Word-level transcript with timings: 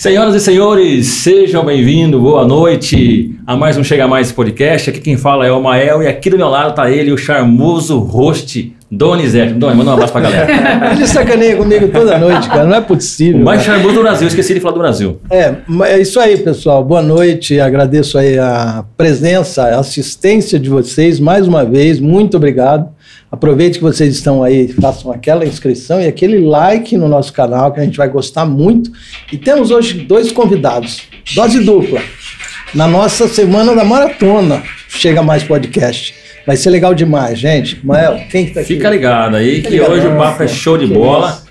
Senhoras 0.00 0.34
e 0.34 0.40
senhores, 0.40 1.06
sejam 1.08 1.62
bem-vindos, 1.62 2.18
boa 2.18 2.46
noite 2.46 3.38
a 3.46 3.54
mais 3.54 3.76
um 3.76 3.84
Chega 3.84 4.08
Mais 4.08 4.32
podcast. 4.32 4.88
Aqui 4.88 4.98
quem 4.98 5.18
fala 5.18 5.44
é 5.46 5.52
o 5.52 5.62
Mael 5.62 6.02
e 6.02 6.08
aqui 6.08 6.30
do 6.30 6.38
meu 6.38 6.48
lado 6.48 6.74
tá 6.74 6.90
ele, 6.90 7.12
o 7.12 7.18
charmoso 7.18 7.98
host 7.98 8.74
Donizete. 8.90 9.52
Doni, 9.52 9.76
manda 9.76 9.90
um 9.90 9.92
abraço 9.92 10.10
pra 10.10 10.22
galera. 10.22 10.92
Ele 10.96 11.06
sacaneia 11.06 11.54
comigo 11.54 11.86
toda 11.88 12.18
noite, 12.18 12.48
cara, 12.48 12.64
não 12.64 12.74
é 12.74 12.80
possível. 12.80 13.40
Mais 13.40 13.62
cara. 13.62 13.76
charmoso 13.76 13.94
do 13.94 14.02
Brasil, 14.02 14.26
esqueci 14.26 14.54
de 14.54 14.58
falar 14.58 14.74
do 14.74 14.80
Brasil. 14.80 15.20
É, 15.30 15.54
é 15.84 16.00
isso 16.00 16.18
aí, 16.18 16.38
pessoal. 16.38 16.82
Boa 16.82 17.02
noite, 17.02 17.60
agradeço 17.60 18.18
aí 18.18 18.36
a 18.36 18.84
presença, 18.96 19.64
a 19.64 19.78
assistência 19.78 20.58
de 20.58 20.68
vocês 20.68 21.20
mais 21.20 21.46
uma 21.46 21.64
vez, 21.64 22.00
muito 22.00 22.36
obrigado. 22.36 22.88
Aproveite 23.32 23.78
que 23.78 23.84
vocês 23.84 24.16
estão 24.16 24.42
aí, 24.42 24.66
façam 24.68 25.12
aquela 25.12 25.46
inscrição 25.46 26.00
e 26.00 26.06
aquele 26.06 26.40
like 26.40 26.96
no 26.96 27.06
nosso 27.06 27.32
canal, 27.32 27.72
que 27.72 27.78
a 27.78 27.84
gente 27.84 27.96
vai 27.96 28.08
gostar 28.08 28.44
muito. 28.44 28.90
E 29.32 29.38
temos 29.38 29.70
hoje 29.70 30.00
dois 30.00 30.32
convidados, 30.32 31.02
dose 31.32 31.60
dupla, 31.60 32.00
na 32.74 32.88
nossa 32.88 33.28
semana 33.28 33.72
da 33.74 33.84
maratona. 33.84 34.62
Chega 34.88 35.22
mais 35.22 35.44
podcast. 35.44 36.12
Vai 36.44 36.56
ser 36.56 36.70
legal 36.70 36.92
demais, 36.92 37.38
gente. 37.38 37.78
Mael, 37.86 38.20
quem 38.28 38.46
que 38.46 38.54
tá 38.54 38.60
aqui? 38.60 38.74
Fica 38.74 38.90
ligado 38.90 39.36
aí 39.36 39.62
que 39.62 39.70
ligado. 39.70 39.92
hoje 39.92 40.06
o 40.08 40.16
papo 40.16 40.42
é 40.42 40.48
show 40.48 40.76
de 40.76 40.88
Que 40.88 40.94
bola. 40.94 41.42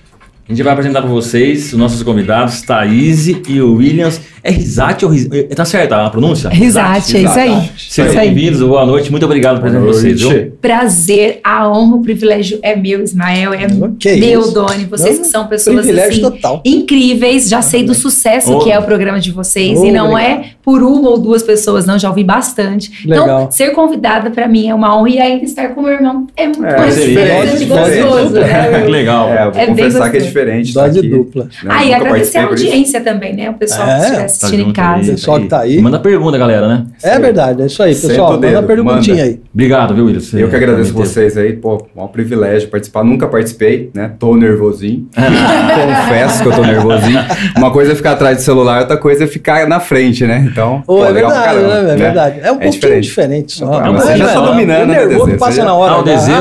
A 0.48 0.52
gente 0.52 0.62
vai 0.64 0.74
apresentar 0.74 1.02
para 1.02 1.10
vocês 1.10 1.72
os 1.72 1.80
nossos 1.80 2.04
convidados, 2.04 2.62
Thaís 2.64 3.28
e 3.28 3.62
o 3.62 3.76
Williams. 3.76 4.20
É 4.44 4.52
Risate 4.52 5.04
ou 5.06 5.12
Risate? 5.12 5.44
Tá 5.56 5.66
certo 5.66 5.94
a 5.94 6.10
pronúncia? 6.10 6.50
Risate, 6.50 7.18
é 7.18 7.22
isso 7.22 7.40
aí. 7.40 7.70
Sejam 7.78 8.16
bem-vindos, 8.16 8.62
boa 8.62 8.86
noite, 8.86 9.12
muito 9.12 9.26
obrigado 9.26 9.60
por 9.60 9.70
vocês, 9.82 10.22
viu? 10.22 10.52
Prazer, 10.62 11.40
a 11.44 11.70
honra, 11.70 11.96
o 11.98 12.02
privilégio 12.02 12.58
é 12.62 12.76
meu, 12.76 13.04
Ismael, 13.04 13.54
é 13.54 13.68
Que 14.00 14.16
meu, 14.16 14.40
isso. 14.42 14.54
Doni. 14.54 14.86
Vocês 14.86 15.18
Não, 15.18 15.24
que 15.26 15.30
são 15.30 15.48
pessoas 15.48 15.88
assim, 15.90 16.22
total. 16.22 16.62
incríveis, 16.66 17.50
já 17.50 17.62
sei 17.62 17.84
do 17.84 17.94
sucesso 17.94 18.54
Oh. 18.54 18.60
que 18.60 18.72
é 18.72 18.80
o 18.80 18.84
programa 18.84 19.20
de 19.20 19.32
vocês 19.32 19.78
Oh, 19.80 19.86
e 19.86 19.92
não 19.92 20.12
obrigado. 20.12 20.42
é 20.42 20.50
por 20.64 20.82
uma 20.84 21.10
ou 21.10 21.18
duas 21.20 21.44
pessoas, 21.44 21.86
não, 21.86 22.00
já 22.00 22.10
ouvi 22.10 22.24
bastante. 22.24 23.06
Legal. 23.08 23.26
Então, 23.26 23.52
ser 23.52 23.72
convidada 23.72 24.30
pra 24.32 24.48
mim 24.48 24.68
é 24.70 24.74
uma 24.74 24.98
honra 24.98 25.10
e 25.10 25.20
ainda 25.20 25.44
estar 25.44 25.70
com 25.70 25.82
meu 25.82 25.92
irmão 25.94 26.28
é 26.38 26.46
muito 26.48 26.66
É, 26.66 26.78
mais 26.78 26.96
diferente, 26.96 27.66
gostoso. 27.66 28.34
Que 28.40 28.40
né? 28.40 28.88
legal. 28.88 29.30
É, 29.30 29.50
vou 29.50 29.62
É 29.62 29.66
bem 29.68 29.76
confessar 29.76 30.12
que 30.12 30.18
é 30.18 30.20
diferente. 30.22 30.74
Dose 30.74 31.02
dupla. 31.02 31.44
né? 31.44 31.50
Ah, 31.68 31.86
e 31.86 31.94
agradecer 31.94 32.38
a 32.38 32.46
audiência 32.46 33.02
também, 33.02 33.36
né? 33.36 33.50
O 33.50 33.54
pessoal 33.56 33.88
É, 33.88 34.00
que 34.00 34.29
estiver 34.32 34.40
Tá 34.42 34.48
assistindo 34.48 34.70
em 34.70 34.74
casa. 34.74 35.02
aí. 35.02 35.10
Pessoal 35.12 35.40
que 35.40 35.48
tá 35.48 35.60
aí. 35.62 35.82
Manda 35.82 36.00
pergunta, 36.00 36.38
galera, 36.38 36.68
né? 36.68 36.86
É 37.04 37.20
verdade, 37.20 37.62
é 37.62 37.66
isso 37.66 37.82
aí, 37.84 37.94
Senta 37.94 38.08
pessoal. 38.10 38.30
o 38.30 38.34
Manda 38.34 38.48
dedo, 38.48 38.60
uma 38.60 38.68
perguntinha 38.68 39.16
manda. 39.18 39.28
aí. 39.28 39.40
Obrigado, 39.54 39.96
viu, 39.96 40.06
Williams? 40.06 40.34
Eu 40.34 40.50
que 40.50 40.56
agradeço 40.56 40.94
vocês 40.94 41.38
aí, 41.38 41.54
pô, 41.54 41.86
é 41.96 42.02
um 42.02 42.08
privilégio 42.08 42.70
participar. 42.70 43.04
Nunca 43.04 43.28
participei, 43.28 43.90
né? 43.94 44.12
Tô 44.20 44.36
nervosinho. 44.36 45.08
Confesso 45.16 46.44
que 46.44 46.48
eu 46.50 46.54
tô 46.54 46.62
nervosinho. 46.64 47.20
Uma 47.58 47.72
coisa 47.72 47.92
é 47.92 47.96
ficar 47.96 48.12
atrás 48.12 48.38
do 48.38 48.44
celular, 48.44 48.82
outra 48.82 48.98
coisa 48.98 49.24
é 49.24 49.28
ficar 49.28 49.68
na 49.68 49.80
frente, 49.80 50.26
né? 50.26 50.48
Então, 50.52 50.84
Ô, 50.88 50.98
pô, 50.98 51.06
é 51.06 51.10
legal 51.12 51.30
verdade, 51.32 51.48
caramba, 51.60 51.74
né? 51.74 51.80
é 51.80 51.84
né? 51.84 51.96
verdade. 51.96 52.40
É 52.42 52.52
um 52.52 52.56
pouquinho 52.56 52.72
diferente, 52.72 53.04
diferente. 53.04 53.52
só. 53.54 53.74
Ah, 53.80 53.92
mas 53.92 54.04
você 54.04 54.12
é, 54.14 54.18
já 54.18 54.28
tá 54.28 54.36
não. 54.36 54.46
dominando, 54.48 54.84
o 54.84 54.88
né, 54.88 55.00
nervoso 55.06 55.26
Dezê? 55.26 55.38
passa 55.38 55.64
na 55.64 55.74
hora. 55.74 55.94
Ah, 55.94 55.98
o 55.98 56.02
o. 56.02 56.04
Dezê, 56.04 56.32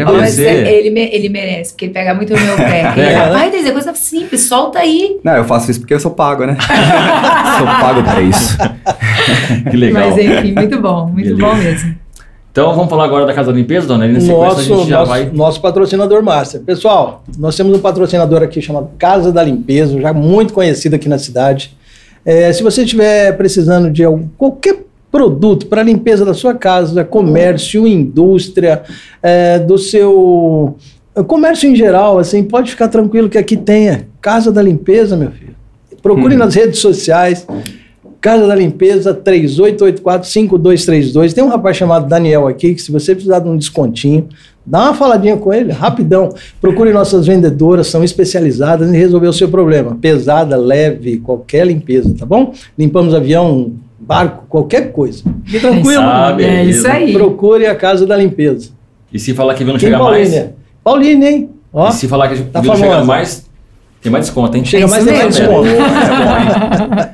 Ah, 0.00 0.12
mas 0.12 0.30
você. 0.34 0.42
ele, 0.44 0.90
me- 0.90 1.10
ele 1.12 1.28
merece, 1.28 1.72
porque 1.72 1.86
ele 1.86 1.92
pega 1.94 2.14
muito 2.14 2.32
no 2.34 2.40
meu 2.40 2.56
pé. 2.56 2.80
É, 2.80 2.96
né? 2.96 3.30
Vai, 3.30 3.50
Dezê, 3.50 3.70
coisa 3.72 3.92
simples, 3.94 4.42
solta 4.42 4.78
aí. 4.78 5.18
Não, 5.22 5.36
eu 5.36 5.44
faço 5.44 5.70
isso 5.70 5.80
porque 5.80 5.94
eu 5.94 6.00
sou 6.00 6.10
pago, 6.10 6.44
né? 6.44 6.56
sou 7.58 7.66
pago 7.66 8.02
para 8.02 8.22
isso. 8.22 8.56
Que 9.70 9.76
legal. 9.76 10.10
Mas 10.10 10.18
enfim, 10.18 10.52
muito 10.52 10.80
bom, 10.80 11.06
muito 11.06 11.36
Beleza. 11.36 11.46
bom 11.46 11.54
mesmo. 11.54 11.94
Então 12.50 12.74
vamos 12.74 12.90
falar 12.90 13.04
agora 13.04 13.24
da 13.24 13.32
Casa 13.32 13.50
da 13.50 13.56
Limpeza, 13.56 13.86
dona? 13.86 14.06
E 14.06 14.12
na 14.12 14.20
sequência 14.20 14.44
a 14.44 14.48
Nosso, 14.48 14.62
gente 14.62 14.88
já 14.88 14.98
nosso, 14.98 15.10
vai. 15.10 15.30
nosso 15.32 15.60
patrocinador 15.60 16.22
master. 16.22 16.60
Pessoal, 16.60 17.24
nós 17.38 17.56
temos 17.56 17.74
um 17.74 17.78
patrocinador 17.78 18.42
aqui 18.42 18.60
chamado 18.60 18.90
Casa 18.98 19.32
da 19.32 19.42
Limpeza, 19.42 19.98
já 20.00 20.12
muito 20.12 20.52
conhecido 20.52 20.94
aqui 20.96 21.08
na 21.08 21.18
cidade. 21.18 21.74
É, 22.24 22.52
se 22.52 22.62
você 22.62 22.82
estiver 22.82 23.36
precisando 23.36 23.90
de 23.90 24.04
algum, 24.04 24.28
qualquer 24.36 24.84
produto 25.10 25.66
para 25.66 25.82
limpeza 25.82 26.24
da 26.24 26.34
sua 26.34 26.54
casa, 26.54 27.04
comércio, 27.04 27.86
indústria, 27.86 28.82
é, 29.22 29.58
do 29.58 29.78
seu 29.78 30.76
comércio 31.26 31.70
em 31.70 31.76
geral, 31.76 32.18
assim, 32.18 32.42
pode 32.42 32.70
ficar 32.70 32.88
tranquilo 32.88 33.28
que 33.28 33.38
aqui 33.38 33.56
tenha 33.56 34.08
Casa 34.20 34.52
da 34.52 34.62
Limpeza, 34.62 35.16
meu 35.16 35.30
filho. 35.30 35.54
Procure 36.02 36.36
nas 36.36 36.54
redes 36.54 36.80
sociais. 36.80 37.46
Casa 38.20 38.46
da 38.46 38.54
Limpeza 38.54 39.14
3884-5232. 39.14 41.32
Tem 41.32 41.42
um 41.44 41.48
rapaz 41.48 41.76
chamado 41.76 42.08
Daniel 42.08 42.46
aqui 42.46 42.74
que, 42.74 42.82
se 42.82 42.92
você 42.92 43.14
precisar 43.14 43.40
de 43.40 43.48
um 43.48 43.56
descontinho, 43.56 44.28
dá 44.64 44.82
uma 44.84 44.94
faladinha 44.94 45.36
com 45.36 45.52
ele, 45.52 45.72
rapidão. 45.72 46.32
Procure 46.60 46.92
nossas 46.92 47.26
vendedoras, 47.26 47.88
são 47.88 48.04
especializadas 48.04 48.92
em 48.92 48.96
resolver 48.96 49.26
o 49.26 49.32
seu 49.32 49.48
problema. 49.48 49.96
Pesada, 50.00 50.56
leve, 50.56 51.16
qualquer 51.18 51.66
limpeza, 51.66 52.14
tá 52.16 52.24
bom? 52.24 52.52
Limpamos 52.78 53.12
avião, 53.14 53.72
barco, 53.98 54.44
qualquer 54.48 54.92
coisa. 54.92 55.24
Fique 55.44 55.58
tranquilo. 55.60 56.02
Beleza. 56.36 56.58
É 56.58 56.64
isso 56.64 56.86
aí. 56.88 57.12
Procure 57.12 57.66
a 57.66 57.74
Casa 57.74 58.06
da 58.06 58.16
Limpeza. 58.16 58.70
E 59.12 59.18
se 59.18 59.34
falar 59.34 59.54
que 59.54 59.64
não 59.64 59.72
Quem, 59.72 59.80
chega 59.90 59.98
mais. 59.98 60.30
Pauline? 60.30 60.50
Pauline, 60.84 61.26
hein? 61.26 61.50
Ó, 61.72 61.88
E 61.88 61.92
se 61.92 62.06
falar 62.06 62.28
que 62.28 62.40
Tá 62.44 62.62
não 62.62 62.76
chega 62.76 62.88
famosa. 62.90 63.04
mais, 63.06 63.50
tem 64.02 64.10
mais 64.12 64.26
desconto, 64.26 64.56
hein? 64.56 64.64
chega 64.64 64.84
É 64.84 64.88
mais 64.88 65.04
isso 65.04 65.12
tem 65.12 65.22
mais 65.22 65.38
mesmo. 65.38 65.62
desconto. 65.62 67.12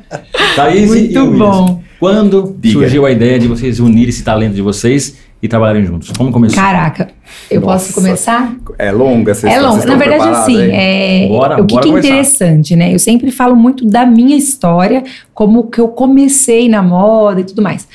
Thaís 0.56 0.82
e 0.84 0.87
Muito 0.87 1.21
Williams, 1.21 1.38
bom. 1.38 1.82
Quando 2.00 2.56
Diga. 2.59 2.81
surgiu 2.81 3.04
a 3.06 3.10
ideia 3.10 3.38
de 3.38 3.49
vocês 3.49 3.81
unirem 3.81 4.09
esse 4.09 4.22
talento 4.22 4.54
de 4.54 4.62
vocês 4.62 5.19
e 5.43 5.48
trabalharem 5.48 5.84
juntos? 5.84 6.10
Como 6.16 6.31
começou? 6.31 6.56
Caraca, 6.62 7.09
eu 7.50 7.61
posso 7.61 7.87
Nossa. 7.87 7.93
começar? 7.94 8.55
É 8.78 8.93
longa 8.93 9.33
essa 9.33 9.49
É 9.49 9.61
vocês 9.61 9.84
Na 9.84 9.94
verdade, 9.97 10.28
assim, 10.28 10.61
é, 10.71 11.27
Bora, 11.28 11.62
o 11.62 11.66
que, 11.66 11.75
bora 11.75 11.87
que 11.87 11.94
é 11.94 11.99
interessante, 11.99 12.77
né? 12.77 12.94
Eu 12.94 12.99
sempre 12.99 13.31
falo 13.31 13.55
muito 13.56 13.84
da 13.87 14.05
minha 14.06 14.37
história, 14.37 15.03
como 15.34 15.65
que 15.65 15.81
eu 15.81 15.89
comecei 15.89 16.69
na 16.69 16.83
moda 16.83 17.41
e 17.41 17.44
tudo 17.44 17.62
mais. 17.62 17.87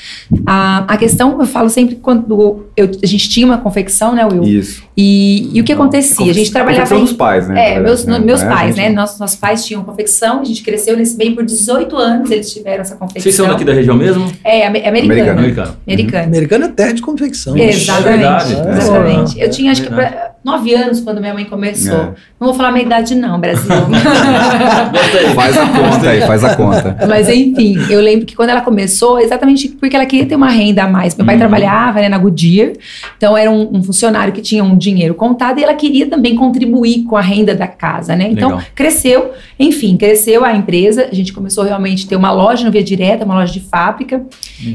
A, 0.46 0.86
a 0.88 0.98
questão, 0.98 1.40
eu 1.40 1.46
falo 1.46 1.70
sempre 1.70 1.96
quando 1.96 2.66
eu- 2.76 2.90
a 3.04 3.06
gente 3.06 3.30
tinha 3.30 3.46
uma 3.46 3.58
confecção, 3.58 4.16
né, 4.16 4.26
Will? 4.26 4.44
Isso. 4.44 4.84
E, 4.96 5.50
e 5.54 5.62
o 5.62 5.64
que 5.64 5.74
acontecia? 5.74 6.30
A 6.32 6.34
gente 6.34 6.52
trabalhava 6.52 6.82
Confecção 6.84 6.98
em- 7.00 7.06
dos 7.06 7.14
pais, 7.14 7.48
né? 7.48 7.74
É, 7.76 7.80
meus, 7.80 8.04
verdade, 8.06 8.26
meus 8.26 8.42
né? 8.42 8.50
pais, 8.50 8.74
A 8.74 8.78
né? 8.78 8.84
gente- 8.88 8.96
Nossos, 8.96 9.20
nossos 9.20 9.36
pais 9.36 9.66
tinham 9.66 9.84
confecção, 9.84 10.40
a 10.42 10.44
gente 10.44 10.62
cresceu 10.64 10.96
nesse 10.96 11.18
bem 11.18 11.34
por 11.36 11.44
18 11.44 11.98
anos, 11.98 12.30
eles 12.32 12.52
tiveram 12.54 12.82
essa 12.82 12.96
confecção. 12.96 13.22
Vocês 13.24 13.36
são 13.36 13.48
daqui 13.48 13.66
da 13.66 13.74
região 13.74 13.96
mesmo? 13.96 14.32
É, 14.44 14.66
ame- 14.68 14.80
americana. 14.86 15.32
Americana. 15.32 15.32
Americano. 15.40 15.78
Americana. 15.88 16.24
Americana 16.28 16.66
é 16.66 16.70
terra 16.70 16.94
de 16.94 17.02
confecção. 17.02 17.58
Exatamente, 17.58 18.04
verdade. 18.18 18.52
exatamente. 18.54 19.23
É, 19.38 19.46
eu 19.46 19.50
tinha 19.50 19.72
acho 19.72 19.82
que 19.84 19.90
pra- 19.90 20.32
nove 20.44 20.74
anos 20.74 21.00
quando 21.02 21.20
minha 21.22 21.34
mãe 21.34 21.46
começou. 21.46 21.94
É. 21.98 22.06
Não 22.40 22.48
vou 22.48 22.54
falar 22.54 22.72
minha 22.72 22.86
idade 22.86 23.16
não, 23.16 23.40
Brasil. 23.40 23.70
Faz 25.36 25.58
a 25.58 25.68
conta 25.68 26.10
aí, 26.10 26.22
faz 26.22 26.44
a 26.44 26.56
conta. 26.56 26.98
Mas 27.08 27.30
enfim, 27.30 27.78
eu 27.90 28.02
lembro 28.02 28.26
que 28.26 28.36
quando 28.36 28.50
ela 28.50 28.62
começou, 28.62 29.20
exatamente 29.20 29.68
porque 29.70 29.96
ela 29.96 30.06
queria 30.06 30.26
ter 30.26 30.36
uma 30.36 30.50
renda 30.50 30.84
a 30.84 30.88
mais. 30.88 31.16
Meu 31.16 31.26
pai 31.26 31.36
Uhum. 31.36 31.40
trabalhava 31.40 32.00
né, 32.00 32.10
na 32.10 32.18
Goodyear, 32.18 32.74
então 33.18 33.36
era 33.38 33.50
um, 33.50 33.78
um 33.78 33.84
funcionário 33.84 34.34
que 34.34 34.42
tinha 34.42 34.64
um 34.64 34.78
dinheiro 34.78 35.14
contado 35.16 35.60
e 35.60 35.64
ela 35.64 35.74
queria 35.74 36.08
também 36.08 36.36
contribuir 36.36 37.04
com 37.04 37.16
a 37.18 37.22
renda 37.22 37.56
da 37.56 37.68
casa, 37.68 38.16
né? 38.16 38.28
Então 38.30 38.50
Legal. 38.50 38.64
cresceu, 38.76 39.32
enfim, 39.60 39.98
cresceu 39.98 40.44
a 40.46 40.54
empresa. 40.56 41.08
A 41.12 41.16
gente 41.16 41.34
começou 41.34 41.64
realmente 41.64 42.06
a 42.06 42.10
ter 42.10 42.16
uma 42.16 42.32
loja 42.32 42.66
no 42.66 42.72
Via 42.72 42.84
Direta, 42.84 43.26
uma 43.26 43.36
loja 43.36 43.52
de 43.54 43.60
fábrica. 43.60 44.22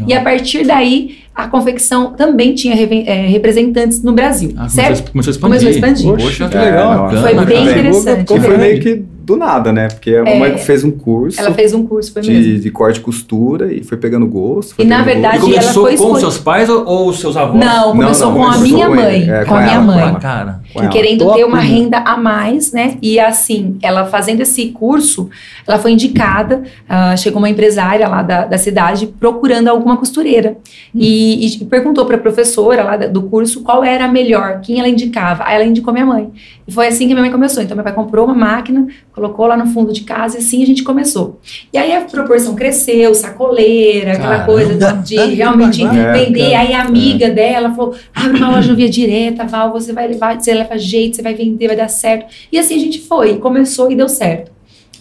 E 0.07 0.13
a 0.15 0.21
partir 0.21 0.67
daí, 0.67 1.19
a 1.39 1.47
confecção 1.47 2.15
também 2.15 2.53
tinha 2.53 2.75
eh, 2.75 3.27
representantes 3.29 4.03
no 4.03 4.13
Brasil, 4.13 4.53
Ah, 4.57 4.69
certo? 4.69 5.13
começou, 5.13 5.31
a 5.31 5.35
expandir. 5.35 5.61
Começou 5.61 5.69
a 5.69 5.71
expandir. 5.71 6.25
Poxa, 6.25 6.49
que 6.49 6.57
É, 6.57 6.61
legal. 6.65 7.03
bacana, 7.05 7.21
Foi 7.23 7.45
bem 7.47 7.63
interessante. 7.71 8.27
Foi 8.41 8.55
É. 8.55 8.59
meio 8.59 8.81
que 8.81 9.05
do 9.29 9.37
nada, 9.37 9.73
né? 9.73 9.89
Porque 9.89 10.15
a 10.17 10.25
mamãe 10.25 10.57
fez 10.59 10.83
um 10.83 10.91
curso 10.91 11.39
Ela 11.39 11.53
fez 11.53 11.75
um 11.75 11.87
curso, 11.87 12.13
foi 12.13 12.23
mesmo. 12.23 12.35
de, 12.43 12.61
de 12.61 12.71
corte 12.71 12.99
e 12.99 13.03
costura 13.03 13.73
e 13.73 13.85
foi 13.85 13.99
pegando 13.99 14.27
gosto. 14.27 14.75
foi 14.75 14.85
E, 14.85 14.89
na 14.89 15.05
pegando 15.05 15.15
verdade, 15.15 15.37
E 15.37 15.41
gosto. 15.41 15.53
ela 15.53 15.63
começou 15.75 15.83
foi 15.87 15.97
com 15.97 16.17
seus 16.17 16.39
pais 16.39 16.69
ou, 16.71 16.85
ou 16.87 17.13
seus 17.13 17.37
avós? 17.37 17.63
Não, 17.63 17.91
começou 17.93 18.29
não, 18.31 18.37
com 18.39 18.43
a 18.45 18.55
começou 18.55 18.67
minha 18.75 18.87
com 18.89 18.95
mãe. 18.95 19.31
é, 19.31 19.41
com 19.45 19.51
com 19.51 19.55
a 19.55 19.61
minha 19.61 19.73
ela, 19.75 19.81
com 19.81 19.87
mãe. 19.87 20.01
Ela. 20.01 20.19
cara. 20.19 20.61
Com 20.73 20.79
E 20.81 20.83
ela. 20.83 20.91
querendo 20.91 21.25
Top, 21.25 21.37
ter 21.37 21.45
uma 21.45 21.61
renda 21.61 21.99
a 21.99 22.17
mais, 22.17 22.73
né? 22.73 22.97
E 23.03 23.21
assim, 23.21 23.77
ela 23.83 24.07
fazendo 24.07 24.41
esse 24.41 24.67
curso, 24.71 25.29
ela 25.67 25.79
foi 25.79 25.93
indicada, 25.93 26.63
ah, 26.89 27.15
chegou 27.17 27.39
uma 27.39 27.51
empresária 27.51 28.09
lá 28.09 28.23
da, 28.23 28.47
da 28.47 28.57
cidade 28.59 29.07
procurando 29.21 29.69
alguma 29.69 29.97
costureira. 29.99 30.57
E, 30.95 31.47
e 31.47 31.65
perguntou 31.67 32.07
para 32.07 32.17
a 32.17 32.19
professora 32.19 32.83
lá 32.83 32.97
do 32.97 33.23
curso 33.23 33.63
qual 33.63 33.85
era 33.85 34.07
a 34.07 34.09
melhor, 34.09 34.61
quem 34.63 34.79
ela 34.79 34.89
indicava. 34.89 35.45
Aí 35.45 35.55
ela 35.57 35.65
indicou 35.65 35.93
minha 35.93 36.07
mãe. 36.07 36.31
E 36.69 36.73
foi 36.73 36.87
assim 36.87 37.09
que 37.09 37.15
minha 37.15 37.23
mãe 37.23 37.33
começou. 37.33 37.63
Então, 37.63 37.75
meu 37.75 37.83
pai 37.83 37.95
comprou 37.95 38.27
uma 38.27 38.35
máquina, 38.35 38.87
colocou 39.13 39.47
lá 39.47 39.57
no 39.57 39.67
fundo 39.69 39.91
de 39.91 40.03
casa 40.03 40.37
e 40.37 40.41
assim 40.41 40.63
a 40.63 40.67
gente 40.67 40.83
começou. 40.85 41.41
E 41.73 41.79
aí 41.79 41.97
a 41.97 42.03
proporção 42.03 42.55
cresceu, 42.55 43.15
sacoleira, 43.15 44.13
aquela 44.13 44.29
Caramba. 44.45 44.53
coisa 44.53 44.93
de, 44.99 45.17
de 45.17 45.35
realmente 45.35 45.83
É, 45.83 46.13
vender. 46.13 46.55
Aí 46.55 46.75
a 46.75 46.83
amiga 46.83 47.31
dela 47.31 47.71
falou: 47.75 47.95
abre 48.15 48.37
uma 48.37 48.51
loja 48.51 48.75
via 48.75 48.89
direta, 48.89 49.45
Val, 49.47 49.73
você 49.73 49.93
vai 49.95 50.07
levar, 50.09 50.39
você 50.39 50.53
leva 50.53 50.77
jeito, 50.77 51.17
você 51.17 51.23
vai 51.23 51.33
vender, 51.35 51.69
vai 51.69 51.77
dar 51.77 51.89
certo. 51.89 52.27
E 52.53 52.59
assim 52.59 52.77
a 52.77 52.79
gente 52.81 53.01
foi, 53.01 53.39
começou 53.39 53.91
e 53.91 53.95
deu 53.97 54.09
certo. 54.09 54.53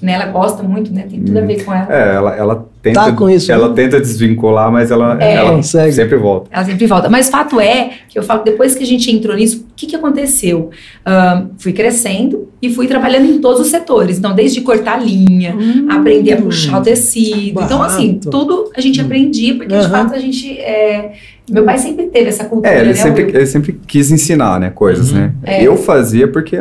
né? 0.01 0.13
Ela 0.13 0.27
gosta 0.27 0.63
muito, 0.63 0.93
né? 0.93 1.05
Tem 1.09 1.21
tudo 1.21 1.37
a 1.37 1.41
ver 1.41 1.65
com 1.65 1.73
ela. 1.73 1.87
É, 1.93 2.15
ela, 2.15 2.35
ela 2.35 2.65
tenta, 2.81 3.01
Tá 3.03 3.11
com 3.11 3.29
isso, 3.29 3.51
ela 3.51 3.67
né? 3.67 3.75
tenta 3.75 3.99
desvincular, 3.99 4.71
mas 4.71 4.89
ela, 4.89 5.17
É. 5.21 5.33
ela 5.33 5.51
Consegue. 5.51 5.91
sempre 5.91 6.15
volta. 6.17 6.47
Ela 6.49 6.63
sempre 6.63 6.85
volta. 6.87 7.09
Mas 7.09 7.29
fato 7.29 7.59
é 7.59 7.89
que 8.07 8.17
eu 8.17 8.23
falo 8.23 8.41
que 8.43 8.51
depois 8.51 8.73
que 8.73 8.83
a 8.83 8.87
gente 8.87 9.11
entrou 9.11 9.35
nisso, 9.35 9.66
que, 9.77 9.85
que 9.87 9.95
aconteceu? 9.95 10.71
Ahn, 11.05 11.49
fui 11.59 11.71
crescendo 11.71 12.49
e 12.61 12.73
fui 12.73 12.87
trabalhando 12.87 13.25
em 13.31 13.39
todos 13.39 13.61
os 13.61 13.67
setores. 13.67 14.17
Então, 14.17 14.33
desde 14.35 14.61
cortar 14.61 14.97
linha, 15.01 15.55
aprender 15.89 16.33
a 16.33 16.41
puxar 16.41 16.79
o 16.79 16.83
tecido. 16.83 17.61
Então, 17.61 17.81
assim, 17.83 18.13
Barato. 18.13 18.29
tudo 18.31 18.71
a 18.75 18.81
gente 18.81 18.99
aprendia, 18.99 19.53
porque 19.55 19.67
de 19.69 19.75
Aham. 19.75 19.89
fato 19.89 20.15
a 20.15 20.19
gente. 20.19 20.51
é, 20.59 21.13
Meu 21.49 21.63
pai 21.63 21.77
sempre 21.77 22.07
teve 22.07 22.27
essa 22.29 22.43
cultura, 22.45 22.73
É, 22.73 22.79
ele 22.79 22.89
né? 22.89 22.93
sempre, 22.95 23.23
ele 23.23 23.45
sempre 23.45 23.79
quis 23.87 24.11
ensinar, 24.11 24.59
né, 24.59 24.69
coisas, 24.69 25.11
Uhum. 25.11 25.17
né? 25.19 25.33
É. 25.43 25.63
Eu 25.63 25.77
fazia 25.77 26.27
porque 26.27 26.57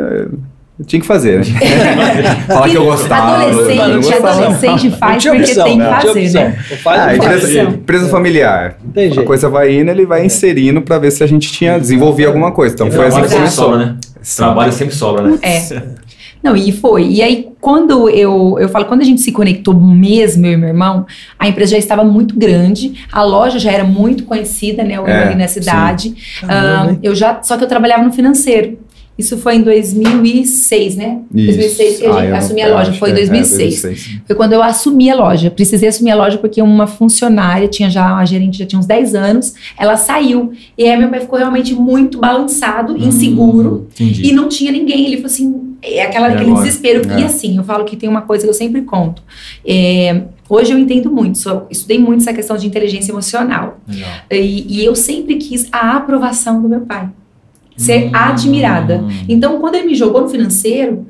eu 0.79 0.85
tinha 0.85 0.99
que 0.99 1.07
fazer, 1.07 1.39
né? 1.39 1.45
Falar 2.47 2.69
que 2.69 2.75
eu 2.75 2.85
gostava. 2.85 3.43
eu 3.43 3.49
Adolescente, 3.49 3.95
gostava. 3.95 4.29
adolescente 4.29 4.91
faz 4.91 5.23
porque 5.23 5.41
opção, 5.41 5.63
tem 5.63 5.77
que 5.77 5.83
não 5.83 5.99
tinha 5.99 6.13
fazer, 6.13 6.33
né? 6.39 6.51
Faz 6.83 6.99
Ah, 7.01 7.15
empresa, 7.15 7.61
empresa 7.61 8.09
familiar. 8.09 8.77
A 9.17 9.23
coisa 9.23 9.49
vai 9.49 9.73
indo, 9.73 9.89
ele 9.89 10.05
vai 10.05 10.25
inserindo 10.25 10.81
pra 10.81 10.99
ver 10.99 11.11
se 11.11 11.23
a 11.23 11.27
gente 11.27 11.51
tinha 11.51 11.79
desenvolvia 11.79 12.27
alguma 12.27 12.51
coisa. 12.51 12.75
Então 12.75 12.91
foi 12.91 13.07
assim 13.07 13.21
Trabalho 13.21 13.43
que 13.43 13.51
sobra, 13.51 13.77
né? 13.77 13.95
Trabalho 14.35 14.71
sempre 14.71 14.95
sobra, 14.95 15.23
né? 15.23 15.39
É. 15.41 15.81
Não, 16.43 16.55
e 16.55 16.71
foi. 16.71 17.07
E 17.07 17.21
aí, 17.21 17.49
quando 17.59 18.07
eu, 18.09 18.57
eu 18.59 18.69
falo, 18.69 18.85
quando 18.85 19.01
a 19.01 19.03
gente 19.03 19.21
se 19.21 19.31
conectou 19.31 19.73
mesmo, 19.73 20.45
eu 20.45 20.53
e 20.53 20.57
meu 20.57 20.69
irmão, 20.69 21.05
a 21.37 21.47
empresa 21.47 21.71
já 21.71 21.77
estava 21.77 22.03
muito 22.03 22.37
grande, 22.37 22.93
a 23.11 23.23
loja 23.23 23.57
já 23.57 23.71
era 23.71 23.83
muito 23.83 24.23
conhecida, 24.23 24.83
né, 24.83 24.93
É, 25.07 25.23
ali 25.23 25.35
na 25.35 25.47
cidade. 25.47 26.13
Caramba, 26.41 26.91
Ah, 26.93 26.97
eu 27.01 27.15
já, 27.15 27.41
só 27.41 27.57
que 27.57 27.63
eu 27.63 27.67
trabalhava 27.67 28.03
no 28.03 28.11
financeiro. 28.13 28.77
Isso 29.17 29.37
foi 29.37 29.55
em 29.55 29.61
2006, 29.63 30.95
né? 30.95 31.21
Isso. 31.33 31.57
2006 31.57 31.97
que 31.99 32.05
eu 32.05 32.13
Ah, 32.15 32.23
eu 32.25 32.31
não- 32.31 32.37
assumi 32.37 32.61
a 32.61 32.67
loja, 32.75 32.93
foi 32.93 33.09
em 33.09 33.13
que 33.15 33.19
é, 33.21 33.25
2006. 33.25 33.81
2006. 33.81 34.21
Foi 34.27 34.35
quando 34.35 34.53
eu 34.53 34.61
assumi 34.63 35.09
a 35.09 35.15
loja. 35.15 35.49
Precisei 35.49 35.89
assumir 35.89 36.11
a 36.11 36.15
loja 36.15 36.37
porque 36.37 36.61
uma 36.61 36.85
funcionária, 36.87 37.67
tinha 37.67 37.89
já, 37.89 38.15
a 38.17 38.25
gerente 38.25 38.57
já 38.59 38.65
tinha 38.65 38.79
uns 38.79 38.85
10 38.85 39.15
anos, 39.15 39.53
ela 39.77 39.97
saiu. 39.97 40.51
E 40.77 40.83
aí 40.87 40.97
meu 40.97 41.09
pai 41.09 41.19
ficou 41.21 41.39
realmente 41.39 41.73
muito 41.73 42.19
balançado, 42.19 42.97
inseguro. 42.97 43.69
Hum, 43.69 43.87
Entendi. 43.93 44.27
E 44.27 44.31
não 44.33 44.47
tinha 44.47 44.71
ninguém. 44.71 45.05
Ele 45.07 45.15
falou 45.17 45.27
assim, 45.27 45.61
é 45.81 46.03
aquela, 46.03 46.29
E 46.29 46.33
aquele 46.33 46.51
agora? 46.51 46.63
desespero. 46.65 47.11
É. 47.11 47.19
E 47.19 47.23
assim, 47.23 47.57
eu 47.57 47.63
falo 47.63 47.85
que 47.85 47.95
tem 47.95 48.07
uma 48.09 48.21
coisa 48.21 48.43
que 48.43 48.49
eu 48.49 48.53
sempre 48.53 48.81
conto. 48.83 49.21
É, 49.65 50.23
hoje 50.49 50.71
eu 50.73 50.77
entendo 50.77 51.09
muito, 51.11 51.37
sou- 51.37 51.65
estudei 51.69 51.97
muito 51.99 52.21
essa 52.21 52.33
questão 52.33 52.55
de 52.57 52.67
inteligência 52.67 53.11
emocional. 53.11 53.79
E, 54.31 54.65
e 54.81 54.85
eu 54.85 54.95
sempre 54.95 55.35
quis 55.35 55.67
a 55.71 55.95
aprovação 55.97 56.61
do 56.61 56.69
meu 56.69 56.81
pai. 56.81 57.09
Ser 57.77 58.07
Hum. 58.07 58.11
admirada. 58.13 59.03
Então, 59.29 59.59
quando 59.59 59.75
ele 59.75 59.87
me 59.87 59.95
jogou 59.95 60.21
no 60.21 60.29
financeiro, 60.29 61.05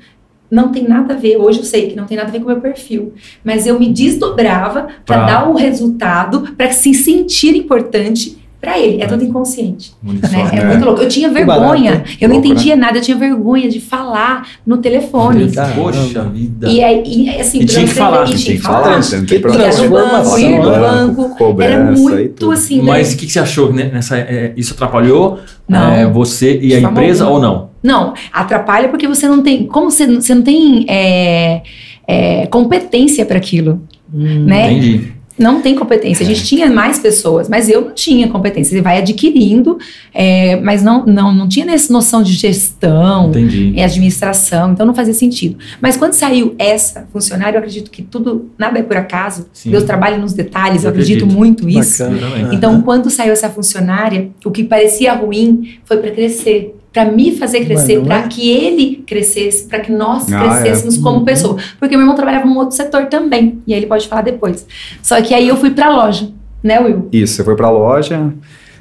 não 0.51 0.69
tem 0.71 0.87
nada 0.87 1.13
a 1.13 1.17
ver. 1.17 1.37
Hoje 1.37 1.59
eu 1.59 1.65
sei 1.65 1.87
que 1.89 1.95
não 1.95 2.05
tem 2.05 2.15
nada 2.17 2.29
a 2.29 2.31
ver 2.31 2.39
com 2.39 2.45
o 2.45 2.47
meu 2.49 2.61
perfil. 2.61 3.13
Mas 3.43 3.65
eu 3.65 3.79
me 3.79 3.91
desdobrava 3.91 4.87
para 5.05 5.17
Pra- 5.17 5.25
dar 5.25 5.49
o 5.49 5.55
resultado, 5.55 6.53
para 6.57 6.71
se 6.71 6.93
sentir 6.93 7.55
importante 7.55 8.37
para 8.59 8.77
ele. 8.79 9.01
É 9.01 9.05
tudo 9.05 9.23
inconsciente. 9.23 9.93
Muito 10.01 10.21
Né? 10.29 10.49
É, 10.51 10.65
muito 10.65 10.83
louco. 10.85 11.01
Eu 11.01 11.07
tinha 11.07 11.29
vergonha. 11.29 11.91
barato, 11.91 12.09
eu 12.19 12.27
não 12.27 12.35
Louco, 12.35 12.47
né? 12.49 12.53
entendia 12.55 12.75
nada. 12.75 12.97
Eu 12.97 13.01
tinha 13.01 13.15
vergonha 13.17 13.69
de 13.69 13.79
falar 13.79 14.47
no 14.65 14.77
telefone. 14.77 15.51
Poxa 15.75 16.23
vida. 16.23 16.67
E, 16.67 16.83
aí, 16.83 17.03
e 17.05 17.29
assim, 17.39 17.59
E 17.61 17.65
pra 17.65 17.73
tinha 17.75 17.87
que 17.87 17.93
você 17.93 17.99
falar, 17.99 18.23
e 18.23 18.25
tinha 18.29 18.37
que 18.37 18.51
que 18.53 18.57
falar, 18.57 18.83
falar. 18.83 19.01
você 19.03 19.15
não 19.17 19.23
Que 19.23 19.29
tem 19.29 19.41
problema. 19.41 19.63
Ir 19.63 19.67
no 19.77 19.89
banco, 19.89 20.07
transformação, 20.09 20.39
ir 20.39 20.59
no 20.59 20.71
né? 20.71 20.79
banco. 20.79 21.35
Cobrança 21.37 21.73
Era 21.73 21.91
muito 21.91 22.51
assim. 22.51 22.77
né? 22.77 22.83
Mas 22.83 23.13
o 23.13 23.17
que, 23.17 23.25
que 23.27 23.31
você 23.31 23.39
achou 23.39 23.71
né, 23.71 23.89
nessa, 23.93 24.17
é, 24.17 24.53
isso 24.57 24.73
atrapalhou 24.73 25.39
Não. 25.67 25.91
é, 25.91 26.05
você 26.09 26.57
e 26.59 26.73
a 26.73 26.79
empresa 26.79 27.27
ou 27.27 27.39
não? 27.39 27.69
Não, 27.83 28.13
atrapalha 28.33 28.89
porque 28.89 29.07
você 29.07 29.27
não 29.27 29.41
tem. 29.43 29.65
Como 29.67 29.91
você, 29.91 30.07
você 30.07 30.33
não 30.33 30.41
tem 30.41 30.85
é, 30.89 31.61
é, 32.07 32.47
competência 32.47 33.23
para 33.25 33.37
aquilo, 33.37 33.81
Hum. 34.13 34.45
né? 34.45 34.71
Entendi. 34.71 35.16
Não 35.37 35.61
tem 35.61 35.75
competência. 35.75 36.25
A 36.25 36.27
gente 36.27 36.43
tinha 36.45 36.69
mais 36.69 36.99
pessoas, 36.99 37.47
mas 37.47 37.69
eu 37.69 37.81
não 37.81 37.91
tinha 37.91 38.27
competência. 38.27 38.75
Você 38.75 38.81
vai 38.81 38.97
adquirindo, 38.97 39.77
é, 40.13 40.55
mas 40.57 40.81
não, 40.83 41.05
não, 41.05 41.33
não 41.33 41.47
tinha 41.47 41.69
essa 41.71 41.91
noção 41.91 42.23
de 42.23 42.33
gestão. 42.33 43.29
Entendi. 43.29 43.73
e 43.75 43.81
administração, 43.81 44.71
então 44.71 44.85
não 44.85 44.95
fazia 44.95 45.13
sentido. 45.13 45.57
Mas 45.81 45.97
quando 45.97 46.13
saiu 46.13 46.55
essa 46.57 47.07
funcionária, 47.11 47.57
eu 47.57 47.59
acredito 47.59 47.91
que 47.91 48.01
tudo, 48.01 48.49
nada 48.57 48.79
é 48.79 48.83
por 48.83 48.97
acaso. 48.97 49.47
Sim. 49.53 49.71
Deus 49.71 49.83
trabalha 49.83 50.17
nos 50.17 50.33
detalhes, 50.33 50.83
eu 50.83 50.89
Eu 50.89 50.91
acredito, 50.91 51.23
acredito. 51.23 51.37
muito 51.37 51.69
isso. 51.69 52.03
Bacana. 52.03 52.17
Eu 52.21 52.31
também. 52.31 52.55
Então, 52.55 52.81
quando 52.81 53.09
saiu 53.09 53.33
essa 53.33 53.49
funcionária, 53.49 54.29
o 54.45 54.51
que 54.51 54.63
parecia 54.63 55.13
ruim 55.13 55.77
foi 55.85 55.97
para 55.97 56.11
crescer, 56.11 56.75
para 56.97 57.11
me 57.11 57.31
fazer 57.37 57.63
crescer, 57.65 57.97
não 57.97 58.05
é? 58.05 58.05
para 58.07 58.23
que 58.23 58.49
ele 58.49 59.03
crescesse, 59.05 59.67
para 59.67 59.79
que 59.81 59.91
nós 59.91 60.31
Ah, 60.33 60.39
crescêssemos 60.39 60.97
é. 60.97 61.01
como 61.01 61.19
Uhum. 61.19 61.25
pessoa. 61.25 61.57
Porque 61.79 61.95
meu 61.95 62.01
irmão 62.03 62.15
trabalhava 62.15 62.45
num 62.47 62.57
outro 62.57 62.75
setor 62.75 63.05
também, 63.05 63.59
e 63.67 63.73
aí 63.73 63.79
ele 63.79 63.85
pode 63.85 64.07
falar 64.07 64.23
depois. 64.23 64.65
Só 65.03 65.21
que 65.21 65.33
aí 65.33 65.47
eu 65.47 65.55
fui 65.57 65.69
para 65.69 65.87
a 65.87 65.89
loja, 65.95 66.29
né, 66.63 66.79
Will? 66.79 67.07
Isso, 67.11 67.35
você 67.35 67.43
foi 67.43 67.55
pra 67.55 67.69
loja. 67.69 68.33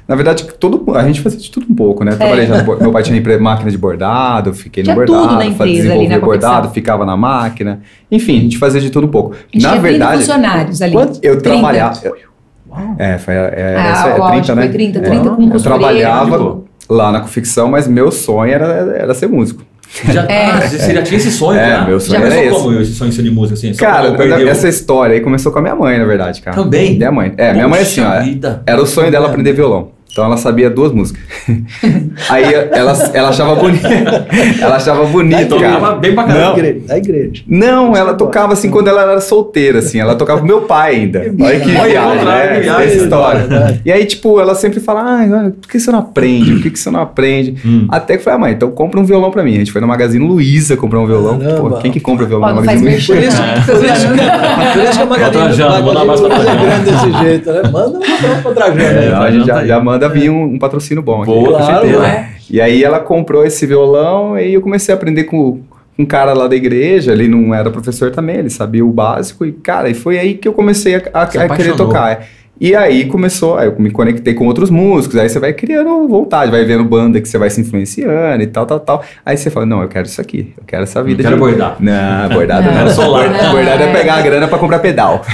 Na 0.07 0.15
verdade, 0.15 0.47
tudo, 0.59 0.95
a 0.95 1.05
gente 1.05 1.21
fazia 1.21 1.37
de 1.37 1.51
tudo 1.51 1.67
um 1.69 1.75
pouco, 1.75 2.03
né? 2.03 2.15
Trabalhei 2.15 2.47
já 2.47 2.63
no 2.63 2.77
meu 2.79 2.91
pai 2.91 3.03
tinha 3.03 3.39
máquina 3.39 3.69
de 3.69 3.77
bordado, 3.77 4.53
fiquei 4.53 4.81
no 4.81 4.89
É. 4.89 4.93
Tinha 4.93 5.05
tudo 5.05 5.17
bordado, 5.17 5.37
na 5.39 5.45
empresa 5.45 5.63
ali, 5.63 5.75
desenvolvia 5.75 6.09
na 6.09 6.19
bordado, 6.25 6.69
ficava 6.71 7.05
na 7.05 7.17
máquina. 7.17 7.81
Enfim, 8.11 8.37
a 8.37 8.41
gente 8.41 8.57
fazia 8.57 8.81
de 8.81 8.89
tudo 8.89 9.05
um 9.05 9.09
pouco. 9.11 9.33
A 9.33 9.37
gente 9.53 9.61
Na 9.63 9.69
tinha 9.71 9.81
30 9.81 9.81
verdade, 9.81 10.17
funcionários 10.19 10.81
ali. 10.81 10.93
Quanto? 10.93 11.19
eu 11.21 11.37
30. 11.37 11.41
trabalhava. 11.41 12.01
É, 12.97 13.17
foi, 13.17 13.33
é, 13.33 13.75
Ah, 13.77 13.87
essa 13.89 14.07
é 14.07 14.17
lógico, 14.17 14.27
30, 14.45 14.55
né? 14.55 14.61
foi 14.63 14.71
30, 14.71 14.99
É. 14.99 15.01
30 15.01 15.29
com 15.31 15.49
Eu 15.53 15.61
trabalhava 15.61 16.37
tipo. 16.37 16.66
Lá 16.89 17.11
na 17.11 17.19
confecção, 17.21 17.69
mas 17.69 17.87
meu 17.87 18.11
sonho 18.11 18.51
era, 18.53 18.65
era 18.97 19.13
ser 19.13 19.27
músico. 19.27 19.63
Já, 20.11 20.23
É. 20.25 20.45
ah, 20.51 20.61
você 20.67 20.93
já 20.93 21.01
tinha 21.01 21.17
esse 21.17 21.31
sonho, 21.31 21.57
É, 21.57 21.69
já? 21.69 21.85
meu 21.85 21.99
sonho 21.99 22.19
já 22.19 22.25
era 22.25 22.35
começou 22.35 22.51
esse. 22.57 22.63
como 22.67 22.81
esse 22.81 22.93
sonho 22.93 23.09
de 23.09 23.15
ser 23.15 23.23
de 23.23 23.31
música, 23.31 23.53
assim? 23.53 23.73
Cara, 23.73 24.11
perdeu? 24.13 24.47
essa 24.49 24.67
história 24.67 25.13
aí 25.15 25.21
começou 25.21 25.51
com 25.51 25.59
a 25.59 25.61
minha 25.61 25.75
mãe, 25.75 25.97
na 25.97 26.05
verdade, 26.05 26.41
cara. 26.41 26.55
Também? 26.57 26.97
Minha 26.97 27.11
mãe. 27.11 27.33
É, 27.37 27.53
minha 27.53 27.67
mãe 27.69 27.81
assim, 27.81 28.01
Poxa 28.03 28.17
ó. 28.19 28.23
vida. 28.23 28.63
Era 28.65 28.81
o 28.81 28.85
sonho 28.85 29.09
dela 29.09 29.27
aprender 29.27 29.53
violão. 29.53 29.91
Então 30.17 30.25
ela 30.25 30.37
sabia 30.37 30.67
duas 30.67 30.91
músicas. 30.91 31.21
Aí 32.27 32.43
ela, 32.71 33.11
ela 33.13 33.29
achava 33.29 33.53
bonito. 33.53 33.85
ela 34.59 34.77
achava 34.77 35.05
bonito, 35.05 35.41
Então, 35.41 35.59
cara. 35.59 35.79
tava 35.79 35.95
bem 35.97 36.15
pra 36.15 36.23
Da 36.23 36.33
caramba. 36.33 36.57
igreja. 36.57 36.79
Da 36.87 36.97
igreja. 36.97 37.43
Não, 37.47 37.95
ela 37.95 38.15
tocava 38.15 38.53
assim 38.53 38.71
quando 38.71 38.87
ela 38.87 39.03
era 39.03 39.21
solteira, 39.21 39.77
assim. 39.77 39.99
Ela 39.99 40.15
tocava 40.15 40.39
com 40.41 40.47
meu 40.47 40.61
pai 40.61 40.95
ainda. 40.95 41.19
Olha 41.39 41.59
que 41.59 41.69
viagem, 41.69 42.25
né? 42.25 42.59
viagem. 42.61 42.85
Essa 42.87 43.03
história. 43.03 43.41
Verdade. 43.41 43.81
E 43.85 43.91
aí, 43.91 44.05
tipo, 44.05 44.39
ela 44.39 44.55
sempre 44.55 44.79
fala, 44.79 45.01
ah, 45.03 45.51
por 45.51 45.69
que 45.69 45.79
você 45.79 45.91
não 45.91 45.99
aprende? 45.99 46.51
Por 46.53 46.63
que 46.63 46.71
que 46.71 46.79
você 46.79 46.89
não 46.89 47.01
aprende? 47.01 47.55
Hum. 47.63 47.85
Até 47.87 48.15
que 48.15 48.21
eu 48.21 48.23
falei, 48.23 48.37
ah, 48.37 48.39
mãe, 48.39 48.53
então 48.53 48.71
compra 48.71 48.99
um 48.99 49.05
violão 49.05 49.29
pra 49.29 49.43
mim. 49.43 49.53
A 49.53 49.59
gente 49.59 49.71
foi 49.71 49.81
no 49.81 49.87
Magazine 49.87 50.25
Luiza 50.27 50.75
comprar 50.75 50.99
um 50.99 51.05
violão. 51.05 51.37
Caramba. 51.37 51.69
Pô, 51.69 51.77
quem 51.77 51.91
que 51.91 51.99
compra 51.99 52.25
violão 52.25 52.49
Ó, 52.49 52.53
no 52.53 52.65
Magazine 52.65 52.89
Luiza? 52.89 53.13
Por 53.13 53.21
isso, 53.21 53.37
por 53.67 53.85
isso 53.85 54.97
que 54.97 55.61
a 55.61 56.01
abraço 56.01 56.27
pra 56.27 56.37
é 56.37 56.55
grande 56.55 56.91
desse 56.91 57.23
jeito, 57.23 57.51
né? 57.51 57.61
Manda 57.71 57.99
um 57.99 58.03
abraço 58.03 58.41
pra 58.41 58.51
Trajano. 58.51 58.81
É? 58.81 59.09
Não, 59.11 59.21
a 59.21 59.31
gente 59.31 59.45
já, 59.45 59.59
aí. 59.59 59.67
já 59.67 59.79
manda 59.79 60.06
vir 60.07 60.29
um, 60.29 60.43
um 60.43 60.59
patrocínio 60.59 61.01
bom 61.03 61.21
aqui. 61.21 61.31
Boa, 61.31 61.57
Claro, 61.57 61.99
né? 61.99 62.29
E 62.49 62.61
aí 62.61 62.83
ela 62.83 62.99
comprou 62.99 63.45
esse 63.45 63.65
violão 63.65 64.37
e 64.39 64.53
eu 64.53 64.61
comecei 64.61 64.93
a 64.93 64.97
aprender 64.97 65.25
com 65.25 65.59
um 65.99 66.05
cara 66.05 66.31
lá 66.33 66.47
da 66.47 66.55
igreja, 66.55 67.11
ele 67.11 67.27
não 67.27 67.53
era 67.53 67.69
professor 67.71 68.11
também, 68.11 68.37
ele 68.37 68.49
sabia 68.49 68.85
o 68.85 68.89
básico 68.91 69.45
e, 69.45 69.51
cara, 69.51 69.89
e 69.89 69.93
foi 69.93 70.17
aí 70.19 70.35
que 70.35 70.47
eu 70.47 70.53
comecei 70.53 70.95
a, 70.95 71.01
a- 71.13 71.23
a 71.23 71.27
querer 71.49 71.75
tocar. 71.75 72.25
E 72.59 72.75
aí 72.75 73.05
começou, 73.05 73.55
aí 73.55 73.67
eu 73.67 73.75
me 73.77 73.91
conectei 73.91 74.33
com 74.33 74.47
outros 74.47 74.71
músicos, 74.71 75.15
aí 75.19 75.29
você 75.29 75.39
vai 75.39 75.53
criando 75.53 76.07
vontade, 76.07 76.49
vai 76.49 76.63
vendo 76.65 76.83
banda 76.83 77.21
que 77.21 77.27
você 77.29 77.37
vai 77.37 77.51
se 77.51 77.61
influenciando 77.61 78.41
e 78.41 78.47
tal, 78.47 78.65
tal, 78.65 78.79
tal. 78.79 79.03
Aí 79.23 79.37
você 79.37 79.51
fala, 79.51 79.65
não, 79.67 79.83
eu 79.83 79.87
quero 79.87 80.07
isso 80.07 80.19
aqui, 80.19 80.53
eu 80.57 80.63
quero 80.65 80.81
essa 80.81 81.03
vida 81.03 81.21
quero 81.21 81.35
de... 81.35 81.39
bordar. 81.39 81.75
Não, 81.79 82.29
bordado 82.29 82.65
Não, 82.65 82.73
não. 82.73 82.79
Era 82.81 82.89
solar. 82.89 83.29
não, 83.29 83.51
Bordado 83.51 83.83
é 83.83 83.89
é. 83.89 83.93
pegar 83.93 84.15
a 84.15 84.21
grana 84.21 84.47
pra 84.47 84.57
comprar 84.57 84.79
pedal. 84.79 85.21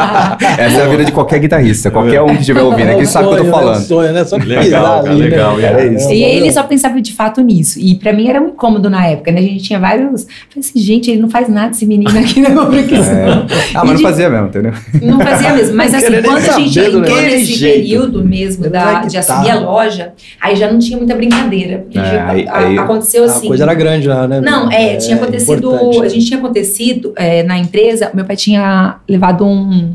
Essa 0.58 0.78
é 0.78 0.82
a 0.84 0.88
vida 0.88 1.04
de 1.04 1.12
qualquer 1.12 1.38
guitarrista, 1.38 1.90
qualquer 1.90 2.20
um 2.22 2.28
que 2.34 2.40
estiver 2.40 2.62
ouvindo 2.62 2.88
aqui 2.90 3.00
É 3.00 3.02
um 3.02 3.06
sabe 3.06 3.26
o 3.26 3.30
que 3.30 3.34
eu 3.34 3.38
tô 3.38 3.44
né? 3.44 3.50
falando. 3.50 3.82
Sonho, 3.82 4.12
né? 4.12 4.24
Só 4.24 4.38
que 4.38 4.46
Legal, 4.46 4.82
cara, 5.02 5.10
ali, 5.10 5.20
né? 5.22 5.28
legal, 5.28 5.60
era 5.60 5.84
isso. 5.86 6.10
E 6.10 6.22
ele 6.22 6.52
só 6.52 6.62
pensava 6.62 7.00
de 7.00 7.12
fato 7.12 7.40
nisso. 7.40 7.78
E 7.78 7.94
pra 7.94 8.12
mim 8.12 8.28
era 8.28 8.40
um 8.40 8.48
incômodo 8.48 8.88
na 8.90 9.06
época, 9.06 9.30
né? 9.32 9.38
A 9.40 9.42
gente 9.42 9.62
tinha 9.62 9.78
vários. 9.78 10.22
Falei 10.24 10.58
assim, 10.58 10.78
gente, 10.80 11.10
ele 11.10 11.20
não 11.20 11.30
faz 11.30 11.48
nada 11.48 11.70
esse 11.72 11.86
menino 11.86 12.18
aqui 12.18 12.40
na 12.40 12.50
confecção. 12.50 13.00
É. 13.00 13.46
Ah, 13.74 13.84
mas 13.84 13.94
não 14.00 14.00
fazia 14.10 14.30
mesmo, 14.30 14.46
entendeu? 14.48 14.72
Não 15.02 15.20
fazia 15.20 15.52
mesmo. 15.54 15.76
Mas 15.76 15.94
assim, 15.94 16.22
quando 16.22 16.36
a 16.36 16.58
gente 16.58 16.78
entrou 16.78 17.02
nesse 17.22 17.44
Jeito. 17.54 17.74
período 17.80 18.24
mesmo 18.24 18.68
da, 18.68 19.02
de 19.02 19.16
assumir 19.18 19.50
a 19.50 19.58
loja, 19.60 20.12
aí 20.40 20.56
já 20.56 20.70
não 20.70 20.78
tinha 20.78 20.96
muita 20.98 21.14
brincadeira. 21.14 21.78
Porque 21.78 21.98
É, 21.98 22.04
já- 22.04 22.28
aí- 22.28 22.48
a- 22.48 22.58
aí- 22.58 22.78
aconteceu 22.78 23.22
A 23.24 23.26
assim. 23.26 23.48
coisa 23.48 23.62
era 23.64 23.74
grande 23.74 24.08
lá, 24.08 24.26
né? 24.26 24.40
Não, 24.40 24.70
é, 24.70 24.96
tinha 24.96 25.16
acontecido. 25.16 25.74
importante. 25.74 26.04
A 26.04 26.08
gente 26.08 26.26
tinha 26.26 26.38
acontecido 26.38 27.12
é, 27.16 27.42
na 27.42 27.58
empresa, 27.58 28.10
meu 28.14 28.24
pai 28.24 28.36
tinha 28.36 28.96
levado 29.08 29.44
um, 29.44 29.89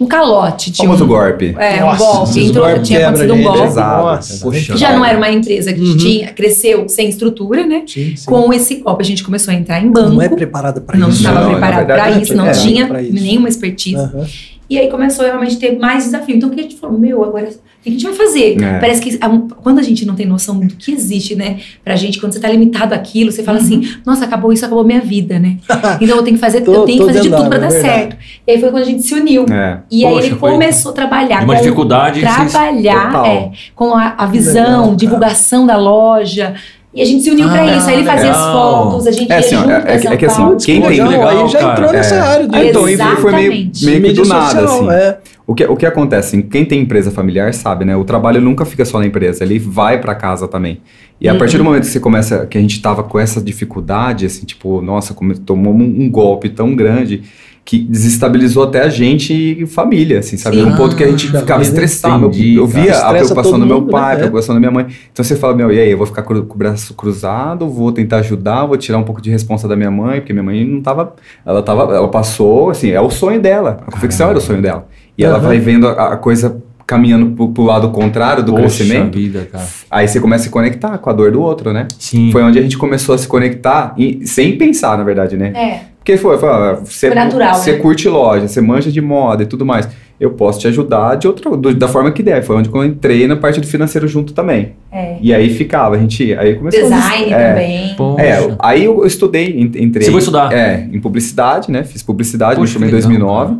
um 0.00 0.06
calote. 0.06 0.72
Tinha 0.72 0.86
Famoso 0.88 1.04
um, 1.04 1.08
golpe. 1.08 1.54
É, 1.58 1.82
um 1.82 1.86
Nossa, 1.86 1.98
golpe. 2.04 2.44
Entrou, 2.46 2.66
golpes 2.66 2.88
tinha 2.88 3.06
acontecido 3.08 3.34
um 3.34 3.42
golpe. 3.42 3.60
Pesado. 3.60 4.02
Nossa, 4.02 4.44
Poxa. 4.44 4.76
Já 4.76 4.92
não 4.92 5.04
era 5.04 5.16
uma 5.16 5.30
empresa 5.30 5.72
que 5.72 5.80
Uhum. 5.80 5.96
tinha, 5.96 6.32
cresceu 6.32 6.88
sem 6.88 7.08
estrutura, 7.08 7.64
né? 7.66 7.82
Sim, 7.86 8.16
sim. 8.16 8.26
Com 8.26 8.52
esse 8.52 8.76
golpe, 8.76 9.02
a 9.02 9.06
gente 9.06 9.22
começou 9.22 9.52
a 9.52 9.54
entrar 9.56 9.80
em 9.80 9.90
banco. 9.90 10.10
Não 10.14 10.22
é 10.22 10.28
preparada 10.28 10.80
para 10.80 10.98
não 10.98 11.08
isso. 11.08 11.18
estava 11.18 11.40
Não, 11.42 11.50
preparado 11.50 11.76
verdade, 11.86 12.00
para 12.12 12.20
isso, 12.22 12.34
não 12.34 12.46
é, 12.46 12.52
tinha 12.52 13.00
isso. 13.02 13.12
nenhuma 13.14 13.48
expertise. 13.48 13.96
Aham. 13.96 14.26
E 14.74 14.78
aí 14.78 14.90
começou 14.90 15.24
realmente 15.24 15.54
a 15.56 15.60
ter 15.60 15.78
mais 15.78 16.02
desafio. 16.02 16.34
Então 16.34 16.48
o 16.48 16.52
que 16.52 16.58
a 16.58 16.62
gente 16.64 16.74
falou, 16.76 16.98
meu, 16.98 17.22
agora 17.22 17.44
o 17.44 17.48
que 17.84 17.88
a 17.88 17.92
gente 17.92 18.02
vai 18.02 18.12
fazer? 18.14 18.60
É. 18.60 18.78
Parece 18.80 19.00
que 19.00 19.18
quando 19.62 19.78
a 19.78 19.82
gente 19.82 20.04
não 20.04 20.16
tem 20.16 20.26
noção 20.26 20.58
do 20.58 20.66
que 20.66 20.90
existe, 20.90 21.36
né? 21.36 21.60
Pra 21.84 21.94
gente, 21.94 22.18
quando 22.18 22.32
você 22.32 22.40
tá 22.40 22.48
limitado 22.48 22.92
àquilo, 22.92 23.30
você 23.30 23.44
fala 23.44 23.58
assim, 23.58 23.88
nossa, 24.04 24.24
acabou 24.24 24.52
isso, 24.52 24.64
acabou 24.64 24.82
minha 24.82 25.00
vida, 25.00 25.38
né? 25.38 25.58
Então 26.00 26.16
eu 26.16 26.22
tenho 26.24 26.36
que 26.36 26.40
fazer, 26.40 26.62
Tô- 26.62 26.72
eu 26.74 26.82
tenho 26.86 27.00
que 27.00 27.06
fazer 27.06 27.20
de 27.20 27.30
tudo 27.30 27.48
pra 27.48 27.58
da 27.58 27.68
dar 27.68 27.76
é 27.76 27.80
certo. 27.80 28.16
E 28.46 28.50
aí 28.50 28.60
foi 28.60 28.70
quando 28.70 28.82
a 28.82 28.86
gente 28.86 29.02
se 29.02 29.14
uniu. 29.14 29.46
É. 29.48 29.80
E 29.90 30.04
aí 30.04 30.12
Poxa, 30.12 30.26
ele 30.26 30.36
foi 30.36 30.50
começou 30.50 30.90
a 30.90 30.94
trabalhar 30.94 31.38
de 31.38 31.44
uma 31.44 31.54
com 31.54 31.60
dificuldade, 31.62 32.20
trabalhar 32.20 33.26
é, 33.26 33.50
com 33.76 33.94
a, 33.94 34.14
a 34.18 34.26
visão, 34.26 34.80
Legal, 34.80 34.96
divulgação 34.96 35.66
da 35.66 35.76
loja. 35.76 36.54
E 36.94 37.02
a 37.02 37.04
gente 37.04 37.24
se 37.24 37.30
uniu 37.30 37.48
pra 37.48 37.62
Ah, 37.62 37.76
isso. 37.76 37.88
Aí 37.88 37.94
ele 37.96 38.04
fazia 38.04 38.30
as 38.30 38.36
fotos, 38.52 39.06
a 39.06 39.10
gente 39.10 39.30
É 39.32 39.34
ia 39.34 39.40
assim, 39.40 39.56
junto 39.56 39.70
é- 39.70 39.80
pra 39.80 39.92
é- 39.92 39.98
São 39.98 40.12
é 40.12 40.16
que 40.16 40.26
assim, 40.26 40.42
Paulo. 40.42 40.56
quem 40.58 40.80
tem- 40.80 40.90
Legal, 40.90 41.08
legal, 41.08 41.28
aí 41.28 41.48
já 41.48 41.58
cara. 41.58 41.72
entrou 41.72 41.92
nessa 41.92 42.14
É. 42.14 42.20
área 42.20 42.48
de 42.48 42.56
Ah, 42.56 42.64
então, 42.64 42.88
e 42.88 42.96
foi 42.96 43.32
meio, 43.32 43.52
Exatamente. 43.52 43.84
meio 43.84 43.96
que 44.00 44.08
mídia 44.08 44.22
do 44.22 44.28
nada, 44.28 44.60
social, 44.60 44.88
assim. 44.90 44.90
é. 44.98 45.18
O 45.46 45.54
que, 45.54 45.64
o 45.64 45.76
que 45.76 45.84
acontece, 45.84 46.42
quem 46.44 46.64
tem 46.64 46.80
empresa 46.80 47.10
familiar 47.10 47.52
sabe, 47.52 47.84
né? 47.84 47.94
O 47.96 48.04
trabalho 48.04 48.40
nunca 48.40 48.64
fica 48.64 48.84
só 48.84 48.98
na 48.98 49.06
empresa, 49.06 49.42
ele 49.44 49.58
vai 49.58 50.00
pra 50.00 50.14
casa 50.14 50.46
também. 50.48 50.80
E 51.20 51.28
a 51.28 51.32
Uhum. 51.32 51.38
partir 51.38 51.58
do 51.58 51.64
momento 51.64 51.82
que 51.82 51.88
você 51.88 52.00
começa, 52.00 52.46
que 52.46 52.56
a 52.56 52.60
gente 52.60 52.80
tava 52.80 53.02
com 53.02 53.18
essa 53.18 53.40
dificuldade, 53.42 54.24
assim, 54.24 54.46
tipo, 54.46 54.80
nossa, 54.80 55.12
como 55.12 55.36
tomou 55.38 55.74
um, 55.74 55.82
um 55.82 56.08
golpe 56.10 56.48
tão 56.48 56.74
grande 56.74 57.22
que 57.64 57.78
desestabilizou 57.78 58.64
até 58.64 58.82
a 58.82 58.88
gente 58.90 59.32
e 59.32 59.64
família, 59.66 60.18
assim, 60.18 60.36
sabe? 60.36 60.56
Sim. 60.56 60.66
Um 60.66 60.76
ponto 60.76 60.94
que 60.94 61.02
a 61.02 61.08
gente 61.08 61.34
Ah, 61.34 61.40
ficava 61.40 61.62
estressado. 61.62 62.24
Eu, 62.26 62.28
entendi, 62.28 62.54
eu 62.56 62.68
cara. 62.68 62.82
via 62.82 62.98
a 62.98 63.12
preocupação 63.14 63.58
do 63.58 63.66
meu 63.66 63.80
mundo, 63.80 63.90
pai, 63.90 64.02
né? 64.02 64.08
a 64.10 64.12
É. 64.12 64.16
preocupação 64.18 64.54
da 64.54 64.60
minha 64.60 64.70
mãe. 64.70 64.86
Então 65.10 65.24
você 65.24 65.34
fala, 65.34 65.54
meu, 65.56 65.72
e 65.72 65.80
aí, 65.80 65.90
eu 65.90 65.96
vou 65.96 66.06
ficar 66.06 66.22
com 66.22 66.34
o 66.34 66.42
braço 66.54 66.92
cruzado, 66.92 67.66
vou 67.66 67.90
tentar 67.90 68.18
ajudar, 68.18 68.66
vou 68.66 68.76
tirar 68.76 68.98
um 68.98 69.02
pouco 69.02 69.22
de 69.22 69.30
responsa 69.30 69.66
da 69.66 69.74
minha 69.76 69.90
mãe, 69.90 70.20
porque 70.20 70.34
minha 70.34 70.42
mãe 70.42 70.62
não 70.62 70.82
tava, 70.82 71.14
ela 71.46 71.62
tava, 71.62 71.94
ela 71.94 72.08
passou, 72.08 72.68
assim, 72.68 72.90
é 72.90 73.00
o 73.00 73.08
sonho 73.08 73.40
dela, 73.40 73.78
a 73.86 73.90
confecção 73.90 74.28
era 74.28 74.36
o 74.36 74.42
sonho 74.42 74.60
dela. 74.60 74.86
E 75.16 75.24
ela 75.24 75.38
Aham. 75.38 75.46
vai 75.46 75.58
vendo 75.58 75.88
a, 75.88 76.12
a 76.12 76.16
coisa 76.18 76.62
caminhando 76.86 77.26
pro, 77.32 77.48
pro 77.48 77.62
lado 77.64 77.88
contrário 77.90 78.42
do 78.42 78.52
Poxa 78.52 78.64
crescimento, 78.84 79.14
vida, 79.16 79.48
cara. 79.50 79.64
aí 79.90 80.06
você 80.08 80.20
começa 80.20 80.42
a 80.42 80.44
se 80.44 80.50
conectar 80.50 80.98
com 80.98 81.10
a 81.10 81.12
dor 81.12 81.30
do 81.32 81.40
outro, 81.40 81.72
né? 81.72 81.86
Sim. 81.98 82.30
Foi 82.30 82.42
onde 82.42 82.58
a 82.58 82.62
gente 82.62 82.76
começou 82.76 83.14
a 83.14 83.18
se 83.18 83.26
conectar, 83.28 83.94
e, 83.96 84.26
sem 84.26 84.56
pensar, 84.58 84.96
na 84.98 85.04
verdade, 85.04 85.36
né? 85.36 85.52
É, 85.54 85.80
Porque 85.98 86.16
foi, 86.18 86.36
foi 86.36 86.48
você, 86.84 87.06
Foi 87.08 87.14
natural, 87.16 87.54
você 87.54 87.72
né? 87.72 87.78
curte 87.78 88.08
loja, 88.08 88.46
você 88.46 88.60
manja 88.60 88.92
de 88.92 89.00
moda 89.00 89.42
e 89.42 89.46
tudo 89.46 89.64
mais. 89.64 89.88
Eu 90.20 90.30
posso 90.32 90.60
te 90.60 90.68
ajudar 90.68 91.16
de 91.16 91.26
outra, 91.26 91.56
do- 91.56 91.74
da 91.74 91.88
forma 91.88 92.12
que 92.12 92.22
der. 92.22 92.40
Foi 92.44 92.54
onde 92.56 92.68
eu 92.72 92.84
entrei 92.84 93.26
na 93.26 93.34
parte 93.36 93.60
do 93.60 93.66
financeiro 93.66 94.06
junto 94.06 94.32
também. 94.32 94.72
é. 94.92 95.16
E 95.20 95.34
aí 95.34 95.50
ficava, 95.50 95.96
a 95.96 95.98
gente. 95.98 96.32
Aí 96.34 96.54
começou 96.54 96.80
a- 96.86 96.88
Design 96.88 97.32
é, 97.32 97.48
também. 97.48 97.94
Poxa. 97.96 98.22
É, 98.22 98.56
aí 98.60 98.84
eu 98.84 99.04
estudei, 99.06 99.46
en- 99.58 99.82
entrei. 99.82 100.04
Você 100.04 100.10
foi 100.12 100.20
estudar? 100.20 100.52
É, 100.52 100.86
em 100.92 101.00
publicidade, 101.00 101.70
né? 101.72 101.82
Fiz 101.82 102.02
publicidade, 102.02 102.56
Poxa, 102.60 102.76
em 102.76 102.80
que 102.80 102.84
legal, 102.84 103.00
2009. 103.00 103.56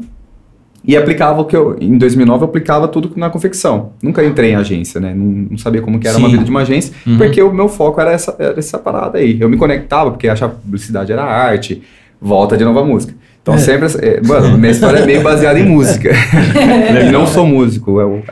E 0.87 0.97
aplicava 0.97 1.41
o 1.41 1.45
que 1.47 1.57
eu. 1.57 1.77
Em 1.81 1.97
2009 1.97 2.45
eu 2.45 2.49
aplicava 2.49 2.87
tudo 2.87 3.11
na 3.17 3.31
confecção. 3.31 3.93
Nunca 4.03 4.23
entrei 4.25 4.51
em 4.51 4.55
agência, 4.55 5.01
né? 5.01 5.15
Não, 5.15 5.25
não 5.51 5.59
sabia 5.59 5.81
como 5.81 5.99
que 5.99 6.07
era 6.07 6.19
uma 6.19 6.27
Sim. 6.29 6.33
vida 6.33 6.45
de 6.45 6.51
uma 6.51 6.61
agência, 6.61 6.93
Uhum. 7.07 7.17
porque 7.17 7.43
o 7.43 7.53
meu 7.53 7.69
foco 7.69 8.01
era 8.01 8.13
essa, 8.13 8.37
era 8.39 8.59
essa 8.59 8.79
parada 8.79 9.17
aí. 9.19 9.39
Eu 9.41 9.49
me 9.49 9.57
conectava, 9.57 10.11
porque 10.11 10.29
achava 10.29 10.55
que 10.55 10.61
publicidade 10.61 11.11
era 11.11 11.25
arte, 11.25 11.83
volta 12.21 12.57
de 12.57 12.65
nova 12.65 12.85
música. 12.85 13.15
Então 13.45 13.55
É. 13.57 13.59
sempre. 13.59 13.87
é, 14.01 14.21
mano, 14.27 14.57
minha 14.57 14.73
história 14.73 15.01
é 15.01 15.05
meio 15.05 15.21
baseada 15.21 15.59
em 15.61 15.67
música. 15.69 16.09
e 17.07 17.11
não 17.13 17.27
sou 17.27 17.47
músico. 17.47 18.01
eu- 18.01 18.23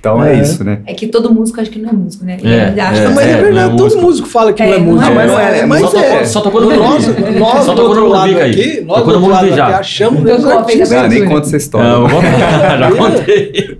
então 0.00 0.24
é, 0.24 0.34
É. 0.34 0.40
isso, 0.40 0.64
né? 0.64 0.78
É 0.86 0.94
que 0.94 1.08
todo 1.08 1.30
músico 1.30 1.60
acho 1.60 1.70
que 1.70 1.78
não 1.78 1.90
é 1.90 1.92
músico, 1.92 2.24
né? 2.24 2.38
É, 2.42 2.80
acha 2.80 3.02
é, 3.02 3.06
que 3.06 3.12
mas 3.14 3.26
é, 3.26 3.30
é, 3.32 3.36
verdade, 3.42 3.52
não 3.54 3.74
é 3.74 3.76
todo 3.90 4.00
músico. 4.00 4.26
fala 4.28 4.50
que 4.54 4.62
É, 4.62 4.66
não 4.66 4.72
é 4.72 4.78
não 4.78 4.84
músico. 4.86 5.10
é, 5.10 5.14
mas 5.14 5.30
não 5.30 5.38
é, 5.38 5.66
mas 5.66 5.80
só 5.82 5.86
tocou- 5.90 6.02
é. 6.02 6.24
só 6.24 6.40
tocou 6.40 6.60
no 6.62 6.74
nós, 6.74 7.04
Bibi. 7.06 7.38
nós 7.38 7.64
Só 7.66 7.74
tocou 7.74 7.94
no 7.96 8.06
lado 8.06 8.38
aí. 8.38 8.50
aqui, 8.50 8.80
nós 8.80 8.98
Tocou 9.00 9.12
no 9.12 9.18
outro 9.18 9.30
lado 9.34 9.44
Bibi 9.44 9.56
já. 9.56 9.66
aqui 9.66 9.74
achamos 9.74 10.30
Tocou, 10.30 10.58
artistas. 10.58 10.90
Não, 10.90 10.96
nem 10.96 11.06
abertura. 11.06 11.28
conta 11.34 11.46
essa 11.48 11.56
história. 11.58 11.88
Não, 11.90 12.08
vamos- 12.08 12.24
já 12.78 12.90
contei. 12.96 13.78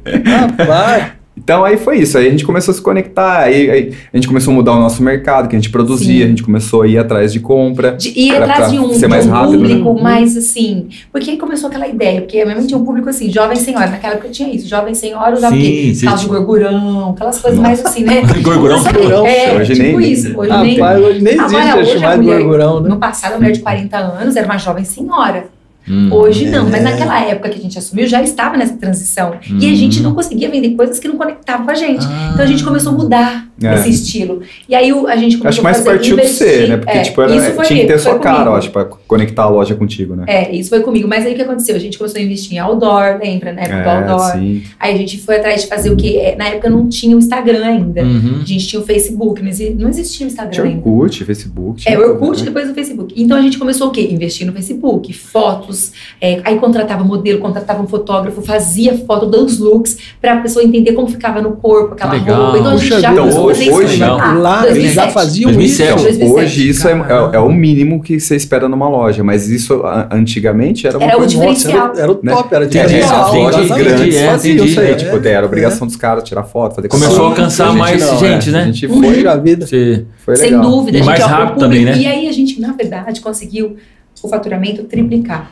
Rapaz, 0.58 1.04
Então 1.34 1.64
aí 1.64 1.78
foi 1.78 1.98
isso, 1.98 2.18
aí 2.18 2.26
a 2.26 2.30
gente 2.30 2.44
começou 2.44 2.72
a 2.72 2.74
se 2.74 2.82
conectar, 2.82 3.38
aí, 3.38 3.70
aí 3.70 3.92
a 4.12 4.16
gente 4.16 4.28
começou 4.28 4.52
a 4.52 4.54
mudar 4.54 4.72
o 4.72 4.78
nosso 4.78 5.02
mercado, 5.02 5.48
que 5.48 5.56
a 5.56 5.58
gente 5.58 5.70
produzia, 5.70 6.18
Sim. 6.18 6.24
a 6.24 6.26
gente 6.28 6.42
começou 6.42 6.82
a 6.82 6.86
ir 6.86 6.98
atrás 6.98 7.32
de 7.32 7.40
compra. 7.40 7.92
de 7.92 8.10
ir 8.10 8.28
Pra- 8.34 8.38
atrás 8.44 8.58
pra 8.60 8.68
de 8.68 8.78
um, 8.78 8.90
ser 8.92 9.00
de 9.00 9.06
mais 9.08 9.26
um 9.26 9.30
rápido, 9.30 9.52
né? 9.62 9.68
público 9.68 9.88
Uhum. 9.88 10.02
mais 10.02 10.36
assim. 10.36 10.88
Porque 11.10 11.30
aí 11.30 11.38
começou 11.38 11.68
aquela 11.70 11.88
ideia, 11.88 12.20
porque 12.20 12.44
mesmo 12.44 12.66
tinha 12.66 12.78
um 12.78 12.84
público 12.84 13.08
assim, 13.08 13.32
jovem 13.32 13.56
senhora, 13.56 13.86
naquela 13.88 14.12
época 14.14 14.28
tinha 14.28 14.54
isso, 14.54 14.68
jovem 14.68 14.94
senhora 14.94 15.34
usava 15.34 15.54
o 15.56 15.58
quê? 15.58 15.92
Calça 16.04 16.22
de 16.24 16.28
gorgurão, 16.28 17.10
aquelas 17.16 17.38
coisas 17.40 17.58
mais 17.58 17.84
assim, 17.84 18.04
né? 18.04 18.20
Gorgurão? 18.44 18.82
Gorgurão? 18.82 19.26
É, 19.26 19.56
Hoje 19.56 19.74
tipo 19.74 19.98
nem- 19.98 20.12
isso. 20.12 20.38
Hoje 20.38 20.50
nem. 20.58 20.78
rapaz, 20.78 21.02
hoje 21.04 21.22
nem 21.22 21.34
existe 21.34 21.56
hoje 21.56 21.56
a 21.56 21.74
a 21.80 21.84
chamada 21.84 22.18
de 22.18 22.22
mulher- 22.24 22.38
gorgurão, 22.42 22.80
né? 22.80 22.88
No 22.90 22.96
passado, 22.98 23.32
a 23.32 23.36
mulher 23.38 23.52
de 23.52 23.60
40 23.60 23.96
anos 23.96 24.36
era 24.36 24.44
uma 24.46 24.58
jovem 24.58 24.84
senhora. 24.84 25.46
Hum. 25.88 26.08
Hoje 26.12 26.48
não, 26.48 26.64
mas 26.64 26.80
É. 26.80 26.84
naquela 26.84 27.20
época 27.20 27.48
que 27.48 27.58
a 27.58 27.62
gente 27.62 27.78
assumiu, 27.78 28.06
já 28.06 28.22
estava 28.22 28.56
nessa 28.56 28.76
transição. 28.76 29.34
E 29.58 29.70
a 29.70 29.74
gente 29.74 30.00
não 30.00 30.14
conseguia 30.14 30.48
vender 30.50 30.70
coisas 30.70 30.98
que 30.98 31.08
não 31.08 31.16
conectavam 31.16 31.64
com 31.66 31.72
a 31.72 31.74
gente. 31.74 32.04
Ah. 32.06 32.30
Então 32.32 32.44
a 32.44 32.48
gente 32.48 32.62
começou 32.62 32.92
a 32.92 32.96
mudar 32.96 33.46
É. 33.66 33.74
esse 33.74 33.90
estilo. 33.90 34.40
E 34.68 34.74
aí 34.74 34.92
o- 34.92 35.06
a 35.06 35.16
gente 35.16 35.38
começou 35.38 35.48
Acho 35.48 35.58
que 35.58 35.64
mais 35.64 35.76
a 35.76 35.78
fazer, 35.80 35.90
partiu 35.96 36.16
de 36.16 36.22
investir. 36.22 36.46
você, 36.46 36.66
né? 36.68 36.76
Porque, 36.76 36.98
É, 36.98 37.02
tipo, 37.02 37.22
era, 37.22 37.34
isso 37.36 37.50
foi- 37.52 37.64
tinha 37.66 37.80
que 37.80 37.86
ter 37.86 37.98
sua 37.98 38.18
cara, 38.18 38.34
comigo. 38.36 38.50
eu 38.50 38.56
acho, 38.56 38.70
pra 38.70 38.84
conectar 38.84 39.42
a 39.44 39.48
loja 39.48 39.74
contigo, 39.74 40.14
né? 40.16 40.24
É, 40.26 40.54
isso 40.54 40.70
foi 40.70 40.80
comigo. 40.80 41.06
Mas 41.08 41.24
aí 41.26 41.32
o 41.32 41.36
que 41.36 41.42
aconteceu? 41.42 41.76
A 41.76 41.78
gente 41.78 41.98
começou 41.98 42.20
a 42.20 42.24
investir 42.24 42.54
em 42.54 42.58
outdoor, 42.58 43.18
lembra, 43.22 43.52
né? 43.52 43.62
Do 43.82 43.88
outdoor. 43.88 44.30
É, 44.30 44.32
sim. 44.38 44.62
Aí 44.78 44.94
a 44.94 44.98
gente 44.98 45.18
foi 45.20 45.36
atrás 45.36 45.62
de 45.62 45.68
fazer 45.68 45.90
o 45.90 45.96
quê? 45.96 46.18
É, 46.22 46.36
Na 46.36 46.48
época 46.48 46.68
não 46.70 46.88
tinha 46.88 47.14
o 47.14 47.18
Instagram 47.18 47.64
ainda. 47.64 48.02
Uhum. 48.02 48.40
A 48.42 48.44
gente 48.44 48.66
tinha 48.66 48.80
o 48.80 48.84
Facebook, 48.84 49.40
não 49.42 49.48
exi- 49.48 49.70
não 49.78 49.88
existia 49.88 50.26
o 50.26 50.28
Instagram 50.28 50.52
Tinha 50.52 50.64
ainda. 50.66 50.88
Orkut, 50.88 51.24
Facebook. 51.24 51.82
É, 51.86 51.90
tinha 51.92 51.98
o 51.98 52.02
tudo, 52.02 52.12
Orkut, 52.22 52.38
né? 52.40 52.44
depois 52.46 52.70
o 52.70 52.74
Facebook. 52.74 53.14
Então 53.16 53.36
a 53.36 53.40
gente 53.42 53.58
começou 53.58 53.88
o 53.88 53.90
quê? 53.90 54.08
Investir 54.10 54.46
no 54.46 54.52
Facebook, 54.52 55.12
fotos, 55.12 55.92
é, 56.20 56.40
aí 56.44 56.56
contratava 56.58 57.04
modelo, 57.04 57.38
contratava 57.40 57.82
um 57.82 57.86
fotógrafo, 57.86 58.42
fazia 58.42 58.96
foto 58.98 59.26
dos 59.26 59.58
looks 59.58 59.98
pra 60.20 60.36
pessoa 60.38 60.64
entender 60.64 60.92
como 60.92 61.08
ficava 61.08 61.40
no 61.40 61.52
corpo, 61.52 61.94
aquela 61.94 62.12
Legal. 62.12 62.42
roupa. 62.44 62.58
Então 62.58 62.72
a 62.72 62.76
gente 62.76 62.88
Puxa 62.88 63.00
já 63.00 63.10
a 63.10 63.14
fazer 63.16 63.38
hoje- 63.52 63.70
hoje- 63.70 63.96
lá, 64.00 64.32
Lá 64.34 64.66
eles 64.68 64.92
já 64.94 65.06
2007. 65.06 65.12
faziam 65.12 65.52
2007. 65.52 65.72
isso. 65.72 65.82
Então, 65.82 66.04
2007. 66.04 66.44
Hoje 66.44 66.68
isso 66.68 66.88
é, 66.88 66.92
é, 66.92 67.36
é 67.36 67.38
o 67.38 67.52
mínimo 67.52 68.02
que 68.02 68.18
você 68.20 68.36
espera 68.36 68.68
numa 68.68 68.88
loja, 68.88 69.22
mas 69.22 69.48
isso 69.48 69.82
a- 69.84 70.08
antigamente 70.10 70.86
era 70.86 70.98
uma 70.98 71.06
Era 71.06 71.16
o 71.16 71.18
coisa... 71.20 71.36
Nossa, 71.36 71.48
diferencial. 71.54 71.90
era, 71.94 72.02
era 72.02 72.12
o 72.12 72.20
Né? 72.22 72.32
top, 72.32 72.54
era 72.54 72.64
Entendi, 72.64 72.78
É, 72.78 72.84
diferencial. 72.84 73.24
as 73.26 73.32
lojas 73.34 73.68
grandes 73.68 74.16
é, 74.16 74.26
faziam 74.30 74.54
entendi. 74.54 74.70
isso 74.70 74.80
aí, 74.80 74.90
É, 74.90 74.94
tipo, 74.94 75.16
é, 75.16 75.30
era 75.30 75.42
é. 75.42 75.44
obrigação 75.46 75.86
dos 75.86 75.96
caras 75.96 76.24
tirar 76.24 76.42
foto, 76.44 76.74
fazer 76.76 76.88
Começou 76.88 77.24
a 77.24 77.28
alcançar 77.28 77.66
A 77.66 77.68
gente 77.70 77.78
mais 77.78 78.00
não, 78.00 78.18
gente, 78.18 78.48
é. 78.48 78.52
né? 78.52 78.62
A 78.62 78.64
gente 78.66 78.88
foi, 78.88 79.26
a 79.26 79.36
vida. 79.36 79.66
Sem 79.66 80.60
dúvida. 80.60 80.98
E 80.98 81.00
a 81.00 81.04
mais 81.04 81.20
o 81.22 81.26
rápido 81.26 81.58
também, 81.58 81.84
né? 81.84 81.96
E 81.96 82.06
aí 82.06 82.28
a 82.28 82.32
gente, 82.32 82.60
na 82.60 82.72
verdade, 82.72 83.20
conseguiu 83.20 83.76
o 84.22 84.28
faturamento 84.28 84.84
triplicar 84.84 85.50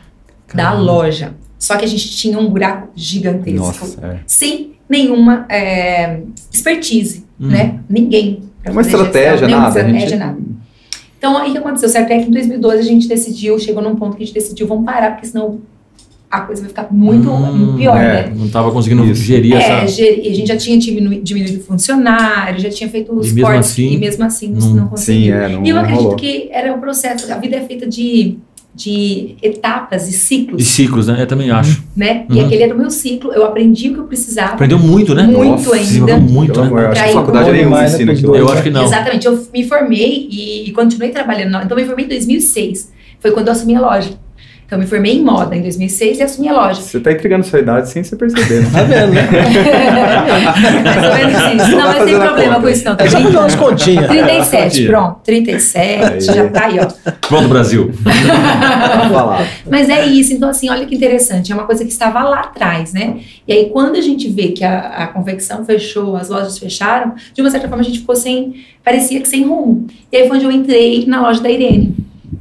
da 0.55 0.73
loja. 0.73 1.33
Só 1.59 1.77
que 1.77 1.85
a 1.85 1.89
gente 1.89 2.11
tinha 2.17 2.39
um 2.39 2.49
buraco 2.49 2.89
gigantesco. 2.97 3.59
Nossa, 3.67 3.99
é. 4.07 4.17
Sem 4.27 4.73
nenhuma 4.89 5.45
é, 5.49 6.21
expertise, 6.53 7.25
Hum. 7.41 7.49
né? 7.49 7.81
Ninguém. 7.89 8.41
pra 8.63 8.73
Uma 8.73 8.85
fazer 8.85 8.97
estratégia, 8.97 9.39
gestão, 9.39 9.49
nada. 9.61 9.65
a 9.65 9.69
estratégia, 9.83 10.09
gente- 10.09 10.19
nada. 10.19 10.39
Então, 11.19 11.37
aí 11.39 11.49
o 11.49 11.53
que 11.53 11.59
aconteceu? 11.59 11.89
Certo 11.89 12.11
é 12.11 12.19
que 12.19 12.29
em 12.29 12.31
2012 12.31 12.79
a 12.79 12.83
gente 12.83 13.09
decidiu, 13.09 13.59
chegou 13.59 13.83
num 13.83 13.95
ponto 13.97 14.17
que 14.17 14.23
a 14.23 14.27
gente 14.27 14.35
decidiu, 14.35 14.67
vamos 14.67 14.85
parar, 14.85 15.13
porque 15.13 15.27
senão 15.27 15.61
a 16.31 16.43
coisa 16.43 16.61
vai 16.63 16.69
ficar 16.69 16.89
muito 16.93 17.29
Hum, 17.31 17.77
pior, 17.77 17.97
é. 17.97 18.27
né? 18.29 18.33
Não 18.37 18.49
tava 18.49 18.71
conseguindo 18.71 19.05
Isso. 19.05 19.23
gerir 19.23 19.55
É, 19.55 19.59
essa... 19.83 19.87
geri- 19.89 20.29
a 20.29 20.35
gente 20.35 20.47
já 20.47 20.57
tinha 20.57 20.79
diminui- 20.79 21.21
diminuído 21.21 21.61
funcionário, 21.65 22.61
já 22.61 22.71
tinha 22.71 22.89
feito 22.89 23.13
os 23.13 23.31
E 23.31 23.35
mesmo 23.35 23.49
cortes, 23.51 23.71
assim, 23.71 23.93
e 23.95 23.99
mesmo 23.99 24.25
assim 24.25 24.49
não- 24.49 24.61
não, 24.61 24.69
não 24.69 24.85
Sim, 24.85 24.89
conseguiu. 24.91 25.35
é, 25.35 25.49
não, 25.49 25.65
e 25.65 25.69
eu 25.69 25.75
não 25.75 25.83
acredito 25.83 26.03
rolou. 26.05 26.17
que 26.17 26.49
era 26.53 26.73
um 26.73 26.79
processo, 26.81 27.33
a 27.33 27.37
vida 27.39 27.57
é 27.57 27.61
feita 27.63 27.87
de, 27.89 28.39
de 28.75 29.35
etapas 29.43 30.09
e 30.09 30.13
ciclos, 30.13 30.63
E 30.63 30.65
ciclos, 30.65 31.09
né? 31.09 31.21
Eu 31.21 31.27
também 31.27 31.51
acho. 31.51 31.83
né? 31.97 32.25
E 32.31 32.35
Uhum. 32.39 32.47
aquele 32.47 32.63
era 32.63 32.75
o 32.75 32.79
meu 32.79 32.91
ciclo, 32.91 33.33
eu 33.33 33.45
aprendi 33.45 33.89
o 33.91 33.95
que 33.95 34.01
eu 34.01 34.05
precisava. 34.05 34.53
Aprendeu 34.55 34.79
muito, 34.79 35.15
né? 35.15 35.25
Muito 35.25 35.45
Nossa, 35.69 35.75
ainda. 35.75 36.17
muito, 36.19 36.61
né? 36.63 36.71
eu 36.71 36.89
acho 36.89 37.03
que 37.05 37.11
ir 37.11 37.13
faculdade 37.13 37.47
bom 37.47 37.53
nenhuma 37.53 37.81
né, 37.81 37.87
ensina 37.87 38.13
aquilo. 38.13 38.29
dois, 38.29 38.41
Eu 38.41 38.47
né? 38.47 38.53
acho 38.53 38.63
que 38.63 38.71
não. 38.71 38.85
Exatamente, 38.85 39.27
eu 39.27 39.47
me 39.53 39.65
formei 39.65 40.29
e, 40.31 40.69
e 40.69 40.73
continuei 40.73 41.11
trabalhando. 41.11 41.57
Então, 41.65 41.77
eu 41.77 41.83
me 41.83 41.85
formei 41.85 42.05
em 42.05 42.09
2006. 42.09 42.93
Foi 43.19 43.33
quando 43.33 43.49
eu 43.49 43.53
assumi 43.53 43.75
a 43.75 43.81
loja. 43.81 44.11
Então, 44.71 44.79
eu 44.79 44.85
me 44.85 44.89
formei 44.89 45.17
em 45.17 45.25
moda 45.25 45.57
em 45.57 45.63
2006 45.63 46.19
e 46.19 46.23
assumi 46.23 46.49
a 46.49 46.53
loja. 46.53 46.81
Você 46.81 47.01
tá 47.01 47.11
entregando 47.11 47.45
sua 47.45 47.59
idade 47.59 47.91
sem 47.91 48.05
você 48.05 48.15
perceber, 48.15 48.61
né? 48.61 48.71
Tá 48.73 48.83
vendo, 48.85 49.13
né? 49.15 49.23
Mais 50.85 51.05
ou 51.05 51.15
menos 51.17 51.63
isso. 51.65 51.77
Não, 51.77 51.87
mas 51.89 52.05
tem 52.05 52.15
problema 52.21 52.55
conta. 52.55 52.61
com 52.61 52.69
isso, 52.69 52.85
não. 52.85 52.97
Tá 52.97 53.05
É 53.05 53.09
só 53.11 53.21
fazer 53.21 53.37
umas 53.37 53.55
continhas. 53.57 54.07
37, 54.07 54.63
Continha. 54.63 54.89
pronto. 54.89 55.21
37, 55.25 56.05
Aí. 56.05 56.21
já 56.21 56.49
tá 56.51 56.67
aí, 56.67 56.79
ó. 56.79 57.11
Pronto, 57.27 57.49
Brasil. 57.49 57.91
Pra 58.01 59.11
falar. 59.11 59.49
Mas 59.69 59.89
é 59.89 60.07
isso, 60.07 60.33
então 60.35 60.49
assim, 60.49 60.71
olha 60.71 60.87
que 60.87 60.95
interessante, 60.95 61.51
é 61.51 61.55
uma 61.55 61.65
coisa 61.65 61.85
que 61.85 61.91
estava 61.91 62.23
lá 62.23 62.41
atrás, 62.41 62.93
né? 62.93 63.17
E 63.49 63.53
aí 63.53 63.71
quando 63.71 63.97
a 63.97 64.01
gente 64.01 64.29
vê 64.29 64.49
que 64.49 64.63
a, 64.65 64.79
a 64.79 65.07
confecção 65.09 65.65
fechou, 65.65 66.15
as 66.17 66.29
lojas 66.29 66.57
fecharam, 66.59 67.15
de 67.35 67.41
uma 67.43 67.51
certa 67.51 67.69
forma 67.69 67.83
a 67.83 67.87
gente 67.87 67.99
ficou 68.01 68.15
sem, 68.15 68.55
parecia 68.85 69.21
que 69.21 69.27
sem 69.29 69.43
rumo. 69.45 69.87
E 70.13 70.17
aí 70.17 70.29
foi 70.29 70.37
onde 70.37 70.47
eu 70.47 70.53
entrei 70.53 71.05
na 71.07 71.21
loja 71.23 71.41
da 71.43 71.51
Irene, 71.51 71.95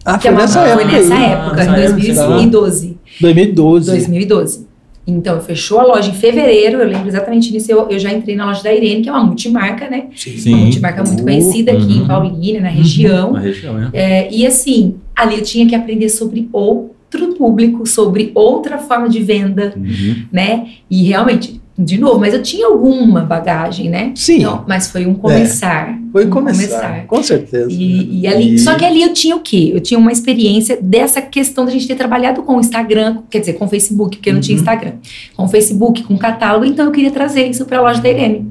Ah, 0.05 0.17
que 0.17 0.27
é 0.27 0.31
foi 0.31 0.39
uma- 0.39 0.41
nessa 0.41 0.59
foi 0.61 0.69
época. 0.69 0.85
nessa 0.85 1.13
aí. 1.15 1.23
época, 1.23 1.57
em 1.63 1.67
época, 1.67 1.81
2012. 1.81 2.97
2012. 3.21 3.91
2012. 3.91 4.69
Então, 5.07 5.41
fechou 5.41 5.79
a 5.79 5.83
loja 5.83 6.11
em 6.11 6.13
fevereiro, 6.13 6.77
eu 6.79 6.87
lembro 6.87 7.07
exatamente 7.07 7.51
disso, 7.51 7.71
eu, 7.71 7.89
eu 7.89 7.97
já 7.97 8.13
entrei 8.13 8.35
na 8.35 8.45
loja 8.45 8.61
da 8.61 8.71
Irene, 8.71 9.01
que 9.01 9.09
é 9.09 9.11
uma 9.11 9.23
multimarca, 9.23 9.89
né? 9.89 10.03
Uma 10.09 10.15
Sim. 10.15 10.55
multimarca 10.55 11.03
muito 11.03 11.21
Uh, 11.21 11.23
conhecida 11.23 11.71
aqui 11.71 11.81
uhum. 11.93 12.03
em 12.03 12.05
Paulínia, 12.07 12.61
na 12.61 12.69
região. 12.69 13.33
Na 13.33 13.39
região, 13.39 13.73
né? 13.73 13.89
É, 13.91 14.31
e 14.31 14.45
assim, 14.45 14.95
ali 15.15 15.37
eu 15.37 15.41
tinha 15.43 15.65
que 15.65 15.73
aprender 15.73 16.09
sobre 16.09 16.47
outro 16.53 17.33
público, 17.35 17.87
sobre 17.87 18.31
outra 18.35 18.77
forma 18.77 19.09
de 19.09 19.19
venda, 19.23 19.73
Uhum. 19.75 20.25
né? 20.31 20.67
E 20.91 21.01
realmente, 21.03 21.58
de 21.81 21.97
novo, 21.97 22.19
mas 22.19 22.33
eu 22.33 22.41
tinha 22.43 22.67
alguma 22.67 23.21
bagagem, 23.21 23.89
né? 23.89 24.11
Sim. 24.13 24.39
Não, 24.43 24.65
mas 24.67 24.91
foi 24.91 25.05
um 25.05 25.13
começar. 25.13 25.97
Foi 26.11 26.25
um 26.25 26.29
começar, 26.29 27.05
com 27.07 27.23
certeza. 27.23 27.71
E, 27.71 28.21
e 28.21 28.27
ali, 28.27 28.55
E- 28.55 28.59
só 28.59 28.75
que 28.75 28.83
ali 28.83 29.01
eu 29.01 29.13
tinha 29.13 29.35
o 29.35 29.39
quê? 29.39 29.71
Eu 29.73 29.79
tinha 29.79 29.97
uma 29.97 30.11
experiência 30.11 30.77
dessa 30.81 31.21
questão 31.21 31.63
da 31.65 31.71
gente 31.71 31.87
ter 31.87 31.95
trabalhado 31.95 32.43
com 32.43 32.57
o 32.57 32.59
Instagram, 32.59 33.19
quer 33.29 33.39
dizer, 33.39 33.53
com 33.53 33.65
o 33.65 33.67
Facebook, 33.69 34.17
porque 34.17 34.29
eu 34.29 34.33
não 34.33 34.41
tinha 34.41 34.55
Uhum. 34.57 34.61
Instagram, 34.61 34.91
com 35.37 35.45
o 35.45 35.47
Facebook, 35.47 36.03
com 36.03 36.15
o 36.15 36.17
catálogo, 36.19 36.65
então 36.65 36.85
eu 36.85 36.91
queria 36.91 37.11
trazer 37.11 37.45
isso 37.47 37.65
para 37.65 37.77
a 37.77 37.81
loja 37.81 38.01
da 38.01 38.09
Irene. 38.09 38.45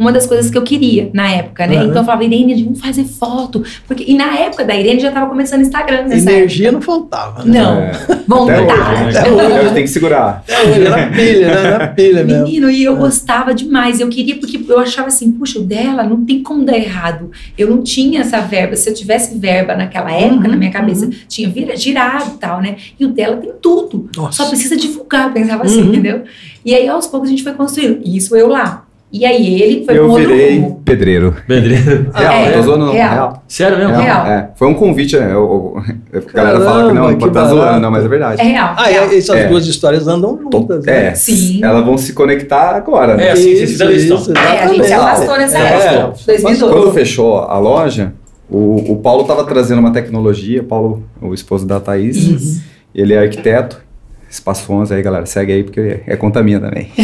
Uma 0.00 0.10
das 0.12 0.26
coisas 0.26 0.50
que 0.50 0.56
eu 0.56 0.62
queria 0.62 1.10
na 1.12 1.30
época, 1.30 1.66
né? 1.66 1.76
Uhum. 1.76 1.82
Então 1.90 1.98
eu 2.00 2.04
falava, 2.06 2.24
Irene, 2.24 2.64
vamos 2.64 2.80
fazer 2.80 3.04
foto. 3.04 3.62
Porque, 3.86 4.02
e 4.08 4.14
na 4.16 4.34
época 4.34 4.64
da 4.64 4.74
Irene 4.74 4.98
já 4.98 5.08
estava 5.08 5.26
começando 5.28 5.60
o 5.60 5.62
Instagram. 5.62 6.04
Nessa 6.08 6.32
Energia 6.32 6.68
época. 6.68 6.72
não 6.72 6.80
faltava. 6.80 7.44
Né? 7.44 7.60
Não, 7.60 7.78
É. 7.78 7.90
Até 7.90 8.14
vontade. 8.26 8.70
hoje, 8.70 9.12
né? 9.12 9.20
Até 9.20 9.30
hoje. 9.30 9.66
Eu 9.66 9.72
tenho 9.74 9.86
que 9.86 9.88
segurar. 9.88 10.42
Até 10.48 10.62
hoje, 10.62 10.86
era 10.86 11.06
pilha, 11.10 11.46
né? 11.48 11.66
Era 11.74 11.86
pilha 11.88 12.24
mesmo. 12.24 12.44
Menino, 12.44 12.70
e 12.70 12.82
eu 12.82 12.96
gostava 12.96 13.52
demais. 13.54 14.00
Eu 14.00 14.08
queria, 14.08 14.36
porque 14.36 14.58
eu 14.66 14.78
achava 14.78 15.08
assim, 15.08 15.30
puxa, 15.32 15.58
o 15.58 15.62
dela 15.62 16.02
não 16.04 16.24
tem 16.24 16.42
como 16.42 16.64
dar 16.64 16.78
errado. 16.78 17.30
Eu 17.58 17.68
não 17.68 17.82
tinha 17.82 18.22
essa 18.22 18.40
verba. 18.40 18.76
Se 18.76 18.88
eu 18.88 18.94
tivesse 18.94 19.36
verba 19.38 19.74
naquela 19.76 20.10
época, 20.10 20.46
Uhum, 20.46 20.50
na 20.52 20.56
minha 20.56 20.70
cabeça, 20.70 21.10
tinha 21.28 21.48
vira, 21.50 21.76
girado 21.76 22.32
e 22.34 22.38
tal, 22.38 22.62
né? 22.62 22.76
E 22.98 23.04
o 23.04 23.08
dela 23.08 23.36
tem 23.36 23.52
tudo. 23.60 24.08
Nossa. 24.16 24.42
Só 24.44 24.48
precisa 24.48 24.76
divulgar, 24.76 25.26
eu 25.26 25.32
pensava 25.34 25.64
assim, 25.64 25.82
Uhum. 25.82 25.88
entendeu? 25.88 26.22
E 26.64 26.74
aí, 26.74 26.88
aos 26.88 27.06
poucos, 27.06 27.28
a 27.28 27.30
gente 27.32 27.42
foi 27.42 27.52
construindo. 27.52 28.00
E 28.04 28.16
isso 28.16 28.34
eu 28.34 28.48
lá. 28.48 28.86
E 29.12 29.26
aí 29.26 29.60
ele 29.60 29.84
foi 29.84 29.98
eu 29.98 30.06
com 30.06 30.12
outro 30.12 30.28
virei 30.28 30.58
rumo. 30.60 30.80
pedreiro. 30.84 31.34
Pedreiro. 31.46 32.10
Real, 32.14 32.32
é, 32.32 32.46
não 32.46 32.52
tô 32.52 32.62
zoando, 32.62 32.86
não. 32.86 32.92
real. 32.92 33.10
Real. 33.12 33.42
Sério 33.48 33.76
mesmo? 33.78 33.96
Real. 33.96 34.26
É, 34.26 34.50
foi 34.54 34.68
um 34.68 34.74
convite, 34.74 35.16
né? 35.18 35.32
Eu, 35.32 35.82
eu- 36.12 36.22
a 36.28 36.32
galera 36.32 36.60
fala 36.60 36.88
que 36.88 36.94
não, 36.94 37.16
que 37.18 37.24
estar 37.26 37.44
zoando, 37.46 37.80
não, 37.80 37.90
mas 37.90 38.04
é 38.04 38.08
verdade. 38.08 38.40
É 38.40 38.44
real. 38.44 38.74
Ah, 38.76 38.84
real. 38.84 39.12
e 39.12 39.18
essas 39.18 39.36
É. 39.36 39.48
duas 39.48 39.66
histórias 39.66 40.06
andam 40.06 40.38
juntas, 40.40 40.84
né? 40.84 41.08
É, 41.08 41.14
Sim. 41.14 41.60
elas 41.64 41.84
vão 41.84 41.98
se 41.98 42.12
conectar 42.12 42.76
agora, 42.76 43.16
né? 43.16 43.26
É, 43.28 43.32
assim, 43.32 43.56
vocês 43.56 43.70
fizeram 43.72 43.90
isso, 43.92 44.30
então. 44.30 44.42
É, 44.42 44.62
a 44.62 44.66
gente 44.68 44.84
se 44.84 44.92
exatamente. 44.92 44.92
afastou 45.12 45.36
nessa 45.38 45.58
É, 45.58 45.62
época. 45.96 46.14
2012. 46.26 46.72
Quando 46.72 46.92
fechou 46.92 47.38
a 47.38 47.58
loja, 47.58 48.12
o, 48.48 48.92
o 48.92 48.96
Paulo 48.98 49.22
estava 49.22 49.42
trazendo 49.44 49.80
uma 49.80 49.92
tecnologia, 49.92 50.62
Paulo, 50.62 51.02
o 51.20 51.34
esposo 51.34 51.66
da 51.66 51.80
Thaís, 51.80 52.60
ele 52.94 53.12
é 53.12 53.18
arquiteto. 53.18 53.89
Espaço 54.30 54.72
11 54.72 54.94
aí, 54.94 55.02
galera, 55.02 55.26
segue 55.26 55.52
aí, 55.52 55.64
porque 55.64 56.02
é 56.06 56.14
conta 56.14 56.40
minha 56.40 56.60
também. 56.60 56.88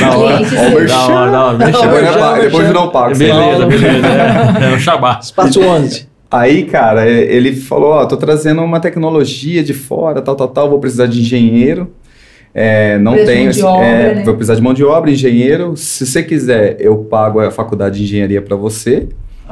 Da 0.00 0.16
hora. 0.16 0.36
O 0.36 0.74
merchan. 0.74 0.86
Da 0.86 1.06
hora, 1.06 1.30
da 1.30 1.44
hora. 1.44 1.64
Eu 2.38 2.50
Depois, 2.50 2.72
não 2.72 2.88
é 2.88 2.90
pago. 2.90 3.16
Beleza, 3.16 3.66
beleza. 3.66 4.06
É, 4.08 4.64
é 4.64 4.74
um 4.74 4.78
xabá. 4.78 5.20
Espaço 5.22 5.60
11. 5.60 6.08
Aí, 6.28 6.64
cara, 6.64 7.08
é, 7.08 7.32
ele 7.32 7.54
falou, 7.54 7.92
ó, 7.92 8.06
tô 8.06 8.16
trazendo 8.16 8.60
uma 8.62 8.80
tecnologia 8.80 9.62
de 9.62 9.72
fora, 9.72 10.20
tal, 10.20 10.34
tal, 10.34 10.48
tal, 10.48 10.68
vou 10.68 10.80
precisar 10.80 11.06
de 11.06 11.20
engenheiro. 11.20 11.92
É, 12.52 12.98
não 12.98 13.14
tenho, 13.14 13.50
assim, 13.50 13.62
obra, 13.62 13.86
é, 13.86 14.14
né? 14.16 14.22
vou 14.24 14.34
precisar 14.34 14.56
de 14.56 14.62
mão 14.62 14.74
de 14.74 14.84
obra, 14.84 15.12
engenheiro. 15.12 15.76
Se 15.76 16.04
você 16.04 16.24
quiser, 16.24 16.76
eu 16.80 16.96
pago 16.96 17.38
a 17.38 17.52
faculdade 17.52 17.98
de 17.98 18.04
engenharia 18.04 18.42
pra 18.42 18.56
você 18.56 19.06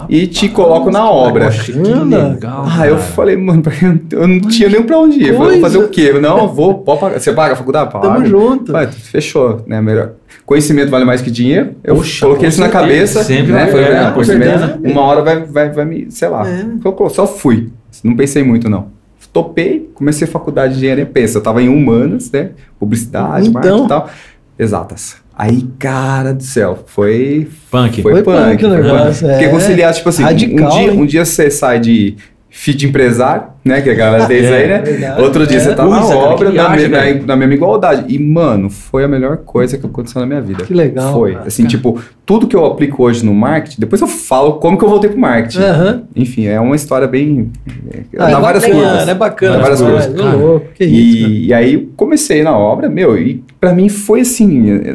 e 0.08 0.26
te 0.26 0.48
coloco 0.48 0.90
na 0.90 1.08
obra. 1.08 1.46
Poxa, 1.46 1.72
que 1.72 1.78
legal. 1.78 2.64
Ah, 2.66 2.86
eu 2.86 2.98
falei, 2.98 3.36
mano, 3.36 3.62
eu 4.10 4.26
não 4.26 4.40
tinha 4.40 4.68
nem 4.68 4.82
pra 4.82 4.98
onde 4.98 5.18
ir. 5.18 5.28
Eu 5.28 5.36
falei, 5.36 5.52
vou 5.52 5.60
fazer 5.60 5.78
o 5.78 5.88
quê? 5.88 6.12
Não, 6.12 6.38
eu 6.38 6.48
vou, 6.48 6.78
pode 6.78 7.00
pagar. 7.00 7.20
Você 7.20 7.32
paga 7.32 7.52
a 7.54 7.56
faculdade? 7.56 7.92
Pago. 7.92 8.06
Tamo 8.06 8.26
junto. 8.26 8.72
Vai, 8.72 8.86
fechou, 8.86 9.62
né? 9.66 9.80
Melhor. 9.80 10.12
Conhecimento 10.46 10.90
vale 10.90 11.04
mais 11.04 11.20
que 11.20 11.30
dinheiro. 11.30 11.74
Eu 11.84 11.96
Poxa, 11.96 12.26
coloquei 12.26 12.48
isso 12.48 12.60
na 12.60 12.68
cabeça. 12.68 13.22
Sempre 13.22 13.52
né? 13.52 13.66
Falei, 13.66 13.86
é, 13.86 14.04
com 14.06 14.12
conhecimento, 14.14 14.58
certeza. 14.58 14.80
Uma 14.84 15.02
hora 15.02 15.22
vai, 15.22 15.44
vai, 15.44 15.70
vai 15.70 15.84
me, 15.84 16.10
sei 16.10 16.28
lá. 16.28 16.48
É. 16.48 16.64
Eu 16.84 17.10
só 17.10 17.26
fui. 17.26 17.70
Não 18.02 18.16
pensei 18.16 18.42
muito, 18.42 18.68
não. 18.68 18.86
Topei, 19.32 19.90
comecei 19.94 20.26
a 20.26 20.30
faculdade 20.30 20.74
de 20.74 20.78
engenharia. 20.80 21.06
Pensa, 21.06 21.38
eu 21.38 21.42
tava 21.42 21.62
em 21.62 21.68
humanas, 21.68 22.30
né? 22.30 22.50
Publicidade, 22.78 23.48
Então. 23.48 23.60
marketing 23.62 23.84
e 23.84 23.88
tal. 23.88 24.10
Exatas. 24.58 25.16
Aí, 25.42 25.66
cara 25.76 26.32
do 26.32 26.42
céu, 26.44 26.84
foi 26.86 27.48
Punk. 27.68 28.00
foi, 28.00 28.12
Foi 28.12 28.22
punk, 28.22 28.50
punk 28.50 28.64
o 28.64 28.68
negócio, 28.68 29.26
punk. 29.26 29.32
Porque 29.32 29.44
é. 29.44 29.48
conciliar, 29.48 29.92
tipo 29.92 30.08
assim, 30.08 30.22
Radical, 30.22 30.68
um, 30.68 30.70
dia, 30.70 30.92
hein? 30.92 31.00
um 31.00 31.04
dia 31.04 31.24
você 31.24 31.50
sai 31.50 31.80
de 31.80 32.14
feed 32.48 32.86
empresário, 32.86 33.48
né? 33.64 33.80
Que 33.80 33.90
a 33.90 33.94
galera 33.94 34.26
tem 34.26 34.38
isso 34.42 34.52
aí, 34.52 34.66
né? 34.68 34.74
É 34.74 34.80
verdade. 34.82 35.22
Outro 35.22 35.46
dia 35.46 35.56
É. 35.58 35.60
você 35.60 35.74
tá 35.74 35.84
na 35.86 36.00
cara, 36.00 36.16
obra, 36.16 36.50
na, 36.50 36.68
viagem, 36.76 36.88
me- 36.88 37.20
na- 37.20 37.26
na 37.26 37.36
mesma 37.36 37.54
igualdade. 37.54 38.04
E, 38.08 38.18
mano, 38.18 38.68
foi 38.70 39.04
a 39.04 39.08
melhor 39.08 39.38
coisa 39.38 39.78
que 39.78 39.86
aconteceu 39.86 40.20
na 40.20 40.26
minha 40.26 40.40
vida. 40.40 40.64
Que 40.64 40.74
legal. 40.74 41.12
Foi. 41.12 41.32
cara. 41.34 41.46
Assim, 41.46 41.64
tipo, 41.66 42.00
tudo 42.26 42.46
que 42.46 42.56
eu 42.56 42.64
aplico 42.64 43.02
hoje 43.02 43.24
no 43.24 43.34
marketing, 43.34 43.80
depois 43.80 44.00
eu 44.00 44.06
falo 44.08 44.54
como 44.54 44.76
que 44.78 44.84
eu 44.84 44.88
voltei 44.88 45.10
pro 45.10 45.18
marketing. 45.18 45.60
Aham. 45.60 46.02
Enfim, 46.16 46.46
é 46.46 46.60
uma 46.60 46.76
história 46.76 47.06
bem. 47.06 47.50
Ah, 48.18 48.26
dá 48.26 48.30
é 48.30 48.40
várias 48.40 48.62
bacana, 48.64 48.82
curvas. 48.88 49.08
É 49.08 49.14
bacana. 49.14 49.52
Dá 49.56 49.60
várias 49.62 49.80
coisas, 49.82 50.14
cara. 50.14 50.36
louco, 50.36 50.66
que 50.74 50.84
isso, 50.84 51.20
cara. 51.22 51.32
E, 51.32 51.46
e 51.46 51.54
aí 51.54 51.88
comecei 51.96 52.42
na 52.42 52.56
obra, 52.56 52.88
meu, 52.88 53.16
e 53.18 53.42
pra 53.60 53.72
mim 53.72 53.88
foi 53.88 54.20
assim, 54.20 54.48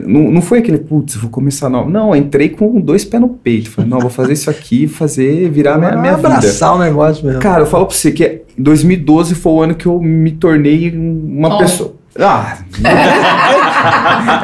não, 0.05 0.31
não 0.31 0.41
foi 0.41 0.59
aquele, 0.59 0.77
putz, 0.77 1.15
vou 1.15 1.29
começar 1.29 1.69
na 1.69 1.79
obra. 1.79 1.91
Não, 1.91 2.09
eu 2.09 2.15
entrei 2.15 2.49
com 2.49 2.79
dois 2.79 3.03
pés 3.05 3.21
no 3.21 3.29
peito. 3.29 3.69
Falei, 3.71 3.89
não, 3.89 3.99
vou 3.99 4.09
fazer 4.09 4.33
isso 4.33 4.49
aqui, 4.49 4.87
fazer, 4.87 5.49
virar 5.49 5.77
minha, 5.77 5.91
minha 5.97 6.15
vida. 6.15 6.27
abraçar 6.27 6.75
o 6.75 6.79
negócio 6.79 7.25
mesmo. 7.25 7.39
Cara, 7.41 7.61
eu 7.61 7.65
falo 7.65 7.85
pra 7.85 7.95
você 7.95 8.11
que 8.11 8.41
2012 8.57 9.35
foi 9.35 9.51
o 9.53 9.61
ano 9.61 9.75
que 9.75 9.85
eu 9.85 9.99
me 10.01 10.31
tornei 10.31 10.91
uma 10.95 11.55
Oh. 11.55 11.57
pessoa. 11.57 11.93
Ah, 12.19 12.57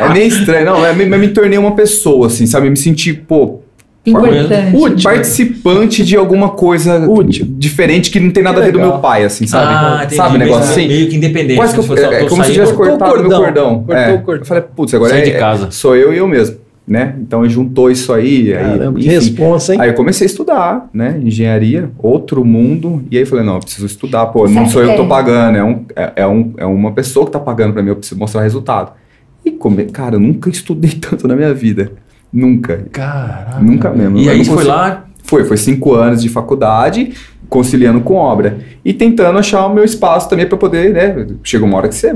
é 0.01 0.13
meio 0.13 0.27
estranho, 0.27 0.65
não, 0.65 0.85
é, 0.85 0.93
me- 0.93 1.05
mas 1.05 1.19
me 1.19 1.27
tornei 1.29 1.57
uma 1.57 1.71
pessoa, 1.71 2.27
assim, 2.27 2.45
sabe? 2.45 2.69
Me 2.69 2.77
senti, 2.77 3.13
pô, 3.13 3.61
Importante. 4.05 4.75
Útil. 4.75 5.03
participante 5.03 6.03
de 6.03 6.15
alguma 6.15 6.49
coisa 6.49 7.09
Útil. 7.09 7.47
diferente 7.49 8.11
que 8.11 8.19
não 8.19 8.29
tem 8.31 8.43
nada 8.43 8.59
a 8.61 8.63
ver 8.65 8.73
do 8.73 8.79
meu 8.79 8.99
pai, 8.99 9.23
assim, 9.23 9.47
sabe? 9.47 9.65
Ah, 9.73 10.01
entendi. 10.03 10.15
sabe, 10.15 10.37
Meio- 10.37 10.51
negócio 10.51 10.71
assim? 10.71 10.87
Meio 10.87 11.09
que 11.09 11.15
independente. 11.15 11.55
Quase 11.55 11.73
que 11.73 11.79
eu, 11.91 11.97
é, 11.97 12.19
tô 12.23 12.27
como 12.27 12.43
se 12.43 12.51
tivesse 12.51 12.73
Cortou 12.73 12.95
o 12.95 12.99
cortado 12.99 13.27
meu 13.29 13.37
cordão. 13.39 13.75
Cortou 13.83 13.95
É. 13.95 14.13
o 14.13 14.19
cordão. 14.21 14.41
Eu 14.41 14.45
falei, 14.45 14.63
putz, 14.75 14.93
agora 14.93 15.17
é, 15.17 15.21
de 15.21 15.31
casa. 15.31 15.71
sou 15.71 15.95
eu 15.95 16.13
e 16.13 16.17
eu 16.17 16.27
mesmo, 16.27 16.57
né? 16.85 17.15
Então 17.21 17.47
juntou 17.47 17.89
isso 17.89 18.11
aí, 18.13 18.53
aí, 18.53 18.77
Caramba, 18.77 18.99
que 18.99 19.05
enfim. 19.05 19.15
responsa, 19.15 19.73
hein? 19.73 19.81
Aí 19.81 19.89
eu 19.89 19.93
comecei 19.93 20.25
a 20.25 20.29
estudar, 20.29 20.89
né? 20.93 21.19
Engenharia, 21.23 21.89
outro 21.97 22.43
mundo. 22.43 23.03
E 23.09 23.17
aí 23.17 23.25
falei, 23.25 23.45
não, 23.45 23.55
eu 23.55 23.59
preciso 23.59 23.85
estudar. 23.85 24.25
Pô, 24.27 24.47
não 24.47 24.65
Certo, 24.65 24.71
sou 24.71 24.83
eu 24.83 24.89
que 24.89 24.95
tô 24.97 25.03
é. 25.03 25.07
pagando, 25.07 25.57
é, 25.57 25.63
um, 25.63 25.85
é, 25.95 26.13
é 26.17 26.27
um, 26.27 26.53
é 26.57 26.65
uma 26.65 26.91
pessoa 26.91 27.25
que 27.25 27.31
tá 27.31 27.39
pagando 27.39 27.73
pra 27.73 27.81
mim, 27.81 27.89
eu 27.89 27.95
preciso 27.95 28.19
mostrar 28.19 28.41
resultado. 28.41 28.91
E, 29.45 29.51
come... 29.51 29.85
cara, 29.85 30.15
eu 30.15 30.19
nunca 30.19 30.49
estudei 30.49 30.91
tanto 30.99 31.27
na 31.27 31.35
minha 31.35 31.53
vida. 31.53 31.91
Nunca. 32.31 32.85
Caraca. 32.91 33.59
Nunca 33.61 33.89
mesmo. 33.91 34.17
E 34.17 34.29
aí 34.29 34.43
foi 34.43 34.63
lá, 34.63 35.05
Foi, 35.23 35.45
foi 35.45 35.55
cinco 35.55 35.93
anos 35.93 36.21
de 36.21 36.29
faculdade, 36.29 37.13
conciliando 37.53 38.01
com 38.01 38.15
obra. 38.15 38.57
E 38.83 38.91
tentando 38.93 39.37
achar 39.37 39.67
o 39.67 39.73
meu 39.73 39.83
espaço 39.83 40.27
também 40.27 40.47
pra 40.47 40.57
poder, 40.57 40.91
né? 40.91 41.27
Chega 41.43 41.63
uma 41.63 41.77
hora 41.77 41.87
que 41.87 41.93
você, 41.93 42.11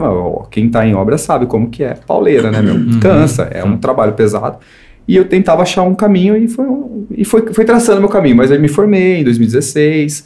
quem 0.49 0.67
tá 0.67 0.83
em 0.83 0.95
obra 0.95 1.15
sabe 1.15 1.45
como 1.45 1.69
que 1.69 1.83
é. 1.83 1.93
Pauleira, 2.07 2.49
né, 2.49 2.59
meu? 2.59 2.73
Uhum. 2.73 2.99
Cansa, 2.99 3.43
é 3.51 3.63
um 3.63 3.77
trabalho 3.77 4.13
pesado. 4.13 4.57
E 5.07 5.15
eu 5.15 5.25
tentava 5.25 5.61
achar 5.61 5.83
um 5.83 5.93
caminho 5.93 6.35
e 6.35 6.47
foi, 6.47 6.65
e 7.11 7.23
foi, 7.23 7.53
foi 7.53 7.63
traçando 7.63 7.99
meu 8.01 8.09
caminho. 8.09 8.35
Mas 8.35 8.51
aí 8.51 8.57
me 8.57 8.67
formei 8.67 9.19
em 9.19 9.23
2016, 9.23 10.25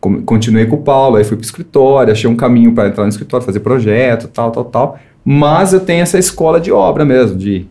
com- 0.00 0.22
continuei 0.22 0.64
com 0.64 0.76
o 0.76 0.80
Paulo, 0.80 1.16
aí 1.16 1.24
fui 1.24 1.36
pro 1.36 1.44
escritório, 1.44 2.10
achei 2.10 2.28
um 2.28 2.34
caminho 2.34 2.72
para 2.72 2.88
entrar 2.88 3.02
no 3.04 3.10
escritório, 3.10 3.44
fazer 3.44 3.60
projeto, 3.60 4.26
tal, 4.28 4.50
tal, 4.50 4.64
tal. 4.64 4.98
Mas 5.28 5.72
eu 5.72 5.80
tenho 5.80 6.02
essa 6.02 6.18
escola 6.18 6.60
de 6.60 6.70
obra 6.70 7.04
mesmo, 7.04 7.36
de 7.36 7.66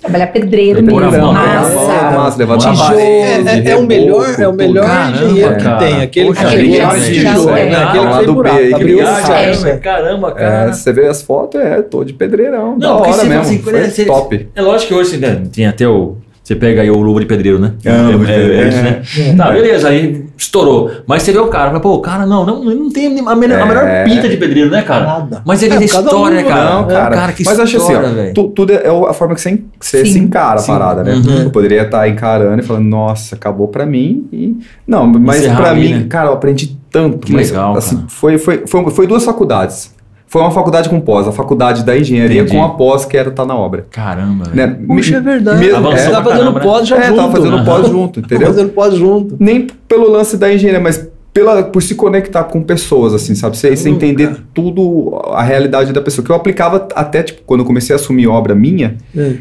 Trabalhar 0.00 0.28
pedreiro 0.28 0.82
mesmo. 0.82 0.98
Massa. 1.32 2.10
massa, 2.16 2.38
levar 2.38 2.56
Tijolo. 2.56 2.98
É, 2.98 3.32
é- 3.66 3.70
é 3.70 3.76
o 3.76 3.86
melhor, 3.86 4.34
é 4.40 4.48
o 4.48 4.52
melhor 4.52 4.84
Caramba, 4.86 5.16
engenheiro 5.24 5.56
que 5.56 5.62
cara. 5.62 5.78
tem. 5.78 6.02
Aquele 6.02 6.26
Poxa, 6.28 6.48
que 6.48 6.74
já 6.74 6.98
tijolo, 7.34 7.50
é. 7.50 7.64
né? 7.66 7.76
Aquele 7.76 8.00
que 8.00 8.06
Lá 8.06 8.14
fez 8.14 8.26
do 8.26 8.34
buraco, 8.34 8.56
B 8.56 8.62
aí, 8.62 8.68
que 8.70 8.74
abriu 8.74 8.96
viagem, 8.98 9.30
o 9.30 9.34
é. 9.34 9.54
céu. 9.54 9.80
Caramba, 9.80 10.28
É, 10.30 10.32
cara. 10.40 10.72
você 10.72 10.92
vê 10.92 11.06
as 11.06 11.22
fotos, 11.22 11.60
é, 11.60 11.82
tô 11.82 12.02
de 12.02 12.14
pedreirão. 12.14 12.78
da 12.78 12.94
porque 12.94 13.10
hora 13.10 13.24
mesmo. 13.24 13.40
assim, 13.42 13.58
foi 13.58 13.72
né, 13.74 13.90
você- 13.90 14.04
top. 14.06 14.48
É 14.56 14.62
lógico 14.62 14.88
que 14.88 14.94
hoje 14.94 15.16
né, 15.18 15.42
tem 15.54 15.66
até 15.66 15.86
o. 15.86 16.16
Você 16.48 16.56
pega 16.56 16.80
aí 16.80 16.90
o 16.90 16.96
luva 17.02 17.20
de 17.20 17.26
pedreiro, 17.26 17.58
né? 17.58 17.74
Ah, 17.84 18.08
luva 18.10 18.24
de 18.24 18.32
pedreiro. 18.32 18.68
isso, 18.70 18.82
né? 18.82 19.02
É. 19.18 19.34
Tá, 19.36 19.50
beleza, 19.50 19.88
aí 19.90 20.24
estourou. 20.34 20.90
Mas 21.06 21.22
você 21.22 21.30
vê 21.30 21.38
o 21.38 21.48
cara, 21.48 21.66
fala, 21.68 21.80
pô, 21.80 21.92
o 21.96 22.00
cara 22.00 22.24
não, 22.24 22.46
não, 22.46 22.64
não 22.64 22.88
tem 22.90 23.06
a 23.18 23.36
melhor, 23.36 23.60
a 23.60 23.66
melhor 23.66 23.84
É. 23.86 24.04
pinta 24.04 24.26
de 24.30 24.38
pedreiro, 24.38 24.70
né, 24.70 24.80
cara? 24.80 25.04
Nada. 25.04 25.42
Mas 25.44 25.60
vê 25.60 25.66
É, 25.66 25.84
história, 25.84 26.38
luva, 26.40 26.48
cara. 26.48 26.70
Não, 26.74 26.86
cara. 26.86 27.14
Cara, 27.14 27.32
que 27.34 27.44
Mas 27.44 27.58
eu 27.58 27.64
acho 27.64 27.76
assim, 27.76 27.92
história, 27.92 28.30
ó, 28.30 28.32
tu- 28.32 28.48
tudo 28.48 28.72
é 28.72 28.88
a 28.88 29.12
forma 29.12 29.34
que 29.34 29.42
você, 29.42 30.06
se 30.06 30.18
encara 30.18 30.58
a 30.58 30.62
parada, 30.62 31.04
né? 31.04 31.16
Uhum. 31.16 31.42
Eu 31.42 31.50
poderia 31.50 31.82
estar 31.82 32.08
encarando 32.08 32.62
e 32.62 32.64
falando, 32.64 32.86
nossa, 32.86 33.34
acabou 33.34 33.68
pra 33.68 33.84
mim. 33.84 34.26
E... 34.32 34.56
Não, 34.86 35.06
mas 35.06 35.40
Encerrar 35.40 35.56
pra 35.58 35.70
ali, 35.72 35.80
mim, 35.88 35.94
né? 36.00 36.06
cara, 36.08 36.30
eu 36.30 36.32
aprendi 36.32 36.78
tanto. 36.90 37.26
Que 37.26 37.32
mas, 37.34 37.50
legal, 37.50 37.76
assim, 37.76 37.96
cara. 37.96 38.08
Foi, 38.08 38.38
foi, 38.38 38.62
foi, 38.66 38.90
foi 38.90 39.06
duas 39.06 39.22
faculdades. 39.22 39.94
Foi 40.28 40.42
uma 40.42 40.50
faculdade 40.50 40.88
com 40.90 41.00
pós, 41.00 41.26
a 41.26 41.32
faculdade 41.32 41.82
da 41.84 41.98
engenharia 41.98 42.42
Entendi. 42.42 42.56
com 42.56 42.62
a 42.62 42.68
pós 42.70 43.04
que 43.06 43.16
era 43.16 43.30
estar 43.30 43.46
na 43.46 43.56
obra. 43.56 43.86
Caramba, 43.90 44.44
velho. 44.44 44.56
Né? 44.56 44.78
Puxa, 44.86 45.16
é 45.16 45.20
verdade. 45.20 45.58
Me- 45.58 45.70
Avançou 45.72 45.96
Você 45.96 46.02
pra 46.04 46.12
tava 46.12 46.24
fazendo 46.30 46.38
caramba, 46.40 46.58
né? 46.60 46.64
pós 46.66 46.88
já 46.88 46.96
é, 46.98 47.02
junto. 47.04 47.16
tava 47.16 47.32
fazendo 47.32 47.64
pós 47.64 47.88
junto, 47.88 48.20
Tava 48.20 48.26
entendeu? 48.34 48.46
fazendo 48.48 48.68
pós 48.72 48.94
junto. 48.94 49.36
nem 49.40 49.66
pelo 49.88 50.10
lance 50.10 50.36
da 50.36 50.52
engenharia, 50.52 50.80
mas 50.80 51.08
pela, 51.32 51.62
por 51.62 51.82
se 51.82 51.94
conectar 51.94 52.44
com 52.44 52.62
pessoas, 52.62 53.14
assim, 53.14 53.34
sabe? 53.34 53.56
Você, 53.56 53.74
você 53.76 53.88
Hum, 53.88 53.94
entender 53.94 54.26
cara. 54.28 54.38
tudo, 54.52 55.20
a 55.32 55.42
realidade 55.42 55.92
da 55.92 56.00
pessoa. 56.00 56.24
Que 56.24 56.30
eu 56.32 56.36
aplicava 56.36 56.88
até, 56.94 57.22
tipo, 57.22 57.42
quando 57.46 57.60
eu 57.60 57.66
comecei 57.66 57.94
a 57.94 57.96
assumir 57.96 58.26
obra 58.26 58.54
minha, 58.54 58.96
É. 59.16 59.34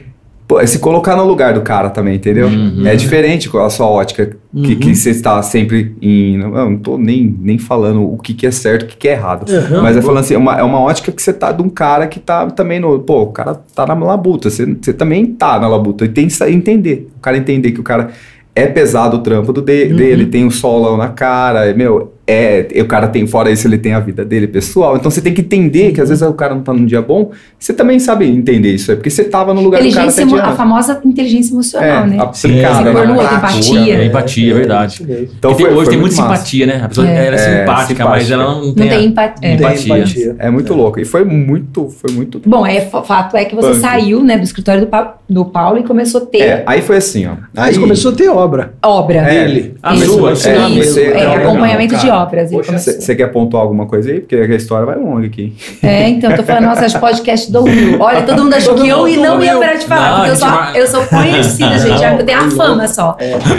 pô, 0.47 0.59
é 0.59 0.65
se 0.65 0.79
colocar 0.79 1.15
no 1.15 1.25
lugar 1.25 1.53
do 1.53 1.61
cara 1.61 1.89
também, 1.89 2.15
entendeu? 2.15 2.47
Uhum. 2.47 2.87
É 2.87 2.95
diferente 2.95 3.49
com 3.49 3.57
a 3.57 3.69
sua 3.69 3.85
ótica, 3.87 4.27
que, 4.63 4.73
Uhum. 4.73 4.79
que 4.79 4.95
você 4.95 5.09
está 5.09 5.41
sempre 5.41 5.95
em. 6.01 6.37
Não, 6.37 6.49
não 6.71 6.77
tô 6.77 6.97
nem, 6.97 7.35
nem 7.39 7.57
falando 7.57 8.01
o 8.03 8.17
que, 8.17 8.33
que 8.33 8.47
é 8.47 8.51
certo 8.51 8.83
e 8.83 8.85
o 8.85 8.87
que, 8.87 8.97
que 8.97 9.07
é 9.07 9.11
errado. 9.11 9.49
Uhum. 9.51 9.81
Mas 9.81 9.97
é 9.97 10.01
falando 10.01 10.19
assim, 10.21 10.35
é 10.35 10.37
uma, 10.37 10.57
é 10.57 10.63
uma 10.63 10.79
ótica 10.79 11.11
que 11.11 11.21
você 11.21 11.33
tá 11.33 11.51
de 11.51 11.61
um 11.61 11.69
cara 11.69 12.07
que 12.07 12.19
tá 12.19 12.47
também 12.47 12.79
no. 12.79 12.97
Pô, 12.99 13.23
o 13.23 13.31
cara 13.31 13.55
tá 13.75 13.85
na 13.85 13.93
labuta. 13.93 14.49
Você, 14.49 14.65
você 14.65 14.93
também 14.93 15.25
tá 15.25 15.59
na 15.59 15.67
labuta. 15.67 16.05
E 16.05 16.09
tem 16.09 16.27
que 16.27 16.43
entender. 16.45 17.09
O 17.17 17.19
cara 17.19 17.37
entender 17.37 17.71
que 17.71 17.79
o 17.79 17.83
cara 17.83 18.09
é 18.55 18.65
pesado 18.65 19.17
o 19.17 19.19
trampo 19.19 19.51
do 19.53 19.61
de- 19.61 19.89
Uhum. 19.91 19.95
dele, 19.97 20.25
tem 20.27 20.45
o 20.45 20.49
solão 20.51 20.97
na 20.97 21.09
cara, 21.09 21.71
meu, 21.75 22.13
é, 22.29 22.67
o 22.81 22.85
cara 22.85 23.07
tem, 23.07 23.25
fora 23.25 23.49
isso, 23.49 23.65
ele 23.67 23.77
tem 23.77 23.93
a 23.93 23.99
vida 24.01 24.25
dele 24.25 24.47
pessoal. 24.47 24.97
Então 24.97 25.09
você 25.09 25.21
tem 25.21 25.33
que 25.33 25.39
entender 25.41 25.93
que 25.93 26.01
às 26.01 26.09
vezes 26.09 26.21
o 26.21 26.33
cara 26.33 26.53
não 26.53 26.61
tá 26.61 26.73
num 26.73 26.85
dia 26.85 27.01
bom, 27.01 27.31
você 27.57 27.71
também 27.73 27.99
sabe 27.99 28.25
entender 28.27 28.73
isso, 28.73 28.91
é 28.91 28.95
porque 28.95 29.09
você 29.09 29.23
tava 29.23 29.53
no 29.53 29.61
lugar 29.61 29.81
do 29.81 29.89
cara 29.91 30.11
emo- 30.21 30.35
a 30.37 30.51
famosa 30.51 30.99
inteligência 31.05 31.53
emocional, 31.53 32.03
é, 32.03 32.07
né? 32.07 32.17
aplicada 32.19 32.91
Sim, 32.91 32.97
outro, 32.99 33.15
prática. 33.15 33.35
empatia. 33.37 33.95
É 33.97 34.05
empatia, 34.05 34.51
é 34.51 34.55
verdade. 34.55 34.93
isso 34.95 35.07
mesmo. 35.07 35.27
Então 35.39 35.55
foi, 35.55 35.63
hoje 35.69 35.75
foi 35.75 35.85
tem 35.85 35.97
muito 35.99 36.11
muita 36.15 36.21
massa. 36.29 36.35
simpatia, 36.45 36.65
né? 36.67 36.81
A 36.83 36.87
pessoa 36.89 37.07
É. 37.07 37.27
ela 37.27 37.35
é, 37.35 37.39
É, 37.39 37.59
simpática, 37.59 38.05
mas 38.05 38.23
simpática. 38.23 38.33
ela 38.33 38.43
não 38.43 38.65
Não 38.65 38.73
tem, 38.73 38.89
tem 38.89 39.05
empatia. 39.05 39.49
Não 39.49 39.57
tem 39.57 39.85
empatia. 39.85 40.35
É 40.39 40.49
muito 40.51 40.73
louco. 40.73 40.99
E 40.99 41.05
foi 41.05 41.23
muito, 41.23 41.89
foi 41.89 42.11
muito. 42.13 42.41
Bom, 42.45 42.65
é, 42.65 42.81
fa- 42.81 43.03
fato 43.03 43.37
é 43.37 43.45
que 43.45 43.55
você 43.55 43.69
Punk. 43.69 43.79
saiu 43.79 44.23
né, 44.23 44.37
do 44.37 44.43
escritório 44.43 44.81
do, 44.81 44.87
Pa- 44.87 45.16
do 45.29 45.43
Paulo 45.43 45.77
e 45.77 45.83
começou 45.83 46.21
a 46.23 46.25
ter 46.25 46.41
É, 46.41 46.63
aí 46.65 46.81
foi 46.81 46.97
assim, 46.97 47.27
ó. 47.27 47.31
Aí 47.55 47.73
você 47.73 47.79
começou 47.79 48.11
a 48.11 48.15
ter 48.15 48.29
obra 48.29 48.73
obra. 48.81 49.17
É, 49.17 49.45
dele. 49.45 49.75
Ah, 49.83 49.93
Isso, 49.93 50.13
sua? 50.13 50.31
É, 50.31 50.35
você- 50.35 51.03
é, 51.11 51.25
não, 51.25 51.33
acompanhamento 51.49 51.93
não, 51.95 51.99
de 51.99 52.09
obras. 52.09 52.51
Você 52.51 53.15
quer 53.15 53.27
pontuar 53.31 53.63
alguma 53.63 53.85
coisa 53.85 54.09
aí? 54.11 54.21
Porque 54.21 54.35
a 54.35 54.55
história 54.55 54.85
vai 54.85 54.95
longa 54.97 55.25
aqui. 55.27 55.53
É, 55.83 56.07
então, 56.09 56.31
eu 56.31 56.37
tô 56.37 56.43
falando, 56.43 56.65
nossa, 56.65 56.85
esse 56.85 56.97
podcast 56.99 57.51
do 57.51 57.63
Will. 57.63 57.99
Olha, 57.99 58.21
todo 58.23 58.43
mundo 58.43 58.53
achou 58.53 58.75
que 58.75 58.87
eu 58.87 58.97
Todo 58.99 59.15
não 59.21 59.43
ia 59.43 59.57
parar 59.57 59.73
de 59.75 59.85
falar, 59.85 60.09
Não, 60.09 60.15
porque 60.17 60.29
eu, 60.29 60.33
a 60.33 60.35
sou, 60.37 60.47
gente 60.49 60.57
vai- 60.57 60.81
eu 60.81 60.87
sou 60.87 61.05
conhecida, 61.05 61.79
gente. 61.79 62.03
Eu 62.03 62.25
tenho 62.25 62.39
a 62.39 62.51
fama 62.51 62.87
só. 62.87 63.17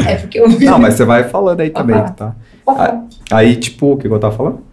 É, 0.08 0.14
porque 0.16 0.40
eu. 0.40 0.48
Não, 0.48 0.78
mas 0.78 0.94
você 0.94 1.04
vai 1.04 1.24
falando 1.24 1.60
aí 1.60 1.70
também, 1.70 1.96
tá? 2.16 2.34
Aí, 3.30 3.56
tipo, 3.56 3.92
o 3.92 3.96
que 3.96 4.06
eu 4.06 4.18
tava 4.18 4.34
falando? 4.34 4.67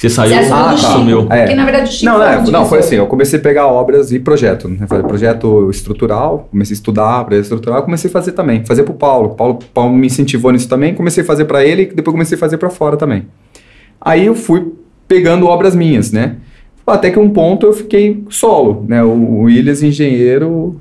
Você 0.00 0.08
saiu, 0.08 0.30
Você 0.30 0.38
assumiu 0.38 0.56
Ah, 0.56 0.72
do 0.74 0.80
tá. 0.80 0.88
Sumiu. 0.88 1.26
É. 1.30 1.40
Porque, 1.40 1.54
na 1.54 1.64
verdade, 1.64 1.90
o 1.90 1.92
Chico 1.92 2.04
Não, 2.06 2.16
foi 2.16 2.26
né, 2.26 2.38
um 2.38 2.50
não, 2.50 2.64
foi 2.64 2.78
assim, 2.78 2.94
eu 2.96 3.06
comecei 3.06 3.38
a 3.38 3.42
pegar 3.42 3.66
obras 3.66 4.10
e 4.12 4.18
projeto, 4.18 4.66
né? 4.66 4.86
Fazer 4.86 5.02
projeto 5.02 5.68
estrutural, 5.70 6.48
comecei 6.50 6.72
a 6.72 6.76
estudar 6.76 7.22
projeto 7.26 7.42
estrutural, 7.42 7.82
comecei 7.82 8.08
a 8.08 8.12
fazer 8.12 8.32
também, 8.32 8.64
fazer 8.64 8.82
pro 8.84 8.94
Paulo. 8.94 9.34
Paulo, 9.34 9.58
Paulo 9.74 9.92
me 9.92 10.06
incentivou 10.06 10.50
nisso 10.52 10.66
também, 10.70 10.94
comecei 10.94 11.22
a 11.22 11.26
fazer 11.26 11.44
pra 11.44 11.62
ele 11.62 11.82
e 11.82 11.94
depois 11.94 12.12
comecei 12.14 12.36
a 12.36 12.38
fazer 12.38 12.56
pra 12.56 12.70
fora 12.70 12.96
também. 12.96 13.26
Aí 14.00 14.24
eu 14.24 14.34
fui 14.34 14.72
pegando 15.06 15.44
obras 15.46 15.74
minhas, 15.76 16.10
né? 16.12 16.36
Até 16.86 17.10
que 17.10 17.18
um 17.18 17.28
ponto 17.30 17.66
eu 17.66 17.72
fiquei 17.74 18.24
solo, 18.30 18.84
né? 18.88 19.00
O 19.04 19.42
Williams, 19.42 19.82
engenheiro, 19.82 20.76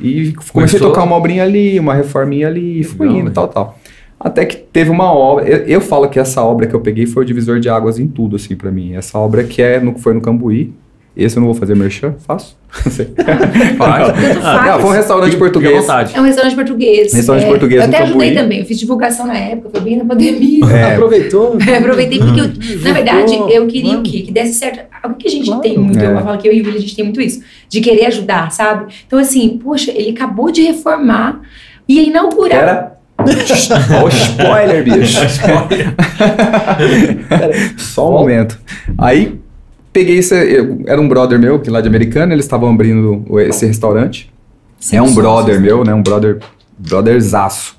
e 0.00 0.32
comecei 0.32 0.52
Começou- 0.52 0.80
a 0.88 0.90
tocar 0.90 1.04
uma 1.04 1.16
obrinha 1.16 1.42
ali, 1.44 1.78
uma 1.80 1.94
reforminha 1.94 2.48
ali, 2.48 2.80
e 2.80 2.84
fui 2.84 3.08
indo, 3.08 3.26
né? 3.26 3.30
tal, 3.32 3.48
tal. 3.48 3.78
Até 4.24 4.46
que 4.46 4.56
teve 4.56 4.88
uma 4.90 5.12
obra, 5.12 5.44
eu, 5.46 5.58
eu 5.66 5.80
falo 5.82 6.08
que 6.08 6.18
essa 6.18 6.42
obra 6.42 6.66
que 6.66 6.74
eu 6.74 6.80
peguei 6.80 7.04
foi 7.06 7.22
o 7.22 7.26
divisor 7.26 7.60
de 7.60 7.68
águas 7.68 7.98
em 7.98 8.08
tudo, 8.08 8.36
assim, 8.36 8.56
pra 8.56 8.70
mim. 8.72 8.94
Essa 8.94 9.18
obra 9.18 9.44
que 9.44 9.60
é 9.60 9.78
no, 9.78 9.98
foi 9.98 10.14
no 10.14 10.20
Cambuí, 10.22 10.72
esse 11.16 11.36
eu 11.36 11.40
não 11.42 11.46
vou 11.48 11.54
fazer 11.54 11.76
merchan, 11.76 12.14
faço. 12.26 12.56
Não 12.84 12.90
sei. 12.90 13.06
Faz. 13.78 14.06
Tanto 14.08 14.40
faz. 14.40 14.68
Ah, 14.68 14.78
foi 14.80 14.90
um 14.90 14.92
restaurante 14.92 15.26
Fique- 15.30 15.38
português. 15.38 15.86
É 16.12 16.20
um 16.20 16.24
restaurante 16.24 16.56
português. 16.56 17.12
Restaurante 17.14 17.44
É, 17.44 17.48
português 17.48 17.80
Eu 17.82 17.86
até 17.88 17.98
ajudei 17.98 18.28
Cambuí. 18.30 18.42
também. 18.42 18.58
Eu 18.60 18.64
fiz 18.64 18.78
divulgação 18.80 19.26
na 19.28 19.38
época, 19.38 19.68
foi 19.70 19.80
bem 19.82 19.96
na 19.98 20.04
pandemia. 20.04 20.64
É. 20.66 20.94
Aproveitou. 20.94 21.56
Eu 21.68 21.78
aproveitei 21.78 22.18
porque, 22.18 22.40
eu, 22.40 22.46
na 22.82 22.92
verdade, 22.92 23.34
eu 23.48 23.66
queria 23.68 23.96
o 23.98 24.02
quê? 24.02 24.22
Que 24.22 24.32
desse 24.32 24.54
certo. 24.54 24.80
Algo 25.02 25.16
que 25.16 25.28
a 25.28 25.30
gente 25.30 25.44
Claro. 25.46 25.60
tem 25.60 25.78
muito, 25.78 26.00
É. 26.00 26.06
eu 26.12 26.20
falo 26.20 26.36
que 26.38 26.48
eu 26.48 26.52
e 26.52 26.62
o 26.62 26.64
William, 26.64 26.78
a 26.78 26.80
gente 26.80 26.96
tem 26.96 27.04
muito 27.04 27.20
isso, 27.20 27.42
de 27.68 27.80
querer 27.80 28.06
ajudar, 28.06 28.50
sabe? 28.50 28.92
Então, 29.06 29.18
assim, 29.20 29.60
poxa, 29.62 29.92
ele 29.94 30.10
acabou 30.10 30.50
de 30.50 30.62
reformar 30.62 31.42
e 31.86 32.00
ia 32.00 32.08
inaugurar. 32.08 32.58
Era. 32.60 32.93
Ó 34.00 34.04
o 34.04 34.08
spoiler, 34.08 34.84
bicho. 34.84 35.18
Só 37.78 38.08
um 38.08 38.12
momento. 38.12 38.58
Aí 38.98 39.38
peguei 39.92 40.18
esse. 40.18 40.34
eu- 40.34 40.82
era 40.86 41.00
um 41.00 41.08
brother 41.08 41.38
meu, 41.38 41.58
que 41.60 41.70
lá 41.70 41.80
de 41.80 41.88
americano, 41.88 42.32
eles 42.32 42.44
estavam 42.44 42.70
abrindo 42.70 43.24
esse 43.40 43.66
restaurante. 43.66 44.32
É 44.92 45.00
um 45.02 45.14
brother 45.14 45.60
meu, 45.60 45.84
né? 45.84 45.94
Um 45.94 46.02
brother, 46.02 46.38
brotherzaço. 46.78 47.76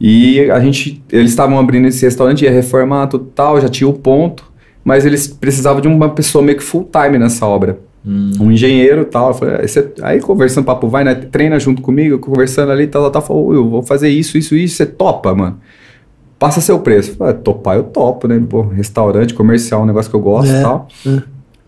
E 0.00 0.48
a 0.50 0.60
gente, 0.60 1.02
eles 1.10 1.30
estavam 1.30 1.58
abrindo 1.58 1.88
esse 1.88 2.04
restaurante, 2.04 2.44
ia 2.44 2.50
reformar 2.52 3.08
tudo 3.08 3.24
tal, 3.34 3.60
já 3.60 3.68
tinha 3.68 3.88
o 3.88 3.92
ponto, 3.92 4.44
mas 4.84 5.04
eles 5.04 5.26
precisavam 5.26 5.80
de 5.80 5.88
uma 5.88 6.10
pessoa 6.10 6.42
meio 6.42 6.56
que 6.56 6.62
full 6.62 6.88
time 6.90 7.18
nessa 7.18 7.44
obra. 7.46 7.80
Hum. 8.06 8.30
Um 8.40 8.52
engenheiro 8.52 9.02
e 9.02 9.04
tal. 9.04 9.34
Falei, 9.34 9.56
"Ah, 9.56 9.66
você- 9.66 9.92
aí 10.02 10.20
conversando, 10.20 10.64
papo 10.64 10.88
vai, 10.88 11.04
né? 11.04 11.14
Treina 11.14 11.58
junto 11.58 11.82
comigo, 11.82 12.18
conversando 12.18 12.72
ali, 12.72 12.86
tal, 12.86 13.02
tal, 13.02 13.10
tal. 13.10 13.22
Falou, 13.22 13.54
eu 13.54 13.68
vou 13.68 13.82
fazer 13.82 14.08
isso, 14.08 14.38
isso, 14.38 14.54
isso, 14.54 14.76
você 14.76 14.86
topa, 14.86 15.34
mano. 15.34 15.58
Passa 16.38 16.60
seu 16.60 16.78
preço. 16.78 17.16
Falei, 17.16 17.34
"Ah, 17.34 17.36
topar 17.36 17.76
eu 17.76 17.82
topo, 17.84 18.28
né? 18.28 18.40
Pô, 18.48 18.62
restaurante, 18.62 19.34
comercial, 19.34 19.82
um 19.82 19.86
negócio 19.86 20.08
que 20.10 20.16
eu 20.16 20.20
gosto 20.20 20.50
É, 20.52 20.60
e 20.60 20.62
tal. 20.62 20.88
é. 21.06 21.22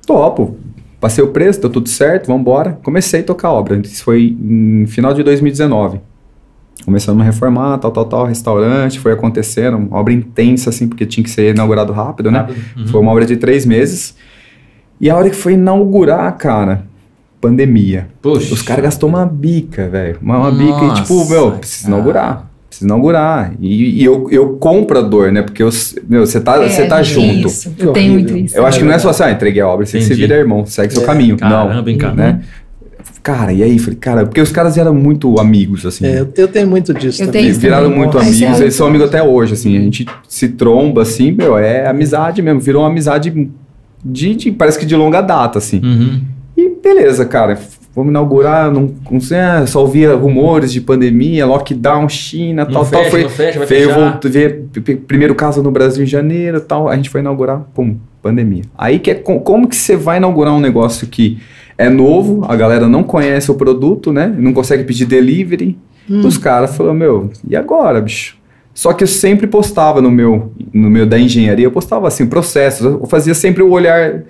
Topo. 0.06 0.56
Passei 1.00 1.24
o 1.24 1.28
preço, 1.28 1.60
deu 1.60 1.70
tudo 1.70 1.88
certo, 1.88 2.26
vambora. 2.26 2.78
Comecei 2.82 3.20
a 3.20 3.24
tocar 3.24 3.48
a 3.48 3.52
obra. 3.52 3.80
Isso 3.82 4.04
foi 4.04 4.36
em 4.40 4.86
final 4.86 5.12
de 5.14 5.22
2019. 5.22 6.00
Começando 6.84 7.20
a 7.20 7.24
reformar, 7.24 7.78
tal, 7.78 7.90
tal, 7.90 8.04
tal, 8.06 8.24
restaurante, 8.26 8.98
foi 9.00 9.12
acontecendo, 9.12 9.76
uma 9.76 9.98
obra 9.98 10.12
intensa, 10.14 10.70
assim, 10.70 10.88
porque 10.88 11.04
tinha 11.04 11.22
que 11.24 11.30
ser 11.30 11.54
inaugurado 11.54 11.92
rápido, 11.92 12.30
né? 12.30 12.46
Uhum. 12.76 12.86
Foi 12.86 13.00
uma 13.00 13.10
obra 13.12 13.26
de 13.26 13.36
três 13.36 13.66
meses. 13.66 14.14
E 15.00 15.08
a 15.08 15.16
hora 15.16 15.30
que 15.30 15.36
foi 15.36 15.54
inaugurar, 15.54 16.36
cara, 16.36 16.82
pandemia. 17.40 18.08
Puxa. 18.20 18.52
Os 18.52 18.62
caras 18.62 18.84
gastou 18.84 19.08
uma 19.08 19.24
bica, 19.24 19.88
velho. 19.88 20.18
Uma, 20.20 20.38
uma 20.38 20.50
bica 20.50 20.84
e 20.84 20.94
tipo, 21.02 21.28
meu, 21.28 21.52
precisa 21.52 21.84
cara. 21.88 21.94
inaugurar. 21.94 22.50
Precisa 22.68 22.86
inaugurar. 22.86 23.52
E, 23.58 24.00
e 24.00 24.04
eu, 24.04 24.28
eu 24.30 24.50
compro 24.58 24.98
a 24.98 25.02
dor, 25.02 25.32
né? 25.32 25.42
Porque 25.42 25.62
eu, 25.62 25.70
meu, 26.08 26.26
você 26.26 26.40
tá, 26.40 26.58
você 26.58 26.86
tá 26.86 27.00
É, 27.00 27.04
junto. 27.04 27.48
Isso, 27.48 27.72
eu 27.78 27.92
tenho 27.92 28.12
muito 28.12 28.36
isso. 28.36 28.56
Eu 28.56 28.66
acho 28.66 28.78
que 28.78 28.84
não 28.84 28.92
é 28.92 28.98
só 28.98 29.08
assim, 29.10 29.22
ah, 29.24 29.30
entreguei 29.32 29.62
a 29.62 29.66
obra, 29.68 29.86
você, 29.86 29.98
você 29.98 30.04
Entendi. 30.06 30.20
vira 30.20 30.36
irmão, 30.36 30.64
segue 30.66 30.92
seu 30.92 31.02
É. 31.02 31.06
caminho. 31.06 31.36
Caramba, 31.36 31.74
não, 31.82 31.88
hein, 31.88 31.98
cara. 31.98 32.14
né? 32.14 32.40
Cara, 33.22 33.52
e 33.52 33.62
aí? 33.62 33.78
Falei, 33.78 33.98
cara, 33.98 34.24
porque 34.24 34.40
os 34.40 34.50
caras 34.52 34.78
eram 34.78 34.94
muito 34.94 35.38
amigos, 35.40 35.84
assim. 35.84 36.06
É, 36.06 36.20
eu, 36.20 36.28
eu 36.36 36.48
tenho 36.48 36.66
muito 36.66 36.94
disso 36.94 37.22
Eu 37.22 37.26
também. 37.26 37.48
isso 37.48 37.60
Viraram 37.60 37.84
também. 37.84 37.98
muito 37.98 38.18
amigos, 38.18 38.58
é- 38.60 38.62
eles 38.62 38.74
são 38.74 38.86
amigos 38.86 39.08
até 39.08 39.22
hoje, 39.22 39.52
assim. 39.54 39.76
A 39.76 39.80
gente 39.80 40.06
se 40.28 40.48
tromba, 40.48 41.02
assim, 41.02 41.30
meu, 41.32 41.58
é 41.58 41.86
amizade 41.86 42.40
mesmo. 42.40 42.60
Virou 42.60 42.82
uma 42.82 42.88
amizade 42.88 43.50
de, 44.04 44.34
de- 44.34 44.52
parece 44.52 44.78
que 44.78 44.86
de 44.86 44.96
longa 44.96 45.20
data, 45.20 45.58
assim. 45.58 45.80
Uhum. 45.82 46.20
E 46.56 46.68
beleza, 46.82 47.24
cara. 47.24 47.58
Vamos 47.94 48.10
inaugurar, 48.10 48.70
não, 48.70 48.88
não 49.10 49.20
sei, 49.20 49.38
ah, 49.38 49.66
só 49.66 49.80
ouvia 49.80 50.14
rumores 50.14 50.72
de 50.72 50.80
pandemia, 50.80 51.44
lockdown, 51.44 52.08
China, 52.08 52.64
Não 52.64 52.70
tal, 52.72 52.84
fecha, 52.84 53.02
tal. 53.02 53.10
Foi, 53.10 53.22
não 53.24 53.28
fecha, 53.28 53.58
vai 53.58 53.66
veio, 53.66 53.92
voltou, 53.92 54.30
veio 54.30 54.68
primeiro 55.08 55.34
caso 55.34 55.60
no 55.60 55.72
Brasil 55.72 56.04
em 56.04 56.06
janeiro, 56.06 56.60
tal. 56.60 56.88
A 56.88 56.94
gente 56.94 57.10
foi 57.10 57.20
inaugurar, 57.20 57.62
pum, 57.74 57.96
pandemia. 58.22 58.62
Aí 58.78 59.00
que 59.00 59.10
é 59.10 59.14
com- 59.14 59.40
como 59.40 59.66
que 59.68 59.74
você 59.74 59.96
vai 59.96 60.18
inaugurar 60.18 60.54
um 60.54 60.60
negócio 60.60 61.08
que 61.08 61.38
é 61.76 61.88
novo, 61.88 62.44
a 62.48 62.54
galera 62.54 62.86
não 62.86 63.02
conhece 63.02 63.50
o 63.50 63.54
produto, 63.54 64.12
né? 64.12 64.32
Não 64.38 64.52
consegue 64.52 64.84
pedir 64.84 65.06
delivery. 65.06 65.76
Hum. 66.08 66.20
Os 66.24 66.38
caras 66.38 66.76
falaram, 66.76 66.94
meu, 66.96 67.30
e 67.48 67.56
agora, 67.56 68.00
bicho? 68.00 68.36
Só 68.72 68.92
que 68.92 69.02
eu 69.04 69.08
sempre 69.08 69.46
postava 69.46 70.00
no 70.00 70.10
meu, 70.10 70.52
no 70.72 70.88
meu 70.88 71.04
da 71.06 71.18
engenharia, 71.18 71.66
eu 71.66 71.72
postava 71.72 72.06
assim, 72.08 72.26
processos, 72.26 72.84
eu 72.86 73.06
fazia 73.06 73.34
sempre 73.34 73.62
o 73.62 73.70
olhar, 73.70 74.22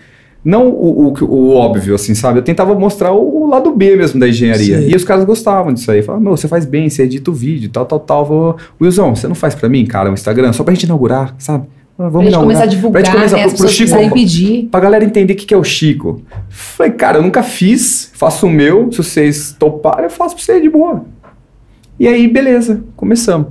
não 0.42 0.68
o, 0.68 1.08
o, 1.08 1.24
o 1.24 1.54
óbvio, 1.54 1.94
assim, 1.94 2.14
sabe? 2.14 2.38
Eu 2.38 2.42
tentava 2.42 2.74
mostrar 2.74 3.12
o, 3.12 3.42
o 3.44 3.46
lado 3.48 3.70
B 3.72 3.96
mesmo 3.96 4.18
da 4.18 4.26
engenharia. 4.28 4.80
Sim. 4.80 4.88
E 4.88 4.96
os 4.96 5.04
caras 5.04 5.24
gostavam 5.24 5.72
disso 5.72 5.90
aí. 5.90 6.02
Falavam, 6.02 6.24
meu, 6.24 6.36
você 6.36 6.48
faz 6.48 6.64
bem, 6.64 6.88
você 6.88 7.02
edita 7.02 7.30
o 7.30 7.34
vídeo, 7.34 7.68
tal, 7.70 7.84
tal, 7.84 8.00
tal. 8.00 8.26
Falava, 8.26 8.56
Wilson, 8.80 9.14
você 9.14 9.28
não 9.28 9.34
faz 9.34 9.54
pra 9.54 9.68
mim, 9.68 9.84
cara, 9.84 10.10
o 10.10 10.14
Instagram, 10.14 10.52
só 10.54 10.64
pra 10.64 10.72
gente 10.74 10.84
inaugurar, 10.84 11.34
sabe? 11.38 11.66
Vamos 11.98 12.12
Pra 12.12 12.20
gente 12.22 12.28
inaugurar. 12.30 12.40
começar 12.46 12.62
a 12.62 12.66
divulgar, 12.66 13.02
Pra 13.02 13.10
gente 13.12 13.14
começar 13.14 13.36
né? 13.36 13.42
pro- 13.42 13.56
pro 13.58 13.68
Chico, 13.68 13.76
precisarem 13.90 14.10
pedir. 14.10 14.68
pra 14.70 14.80
galera 14.80 15.04
entender 15.04 15.34
o 15.34 15.36
que, 15.36 15.44
que 15.44 15.52
é 15.52 15.56
o 15.58 15.62
Chico. 15.62 16.22
Falei, 16.48 16.92
cara, 16.94 17.18
eu 17.18 17.22
nunca 17.22 17.42
fiz, 17.42 18.10
faço 18.14 18.46
o 18.46 18.50
meu, 18.50 18.90
se 18.90 18.96
vocês 18.96 19.54
toparem, 19.58 20.04
eu 20.04 20.10
faço 20.10 20.34
pra 20.34 20.42
você 20.42 20.58
de 20.58 20.70
boa. 20.70 21.04
E 21.98 22.08
aí, 22.08 22.26
beleza, 22.26 22.82
começamos. 22.96 23.48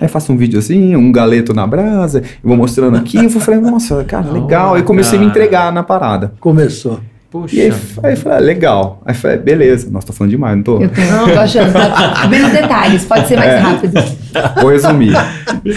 Aí 0.00 0.08
faço 0.08 0.32
um 0.32 0.36
vídeo 0.36 0.58
assim, 0.58 0.96
um 0.96 1.12
galeto 1.12 1.52
na 1.52 1.66
brasa, 1.66 2.20
eu 2.20 2.48
vou 2.48 2.56
mostrando 2.56 2.96
aqui, 2.96 3.18
eu 3.22 3.28
falei, 3.30 3.60
nossa, 3.62 4.02
cara, 4.04 4.30
legal. 4.30 4.74
Aí 4.74 4.82
comecei 4.82 5.18
a 5.18 5.20
me 5.20 5.26
entregar 5.28 5.72
na 5.72 5.82
parada. 5.82 6.32
Começou. 6.40 6.98
Puxa. 7.30 7.56
E 7.56 7.60
aí, 7.62 7.72
aí 8.02 8.12
eu 8.12 8.16
falei, 8.18 8.38
ah, 8.38 8.40
legal. 8.42 9.02
Aí 9.06 9.14
eu 9.14 9.18
falei, 9.18 9.36
beleza, 9.38 9.88
nossa, 9.90 10.06
tô 10.08 10.12
falando 10.12 10.30
demais, 10.32 10.54
não 10.56 10.62
tô? 10.62 10.80
Eu 10.82 10.88
tenho, 10.90 11.08
tô 11.32 11.40
achando. 11.40 11.72
Tá, 11.72 12.26
menos 12.28 12.52
detalhes, 12.52 13.04
pode 13.06 13.26
ser 13.26 13.36
mais 13.36 13.50
É. 13.52 13.58
rápido. 13.58 13.94
Vou 14.60 14.70
resumir. 14.70 15.12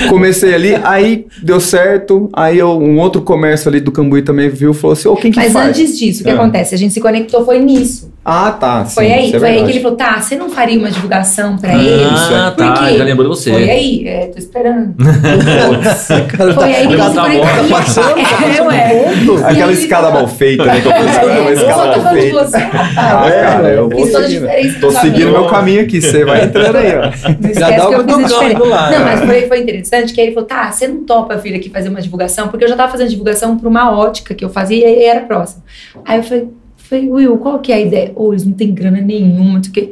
Comecei 0.09 0.53
ali, 0.53 0.75
aí 0.83 1.27
deu 1.41 1.59
certo, 1.61 2.29
aí 2.33 2.57
eu- 2.57 2.77
um 2.77 2.97
outro 2.99 3.21
comércio 3.21 3.69
ali 3.69 3.79
do 3.79 3.91
Cambuí 3.91 4.21
também 4.21 4.49
viu, 4.49 4.73
falou 4.73 4.93
assim, 4.93 5.07
ô, 5.07 5.15
quem 5.15 5.31
que 5.31 5.37
Mas 5.37 5.53
faz? 5.53 5.69
antes 5.69 5.97
disso, 5.97 6.21
o 6.21 6.23
que 6.25 6.29
Ah. 6.29 6.35
acontece? 6.35 6.75
A 6.75 6.77
gente 6.77 6.93
se 6.93 6.99
conectou 6.99 7.45
foi 7.45 7.59
nisso. 7.59 8.11
Ah, 8.27 8.51
tá. 8.59 8.83
Sim, 8.85 8.95
Foi 8.95 9.11
aí, 9.13 9.27
isso 9.27 9.35
é 9.35 9.39
foi 9.39 9.49
aí 9.49 9.63
que 9.65 9.71
ele 9.71 9.79
falou, 9.81 9.95
tá, 9.97 10.19
você 10.19 10.35
não 10.35 10.49
faria 10.49 10.79
uma 10.79 10.89
divulgação 10.89 11.57
pra 11.57 11.73
Ah, 11.73 11.75
eles? 11.75 12.27
tá, 12.27 12.51
Por 12.57 12.73
quê? 12.73 12.97
já 12.97 13.03
lembrou 13.03 13.29
de 13.31 13.37
você. 13.39 13.51
Foi 13.51 13.69
aí, 13.69 14.07
é, 14.07 14.25
tô 14.27 14.39
esperando. 14.39 14.95
Cara, 16.35 16.53
Foi 16.55 16.73
aí 16.73 16.87
que 16.87 16.97
Tá 16.97 17.09
bom, 17.09 17.13
foram 17.13 17.39
tá 17.39 17.63
passando, 17.69 18.13
tá 18.15 18.19
É, 18.19 18.23
passando 18.23 18.67
ué. 18.67 19.05
Aquela 19.49 19.67
aí- 19.71 19.73
escada 19.77 20.09
mal 20.09 20.27
feita, 20.27 20.65
né? 20.65 20.81
Que 20.81 20.87
eu 20.87 20.91
é 20.91 21.39
uma 21.41 21.51
escada 21.51 21.75
mal 21.75 21.93
falando 21.93 22.15
de 22.15 22.21
feita. 22.21 22.71
Ah, 22.97 23.31
cara, 23.31 23.67
eu 23.69 23.89
vou 23.89 24.05
diferença 24.27 24.79
Tô 24.79 24.91
seguindo 24.91 25.31
meu 25.31 25.45
caminho 25.45 25.81
aqui, 25.83 26.01
você 26.01 26.25
vai 26.25 26.43
entrando 26.45 26.75
aí, 26.77 26.95
ó. 26.95 27.01
Não 27.01 27.09
esquece 27.11 27.59
Já 27.59 27.69
dá 27.69 27.75
diferente. 28.17 28.55
do 28.55 28.65
lado. 28.67 28.91
Não, 28.91 29.05
mas 29.05 29.19
foi, 29.23 29.47
foi 29.47 29.59
interessante 29.59 30.13
que 30.13 30.19
aí 30.21 30.27
ele 30.27 30.33
falou, 30.33 30.47
tá, 30.49 30.71
você 30.71 30.87
não 30.87 31.03
topa 31.03 31.35
vir 31.35 31.53
aqui 31.55 31.69
fazer 31.69 31.89
uma 31.89 32.01
divulgação? 32.01 32.47
Porque 32.47 32.63
eu 32.65 32.69
já 32.69 32.75
tava 32.75 32.91
fazendo 32.91 33.09
divulgação 33.09 33.55
pra 33.57 33.69
uma 33.69 33.91
ótica 33.95 34.33
que 34.33 34.43
eu 34.43 34.49
fazia 34.49 34.89
e 34.89 35.03
era 35.05 35.21
próximo. 35.21 35.61
Aí 36.03 36.17
eu 36.17 36.23
falei, 36.23 36.47
falei 36.87 37.09
Will, 37.09 37.37
qual 37.37 37.59
que 37.59 37.71
é 37.71 37.75
a 37.75 37.81
ideia? 37.81 38.11
Ô, 38.15 38.31
eles 38.33 38.45
não 38.45 38.53
têm 38.53 38.73
grana 38.73 38.99
nenhuma, 39.01 39.53
não 39.55 39.63
sei 39.63 39.83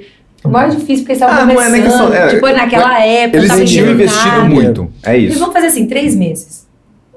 o. 0.43 0.47
O 0.47 0.51
mais 0.51 0.73
difícil 0.75 1.05
porque 1.05 1.13
eles 1.13 1.21
estavam 1.21 1.43
Ah, 1.43 1.45
não 1.53 1.61
é 1.61 1.69
nem 1.69 1.81
questão- 1.83 2.13
é, 2.13 2.27
tipo, 2.27 2.45
naquela 2.47 3.01
época, 3.01 3.37
Eles 3.37 3.47
tava 3.49 3.63
tinham 3.63 3.91
investido 3.91 4.27
nada. 4.27 4.43
muito. 4.49 4.89
É 5.01 5.17
Eles 5.17 5.31
isso. 5.35 5.39
vão 5.39 5.53
fazer 5.53 5.67
assim, 5.67 5.87
três 5.87 6.15
meses. 6.17 6.67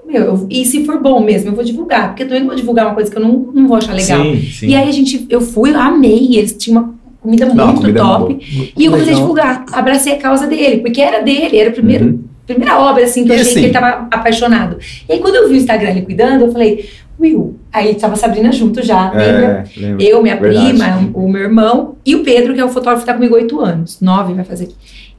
Meu, 0.06 0.22
eu- 0.22 0.46
e 0.48 0.64
se 0.64 0.84
for 0.84 1.00
bom 1.02 1.20
mesmo, 1.20 1.50
eu 1.50 1.54
vou 1.56 1.64
divulgar. 1.64 2.08
Porque 2.10 2.22
eu 2.22 2.28
também 2.28 2.42
não 2.42 2.46
vou 2.48 2.56
divulgar 2.56 2.86
uma 2.86 2.94
coisa 2.94 3.10
que 3.10 3.16
eu 3.18 3.22
não, 3.22 3.32
não 3.52 3.66
vou 3.66 3.76
achar 3.76 3.94
legal. 3.94 4.22
Sim, 4.22 4.40
sim. 4.42 4.66
E 4.68 4.76
aí 4.76 4.88
a 4.88 4.92
gente, 4.92 5.26
eu 5.28 5.40
fui, 5.40 5.70
eu 5.72 5.80
amei. 5.80 6.36
Eles 6.36 6.52
tinham 6.56 6.80
uma 6.82 6.94
comida 7.20 7.46
Não, 7.46 7.66
muito 7.66 7.80
comida 7.80 7.98
é 7.98 8.02
top. 8.02 8.34
boa. 8.34 8.68
E 8.78 8.84
eu 8.84 8.92
comecei 8.92 9.12
a 9.12 9.16
divulgar. 9.16 9.64
Abracei 9.72 10.12
a 10.12 10.18
causa 10.18 10.46
dele, 10.46 10.78
porque 10.80 11.00
era 11.00 11.20
dele, 11.24 11.58
era 11.58 11.70
a 11.70 11.72
primeira, 11.72 12.04
Uhum. 12.04 12.20
Primeira 12.46 12.78
obra, 12.78 13.04
assim, 13.04 13.24
que 13.24 13.30
eu 13.32 13.36
E 13.36 13.40
achei 13.40 13.50
assim- 13.52 13.60
que 13.60 13.66
ele 13.66 13.72
tava 13.72 14.08
apaixonado. 14.10 14.78
E 15.08 15.12
aí, 15.12 15.18
quando 15.18 15.34
eu 15.34 15.48
vi 15.48 15.54
o 15.54 15.56
Instagram 15.56 15.90
ele 15.90 16.02
cuidando, 16.02 16.44
eu 16.46 16.52
falei, 16.52 16.88
Will, 17.18 17.56
aí 17.72 17.94
tava 17.94 18.12
a 18.12 18.16
Sabrina 18.16 18.52
junto 18.52 18.82
já, 18.84 19.10
lembra? 19.10 19.64
É, 19.76 19.80
lembra. 19.80 20.04
Eu, 20.04 20.22
minha 20.22 20.36
Verdade. 20.36 20.66
prima, 20.68 21.10
o 21.14 21.28
meu 21.28 21.42
irmão 21.42 21.96
e 22.04 22.14
o 22.14 22.22
Pedro, 22.22 22.52
que 22.54 22.60
é 22.60 22.64
o 22.64 22.68
fotógrafo 22.68 23.00
que 23.00 23.06
tá 23.06 23.14
comigo 23.14 23.34
há 23.34 23.38
oito 23.38 23.58
anos, 23.60 24.00
nove 24.02 24.34
vai 24.34 24.44
fazer. 24.44 24.68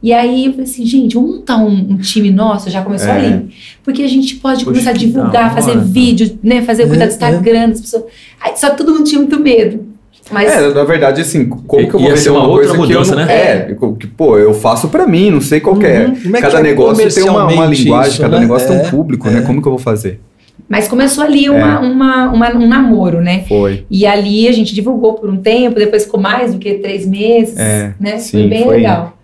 E 0.02 0.14
aí 0.14 0.46
eu 0.46 0.52
falei 0.52 0.66
assim, 0.66 0.86
gente, 0.86 1.16
vamos 1.16 1.38
montar 1.38 1.58
um, 1.58 1.72
um 1.94 1.98
time 1.98 2.30
nosso, 2.30 2.70
já 2.70 2.84
começou 2.84 3.10
É. 3.10 3.18
ali. 3.18 3.50
Porque 3.84 4.04
a 4.04 4.08
gente 4.08 4.36
pode 4.36 4.64
começar 4.64 4.92
a 4.92 4.94
divulgar, 4.94 5.32
da 5.50 5.50
fazer 5.56 5.72
hora. 5.72 5.80
vídeo, 5.80 6.38
né? 6.44 6.62
Fazer 6.62 6.84
É, 6.84 6.88
cuidar 6.88 7.06
do 7.06 7.10
é. 7.10 7.14
Instagram 7.14 7.70
das 7.70 7.82
pessoas. 7.82 8.04
Aí, 8.40 8.56
só 8.56 8.70
que 8.70 8.78
todo 8.78 8.92
mundo 8.94 9.04
tinha 9.04 9.20
muito 9.20 9.40
medo. 9.40 9.87
Mas 10.32 10.52
É, 10.52 10.74
na 10.74 10.84
verdade, 10.84 11.22
assim, 11.22 11.46
como 11.48 11.82
I- 11.82 11.88
que 11.88 11.94
eu 11.96 12.00
vou 12.00 12.10
vender 12.10 12.18
ser 12.22 12.30
uma 12.32 12.40
uma, 12.42 12.48
outra 12.50 12.68
coisa 12.70 12.86
que 12.88 12.94
eu 12.94 12.98
mudança, 13.00 13.16
não... 13.16 13.26
né? 13.26 13.34
É, 13.34 13.76
que, 14.00 14.08
pô, 14.08 14.38
eu 14.38 14.54
faço 14.54 14.90
pra 14.90 15.08
mim, 15.08 15.30
não 15.32 15.42
sei 15.42 15.60
qual 15.60 15.82
é. 15.82 16.06
Uhum. 16.06 16.16
Como 16.22 16.36
é 16.38 16.42
que 16.42 16.46
Cada 16.48 16.60
é 16.60 16.64
negócio 16.64 17.14
tem 17.14 17.24
uma, 17.30 17.46
uma 17.46 17.66
linguagem, 17.66 18.12
isso, 18.12 18.22
cada 18.22 18.36
né? 18.36 18.42
negócio 18.42 18.68
tem 18.68 18.78
É, 18.78 18.82
um 18.82 18.90
público, 18.90 19.28
é. 19.28 19.32
né? 19.32 19.42
Como 19.42 19.62
que 19.62 19.68
eu 19.68 19.72
vou 19.72 19.80
fazer? 19.80 20.20
Mas 20.68 20.88
começou 20.88 21.24
ali 21.24 21.50
uma, 21.50 21.80
uma, 21.80 22.30
uma- 22.32 22.56
um 22.56 22.68
namoro, 22.68 23.22
né? 23.22 23.46
Foi. 23.48 23.86
E 23.90 24.06
ali 24.06 24.48
a 24.50 24.52
gente 24.52 24.76
divulgou 24.76 25.14
por 25.14 25.30
um 25.30 25.38
tempo, 25.38 25.80
depois 25.80 26.04
ficou 26.04 26.20
mais 26.20 26.52
do 26.54 26.60
que 26.60 26.74
três 26.76 27.06
meses, 27.06 27.58
É, 27.58 27.94
né? 28.00 28.18
sim, 28.18 28.32
foi 28.40 28.48
bem 28.50 28.64
foi. 28.66 28.76
legal. 28.78 29.17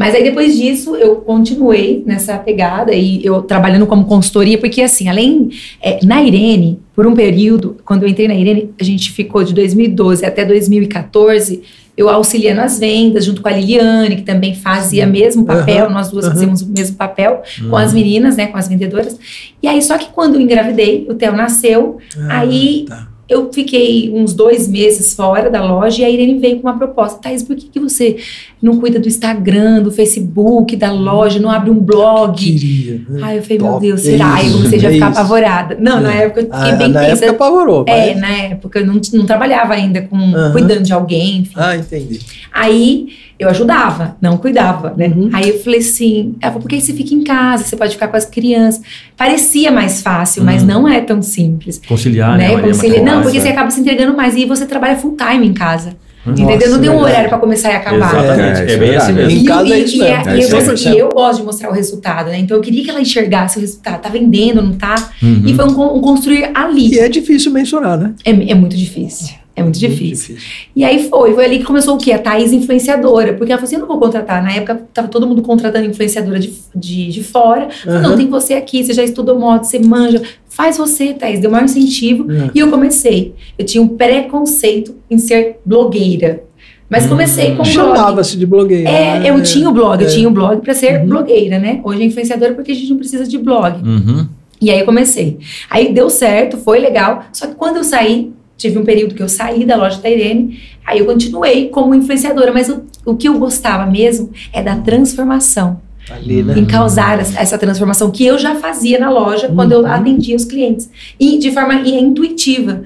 Mas 0.00 0.14
aí 0.14 0.22
depois 0.22 0.56
disso 0.56 0.96
eu 0.96 1.16
continuei 1.16 2.02
nessa 2.06 2.38
pegada 2.38 2.90
e 2.94 3.22
eu 3.22 3.42
trabalhando 3.42 3.86
como 3.86 4.06
consultoria, 4.06 4.56
porque 4.56 4.80
assim, 4.80 5.08
além 5.10 5.50
é, 5.82 5.98
na 6.02 6.22
Irene, 6.22 6.78
por 6.96 7.06
um 7.06 7.14
período, 7.14 7.76
quando 7.84 8.04
eu 8.04 8.08
entrei 8.08 8.26
na 8.26 8.34
Irene, 8.34 8.70
a 8.80 8.82
gente 8.82 9.12
ficou 9.12 9.44
de 9.44 9.52
2012 9.52 10.24
até 10.24 10.42
2014, 10.44 11.60
eu 11.96 12.08
auxiliando 12.08 12.62
as 12.62 12.78
vendas 12.78 13.26
junto 13.26 13.42
com 13.42 13.48
a 13.48 13.52
Liliane, 13.52 14.16
que 14.16 14.22
também 14.22 14.54
fazia 14.54 15.06
o 15.06 15.10
mesmo 15.10 15.44
papel, 15.44 15.84
Aham, 15.84 15.92
nós 15.92 16.08
duas 16.10 16.24
aham. 16.24 16.32
fazíamos 16.34 16.62
o 16.62 16.68
mesmo 16.70 16.96
papel 16.96 17.42
com 17.58 17.66
Uhum. 17.66 17.76
as 17.76 17.92
meninas, 17.92 18.36
né, 18.38 18.46
com 18.46 18.56
as 18.56 18.68
vendedoras. 18.68 19.18
E 19.62 19.68
aí 19.68 19.82
só 19.82 19.98
que 19.98 20.08
quando 20.10 20.36
eu 20.36 20.40
engravidei, 20.40 21.06
o 21.10 21.14
Theo 21.14 21.32
nasceu, 21.36 21.98
Ah, 22.16 22.38
Aí 22.40 22.86
tá. 22.88 23.06
Eu 23.30 23.50
fiquei 23.52 24.10
uns 24.12 24.34
dois 24.34 24.66
meses 24.66 25.14
fora 25.14 25.48
da 25.48 25.64
loja 25.64 26.02
e 26.02 26.04
a 26.04 26.10
Irene 26.10 26.38
veio 26.38 26.56
com 26.60 26.68
uma 26.68 26.76
proposta. 26.76 27.20
Thaís, 27.22 27.42
por 27.42 27.54
que, 27.56 27.68
que 27.68 27.78
você 27.80 28.16
não 28.60 28.78
cuida 28.78 28.98
do 28.98 29.06
Instagram, 29.08 29.82
do 29.82 29.90
Facebook, 29.92 30.74
da 30.76 30.90
loja, 30.92 31.38
não 31.38 31.48
abre 31.50 31.70
um 31.70 31.78
blog? 31.78 32.36
Queria. 32.36 33.00
né? 33.08 33.20
Ai, 33.22 33.38
eu 33.38 33.42
falei, 33.42 33.58
meu 33.58 33.68
Top. 33.68 33.80
Deus, 33.86 34.00
será? 34.00 34.34
Aí 34.34 34.42
eu 34.44 34.48
Isso, 34.48 34.56
comecei 34.58 34.78
já 34.80 34.88
a 34.88 34.90
é 34.90 34.94
ficar 34.94 35.10
isso. 35.12 35.20
apavorada. 35.20 35.76
Não, 35.80 36.00
na 36.00 36.12
É. 36.14 36.24
época 36.24 36.40
eu 36.40 36.44
fiquei 36.46 36.58
Ah, 36.72 36.76
bem 36.76 36.88
na 36.88 37.00
tensa. 37.00 37.24
época 37.24 37.30
apavorou. 37.44 37.84
É, 37.86 38.12
mas- 38.12 38.20
na 38.20 38.28
época 38.30 38.78
eu 38.80 38.86
não, 38.86 39.00
não 39.14 39.24
trabalhava 39.26 39.74
ainda 39.74 40.02
com 40.02 40.16
Aham. 40.16 40.52
cuidando 40.52 40.82
de 40.82 40.92
alguém, 40.92 41.38
enfim. 41.38 41.52
Ah, 41.56 41.76
entendi. 41.76 42.18
Aí 42.52 43.08
eu 43.40 43.48
ajudava, 43.48 44.16
não 44.20 44.36
cuidava, 44.36 44.92
né? 44.96 45.06
Uhum. 45.08 45.30
Aí 45.32 45.48
eu 45.48 45.58
falei 45.60 45.80
assim, 45.80 46.34
ela 46.40 46.52
falou, 46.52 46.62
por 46.62 46.68
que 46.68 46.80
você 46.80 46.92
fica 46.92 47.14
em 47.14 47.24
casa? 47.24 47.64
Você 47.64 47.74
pode 47.76 47.92
ficar 47.94 48.08
com 48.08 48.16
as 48.16 48.26
crianças. 48.26 48.82
Parecia 49.16 49.70
mais 49.72 50.02
fácil, 50.02 50.44
mas 50.44 50.62
Uhum. 50.62 50.68
não 50.68 50.88
é 50.88 51.00
tão 51.00 51.22
simples. 51.22 51.80
Conciliar, 51.88 52.36
né? 52.36 52.48
né? 52.48 52.54
Maria, 52.54 52.68
Concilia- 52.72 53.00
uma 53.02 53.14
Não, 53.14 53.22
porque 53.22 53.40
você 53.40 53.48
acaba 53.48 53.70
se 53.70 53.80
entregando 53.80 54.16
mais 54.16 54.36
e 54.36 54.44
você 54.44 54.66
trabalha 54.66 54.96
full 54.96 55.16
time 55.16 55.46
em 55.46 55.52
casa. 55.54 55.96
Nossa, 56.24 56.42
entendeu? 56.42 56.70
Não 56.70 56.78
tem 56.80 56.90
um 56.90 56.92
verdade. 56.96 57.12
horário 57.12 57.28
pra 57.30 57.38
começar 57.38 57.72
e 57.72 57.76
acabar. 57.76 58.12
Exatamente, 58.14 58.60
É, 58.70 58.74
é, 58.74 58.76
bem 58.76 58.88
isso 58.90 58.98
assim 58.98 59.10
é 59.12 59.14
mesmo. 59.14 59.30
Em 59.30 59.42
E, 59.42 59.44
casa 59.46 59.62
é 59.74 59.78
e- 59.78 59.96
e 59.96 60.02
é- 60.02 60.06
É 60.10 60.36
e 60.36 60.40
isso 60.40 60.88
eu, 60.98 61.08
gosto 61.08 61.38
de 61.40 61.46
mostrar 61.46 61.70
o 61.70 61.72
resultado, 61.72 62.26
né? 62.28 62.38
Então 62.38 62.54
eu 62.58 62.62
queria 62.62 62.84
que 62.84 62.90
ela 62.90 63.00
enxergasse 63.00 63.56
o 63.56 63.60
resultado. 63.62 64.02
Tá 64.02 64.10
vendendo, 64.10 64.60
não 64.60 64.74
tá? 64.74 64.96
Uhum. 65.22 65.42
E 65.46 65.54
foi 65.54 65.64
um, 65.64 65.96
um 65.96 66.00
construir 66.02 66.50
ali. 66.54 66.92
E 66.94 66.98
é 66.98 67.08
difícil 67.08 67.50
mensurar, 67.52 67.96
né? 67.98 68.12
É, 68.22 68.30
é 68.50 68.54
muito 68.54 68.76
difícil. 68.76 69.34
É 69.60 69.64
muito 69.64 69.78
Muito 69.78 69.78
difícil. 69.78 70.36
E 70.74 70.84
aí 70.84 71.08
foi, 71.08 71.34
foi 71.34 71.44
ali 71.44 71.58
que 71.58 71.64
começou 71.64 71.94
o 71.94 71.98
quê? 71.98 72.12
A 72.12 72.18
Thaís 72.18 72.52
influenciadora. 72.52 73.34
Porque 73.34 73.52
ela 73.52 73.58
falou 73.60 73.66
assim: 73.66 73.76
eu 73.76 73.80
não 73.80 73.88
vou 73.88 73.98
contratar. 73.98 74.42
Na 74.42 74.52
época 74.52 74.82
tava 74.92 75.08
todo 75.08 75.26
mundo 75.26 75.42
contratando 75.42 75.86
influenciadora 75.86 76.38
de, 76.38 76.52
de, 76.74 77.08
de 77.08 77.22
fora. 77.22 77.68
Falei, 77.70 78.00
Não, 78.00 78.16
tem 78.16 78.28
você 78.28 78.54
aqui, 78.54 78.82
você 78.84 78.92
já 78.92 79.02
estudou 79.04 79.38
moto, 79.38 79.64
você 79.64 79.78
manja. 79.78 80.22
Faz 80.48 80.76
você, 80.76 81.14
Thaís, 81.14 81.40
deu 81.40 81.50
maior 81.50 81.64
incentivo. 81.64 82.24
Uhum. 82.24 82.50
E 82.54 82.58
eu 82.58 82.68
comecei. 82.68 83.34
Eu 83.58 83.64
tinha 83.64 83.82
um 83.82 83.88
preconceito 83.88 84.94
em 85.10 85.18
ser 85.18 85.58
blogueira. 85.64 86.42
Mas 86.88 87.06
comecei 87.06 87.54
com. 87.54 87.64
Chamava-se 87.64 88.36
de 88.36 88.44
blogueira. 88.44 88.88
É, 88.90 89.18
né? 89.20 89.30
eu 89.30 89.40
tinha 89.42 89.68
o 89.68 89.72
blog, 89.72 90.02
eu 90.02 90.08
É. 90.08 90.10
tinha 90.12 90.28
o 90.28 90.30
blog 90.32 90.60
pra 90.60 90.74
ser 90.74 91.00
Uhum. 91.00 91.06
blogueira, 91.06 91.58
né? 91.58 91.80
Hoje 91.84 92.02
é 92.02 92.04
influenciadora 92.04 92.52
porque 92.54 92.72
a 92.72 92.74
gente 92.74 92.90
não 92.90 92.96
precisa 92.98 93.24
de 93.26 93.38
blog. 93.38 93.80
Uhum. 93.86 94.26
E 94.60 94.70
aí 94.70 94.80
eu 94.80 94.84
comecei. 94.84 95.38
Aí 95.70 95.92
deu 95.92 96.10
certo, 96.10 96.56
foi 96.58 96.80
legal. 96.80 97.24
Só 97.32 97.46
que 97.46 97.54
quando 97.54 97.76
eu 97.76 97.84
saí, 97.84 98.32
tive 98.60 98.78
um 98.78 98.84
período 98.84 99.14
que 99.14 99.22
eu 99.22 99.28
saí 99.28 99.64
da 99.64 99.74
loja 99.76 99.98
da 100.00 100.08
Irene, 100.10 100.60
aí 100.86 100.98
eu 100.98 101.06
continuei 101.06 101.68
como 101.70 101.94
influenciadora. 101.94 102.52
Mas 102.52 102.68
o, 102.68 102.82
o 103.04 103.16
que 103.16 103.26
eu 103.28 103.38
gostava 103.38 103.86
mesmo 103.90 104.30
é 104.52 104.62
da 104.62 104.76
transformação. 104.76 105.80
Ali, 106.10 106.42
né? 106.42 106.58
Em 106.58 106.64
causar 106.64 107.20
essa 107.20 107.56
transformação 107.56 108.10
que 108.10 108.24
eu 108.26 108.38
já 108.38 108.56
fazia 108.56 108.98
na 108.98 109.10
loja 109.10 109.48
quando 109.54 109.72
eu 109.72 109.80
Uhum. 109.80 109.86
atendia 109.86 110.34
os 110.36 110.44
clientes. 110.44 110.90
E 111.18 111.38
de 111.38 111.52
forma 111.52 111.74
e 111.74 111.94
é 111.94 112.00
intuitiva. 112.00 112.82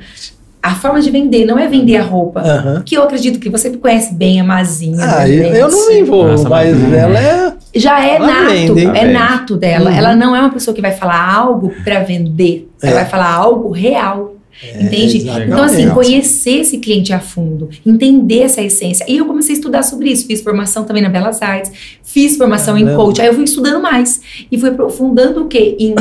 A 0.62 0.74
forma 0.74 1.00
de 1.00 1.10
vender 1.10 1.44
não 1.44 1.58
é 1.58 1.66
vender 1.66 1.96
a 1.98 2.02
roupa. 2.02 2.40
Aham. 2.40 2.82
Que 2.84 2.96
eu 2.96 3.02
acredito 3.02 3.38
que 3.38 3.50
você 3.50 3.70
conhece 3.70 4.14
bem 4.14 4.40
a 4.40 4.44
Mazinha. 4.44 4.96
Ah, 5.02 5.26
né, 5.26 5.34
eu, 5.36 5.54
eu 5.54 5.70
não 5.70 5.88
me 5.88 6.00
envolvo, 6.00 6.30
Nossa, 6.30 6.48
mas 6.48 6.76
mas- 6.78 6.92
ela 6.92 7.18
é. 7.18 7.52
Já 7.74 8.04
é 8.04 8.16
Ela 8.16 8.26
nato, 8.26 8.74
vende, 8.74 8.84
é 8.86 9.04
nato 9.12 9.56
dela. 9.56 9.90
Uhum. 9.90 9.96
Ela 9.96 10.16
não 10.16 10.34
é 10.36 10.40
uma 10.40 10.50
pessoa 10.50 10.74
que 10.74 10.80
vai 10.82 10.92
falar 10.92 11.34
algo 11.34 11.72
pra 11.82 12.00
vender. 12.00 12.68
Ela 12.82 12.92
É. 12.92 12.94
vai 12.96 13.04
falar 13.06 13.32
algo 13.32 13.70
real. 13.70 14.33
Entende? 14.62 15.18
exatamente. 15.18 15.50
Então, 15.50 15.62
assim, 15.64 15.76
Legal. 15.78 15.94
conhecer 15.94 16.60
esse 16.60 16.78
cliente 16.78 17.12
a 17.12 17.20
fundo, 17.20 17.68
entender 17.84 18.40
essa 18.40 18.62
essência. 18.62 19.04
E 19.08 19.16
eu 19.16 19.26
comecei 19.26 19.54
a 19.54 19.58
estudar 19.58 19.82
sobre 19.82 20.10
isso. 20.10 20.26
Fiz 20.26 20.40
formação 20.42 20.84
também 20.84 21.02
na 21.02 21.08
Belas 21.08 21.42
Artes, 21.42 21.72
fiz 22.02 22.36
formação 22.36 22.78
em 22.78 22.84
Caramba. 22.84 23.04
coach. 23.04 23.20
Aí 23.20 23.26
eu 23.26 23.34
fui 23.34 23.44
estudando 23.44 23.82
mais. 23.82 24.20
E 24.50 24.58
fui 24.58 24.70
aprofundando 24.70 25.42
o 25.42 25.46
quê? 25.48 25.76
Em, 25.78 25.94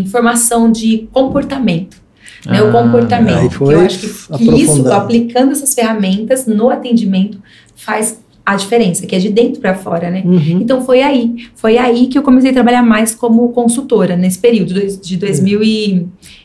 em 0.00 0.06
formação 0.06 0.70
de 0.70 1.08
comportamento. 1.12 1.96
né, 2.46 2.62
o 2.62 2.68
Ah, 2.68 2.72
comportamento. 2.82 3.58
que 3.58 3.62
eu 3.64 3.80
acho 3.80 3.98
que, 3.98 4.38
que 4.38 4.62
isso, 4.62 4.90
aplicando 4.90 5.52
essas 5.52 5.74
ferramentas 5.74 6.46
no 6.46 6.70
atendimento, 6.70 7.38
faz 7.76 8.18
a 8.46 8.56
diferença, 8.56 9.06
que 9.06 9.14
é 9.14 9.18
de 9.18 9.28
dentro 9.28 9.60
para 9.60 9.74
fora, 9.74 10.10
né? 10.10 10.22
Uhum. 10.24 10.58
Então 10.62 10.82
foi 10.84 11.02
aí, 11.02 11.34
foi 11.54 11.76
aí 11.76 12.06
que 12.06 12.16
eu 12.18 12.22
comecei 12.22 12.50
a 12.50 12.54
trabalhar 12.54 12.82
mais 12.82 13.14
como 13.14 13.46
consultora 13.50 14.16
nesse 14.16 14.38
período 14.38 14.72
dois- 14.74 14.98
de 14.98 15.16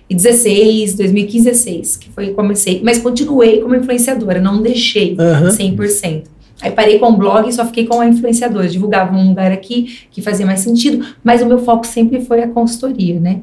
2016, 0.09 0.93
2015, 0.95 1.45
16, 1.45 1.97
que 1.97 2.09
foi 2.09 2.27
que 2.27 2.33
comecei, 2.33 2.81
mas 2.83 2.99
continuei 2.99 3.59
como 3.59 3.75
influenciadora, 3.75 4.39
não 4.39 4.61
deixei 4.61 5.15
Aham. 5.19 5.49
100%. 5.49 6.23
Aí 6.61 6.71
parei 6.71 6.99
com 6.99 7.07
o 7.07 7.17
blog 7.17 7.49
e 7.49 7.53
só 7.53 7.65
fiquei 7.65 7.85
com 7.85 7.99
a 7.99 8.07
influenciadora, 8.07 8.67
divulgava 8.67 9.15
um 9.15 9.29
lugar 9.29 9.51
aqui 9.51 9.99
que 10.11 10.21
fazia 10.21 10.45
mais 10.45 10.61
sentido, 10.61 11.05
mas 11.23 11.41
o 11.41 11.45
meu 11.45 11.59
foco 11.59 11.85
sempre 11.85 12.21
foi 12.21 12.41
a 12.43 12.47
consultoria, 12.47 13.19
né? 13.19 13.41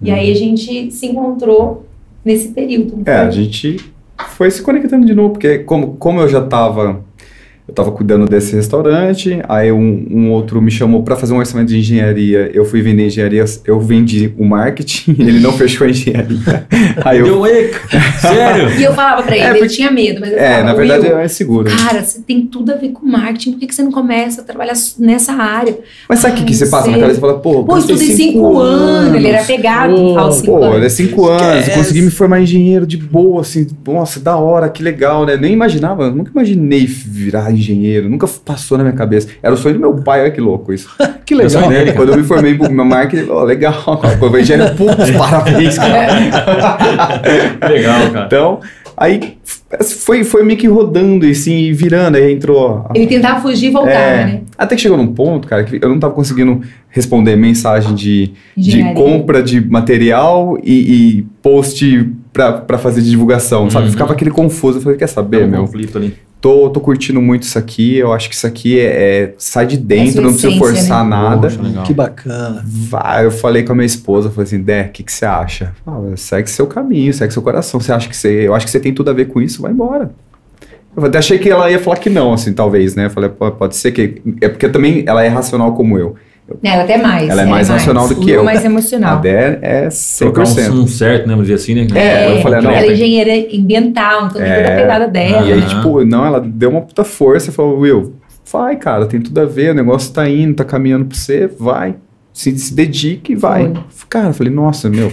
E 0.00 0.10
aí 0.10 0.30
a 0.30 0.34
gente 0.34 0.90
se 0.90 1.06
encontrou 1.06 1.86
nesse 2.24 2.48
período. 2.48 3.02
É, 3.06 3.18
foi? 3.18 3.26
a 3.26 3.30
gente 3.30 3.76
foi 4.30 4.50
se 4.50 4.62
conectando 4.62 5.06
de 5.06 5.14
novo, 5.14 5.30
porque 5.30 5.58
como, 5.60 5.96
como 5.96 6.20
eu 6.20 6.28
já 6.28 6.40
tava 6.42 7.04
eu 7.66 7.72
tava 7.72 7.90
cuidando 7.92 8.26
desse 8.26 8.54
restaurante, 8.54 9.40
aí 9.48 9.72
um, 9.72 10.06
um 10.10 10.30
outro 10.32 10.60
me 10.60 10.70
chamou 10.70 11.02
para 11.02 11.16
fazer 11.16 11.32
um 11.32 11.38
orçamento 11.38 11.68
de 11.68 11.78
engenharia. 11.78 12.50
Eu 12.52 12.64
fui 12.66 12.82
vender 12.82 13.06
engenharia, 13.06 13.42
eu 13.64 13.80
vendi 13.80 14.32
o 14.36 14.44
marketing, 14.44 15.16
ele 15.20 15.40
não 15.40 15.52
fechou 15.52 15.86
a 15.86 15.90
engenharia. 15.90 16.38
Aí 17.04 17.18
eu, 17.18 17.24
Deu 17.26 17.46
eco. 17.46 17.78
Sério? 18.20 18.68
E 18.78 18.82
eu 18.82 18.92
falava 18.94 19.22
pra 19.22 19.34
ele, 19.34 19.44
É, 19.44 19.50
ele 19.50 19.58
porque- 19.60 19.74
tinha 19.74 19.90
medo, 19.90 20.20
mas 20.20 20.32
eu 20.32 20.38
é, 20.38 20.48
falava, 20.50 20.64
na 20.64 20.74
verdade 20.74 21.06
é 21.06 21.28
seguro. 21.28 21.70
Cara, 21.74 22.02
você 22.02 22.20
tem 22.20 22.46
tudo 22.46 22.72
a 22.72 22.76
ver 22.76 22.90
com 22.90 23.06
marketing, 23.06 23.52
por 23.52 23.60
que, 23.60 23.66
que 23.66 23.74
você 23.74 23.82
não 23.82 23.92
começa 23.92 24.42
a 24.42 24.44
trabalhar 24.44 24.74
nessa 24.98 25.32
área? 25.32 25.78
Mas 26.08 26.18
sabe 26.18 26.34
o 26.34 26.36
que, 26.38 26.44
que 26.44 26.54
você 26.54 26.66
passa 26.66 26.90
na 26.90 26.98
cabeça 26.98 27.18
e 27.18 27.20
fala, 27.20 27.38
pô, 27.38 27.64
Pô, 27.64 27.78
estudei 27.78 28.08
cinco 28.12 28.58
anos, 28.58 29.14
ele 29.14 29.28
era 29.28 29.42
pegado 29.44 29.94
Pô, 29.94 30.18
aos 30.18 30.36
cinco 30.36 30.46
Pô, 30.52 30.62
anos. 30.64 30.76
ele 30.76 30.86
é 30.86 30.88
cinco 30.90 31.28
anos, 31.28 31.60
Esquece. 31.60 31.78
consegui 31.78 32.02
me 32.02 32.10
formar 32.10 32.40
engenheiro 32.40 32.86
de 32.86 32.96
boa, 32.98 33.40
assim, 33.40 33.66
nossa, 33.86 34.20
da 34.20 34.36
hora, 34.36 34.68
que 34.68 34.82
legal, 34.82 35.24
né? 35.24 35.36
Nem 35.36 35.52
imaginava, 35.52 36.10
nunca 36.10 36.30
imaginei 36.30 36.84
virar 36.86 37.50
engenheiro, 37.54 37.63
nunca 38.08 38.26
passou 38.44 38.76
na 38.76 38.84
minha 38.84 38.96
cabeça. 38.96 39.28
Era 39.42 39.54
o 39.54 39.56
sonho 39.56 39.74
do 39.74 39.80
meu 39.80 39.94
pai, 39.94 40.22
olha 40.22 40.30
que 40.30 40.40
louco 40.40 40.72
isso. 40.72 40.88
Que 41.24 41.34
legal. 41.34 41.70
dele, 41.70 41.92
quando 41.94 42.10
eu 42.10 42.18
me 42.18 42.22
formei 42.22 42.52
em 42.52 42.58
minha 42.58 42.84
marketing, 42.84 43.30
ó, 43.30 43.44
legal, 43.44 43.98
quando 43.98 44.34
eu 44.34 44.40
engenheiro, 44.40 44.74
putz, 44.74 45.10
parabéns, 45.16 45.78
cara. 45.78 46.08
Legal, 47.66 48.10
cara. 48.12 48.26
Então, 48.26 48.60
aí 48.94 49.38
foi, 49.80 50.22
foi 50.22 50.44
meio 50.44 50.58
que 50.58 50.66
rodando 50.68 51.26
e 51.26 51.30
assim, 51.30 51.72
virando, 51.72 52.16
aí 52.16 52.32
entrou. 52.32 52.86
Ele 52.94 53.06
tentava 53.06 53.40
fugir 53.40 53.68
e 53.68 53.70
voltava, 53.70 53.96
É, 53.96 54.24
né? 54.26 54.40
Até 54.56 54.76
que 54.76 54.82
chegou 54.82 54.96
num 54.98 55.14
ponto, 55.14 55.48
cara, 55.48 55.64
que 55.64 55.78
eu 55.82 55.88
não 55.88 55.98
tava 55.98 56.12
conseguindo 56.12 56.60
responder 56.90 57.36
mensagem 57.36 57.94
de, 57.94 58.32
de 58.56 58.92
compra 58.94 59.42
de 59.42 59.60
material 59.60 60.58
e, 60.62 60.72
e 61.18 61.22
post 61.42 62.06
pra, 62.32 62.52
pra 62.52 62.78
fazer 62.78 63.00
de 63.00 63.10
divulgação, 63.10 63.68
sabe? 63.70 63.86
Uhum. 63.86 63.92
Ficava 63.92 64.12
aquele 64.12 64.30
confuso. 64.30 64.78
Eu 64.78 64.82
falei, 64.82 64.98
quer 64.98 65.06
saber, 65.08 65.38
Tem 65.38 65.46
um 65.46 65.50
meu? 65.50 65.60
conflito 65.62 65.98
ali. 65.98 66.14
Tô, 66.44 66.68
tô 66.68 66.78
curtindo 66.78 67.22
muito 67.22 67.44
isso 67.44 67.58
aqui, 67.58 67.96
eu 67.96 68.12
acho 68.12 68.28
que 68.28 68.34
isso 68.34 68.46
aqui 68.46 68.78
é, 68.78 69.22
é- 69.22 69.34
sai 69.38 69.66
de 69.66 69.78
dentro, 69.78 70.20
não 70.20 70.28
essência, 70.28 70.58
forçar 70.58 71.02
né? 71.02 71.08
nada. 71.08 71.48
Poxa. 71.48 71.82
Que 71.86 71.94
bacana. 71.94 72.62
Vai, 72.66 73.24
eu 73.24 73.30
falei 73.30 73.62
com 73.62 73.72
a 73.72 73.74
minha 73.74 73.86
esposa, 73.86 74.28
falei 74.28 74.42
assim, 74.44 74.60
Dé, 74.62 74.82
o 74.82 74.88
que, 74.90 75.02
que 75.02 75.10
você 75.10 75.24
acha? 75.24 75.72
Ah, 75.86 75.98
segue 76.16 76.50
seu 76.50 76.66
caminho, 76.66 77.14
segue 77.14 77.32
seu 77.32 77.40
coração. 77.40 77.80
Você 77.80 77.90
acha 77.94 78.06
que 78.10 78.14
você. 78.14 78.46
Eu 78.46 78.54
acho 78.54 78.66
que 78.66 78.70
você 78.72 78.78
tem 78.78 78.92
tudo 78.92 79.08
a 79.08 79.14
ver 79.14 79.28
com 79.28 79.40
isso, 79.40 79.62
vai 79.62 79.72
embora. 79.72 80.10
Eu 80.94 81.06
até 81.06 81.16
achei 81.16 81.38
que 81.38 81.48
ela 81.48 81.70
ia 81.70 81.78
falar 81.78 81.96
que 81.96 82.10
não, 82.10 82.34
assim, 82.34 82.52
talvez, 82.52 82.94
né? 82.94 83.06
Eu 83.06 83.10
falei, 83.10 83.30
"Pô, 83.30 83.50
pode 83.50 83.74
ser 83.74 83.92
que. 83.92 84.20
É 84.42 84.46
porque 84.50 84.68
também 84.68 85.02
ela 85.06 85.24
é 85.24 85.28
racional 85.28 85.72
como 85.72 85.98
eu. 85.98 86.14
Ela 86.62 86.82
até 86.82 86.98
mais. 86.98 87.28
Ela 87.28 87.42
é 87.42 87.46
mais 87.46 87.68
racional 87.68 88.06
do 88.06 88.16
que 88.16 88.26
Will 88.26 88.34
eu. 88.36 88.44
mais 88.44 88.62
A 88.62 88.66
emocional. 88.66 89.20
Dé 89.20 89.58
é 89.62 89.88
Colocar 90.18 90.42
um, 90.42 90.44
100%. 90.44 90.70
um 90.72 90.86
certo, 90.86 91.22
né? 91.26 91.30
Vamos 91.32 91.46
dizer 91.48 91.54
assim, 91.54 91.74
né? 91.74 91.86
É, 91.98 92.36
eu 92.36 92.42
falei, 92.42 92.60
não, 92.60 92.70
ela 92.70 92.86
é 92.86 92.92
engenheira 92.92 93.32
ambiental, 93.56 94.26
então 94.26 94.42
tem 94.42 94.52
toda 94.54 94.68
a 94.68 94.72
É. 94.72 94.80
pegada 94.82 95.08
dela. 95.08 95.48
E 95.48 95.52
aí, 95.54 95.62
tipo, 95.66 96.04
não, 96.04 96.24
ela 96.24 96.40
deu 96.40 96.68
uma 96.70 96.82
puta 96.82 97.02
força 97.02 97.50
e 97.50 97.52
falou, 97.52 97.78
Will, 97.80 98.14
vai, 98.52 98.76
cara, 98.76 99.06
tem 99.06 99.20
tudo 99.22 99.40
a 99.40 99.46
ver, 99.46 99.70
o 99.70 99.74
negócio 99.74 100.12
tá 100.12 100.28
indo, 100.28 100.54
tá 100.54 100.64
caminhando 100.64 101.06
pra 101.06 101.16
você, 101.16 101.46
vai. 101.58 101.94
Se, 102.32 102.56
se 102.58 102.74
dedique 102.74 103.32
e 103.32 103.36
vai. 103.36 103.72
Foi. 103.88 104.06
Cara, 104.10 104.28
eu 104.28 104.34
falei, 104.34 104.52
nossa, 104.52 104.90
meu. 104.90 105.10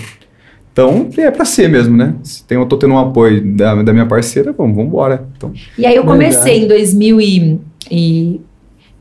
Então, 0.74 1.08
é 1.18 1.30
pra 1.32 1.44
ser 1.46 1.70
mesmo, 1.70 1.96
né? 1.96 2.14
Se 2.24 2.44
tem, 2.46 2.58
eu 2.58 2.66
tô 2.66 2.78
tendo 2.78 2.94
um 2.94 2.98
apoio 3.00 3.42
da, 3.56 3.76
da 3.84 3.92
minha 3.94 4.06
parceira, 4.06 4.54
vamos, 4.58 4.76
vamos 4.76 4.90
embora. 4.90 5.26
Então, 5.38 5.52
E 5.78 5.86
aí 5.86 5.96
eu 5.96 6.04
comecei 6.04 6.60
Verdade. 6.60 6.66
em 6.66 6.68
2000 6.68 7.22
e, 7.22 7.60
e 7.92 8.42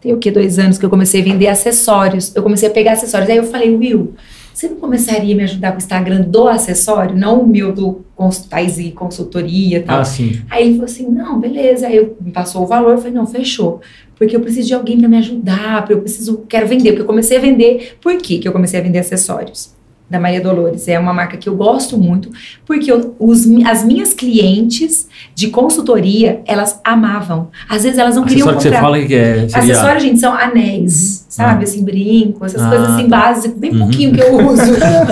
tem 0.00 0.12
o 0.12 0.18
que 0.18 0.30
dois 0.30 0.58
anos 0.58 0.78
que 0.78 0.84
eu 0.84 0.90
comecei 0.90 1.20
a 1.20 1.24
vender 1.24 1.46
acessórios. 1.46 2.34
Eu 2.34 2.42
comecei 2.42 2.68
a 2.68 2.72
pegar 2.72 2.92
acessórios. 2.92 3.28
Aí 3.28 3.36
eu 3.36 3.44
falei, 3.44 3.74
Will, 3.74 4.14
você 4.52 4.68
não 4.68 4.76
começaria 4.76 5.34
a 5.34 5.36
me 5.36 5.42
ajudar 5.44 5.70
com 5.72 5.76
o 5.76 5.78
Instagram 5.78 6.22
do 6.22 6.48
acessório, 6.48 7.16
não 7.16 7.40
o 7.40 7.46
meu 7.46 7.72
do 7.72 8.04
consultais 8.16 8.78
e 8.78 8.90
consultoria 8.90 9.78
e 9.78 9.82
tal. 9.82 10.00
Ah, 10.00 10.04
sim. 10.04 10.40
Aí 10.50 10.64
ele 10.64 10.72
falou 10.72 10.84
assim, 10.86 11.08
não, 11.08 11.38
beleza. 11.38 11.86
Aí 11.86 11.96
eu 11.96 12.16
me 12.20 12.30
passou 12.30 12.62
o 12.62 12.66
valor, 12.66 12.92
eu 12.92 12.98
falei, 12.98 13.12
não, 13.12 13.26
fechou. 13.26 13.80
Porque 14.16 14.36
eu 14.36 14.40
preciso 14.40 14.68
de 14.68 14.74
alguém 14.74 14.98
para 14.98 15.08
me 15.08 15.16
ajudar, 15.16 15.80
porque 15.80 15.94
eu 15.94 16.00
preciso, 16.00 16.44
quero 16.48 16.66
vender, 16.66 16.90
porque 16.90 17.02
eu 17.02 17.06
comecei 17.06 17.36
a 17.36 17.40
vender. 17.40 17.96
Por 18.00 18.16
que 18.18 18.38
que 18.38 18.48
eu 18.48 18.52
comecei 18.52 18.78
a 18.78 18.82
vender 18.82 18.98
acessórios? 18.98 19.74
Da 20.10 20.18
Maria 20.18 20.40
Dolores. 20.40 20.88
É 20.88 20.98
uma 20.98 21.14
marca 21.14 21.36
que 21.36 21.48
eu 21.48 21.54
gosto 21.54 21.96
muito, 21.96 22.30
porque 22.66 22.90
eu- 22.90 23.14
os, 23.18 23.46
as 23.64 23.84
minhas 23.84 24.12
clientes 24.12 25.08
de 25.34 25.48
consultoria, 25.48 26.40
elas 26.46 26.80
amavam. 26.84 27.48
Às 27.68 27.84
vezes 27.84 27.96
elas 27.98 28.16
não 28.16 28.24
queriam 28.24 28.48
Acessório 28.48 28.58
que 28.60 28.76
comprar. 28.76 28.80
você 28.80 28.84
fala 28.98 29.06
que 29.06 29.14
é. 29.14 29.48
Seria... 29.48 29.72
Acessório, 29.74 30.00
gente, 30.00 30.18
são 30.18 30.32
anéis, 30.34 31.19
sabe? 31.30 31.60
Ah. 31.60 31.62
Assim, 31.62 31.82
brinco, 31.82 32.44
essas 32.44 32.60
Ah, 32.60 32.68
coisas 32.68 32.90
assim 32.90 33.08
tá. 33.08 33.16
básicas, 33.16 33.56
bem 33.58 33.78
pouquinho 33.78 34.12
que 34.12 34.20
eu 34.20 34.46
uso. 34.46 34.62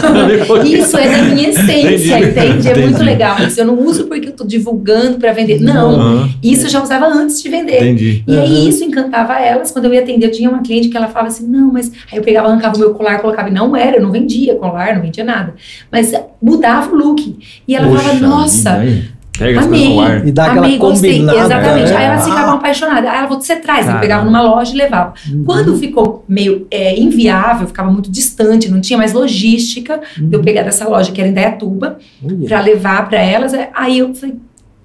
isso 0.67 0.99
é 0.99 1.09
da 1.09 1.23
minha 1.35 1.49
essência, 1.49 2.19
Entendi. 2.19 2.31
entende? 2.31 2.69
É 2.69 2.75
muito 2.75 2.89
Entendi. 2.97 3.05
legal 3.05 3.37
isso. 3.47 3.61
Eu 3.61 3.67
não 3.67 3.79
uso 3.81 4.07
porque 4.07 4.29
eu 4.29 4.33
tô 4.33 4.45
divulgando 4.45 5.19
para 5.19 5.33
vender. 5.33 5.61
Não, 5.61 5.91
Aham, 5.95 6.31
isso 6.43 6.67
eu 6.67 6.71
já 6.71 6.83
usava 6.83 7.07
antes 7.07 7.41
de 7.43 7.49
vender. 7.49 7.77
entendi. 7.79 8.23
E 8.27 8.37
aí 8.37 8.63
Uhum. 8.63 8.69
isso 8.69 8.85
encantava 8.85 9.35
elas. 9.39 9.71
Quando 9.71 9.87
eu 9.87 9.95
ia 9.95 10.01
atender, 10.01 10.27
eu 10.27 10.31
tinha 10.33 10.51
uma 10.51 10.61
cliente 10.63 10.89
que 10.89 10.97
ela 10.97 11.07
falava 11.09 11.29
assim, 11.29 11.47
não, 11.47 11.73
mas... 11.73 11.91
Aí 12.13 12.19
eu 12.19 12.23
pegava, 12.23 12.49
arrancava 12.49 12.77
o 12.77 12.79
meu 12.79 12.95
colar, 12.95 13.21
colocava... 13.21 13.49
E 13.49 13.53
não 13.53 13.75
era, 13.77 13.97
eu 13.97 14.03
não 14.03 14.11
vendia 14.11 14.57
colar, 14.57 14.95
não 14.97 15.03
vendia 15.03 15.25
nada. 15.25 15.55
Mas 15.91 16.13
mudava 16.43 16.93
o 16.93 16.97
look. 16.99 17.39
E 17.67 17.75
ela 17.77 17.89
Poxa 17.89 18.03
falava, 18.03 18.27
nossa... 18.27 18.73
aí. 18.73 19.05
Pega 19.39 19.61
as 19.61 19.67
coisas 19.67 19.89
no 19.89 20.01
Amei. 20.01 20.13
ar. 20.17 20.27
E 20.27 20.33
dá 20.33 20.47
aquela 20.47 20.67
Amei, 20.67 20.79
gostei. 20.79 21.13
combinada. 21.13 21.39
Exatamente. 21.39 21.91
né? 21.91 21.97
Aí 21.97 22.05
elas 22.05 22.25
ficavam 22.25 22.55
apaixonadas. 22.55 23.11
Aí 23.11 23.19
ela 23.19 23.29
falou, 23.29 23.41
você 23.43 23.57
traz. 23.57 23.79
Eu 23.81 23.85
Caramba. 23.87 24.01
pegava 24.01 24.25
numa 24.25 24.43
loja 24.43 24.73
e 24.73 24.77
levava. 24.77 25.15
uhum. 25.31 25.45
Quando 25.45 25.77
ficou 25.79 26.25
meio 26.29 26.67
é, 26.71 26.99
inviável, 26.99 27.67
ficava 27.67 27.91
muito 27.91 28.11
distante, 28.11 28.71
não 28.71 28.81
tinha 28.81 28.99
mais 28.99 29.13
logística 29.13 30.01
de 30.17 30.35
eu 30.37 30.43
pegar 30.43 30.63
dessa 30.63 30.89
loja 30.89 31.13
que 31.13 31.21
era 31.21 31.31
em 31.31 31.35
Dayatuba 31.35 31.99
Olha. 32.25 32.49
pra 32.49 32.61
levar 32.61 33.09
pra 33.09 33.21
elas. 33.21 33.55
é, 33.55 33.71
Aí 33.75 33.99
eu 33.99 34.15
falei, 34.15 34.35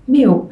meu, 0.07 0.49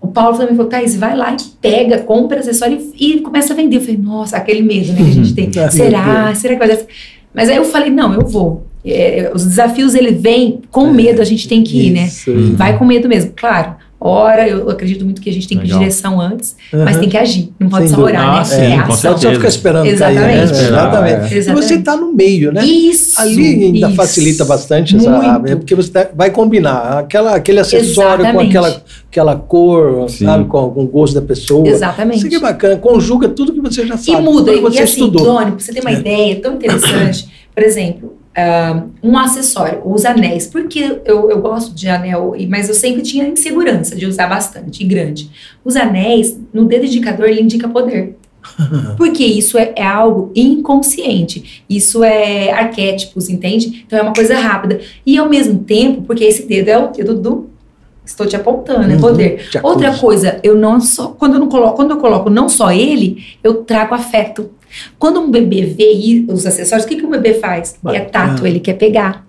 o 0.00 0.08
Paulo 0.08 0.36
também 0.36 0.54
falou, 0.56 0.70
Thaís, 0.70 0.96
vai 0.96 1.16
lá 1.16 1.32
e 1.32 1.36
pega, 1.62 1.98
compra 1.98 2.40
acessório 2.40 2.78
e, 2.98 3.14
e 3.16 3.20
começa 3.20 3.52
a 3.52 3.56
vender. 3.56 3.76
Eu 3.76 3.80
falei, 3.80 3.96
nossa, 3.96 4.36
aquele 4.36 4.62
medo 4.62 4.92
né, 4.92 4.96
que 4.98 5.02
a 5.10 5.12
gente 5.12 5.32
tem. 5.34 5.50
Meu 5.54 5.70
Será? 5.70 6.34
Será 6.34 6.54
que 6.54 6.58
vai 6.66 6.68
dar? 6.76 6.84
Mas 7.32 7.48
aí 7.48 7.56
eu 7.56 7.64
falei, 7.64 7.90
não, 7.90 8.12
eu 8.14 8.26
vou. 8.26 8.66
É, 8.84 9.30
os 9.34 9.44
desafios, 9.46 9.94
ele 9.94 10.10
vem 10.12 10.60
com 10.70 10.90
medo, 10.90 11.22
a 11.22 11.24
gente 11.24 11.48
tem 11.48 11.62
que 11.62 11.86
ir, 11.86 11.90
né? 11.90 12.04
Isso 12.06 12.30
aí. 12.30 12.50
Vai 12.52 12.78
com 12.78 12.84
medo 12.84 13.08
mesmo, 13.08 13.32
claro. 13.34 13.76
Ora, 14.06 14.46
eu 14.46 14.68
acredito 14.68 15.02
muito 15.02 15.22
que 15.22 15.30
a 15.30 15.32
gente 15.32 15.48
tem 15.48 15.56
que 15.56 15.64
Legal. 15.64 15.78
pedir 15.78 15.88
direção 15.90 16.20
antes, 16.20 16.54
mas 16.70 16.94
Uhum. 16.96 17.00
tem 17.00 17.08
que 17.08 17.16
agir. 17.16 17.48
Não 17.58 17.70
pode 17.70 17.86
Sem 17.86 17.94
só 17.94 18.02
dúvida. 18.02 18.18
orar, 18.18 18.34
Ah, 18.34 18.38
né? 18.40 18.44
sim, 18.44 18.60
é 18.60 18.82
com. 18.82 18.88
Não 18.88 18.90
só 18.96 19.00
certeza. 19.16 19.34
ficar 19.36 19.48
esperando 19.48 19.82
cair, 19.84 19.94
Exatamente. 19.94 20.26
né? 20.26 20.44
Esperar, 20.44 20.88
Exatamente. 20.88 21.34
é. 21.34 21.38
E 21.38 21.54
você 21.54 21.74
está 21.76 21.96
no 21.96 22.12
meio, 22.12 22.52
né? 22.52 22.62
Isso. 22.66 23.18
Ali 23.18 23.64
ainda 23.64 23.86
isso. 23.86 23.96
facilita 23.96 24.44
bastante 24.44 24.94
é 25.46 25.56
porque 25.56 25.74
você 25.74 25.90
tá- 25.90 26.10
vai 26.14 26.30
combinar 26.30 26.98
aquela, 26.98 27.34
aquele 27.34 27.60
acessório 27.60 28.18
com 28.18 28.30
Exatamente. 28.30 28.48
aquela, 28.58 28.82
aquela 29.10 29.36
cor, 29.36 30.10
Sim. 30.10 30.26
sabe, 30.26 30.44
com, 30.44 30.68
com 30.68 30.82
o 30.82 30.86
gosto 30.86 31.14
da 31.14 31.22
pessoa. 31.22 31.66
Exatamente. 31.66 32.18
Isso 32.18 32.26
aqui 32.26 32.36
é 32.36 32.40
bacana, 32.40 32.76
conjuga 32.76 33.28
tudo 33.30 33.54
que 33.54 33.60
você 33.62 33.86
já 33.86 33.94
E 33.94 33.98
sabe, 33.98 34.22
muda. 34.22 34.52
tudo 34.52 34.52
que 34.52 34.58
E 34.58 34.60
você 34.60 34.82
assim, 34.82 34.92
estudou. 35.00 35.24
Doni, 35.24 35.52
pra 35.52 35.60
você 35.60 35.72
ter 35.72 35.80
uma 35.80 35.92
ideia 35.92 36.36
tão 36.42 36.52
interessante, 36.56 37.26
por 37.54 37.62
exemplo, 37.64 38.18
um 39.02 39.16
acessório, 39.16 39.82
os 39.84 40.04
anéis. 40.04 40.46
Porque 40.46 41.00
eu, 41.04 41.30
eu 41.30 41.40
gosto 41.40 41.74
de 41.74 41.88
anel, 41.88 42.34
mas 42.48 42.68
eu 42.68 42.74
sempre 42.74 43.02
tinha 43.02 43.28
insegurança 43.28 43.94
de 43.94 44.06
usar 44.06 44.26
bastante 44.26 44.82
e 44.82 44.86
grande. 44.86 45.30
Os 45.64 45.76
anéis, 45.76 46.38
no 46.52 46.64
dedo 46.64 46.86
indicador, 46.86 47.28
ele 47.28 47.40
indica 47.42 47.68
poder. 47.68 48.16
Porque 48.96 49.24
isso 49.24 49.58
é, 49.58 49.72
é 49.76 49.86
algo 49.86 50.30
inconsciente. 50.34 51.64
Isso 51.68 52.04
é 52.04 52.50
arquétipos, 52.52 53.28
entende? 53.28 53.84
Então 53.86 53.98
é 53.98 54.02
uma 54.02 54.12
coisa 54.12 54.36
rápida. 54.36 54.80
E 55.04 55.16
ao 55.16 55.28
mesmo 55.28 55.60
tempo, 55.60 56.02
porque 56.02 56.24
esse 56.24 56.46
dedo 56.46 56.68
é 56.68 56.78
o 56.78 56.88
dedo 56.88 57.14
do. 57.14 57.50
Estou 58.04 58.26
te 58.26 58.36
apontando, 58.36 58.90
é 58.90 58.94
Uhum, 58.96 59.00
poder. 59.00 59.48
Outra 59.62 59.96
coisa, 59.96 60.38
eu 60.42 60.54
não 60.54 60.78
só. 60.78 61.08
Quando 61.08 61.34
eu 61.34 61.40
não 61.40 61.48
coloco, 61.48 61.76
quando 61.76 61.92
eu 61.92 61.96
coloco 61.96 62.28
não 62.28 62.50
só 62.50 62.70
ele, 62.70 63.24
eu 63.42 63.64
trago 63.64 63.94
afeto. 63.94 64.50
Quando 64.98 65.20
um 65.20 65.30
bebê 65.30 65.62
vê 65.62 66.24
os 66.28 66.46
acessórios, 66.46 66.84
o 66.84 66.88
que, 66.88 66.96
que 66.96 67.04
o 67.06 67.10
bebê 67.10 67.34
faz? 67.34 67.74
É 67.74 67.78
Bacana. 67.82 68.04
tato, 68.06 68.46
ele 68.46 68.60
quer 68.60 68.74
pegar. 68.74 69.26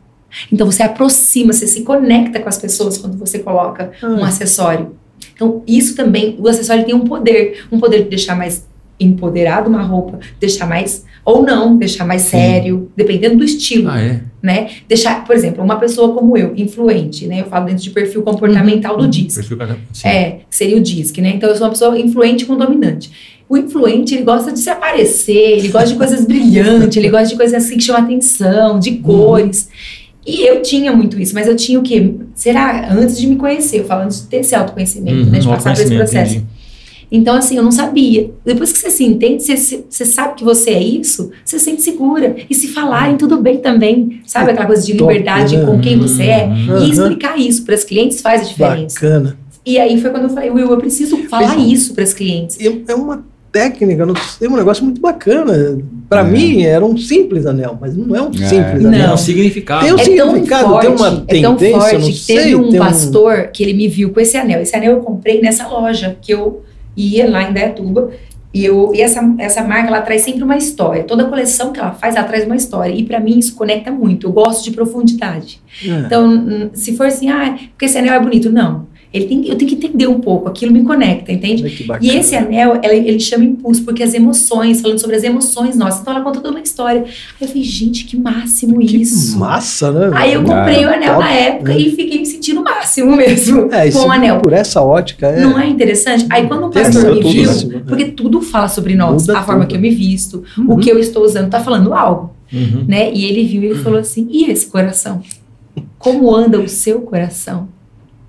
Então 0.51 0.69
você 0.69 0.83
aproxima, 0.83 1.53
você 1.53 1.65
se 1.67 1.81
conecta 1.81 2.39
com 2.39 2.49
as 2.49 2.57
pessoas 2.57 2.97
quando 2.97 3.17
você 3.17 3.39
coloca 3.39 3.91
um 4.03 4.23
Ah. 4.23 4.27
acessório. 4.27 4.95
Então, 5.33 5.63
isso 5.67 5.95
também, 5.95 6.35
o 6.39 6.47
acessório 6.47 6.85
tem 6.85 6.93
um 6.95 7.01
poder. 7.01 7.65
Um 7.71 7.79
poder 7.79 8.03
de 8.03 8.09
deixar 8.09 8.35
mais 8.35 8.65
empoderado 8.99 9.69
uma 9.69 9.81
roupa, 9.81 10.19
deixar 10.39 10.65
mais. 10.65 11.03
Ou 11.25 11.41
não, 11.41 11.75
deixar 11.75 12.05
mais 12.05 12.21
sério, 12.21 12.91
dependendo 12.95 13.37
do 13.37 13.43
estilo 13.43 13.89
Ah, 13.89 13.99
é? 13.99 14.21
né? 14.43 14.69
Deixar, 14.87 15.25
por 15.25 15.35
exemplo, 15.35 15.63
uma 15.63 15.77
pessoa 15.79 16.13
como 16.13 16.37
eu, 16.37 16.53
influente, 16.55 17.25
né? 17.25 17.41
Eu 17.41 17.45
falo 17.45 17.65
dentro 17.65 17.81
de 17.81 17.89
perfil 17.89 18.21
comportamental 18.21 18.95
do 18.95 19.07
DISC. 19.07 19.35
Perfil 19.39 19.57
sim. 19.91 20.07
É, 20.07 20.39
seria 20.51 20.77
o 20.77 20.81
DISC, 20.81 21.17
né? 21.21 21.33
Então 21.35 21.49
eu 21.49 21.55
sou 21.55 21.65
uma 21.65 21.71
pessoa 21.71 21.99
influente 21.99 22.45
com 22.45 22.55
dominante. 22.55 23.09
O 23.47 23.55
influente, 23.57 24.15
ele 24.15 24.23
gosta 24.23 24.51
de 24.51 24.59
se 24.59 24.69
aparecer, 24.69 25.57
ele 25.59 25.67
gosta 25.67 25.89
de 25.89 25.95
coisas 25.95 26.25
brilhantes, 26.25 26.97
ele 26.97 27.09
gosta 27.09 27.27
de 27.27 27.35
coisas 27.35 27.63
assim 27.63 27.77
que 27.77 27.83
chamam 27.83 28.03
atenção, 28.03 28.79
de 28.79 28.93
cores. 28.97 29.69
E 30.25 30.41
eu 30.47 30.63
tinha 30.63 30.91
muito 30.91 31.19
isso, 31.21 31.35
mas 31.35 31.47
eu 31.47 31.55
tinha 31.55 31.79
o 31.79 31.83
quê? 31.83 32.11
Será? 32.33 32.91
Antes 32.91 33.19
de 33.19 33.27
me 33.27 33.35
conhecer, 33.35 33.81
eu 33.81 33.85
falo 33.85 34.01
antes 34.03 34.21
de 34.21 34.27
ter 34.27 34.37
esse 34.37 34.55
autoconhecimento, 34.55 35.29
né? 35.29 35.37
De 35.39 35.47
Uhum, 35.47 35.53
passar 35.53 35.75
por 35.75 35.81
esse 35.83 35.95
processo. 35.95 36.31
entendi. 36.37 36.45
Então, 37.11 37.35
assim, 37.35 37.55
eu 37.55 37.61
não 37.61 37.71
sabia. 37.71 38.31
Depois 38.43 38.71
que 38.73 38.79
você 38.79 38.89
se 38.89 39.03
entende, 39.03 39.43
você, 39.43 39.55
se- 39.55 39.85
você 39.87 40.03
sabe 40.03 40.33
que 40.33 40.43
você 40.43 40.71
é 40.71 40.81
isso, 40.81 41.29
você 41.45 41.59
se 41.59 41.65
sente 41.65 41.83
segura. 41.83 42.35
E 42.49 42.55
se 42.55 42.69
falarem, 42.69 43.15
tudo 43.15 43.37
bem 43.37 43.57
também. 43.57 44.21
Sabe 44.25 44.49
aquela 44.49 44.65
coisa 44.65 44.83
de 44.83 44.95
Top, 44.95 45.13
liberdade 45.13 45.55
né? 45.55 45.65
com 45.67 45.79
quem 45.79 45.99
você 45.99 46.23
é? 46.23 46.45
Uhum. 46.47 46.83
E 46.83 46.89
explicar 46.89 47.39
isso 47.39 47.63
para 47.63 47.75
as 47.75 47.83
clientes 47.83 48.21
faz 48.21 48.41
a 48.41 48.45
diferença. 48.45 48.95
Bacana. 48.95 49.37
E 49.63 49.77
aí 49.79 50.01
foi 50.01 50.09
quando 50.09 50.23
eu 50.23 50.29
falei, 50.29 50.49
Will, 50.49 50.71
eu 50.71 50.77
preciso 50.77 51.15
falar 51.29 51.55
Mas- 51.55 51.71
isso 51.71 51.93
para 51.93 52.03
os 52.03 52.13
clientes. 52.13 52.57
É 52.87 52.95
uma 52.95 53.23
técnica, 53.59 54.05
não 54.05 54.13
é 54.41 54.47
um 54.49 54.55
negócio 54.57 54.83
muito 54.83 54.99
bacana. 54.99 55.77
Para 56.09 56.21
É. 56.21 56.23
mim 56.25 56.63
era 56.63 56.85
um 56.85 56.97
simples 56.97 57.45
anel, 57.45 57.77
mas 57.79 57.95
não 57.95 58.13
é 58.13 58.21
um 58.21 58.29
É. 58.29 58.47
simples 58.47 58.83
Não. 58.83 58.91
Tem 58.91 59.01
anel. 59.01 59.13
um 59.13 59.17
significado. 59.17 59.85
Tem 59.85 59.93
um 59.93 59.95
É 59.99 60.03
tão 60.03 60.29
significado, 60.31 60.69
forte, 60.69 60.85
tem 60.87 60.95
uma 60.95 61.07
é 61.07 61.41
tão 61.41 61.55
tendência, 61.55 61.75
eu 61.75 61.79
forte 61.79 61.93
não 61.95 62.01
que 62.11 62.25
teve 62.25 62.41
sei, 62.43 62.55
um 62.55 62.69
tem 62.69 62.79
um- 62.81 62.83
pastor 62.83 63.47
que 63.53 63.63
ele 63.63 63.73
me 63.73 63.87
viu 63.87 64.09
com 64.11 64.19
esse 64.19 64.35
anel. 64.35 64.61
Esse 64.61 64.75
anel 64.75 64.91
eu 64.93 64.99
comprei 64.99 65.39
nessa 65.41 65.65
loja 65.67 66.17
que 66.21 66.33
eu 66.33 66.63
ia 66.97 67.29
lá 67.29 67.49
em 67.49 67.53
Dayatuba. 67.53 68.11
E, 68.53 68.63
eu, 68.63 68.91
e 68.95 69.01
essa, 69.01 69.19
essa 69.37 69.61
marca, 69.63 69.87
ela 69.89 70.01
traz 70.01 70.21
sempre 70.21 70.41
uma 70.43 70.55
história. 70.55 71.03
Toda 71.03 71.25
coleção 71.25 71.73
que 71.73 71.79
ela 71.79 71.91
faz, 71.91 72.15
ela 72.15 72.25
traz 72.25 72.45
uma 72.45 72.55
história. 72.55 72.93
E 72.93 73.03
pra 73.03 73.19
mim 73.19 73.37
isso 73.37 73.53
conecta 73.53 73.91
muito. 73.91 74.27
Eu 74.27 74.31
gosto 74.31 74.63
de 74.63 74.71
profundidade. 74.71 75.59
É. 75.85 75.89
Então, 76.05 76.69
se 76.73 76.95
for 76.95 77.05
assim, 77.07 77.29
ah, 77.29 77.57
porque 77.71 77.83
esse 77.85 77.97
anel 77.97 78.13
é 78.13 78.19
bonito. 78.19 78.49
Não. 78.49 78.87
Ele 79.15 79.25
tem, 79.27 79.47
eu 79.47 79.55
tenho 79.55 79.69
que 79.69 79.75
entender 79.75 80.07
um 80.07 80.19
pouco. 80.19 80.49
Aquilo 80.49 80.73
me 80.73 80.83
conecta, 80.83 81.31
entende? 81.31 81.87
E 82.01 82.09
esse 82.09 82.35
anel, 82.35 82.79
ela- 82.83 82.93
ele 82.93 83.19
chama 83.19 83.45
impulso, 83.45 83.83
porque 83.83 84.03
as 84.03 84.13
emoções, 84.13 84.81
falando 84.81 84.99
sobre 84.99 85.15
as 85.15 85.23
emoções 85.23 85.77
nossas. 85.77 86.01
Então 86.01 86.13
ela 86.13 86.21
conta 86.23 86.41
toda 86.41 86.51
uma 86.55 86.59
história. 86.59 87.01
Aí 87.03 87.07
eu 87.41 87.47
falei, 87.47 87.63
gente, 87.63 88.03
que 88.03 88.17
máximo 88.17 88.77
Que 88.79 88.97
isso. 89.01 89.37
massa, 89.39 89.91
né? 89.91 90.11
Aí 90.13 90.33
eu 90.33 90.41
Ah, 90.41 90.43
comprei 90.43 90.85
o 90.85 90.89
anel 90.89 91.13
top, 91.15 91.23
na 91.23 91.31
época 91.31 91.73
né? 91.73 91.79
e 91.79 91.91
fiquei 91.95 92.19
me 92.19 92.25
sentindo 92.25 92.59
o 92.59 92.63
máximo 92.63 93.15
mesmo 93.15 93.69
É, 93.73 93.87
isso 93.87 93.99
com 94.01 94.07
o 94.07 94.11
anel. 94.11 94.39
por 94.41 94.51
essa 94.51 94.81
ótica 94.81 95.27
é. 95.27 95.39
Não 95.41 95.57
é 95.57 95.65
interessante? 95.67 96.25
Aí 96.29 96.45
quando 96.47 96.65
o 96.65 96.69
pastor 96.69 97.15
me 97.15 97.21
viu, 97.21 97.51
né? 97.69 97.81
porque 97.87 98.05
tudo 98.05 98.41
fala 98.41 98.67
sobre 98.67 98.95
nós, 98.95 99.27
Muda 99.27 99.39
a 99.39 99.43
forma 99.43 99.61
tudo. 99.61 99.69
que 99.71 99.75
eu 99.77 99.81
me 99.81 99.91
visto, 99.91 100.43
Uhum. 100.57 100.73
o 100.73 100.77
que 100.77 100.89
eu 100.91 100.99
estou 100.99 101.23
usando, 101.23 101.49
tá 101.49 101.61
falando 101.61 101.93
algo, 101.93 102.31
Uhum. 102.51 102.83
né? 102.87 103.11
E 103.13 103.23
ele 103.23 103.45
viu 103.45 103.63
e 103.63 103.65
ele 103.67 103.75
falou 103.79 103.99
assim: 103.99 104.27
e 104.29 104.51
esse 104.51 104.65
coração? 104.65 105.21
Como 105.97 106.33
anda 106.35 106.59
o 106.59 106.67
seu 106.67 106.99
coração? 107.01 107.69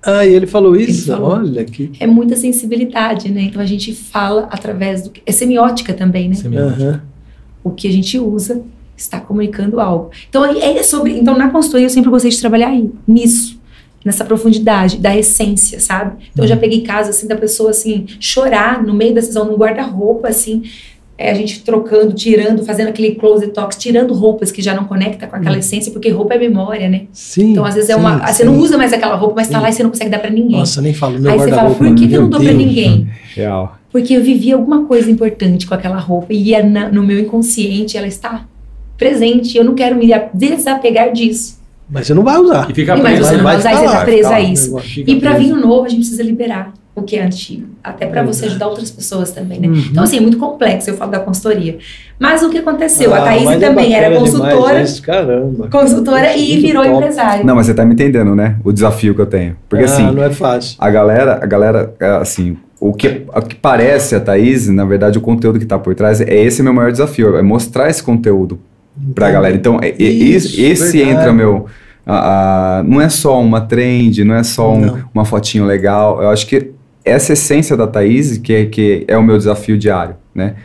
Ah, 0.07 0.25
e 0.25 0.33
ele 0.33 0.47
falou 0.47 0.73
isso? 0.75 1.07
falou. 1.07 1.31
Olha 1.31 1.65
que. 1.65 1.91
É 1.99 2.07
muita 2.07 2.35
sensibilidade, 2.37 3.29
né? 3.29 3.41
Então 3.41 3.61
a 3.61 3.65
gente 3.65 3.93
fala 3.93 4.47
através 4.49 5.03
do. 5.03 5.11
É 5.25 5.31
semiótica 5.33 5.93
também, 5.93 6.29
né? 6.29 6.35
Semiótica. 6.35 6.83
Aham. 6.83 7.01
o 7.61 7.71
que 7.71 7.87
a 7.89 7.91
gente 7.91 8.17
usa 8.17 8.63
está 8.95 9.19
comunicando 9.19 9.79
algo. 9.79 10.09
Então 10.29 10.43
é 10.45 10.81
sobre, 10.81 11.19
então 11.19 11.37
na 11.37 11.49
consultoria 11.49 11.85
eu 11.85 11.89
sempre 11.89 12.09
gostei 12.09 12.31
de 12.31 12.39
trabalhar 12.39 12.69
aí, 12.69 12.89
nisso, 13.07 13.59
nessa 14.03 14.23
profundidade 14.25 14.97
da 14.97 15.15
essência, 15.15 15.79
sabe? 15.79 16.15
Então 16.31 16.45
eu 16.45 16.49
já 16.49 16.57
peguei 16.57 16.81
casos 16.81 17.15
assim 17.15 17.27
da 17.27 17.35
pessoa 17.35 17.71
assim 17.71 18.05
chorar 18.19 18.81
no 18.81 18.93
meio 18.93 19.13
da 19.13 19.21
sessão 19.21 19.45
num 19.45 19.57
guarda-roupa 19.57 20.29
assim, 20.29 20.63
é, 21.17 21.31
a 21.31 21.33
gente 21.33 21.63
trocando, 21.63 22.13
tirando, 22.13 22.63
fazendo 22.63 22.89
aquele 22.89 23.15
close 23.15 23.47
talks, 23.47 23.77
tirando 23.77 24.13
roupas 24.13 24.51
que 24.51 24.61
já 24.61 24.75
não 24.75 24.83
conecta 24.83 25.25
com 25.25 25.35
aquela 25.35 25.57
essência, 25.57 25.91
porque 25.91 26.09
roupa 26.09 26.35
é 26.35 26.37
memória, 26.37 26.87
né? 26.87 27.03
Sim. 27.11 27.51
Então 27.51 27.65
às 27.65 27.73
vezes 27.73 27.89
é 27.89 27.93
sim, 27.93 27.99
uma, 27.99 28.19
você 28.27 28.43
sim. 28.43 28.45
não 28.45 28.57
usa 28.59 28.77
mais 28.77 28.93
aquela 28.93 29.15
roupa, 29.15 29.35
mas 29.37 29.47
tá 29.47 29.57
Sim. 29.57 29.63
lá 29.63 29.69
e 29.69 29.73
você 29.73 29.83
não 29.83 29.89
consegue 29.89 30.11
dar 30.11 30.19
pra 30.19 30.29
ninguém. 30.29 30.59
Nossa, 30.59 30.81
nem 30.81 30.93
falo. 30.93 31.17
Meu 31.19 31.31
Aí 31.31 31.37
você 31.39 31.49
fala, 31.49 31.61
guarda-roupa, 31.61 31.85
por 31.85 31.95
que, 31.95 32.07
que 32.07 32.13
eu 32.13 32.21
não 32.21 32.29
dou 32.29 32.39
pra 32.39 32.49
Deus. 32.49 32.61
ninguém? 32.63 33.07
Real. 33.35 33.77
Porque 33.91 34.13
eu 34.13 34.21
vivi 34.21 34.51
alguma 34.51 34.85
coisa 34.85 35.09
importante 35.09 35.65
com 35.65 35.73
aquela 35.73 35.97
roupa 35.97 36.27
e 36.33 36.53
é 36.53 36.61
na- 36.61 36.89
no 36.89 37.01
meu 37.03 37.17
inconsciente 37.19 37.97
ela 37.97 38.05
está 38.07 38.45
presente. 38.97 39.57
Eu 39.57 39.63
não 39.63 39.73
quero 39.75 39.95
me 39.95 40.07
desapegar 40.33 41.11
disso. 41.11 41.57
Mas 41.89 42.05
você 42.07 42.13
não 42.13 42.23
vai 42.23 42.37
usar. 42.37 42.69
E 42.69 42.73
fica 42.73 42.95
Mas 42.97 43.03
preso, 43.03 43.23
você 43.23 43.31
né? 43.31 43.37
não 43.37 43.43
vai 43.43 43.57
usar 43.57 43.71
e 43.71 43.75
você 43.77 43.85
tá 43.85 44.03
presa 44.03 44.29
a 44.35 44.41
isso. 44.41 44.77
E 45.07 45.15
para 45.15 45.33
vinho 45.37 45.55
novo 45.55 45.85
a 45.85 45.89
gente 45.89 45.99
precisa 46.01 46.21
liberar 46.21 46.73
o 46.99 47.03
que 47.03 47.15
é 47.15 47.23
antigo, 47.23 47.67
até 47.83 48.07
para 48.07 48.23
você 48.23 48.45
ajudar 48.47 48.67
outras 48.67 48.89
pessoas 48.89 49.31
também, 49.31 49.59
né? 49.59 49.67
Uhum. 49.67 49.83
Então 49.91 50.03
assim, 50.03 50.17
é 50.17 50.19
muito 50.19 50.37
complexo 50.37 50.89
eu 50.89 50.95
falo 50.95 51.11
da 51.11 51.19
consultoria. 51.19 51.77
Mas 52.19 52.41
o 52.41 52.49
que 52.49 52.57
aconteceu? 52.57 53.13
a 53.13 53.19
Ah, 53.19 53.21
Thaís 53.25 53.43
mas 53.43 53.61
é 53.61 53.67
também 53.67 53.93
era 53.93 54.17
consultora, 54.17 54.55
demais 54.73 54.99
caramba. 54.99 55.67
consultora 55.67 56.35
e 56.35 56.57
virou 56.59 56.83
top. 56.83 56.95
empresária. 56.95 57.43
Não, 57.43 57.55
mas 57.55 57.67
você 57.67 57.73
tá 57.75 57.85
me 57.85 57.93
entendendo, 57.93 58.35
né? 58.35 58.57
O 58.63 58.71
desafio 58.71 59.13
que 59.13 59.21
eu 59.21 59.27
tenho. 59.27 59.55
Porque 59.69 59.83
ah, 59.83 59.87
assim, 59.87 60.11
não 60.11 60.23
é 60.23 60.31
fácil. 60.31 60.75
a 60.79 60.89
galera, 60.89 61.39
a 61.41 61.45
galera, 61.45 61.93
é, 61.99 62.07
assim, 62.17 62.57
o 62.79 62.91
que, 62.93 63.23
o 63.27 63.41
que 63.43 63.55
parece 63.55 64.15
a 64.15 64.19
Thaís, 64.19 64.67
na 64.69 64.83
verdade, 64.85 65.17
o 65.19 65.21
conteúdo 65.21 65.59
que 65.59 65.65
tá 65.65 65.77
por 65.77 65.93
trás, 65.93 66.19
é 66.19 66.35
esse 66.35 66.63
meu 66.63 66.73
maior 66.73 66.91
desafio, 66.91 67.37
é 67.37 67.41
mostrar 67.43 67.89
esse 67.89 68.01
conteúdo 68.01 68.59
pra 69.13 69.29
galera. 69.29 69.55
Então, 69.55 69.79
é- 69.81 69.89
é- 69.89 70.03
Isso, 70.03 70.47
esse, 70.47 70.61
esse 70.63 70.97
verdade. 70.97 71.17
entra 71.19 71.31
meu. 71.33 71.67
a- 72.09 72.77
a- 72.79 72.83
não 72.83 73.01
é 73.01 73.09
só 73.09 73.37
uma 73.41 73.59
trend, 73.59 74.23
não 74.23 74.33
é 74.35 74.41
só 74.41 74.73
um- 74.73 74.79
Não. 74.79 74.99
uma 75.13 75.25
fotinho 75.25 75.65
legal. 75.65 76.21
Eu 76.21 76.29
acho 76.29 76.47
que 76.47 76.71
essa 77.09 77.33
essência 77.33 77.75
da 77.77 77.87
Thaís, 77.87 78.37
que, 78.37 78.53
é- 78.53 78.65
que 78.65 79.05
é 79.07 79.17
o 79.17 79.23
meu 79.23 79.37
desafio 79.37 79.77
diário, 79.77 80.15
né? 80.33 80.55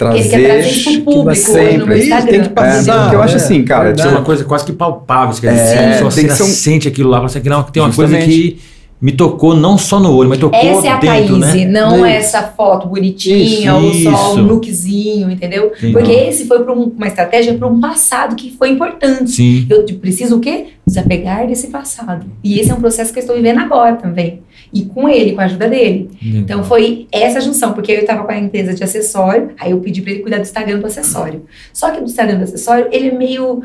Ele 0.00 0.14
quer 0.14 0.28
trazer 0.30 0.46
Trazer. 0.46 0.68
isso 0.68 1.02
público 1.02 1.34
sempre. 1.36 1.98
Isso, 2.00 2.26
tem 2.26 2.40
que 2.40 2.46
É, 2.46 2.48
passar. 2.48 3.02
porque 3.02 3.16
eu 3.16 3.22
acho 3.22 3.34
é, 3.34 3.36
assim, 3.36 3.62
cara, 3.64 3.94
é 3.96 4.08
uma 4.08 4.22
coisa 4.22 4.44
quase 4.44 4.64
que 4.64 4.72
palpável. 4.72 5.32
Você, 5.32 5.46
É, 5.46 5.50
é, 5.50 6.02
você 6.02 6.20
tem 6.22 6.28
que 6.30 6.36
ser 6.36 6.42
um- 6.42 6.46
sente 6.46 6.88
aquilo 6.88 7.08
lá, 7.08 7.20
você 7.20 7.40
que 7.40 7.48
não, 7.48 7.62
tem 7.62 7.80
uma 7.80 7.92
coisa 7.92 8.12
Justamente. 8.16 8.50
que 8.52 8.60
me 9.00 9.12
tocou 9.12 9.54
não 9.54 9.78
só 9.78 10.00
no 10.00 10.12
olho, 10.12 10.28
mas 10.28 10.38
tocou 10.38 10.58
Essa 10.58 10.86
é 10.88 10.90
a 10.90 10.98
dentro, 10.98 11.38
Thaís, 11.40 11.54
né? 11.54 11.64
não 11.66 12.04
essa 12.04 12.42
foto 12.42 12.88
bonitinha 12.88 13.72
Isso, 13.78 14.08
ou 14.08 14.12
só 14.16 14.30
isso. 14.32 14.40
um 14.40 14.42
lookzinho, 14.46 15.30
entendeu? 15.30 15.72
Entendi. 15.76 15.92
Porque 15.92 16.10
esse 16.10 16.46
foi 16.46 16.64
para 16.64 16.72
uma 16.72 17.06
estratégia 17.06 17.54
para 17.54 17.68
um 17.68 17.80
passado 17.80 18.34
que 18.34 18.50
foi 18.56 18.70
importante. 18.70 19.30
Sim. 19.30 19.66
Eu 19.70 19.84
preciso 20.00 20.36
o 20.36 20.40
quê? 20.40 20.66
Desapegar 20.84 21.46
desse 21.46 21.68
passado. 21.68 22.26
E 22.42 22.58
esse 22.58 22.70
é 22.70 22.74
um 22.74 22.80
processo 22.80 23.12
que 23.12 23.18
eu 23.18 23.22
estou 23.22 23.36
vivendo 23.36 23.58
agora 23.60 23.94
também. 23.96 24.40
E 24.72 24.84
com 24.86 25.06
ele, 25.08 25.32
com 25.34 25.40
a 25.40 25.44
ajuda 25.44 25.68
dele. 25.68 26.10
Então 26.22 26.64
foi 26.64 27.06
essa 27.12 27.40
junção, 27.40 27.72
porque 27.74 27.92
eu 27.92 28.00
estava 28.00 28.24
com 28.24 28.32
a 28.32 28.38
empresa 28.38 28.72
de 28.72 28.82
acessório, 28.82 29.50
aí 29.60 29.70
eu 29.72 29.80
pedi 29.80 30.00
para 30.00 30.12
ele 30.12 30.20
cuidar 30.22 30.38
do 30.38 30.42
Instagram 30.42 30.78
do 30.78 30.86
acessório. 30.86 31.44
Só 31.72 31.90
que 31.90 31.98
do 32.00 32.04
Instagram 32.06 32.38
do 32.38 32.44
acessório, 32.44 32.88
ele 32.90 33.08
é 33.08 33.12
meio 33.14 33.62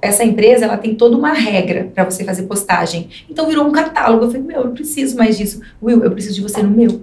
essa 0.00 0.24
empresa, 0.24 0.64
ela 0.64 0.76
tem 0.78 0.94
toda 0.94 1.16
uma 1.16 1.32
regra 1.32 1.90
para 1.94 2.04
você 2.04 2.24
fazer 2.24 2.44
postagem. 2.44 3.08
Então 3.28 3.46
virou 3.46 3.66
um 3.66 3.72
catálogo. 3.72 4.24
Eu 4.24 4.30
falei, 4.30 4.46
meu, 4.46 4.58
eu 4.60 4.64
não 4.66 4.72
preciso 4.74 5.16
mais 5.16 5.36
disso. 5.36 5.60
Will, 5.82 6.02
eu 6.02 6.10
preciso 6.12 6.36
de 6.36 6.40
você 6.40 6.62
no 6.62 6.70
meu. 6.70 7.02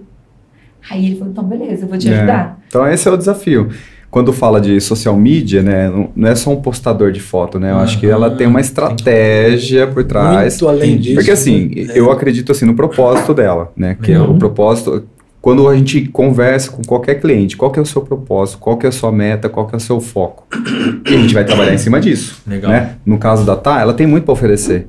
Aí 0.89 1.05
ele 1.05 1.15
falou, 1.15 1.31
então 1.31 1.43
beleza, 1.43 1.83
eu 1.85 1.89
vou 1.89 1.97
te 1.97 2.09
É. 2.09 2.15
ajudar. 2.17 2.59
Então 2.67 2.87
esse 2.87 3.07
é 3.07 3.11
o 3.11 3.17
desafio. 3.17 3.69
Quando 4.15 4.31
fala 4.31 4.61
de 4.61 4.79
social 4.79 5.13
media, 5.17 5.61
né, 5.61 5.89
não- 5.89 6.09
não 6.15 6.29
é 6.29 6.35
só 6.35 6.49
um 6.49 6.55
postador 6.55 7.11
de 7.11 7.19
foto, 7.19 7.59
né? 7.59 7.71
Eu 7.71 7.79
acho 7.79 7.99
que 7.99 8.07
ela 8.07 8.31
tem 8.31 8.47
uma 8.47 8.61
estratégia 8.61 9.87
por 9.87 10.05
trás. 10.05 10.53
Muito 10.61 10.69
além 10.69 10.97
disso. 10.97 11.15
Porque 11.15 11.31
assim, 11.31 11.69
É. 11.75 11.99
eu 11.99 12.09
acredito 12.09 12.49
assim 12.49 12.63
no 12.63 12.73
propósito 12.75 13.33
dela, 13.33 13.73
né? 13.75 13.97
Que 14.01 14.13
é 14.13 14.19
Uhum. 14.21 14.31
o 14.35 14.39
propósito. 14.39 15.03
Quando 15.41 15.67
a 15.67 15.75
gente 15.75 16.07
conversa 16.07 16.71
com 16.71 16.81
qualquer 16.81 17.15
cliente, 17.15 17.57
qual 17.57 17.69
que 17.69 17.77
é 17.77 17.81
o 17.81 17.85
seu 17.85 18.01
propósito, 18.03 18.57
qual 18.57 18.77
que 18.77 18.85
é 18.85 18.89
a 18.89 18.91
sua 18.93 19.11
meta, 19.11 19.49
qual 19.49 19.67
que 19.67 19.75
é 19.75 19.77
o 19.77 19.81
seu 19.81 19.99
foco? 19.99 20.47
E 21.05 21.13
a 21.13 21.17
gente 21.17 21.33
vai 21.33 21.43
trabalhar 21.43 21.73
em 21.73 21.77
cima 21.77 21.99
disso. 21.99 22.41
Legal. 22.47 22.71
Né? 22.71 22.91
No 23.05 23.17
caso 23.17 23.45
da 23.45 23.57
Tá, 23.57 23.81
ela 23.81 23.93
tem 23.93 24.07
muito 24.07 24.23
para 24.23 24.31
oferecer. 24.31 24.87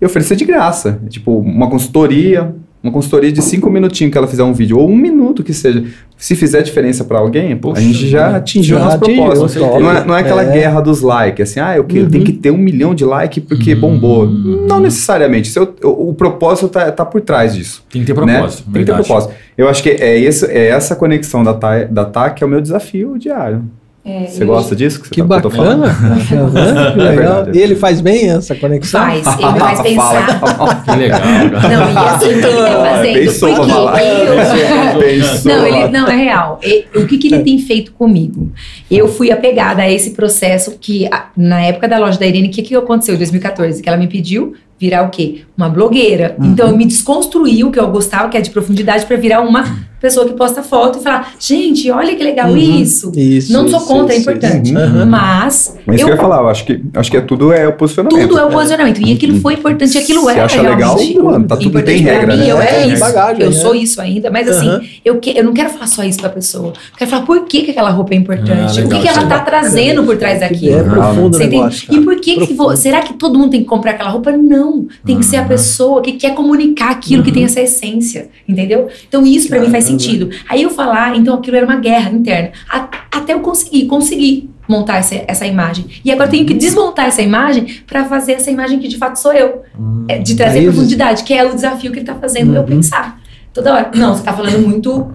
E 0.00 0.04
oferecer 0.04 0.34
de 0.34 0.44
graça. 0.44 0.98
Tipo, 1.08 1.38
uma 1.38 1.70
consultoria, 1.70 2.52
uma 2.84 2.92
consultoria 2.92 3.32
de 3.32 3.40
cinco 3.40 3.70
minutinhos 3.70 4.12
que 4.12 4.18
ela 4.18 4.26
fizer 4.28 4.44
um 4.44 4.52
vídeo, 4.52 4.78
ou 4.78 4.88
um 4.90 4.94
minuto 4.96 5.42
que 5.42 5.54
seja. 5.54 5.82
Se 6.18 6.36
fizer 6.36 6.62
diferença 6.62 7.02
para 7.02 7.18
alguém, 7.18 7.56
pô, 7.56 7.70
a 7.70 7.74
Poxa, 7.74 7.82
gente 7.86 8.06
já 8.08 8.36
atingiu 8.36 8.76
o 8.76 8.78
já 8.78 8.84
nosso 8.84 8.96
atingiu, 8.98 9.24
propósito. 9.24 9.60
Não 9.80 9.90
é, 9.90 10.04
não 10.06 10.16
é 10.16 10.20
aquela 10.20 10.42
É. 10.44 10.52
guerra 10.52 10.80
dos 10.80 11.00
likes, 11.00 11.50
assim, 11.50 11.60
ah, 11.60 11.76
eu, 11.76 11.84
que, 11.84 11.98
eu 11.98 12.04
Uhum. 12.04 12.10
tenho 12.10 12.24
que 12.24 12.32
ter 12.32 12.50
um 12.50 12.56
milhão 12.58 12.94
de 12.94 13.04
likes 13.04 13.42
porque 13.42 13.74
Uhum. 13.74 13.80
bombou. 13.80 14.26
Não 14.26 14.78
necessariamente. 14.80 15.48
Seu- 15.48 15.74
o, 15.82 16.10
o 16.10 16.14
propósito 16.14 16.68
tá, 16.68 16.92
tá 16.92 17.04
por 17.04 17.20
trás 17.22 17.54
disso. 17.54 17.82
Tem 17.90 18.04
que 18.04 18.12
ter 18.12 18.20
né? 18.24 18.34
propósito. 18.34 18.62
Tem 18.70 18.84
que 18.84 18.90
ter 18.92 18.94
propósito. 18.94 19.32
Eu 19.58 19.68
acho 19.68 19.82
que 19.82 19.88
é, 19.90 20.18
esse, 20.20 20.46
é 20.46 20.68
essa 20.68 20.94
conexão 20.94 21.42
da 21.42 21.54
TAC 21.54 21.90
da 21.92 22.04
tá 22.04 22.30
que 22.30 22.44
é 22.44 22.46
o 22.46 22.50
meu 22.50 22.60
desafio 22.60 23.18
diário. 23.18 23.62
É, 24.06 24.26
Você 24.26 24.44
gosta 24.44 24.76
disso? 24.76 25.00
Que, 25.00 25.08
você 25.08 25.14
Que 25.14 25.22
tá- 25.26 25.36
eu 25.36 25.40
tô 25.42 25.50
falando? 25.50 25.80
bacana. 25.82 26.16
Que 26.20 26.34
É 27.00 27.10
legal. 27.10 27.16
verdade. 27.16 27.58
E 27.58 27.62
ele 27.62 27.74
faz 27.74 28.02
bem 28.02 28.28
essa 28.30 28.54
conexão? 28.54 29.00
Faz, 29.00 29.26
ele 29.38 29.52
me 29.52 29.58
faz 29.58 29.80
pensar. 29.80 30.40
Fala. 30.40 30.74
Que 30.74 30.90
legal, 30.96 31.20
cara. 31.20 31.68
Não, 31.68 31.90
e 31.92 32.08
assim, 32.08 32.26
o 32.26 32.28
que 32.28 32.46
ele 32.46 32.56
tá 32.56 32.84
fazendo? 32.90 33.14
Pensou 33.14 33.54
pra 33.54 33.64
falar. 33.66 34.02
eu- 34.04 34.98
Pensou 35.00 35.52
Não, 35.52 35.66
ele, 35.66 35.88
não, 35.88 36.06
é 36.08 36.16
real. 36.16 36.60
E- 36.62 36.84
o 36.94 37.06
que, 37.06 37.16
que 37.16 37.28
ele 37.28 37.42
tem 37.42 37.58
feito 37.58 37.92
comigo? 37.92 38.52
Eu 38.90 39.08
fui 39.08 39.30
apegada 39.30 39.80
a 39.82 39.90
esse 39.90 40.10
processo 40.10 40.76
que, 40.78 41.08
na 41.34 41.62
época 41.62 41.88
da 41.88 41.98
loja 41.98 42.18
da 42.18 42.26
Irene, 42.26 42.48
o 42.48 42.50
que, 42.50 42.60
que 42.62 42.76
aconteceu 42.76 43.14
em 43.14 43.18
2014? 43.18 43.82
Que 43.82 43.88
ela 43.88 43.96
me 43.98 44.06
pediu 44.06 44.52
virar 44.78 45.02
o 45.04 45.10
quê? 45.10 45.42
Uma 45.56 45.68
blogueira. 45.68 46.34
Uhum. 46.38 46.46
Então 46.52 46.68
eu 46.68 46.76
me 46.76 46.84
desconstruí 46.84 47.62
o 47.64 47.70
que 47.70 47.78
eu 47.78 47.88
gostava, 47.90 48.28
que 48.28 48.36
é 48.36 48.40
de 48.40 48.50
profundidade, 48.50 49.06
para 49.06 49.16
virar 49.16 49.40
uma 49.40 49.64
pessoa 50.00 50.26
que 50.26 50.34
posta 50.34 50.62
foto 50.62 50.98
e 50.98 51.02
falar: 51.02 51.32
gente, 51.38 51.90
olha 51.90 52.14
que 52.16 52.22
legal 52.22 52.50
Uhum. 52.50 52.56
isso. 52.56 53.12
Isso. 53.16 53.52
Não 53.52 53.68
sou 53.68 53.78
isso, 53.78 53.86
contra, 53.88 54.14
é 54.14 54.18
isso, 54.18 54.30
importante. 54.30 54.70
isso. 54.70 54.78
Aham. 54.78 55.06
Mas 55.06 55.76
Mas 55.86 55.96
isso 55.96 56.04
eu 56.04 56.08
eu 56.08 56.14
ia 56.16 56.20
falar, 56.20 56.38
eu 56.42 56.48
acho 56.48 56.64
que, 56.66 56.82
acho 56.94 57.10
que 57.10 57.16
é 57.16 57.20
tudo 57.20 57.52
é 57.52 57.66
o 57.68 57.72
posicionamento. 57.72 58.28
tudo 58.28 58.38
é 58.38 58.44
o 58.44 58.50
posicionamento. 58.50 59.00
E 59.00 59.12
aquilo 59.14 59.40
foi 59.40 59.54
importante, 59.54 59.96
aquilo 59.96 60.28
era 60.28 60.44
acha 60.44 60.60
legal, 60.60 60.96
mano, 61.22 61.46
tá 61.46 61.56
tudo 61.56 61.68
importante 61.68 61.94
tem 61.96 62.04
pra 62.04 62.12
regra, 62.14 62.34
mim, 62.34 62.40
né? 62.40 62.50
Eu 62.50 62.60
É, 62.60 62.66
tem 62.66 62.90
isso. 62.92 63.00
bagagem, 63.00 63.42
eu 63.44 63.50
né? 63.50 63.56
sou 63.56 63.74
isso 63.74 64.00
ainda, 64.00 64.30
mas 64.30 64.48
assim, 64.48 64.98
eu, 65.04 65.18
que, 65.20 65.38
eu 65.38 65.44
não 65.44 65.52
quero 65.54 65.70
falar 65.70 65.86
só 65.86 66.02
isso 66.04 66.18
pra 66.18 66.28
pessoa. 66.28 66.66
Eu 66.68 66.98
quero 66.98 67.10
falar 67.10 67.22
por 67.24 67.44
que, 67.46 67.62
que 67.62 67.70
aquela 67.70 67.90
roupa 67.90 68.12
é 68.12 68.16
importante. 68.16 68.80
Ah, 68.80 68.84
o 68.84 68.88
legal, 68.88 69.00
que, 69.00 69.06
que 69.06 69.08
ela 69.08 69.26
tá 69.26 69.36
é 69.36 69.40
trazendo 69.44 70.02
por 70.04 70.16
trás 70.16 70.40
daquilo. 70.40 70.78
É 70.78 70.82
profundo 70.82 71.34
o 71.34 71.38
Você 71.38 71.44
entende? 71.44 71.86
cara. 71.86 72.00
E 72.00 72.04
por 72.04 72.16
que, 72.16 72.46
que 72.46 72.56
será 72.76 73.00
que 73.00 73.14
todo 73.14 73.38
mundo 73.38 73.50
tem 73.52 73.60
que 73.60 73.66
comprar 73.66 73.92
aquela 73.92 74.10
roupa? 74.10 74.32
Não. 74.32 74.63
Tem 75.04 75.18
que 75.18 75.24
ser 75.24 75.36
a 75.36 75.42
Uhum. 75.42 75.48
pessoa 75.48 76.02
que 76.02 76.12
quer 76.12 76.34
comunicar 76.34 76.90
aquilo 76.90 77.22
que 77.22 77.32
tem 77.32 77.44
essa 77.44 77.60
essência. 77.60 78.28
Entendeu? 78.48 78.88
Então 79.08 79.24
isso 79.26 79.48
pra 79.48 79.60
mim 79.60 79.70
faz 79.70 79.84
sentido. 79.84 80.30
Aí 80.48 80.62
eu 80.62 80.70
falar, 80.70 81.16
então 81.16 81.34
aquilo 81.34 81.56
era 81.56 81.66
uma 81.66 81.76
guerra 81.76 82.10
interna. 82.10 82.52
A- 82.70 82.88
até 83.12 83.32
eu 83.32 83.40
conseguir, 83.40 83.86
conseguir 83.86 84.50
montar 84.68 84.96
essa, 84.98 85.14
essa 85.28 85.46
imagem. 85.46 85.84
E 86.04 86.10
agora 86.10 86.26
eu 86.26 86.30
tenho 86.30 86.46
que 86.46 86.54
desmontar 86.54 87.06
essa 87.06 87.20
imagem 87.22 87.66
pra 87.86 88.04
fazer 88.06 88.32
essa 88.32 88.50
imagem 88.50 88.78
que 88.78 88.88
de 88.88 88.96
fato 88.96 89.16
sou 89.18 89.32
eu. 89.32 89.62
Hum. 89.78 90.04
É, 90.08 90.18
de 90.18 90.34
trazer 90.34 90.58
Aí- 90.60 90.64
profundidade, 90.64 91.22
que 91.24 91.34
é 91.34 91.44
o 91.44 91.54
desafio 91.54 91.92
que 91.92 91.98
ele 91.98 92.06
tá 92.06 92.14
fazendo 92.14 92.54
eu 92.54 92.60
Uhum. 92.62 92.66
pensar. 92.66 93.20
Toda 93.52 93.72
hora. 93.74 93.90
Não, 93.94 94.14
você 94.16 94.22
tá 94.24 94.32
falando 94.32 94.58
muito. 94.66 95.12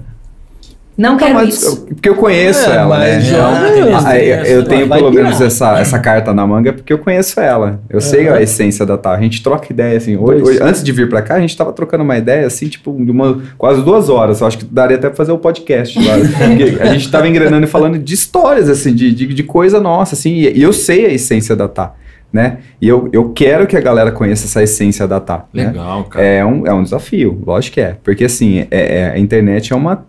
Não 0.99 1.11
Não, 1.11 1.17
quero 1.17 1.33
mas 1.35 1.55
isso. 1.55 1.87
eu- 1.89 1.95
porque 1.95 2.09
eu 2.09 2.15
conheço 2.15 2.69
É, 2.69 2.75
ela, 2.75 2.99
né? 2.99 3.19
Ah, 3.39 4.01
ah, 4.05 4.19
eu, 4.19 4.43
eu 4.43 4.63
tenho 4.65 4.85
vai 4.85 4.99
pelo 4.99 5.13
menos 5.13 5.39
essa, 5.39 5.79
essa 5.79 5.97
carta 5.97 6.33
na 6.33 6.45
manga 6.45 6.73
porque 6.73 6.91
eu 6.91 6.97
conheço 6.99 7.39
ela. 7.39 7.79
Eu 7.89 8.01
sei 8.01 8.27
a 8.27 8.41
essência 8.41 8.85
da 8.85 8.97
Tá. 8.97 9.11
A 9.15 9.21
gente 9.21 9.41
troca 9.41 9.71
ideia, 9.71 9.95
assim. 9.97 10.17
Hoje, 10.17 10.43
hoje- 10.43 10.59
antes 10.61 10.83
de 10.83 10.91
vir 10.91 11.07
pra 11.07 11.21
cá, 11.21 11.35
a 11.35 11.39
gente 11.39 11.55
tava 11.55 11.71
trocando 11.71 12.03
uma 12.03 12.17
ideia, 12.17 12.45
assim, 12.45 12.67
tipo, 12.67 12.91
de 13.03 13.11
uma, 13.11 13.41
quase 13.57 13.81
duas 13.81 14.09
horas. 14.09 14.41
Eu 14.41 14.47
acho 14.47 14.57
que 14.57 14.65
daria 14.65 14.97
até 14.97 15.07
pra 15.07 15.15
fazer 15.15 15.31
o 15.31 15.37
podcast 15.37 15.97
lá. 16.05 16.15
Porque 16.49 16.77
a 16.81 16.87
gente 16.93 17.09
tava 17.09 17.27
engrenando 17.29 17.63
e 17.65 17.69
falando 17.69 17.97
de 17.97 18.13
histórias, 18.13 18.67
assim, 18.69 18.93
de, 18.93 19.13
de, 19.13 19.27
de 19.33 19.43
coisa 19.43 19.79
nossa, 19.79 20.15
assim. 20.15 20.33
E, 20.33 20.57
e 20.59 20.61
eu 20.61 20.73
sei 20.73 21.05
a 21.05 21.13
essência 21.13 21.55
da 21.55 21.69
Tá, 21.69 21.93
né? 22.33 22.57
E 22.81 22.87
eu, 22.89 23.07
eu 23.13 23.29
quero 23.29 23.65
que 23.67 23.77
a 23.77 23.81
galera 23.81 24.11
conheça 24.11 24.45
essa 24.45 24.61
essência 24.61 25.07
da 25.07 25.19
Tá. 25.21 25.45
né? 25.53 25.67
Legal, 25.67 26.03
cara. 26.03 26.25
É 26.25 26.43
um, 26.45 26.67
é 26.67 26.73
um 26.73 26.83
desafio, 26.83 27.41
lógico 27.45 27.75
que 27.75 27.81
é. 27.81 27.95
Porque 28.03 28.25
assim, 28.25 28.67
é, 28.69 28.99
é- 28.99 29.11
a 29.15 29.17
internet 29.17 29.71
é 29.71 29.75
uma. 29.77 30.05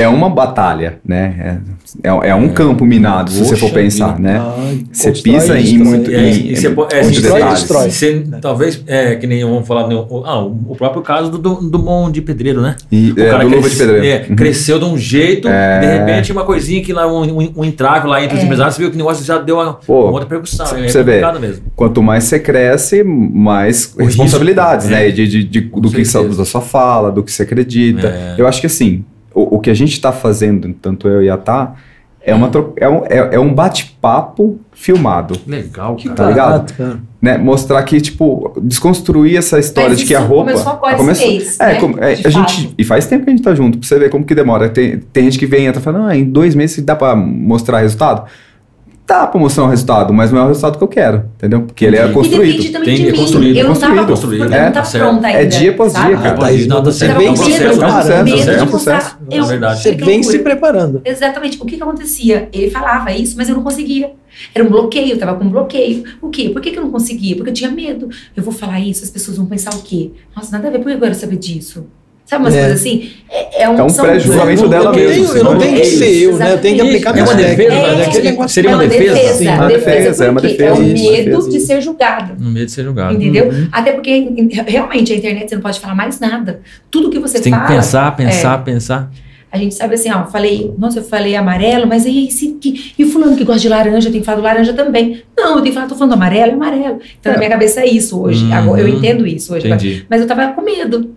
É 0.00 0.08
uma 0.08 0.28
batalha, 0.30 0.98
né? 1.06 1.58
É, 2.04 2.08
é, 2.08 2.28
é 2.30 2.34
um 2.34 2.48
campo 2.48 2.84
minado, 2.84 3.30
se 3.30 3.38
você 3.44 3.56
for 3.56 3.70
pensar, 3.70 4.18
né? 4.18 4.38
Ah, 4.40 4.54
Você 4.92 5.12
pisa 5.12 5.58
em 5.58 5.62
destrói. 5.62 5.84
muito- 5.84 6.10
E 6.10 6.14
aí, 6.14 6.40
em- 6.48 6.52
e 6.52 6.56
você 6.56 6.70
pode- 6.70 6.94
é, 6.94 7.04
e 7.04 7.20
detalhes. 7.20 7.48
destrói. 7.60 7.90
você- 7.90 8.24
talvez, 8.40 8.82
é, 8.86 9.16
que 9.16 9.26
nem 9.26 9.44
vamos 9.44 9.66
falar, 9.66 9.88
ah, 10.24 10.40
o 10.44 10.74
próprio 10.76 11.02
caso 11.02 11.30
do, 11.30 11.38
do, 11.38 12.10
de 12.10 12.20
Pedreiro, 12.22 12.60
né? 12.60 12.76
E, 12.90 13.12
O 13.12 13.20
é, 13.20 13.30
cara 13.30 13.44
do 13.44 13.50
Luva 13.50 13.68
de 13.68 13.76
cresce- 13.76 13.78
Pedreiro. 13.92 14.06
é, 14.06 14.26
Uhum. 14.30 14.36
cresceu 14.36 14.78
de 14.78 14.84
um 14.84 14.96
jeito, 14.96 15.48
É. 15.48 15.80
de 15.80 15.86
repente 15.86 16.32
uma 16.32 16.44
coisinha 16.44 16.82
que 16.82 16.92
lá, 16.92 17.06
um, 17.06 17.40
um, 17.40 17.52
um 17.56 17.64
entrave 17.64 18.06
lá 18.08 18.22
entre 18.22 18.36
os 18.36 18.42
É. 18.42 18.44
empresários, 18.44 18.74
você 18.76 18.82
viu 18.82 18.90
que 18.90 18.96
o 18.96 18.98
negócio 18.98 19.24
já 19.24 19.38
deu 19.38 19.56
uma, 19.56 19.74
Pô, 19.74 20.04
uma 20.04 20.12
outra 20.12 20.26
percussão. 20.28 20.64
É 20.66 20.88
você 20.88 21.02
vê. 21.02 21.12
complicado 21.20 21.40
mesmo. 21.40 21.62
Quanto 21.76 22.02
mais 22.02 22.24
você 22.24 22.38
cresce, 22.38 23.02
mais 23.04 23.92
O 23.98 24.04
responsabilidades, 24.04 24.86
risco, 24.86 25.00
né? 25.00 25.08
é. 25.08 25.10
De, 25.10 25.26
de- 25.28 25.44
de- 25.44 25.62
Com 25.62 25.80
do 25.80 25.90
que 25.90 26.04
certeza. 26.04 26.38
da 26.38 26.44
sua 26.44 26.60
fala, 26.60 27.10
do 27.10 27.22
que 27.22 27.32
você 27.32 27.42
acredita. 27.42 28.06
É. 28.06 28.34
Eu 28.38 28.46
acho 28.46 28.60
que 28.60 28.66
assim, 28.66 29.04
o, 29.34 29.56
o 29.56 29.60
que 29.60 29.70
a 29.70 29.74
gente 29.74 29.92
está 29.92 30.12
fazendo, 30.12 30.72
tanto 30.74 31.06
eu 31.08 31.22
e 31.22 31.30
a 31.30 31.36
Tá, 31.36 31.74
é, 32.22 32.34
uma 32.34 32.48
tro- 32.48 32.74
é 32.76 32.86
um, 32.88 33.02
é, 33.06 33.28
é 33.32 33.40
um 33.40 33.52
bate-papo 33.54 34.60
filmado. 34.72 35.34
Legal, 35.46 35.96
Que 35.96 36.04
cara. 36.08 36.16
Tá 36.16 36.28
ligado? 36.28 36.50
barato, 36.50 36.74
cara. 36.74 37.00
né, 37.20 37.38
mostrar 37.38 37.82
que, 37.82 37.98
tipo, 38.00 38.52
desconstruir 38.62 39.36
essa 39.38 39.58
história 39.58 39.90
Mas 39.90 40.00
de 40.00 40.06
que 40.06 40.14
a 40.14 40.20
roupa. 40.20 40.50
começou 40.50 40.72
agora 40.72 40.92
esse 40.94 41.02
começou- 41.02 41.28
mês, 41.28 41.60
é, 41.60 41.72
né? 41.80 41.90
é, 42.00 42.26
a 42.26 42.30
gente. 42.30 42.74
E 42.76 42.84
faz 42.84 43.06
tempo 43.06 43.24
que 43.24 43.30
a 43.30 43.32
gente 43.34 43.42
tá 43.42 43.54
junto, 43.54 43.78
pra 43.78 43.88
você 43.88 43.98
ver 43.98 44.10
como 44.10 44.24
que 44.24 44.34
demora. 44.34 44.68
Tem, 44.68 44.98
tem 44.98 45.24
gente 45.24 45.38
que 45.38 45.46
vem 45.46 45.64
e 45.64 45.66
entra 45.66 45.80
falando, 45.80 46.06
ah, 46.08 46.16
em 46.16 46.24
dois 46.24 46.54
meses 46.54 46.84
dá 46.84 46.94
pra 46.94 47.16
mostrar 47.16 47.78
resultado? 47.80 48.26
Dá 49.10 49.26
pra 49.26 49.40
mostrar 49.40 49.64
um 49.64 49.66
resultado, 49.66 50.14
mas 50.14 50.30
não 50.30 50.38
é 50.38 50.44
o 50.44 50.46
resultado 50.46 50.78
que 50.78 50.84
eu 50.84 50.86
quero, 50.86 51.24
entendeu? 51.36 51.62
Porque 51.62 51.84
ele 51.84 51.96
é. 51.96 52.06
E 52.08 52.12
construído. 52.12 52.46
depende 52.52 52.68
também 52.70 52.94
Tem- 52.94 53.04
de 53.06 53.08
é 53.08 53.12
construído, 53.12 53.56
eu 53.56 53.62
não 53.64 53.70
construído, 53.70 53.96
tava, 53.96 54.08
construído. 54.08 54.54
É, 54.54 54.84
certo. 54.84 55.04
pronta 55.04 55.26
ainda. 55.26 55.40
É 55.40 55.44
dia 55.46 55.70
após 55.72 55.92
dia, 55.94 56.16
cara. 56.16 56.34
pode 56.36 56.54
ir, 56.62 56.66
não, 56.68 56.76
tá 56.76 56.92
Você 56.92 56.98
certo. 57.00 57.18
vem 57.18 57.26
É 57.26 57.30
um 57.32 57.36
se 57.36 57.42
processo, 57.42 57.58
preparando. 57.78 57.82
é 57.82 57.90
um 57.90 57.90
processo, 57.90 58.24
Medo 58.24 58.50
é 58.50 58.54
de 58.56 58.62
um 58.62 58.70
mostrar. 58.70 58.94
processo. 59.00 59.16
É 59.28 59.40
verdade. 59.42 59.82
Você 59.82 59.92
vem 59.96 60.22
se 60.22 60.38
preparando. 60.38 61.02
Exatamente. 61.04 61.58
O 61.60 61.64
que 61.64 61.76
que 61.76 61.82
acontecia? 61.82 62.48
Ele 62.52 62.70
falava 62.70 63.10
isso, 63.12 63.34
mas 63.36 63.48
eu 63.48 63.56
não 63.56 63.64
conseguia. 63.64 64.12
Era 64.54 64.64
um 64.64 64.68
bloqueio, 64.68 65.10
eu 65.10 65.18
tava 65.18 65.34
com 65.34 65.44
um 65.44 65.50
bloqueio. 65.50 66.04
O 66.22 66.28
quê? 66.28 66.48
Por 66.50 66.62
que, 66.62 66.70
que 66.70 66.78
eu 66.78 66.82
não 66.84 66.90
conseguia? 66.92 67.34
Porque 67.34 67.50
eu 67.50 67.54
tinha 67.54 67.68
medo. 67.70 68.08
Eu 68.36 68.44
vou 68.44 68.52
falar 68.54 68.78
isso, 68.78 69.02
as 69.02 69.10
pessoas 69.10 69.36
vão 69.36 69.46
pensar 69.46 69.74
o 69.74 69.82
quê? 69.82 70.12
Nossa, 70.36 70.52
nada 70.52 70.68
a 70.68 70.70
ver, 70.70 70.78
por 70.78 70.86
que 70.86 70.94
eu 70.94 71.00
quero 71.00 71.14
saber 71.16 71.36
disso? 71.36 71.84
Sabe 72.30 72.44
umas 72.44 72.54
É. 72.54 72.60
coisas 72.60 72.80
assim? 72.80 73.10
É, 73.28 73.62
é 73.64 73.68
um, 73.68 73.76
É 73.76 73.82
um 73.82 73.92
pré-julgamento 73.92 74.62
Eu 74.62 74.68
dela 74.68 74.84
não 74.84 74.92
mesmo. 74.94 75.10
tenho- 75.10 75.24
Eu 75.24 75.24
não 75.44 75.50
senão- 75.50 75.58
tenho 75.58 75.76
que 75.80 75.84
ser 75.86 76.22
eu, 76.22 76.36
né? 76.36 76.52
Eu 76.52 76.58
tenho 76.58 76.74
que 76.76 76.80
aplicar 76.82 77.10
É 77.10 77.12
minhas 77.14 77.28
uma 77.28 77.36
defesa, 77.36 77.56
técnicas. 77.56 77.82
né? 77.82 77.88
É 77.88 77.90
aquele 77.90 78.12
Seria- 78.12 78.30
negócio- 78.30 78.48
seria 78.54 78.70
uma 78.70 78.84
é 78.84 78.86
defesa? 78.86 79.14
defesa, 79.14 79.34
Sim, 79.34 79.48
uma 79.48 79.66
defesa, 79.66 79.84
defesa, 79.96 80.24
é 80.24 80.30
uma 80.30 80.40
defesa, 80.40 80.64
É 80.64 80.72
o 80.72 80.78
medo 80.80 80.94
defesa, 80.94 81.50
de 81.50 81.60
ser 81.60 81.80
julgado. 81.82 82.32
No 82.38 82.50
medo 82.52 82.66
de 82.66 82.70
ser 82.72 82.84
julgado. 82.84 83.14
Entendeu? 83.16 83.48
Uhum. 83.48 83.68
Até 83.72 83.92
porque 83.92 84.28
realmente 84.68 85.12
a 85.12 85.16
internet 85.16 85.48
você 85.48 85.54
não 85.56 85.62
pode 85.62 85.80
falar 85.80 85.96
mais 85.96 86.20
nada. 86.20 86.60
Tudo 86.88 87.10
que 87.10 87.18
você, 87.18 87.38
Você 87.38 87.42
tem 87.42 87.52
fala. 87.52 87.66
que 87.66 87.72
pensar, 87.74 88.16
pensar, 88.16 88.60
é. 88.60 88.62
pensar. 88.62 89.10
A 89.52 89.58
gente 89.58 89.74
sabe 89.74 89.96
assim, 89.96 90.08
ó, 90.12 90.24
falei, 90.26 90.72
nossa, 90.78 91.00
eu 91.00 91.02
falei 91.02 91.34
amarelo, 91.34 91.84
mas 91.88 92.06
e 92.06 92.28
esse 92.28 92.52
que 92.60 92.92
e 92.96 93.02
o 93.04 93.08
fulano 93.10 93.36
que 93.36 93.42
gosta 93.42 93.60
de 93.60 93.68
laranja, 93.68 94.06
eu 94.06 94.12
tenho 94.12 94.22
que 94.22 94.24
falar 94.26 94.36
do 94.38 94.44
laranja 94.44 94.72
também. 94.72 95.24
Não, 95.36 95.48
eu 95.48 95.54
tenho 95.54 95.64
que 95.64 95.72
falar, 95.72 95.88
tô 95.88 95.96
falando 95.96 96.10
do 96.12 96.14
amarelo, 96.14 96.52
é 96.52 96.54
amarelo. 96.54 97.00
Então 97.18 97.32
É. 97.32 97.34
na 97.34 97.38
minha 97.38 97.50
cabeça 97.50 97.80
é 97.80 97.86
isso 97.86 98.22
hoje. 98.22 98.44
Uhum. 98.44 98.54
Agora, 98.54 98.80
eu 98.82 98.86
entendo 98.88 99.26
isso 99.26 99.52
hoje. 99.52 99.66
Entendi. 99.66 100.06
Mas 100.08 100.20
eu 100.20 100.26
tava 100.28 100.52
com 100.52 100.62
medo. 100.62 101.10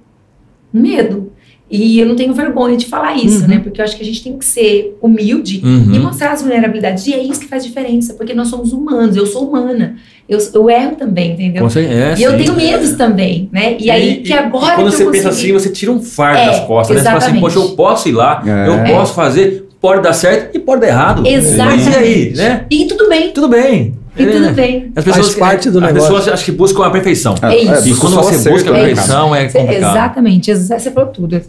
Medo. 0.73 1.31
E 1.71 1.97
eu 1.99 2.05
não 2.05 2.15
tenho 2.15 2.33
vergonha 2.33 2.77
de 2.77 2.85
falar 2.85 3.15
isso, 3.15 3.41
Uhum. 3.43 3.47
né? 3.47 3.59
Porque 3.63 3.79
eu 3.81 3.85
acho 3.85 3.95
que 3.95 4.03
a 4.03 4.05
gente 4.05 4.23
tem 4.23 4.37
que 4.37 4.45
ser 4.45 4.95
humilde 5.01 5.59
Uhum. 5.63 5.93
e 5.95 5.99
mostrar 5.99 6.31
as 6.31 6.41
vulnerabilidades. 6.41 7.07
E 7.07 7.13
é 7.13 7.23
isso 7.23 7.39
que 7.39 7.47
faz 7.47 7.63
diferença, 7.65 8.13
porque 8.13 8.33
nós 8.33 8.47
somos 8.49 8.73
humanos, 8.73 9.15
eu 9.15 9.25
sou 9.25 9.47
humana. 9.49 9.95
Eu, 10.29 10.37
eu 10.53 10.69
erro 10.69 10.95
também, 10.95 11.31
entendeu? 11.31 11.67
Certeza, 11.69 11.93
é, 11.99 12.15
E 12.19 12.23
eu 12.23 12.31
sim. 12.31 12.37
tenho 12.37 12.55
medos 12.55 12.91
também, 12.93 13.49
né? 13.51 13.75
E, 13.79 13.89
aí 13.89 14.17
que 14.17 14.31
agora 14.33 14.75
quando 14.75 14.89
que 14.91 14.97
você 14.97 15.03
eu 15.03 15.11
pensa 15.11 15.29
consegui- 15.29 15.51
assim, 15.55 15.59
você 15.67 15.69
tira 15.73 15.91
um 15.91 16.01
fardo 16.01 16.39
É, 16.41 16.45
das 16.47 16.59
costas, 16.61 16.95
né? 16.97 17.01
Você 17.01 17.05
fala 17.05 17.17
assim, 17.17 17.27
exatamente. 17.37 17.41
poxa, 17.55 17.59
eu 17.59 17.75
posso 17.75 18.09
ir 18.09 18.11
lá, 18.11 18.43
É. 18.45 18.67
eu 18.67 18.73
É. 18.75 18.91
posso 18.91 19.13
fazer, 19.15 19.65
pode 19.81 20.01
dar 20.03 20.13
certo 20.13 20.55
e 20.55 20.59
pode 20.59 20.81
dar 20.81 20.87
errado. 20.87 21.25
Exatamente. 21.25 21.89
E 21.89 21.95
aí, 21.95 22.33
né? 22.35 22.65
E 22.69 22.85
tudo 22.85 23.09
bem, 23.09 23.31
Tudo 23.31 23.47
bem. 23.47 23.95
E 24.15 24.23
É, 24.23 24.25
tudo 24.27 24.39
né? 24.41 24.51
bem. 24.51 24.91
As 24.95 25.03
pessoas, 25.03 25.25
Faz 25.27 25.39
parte 25.39 25.69
do 25.71 25.79
as 25.79 25.85
negócio. 25.85 26.07
pessoas 26.15 26.27
acho 26.33 26.45
que 26.45 26.51
buscam 26.51 26.85
a 26.85 26.89
perfeição. 26.91 27.35
É 27.41 27.57
isso. 27.57 27.89
E 27.89 27.95
quando 27.95 28.15
você 28.15 28.49
busca 28.49 28.69
a 28.69 28.73
né, 28.73 28.79
perfeição, 28.85 29.35
é 29.35 29.49
Cê- 29.49 29.59
complicado. 29.59 29.91
Exatamente, 29.91 30.51
exa- 30.51 30.77
você 30.79 30.91
falou 30.91 31.09
tudo. 31.09 31.41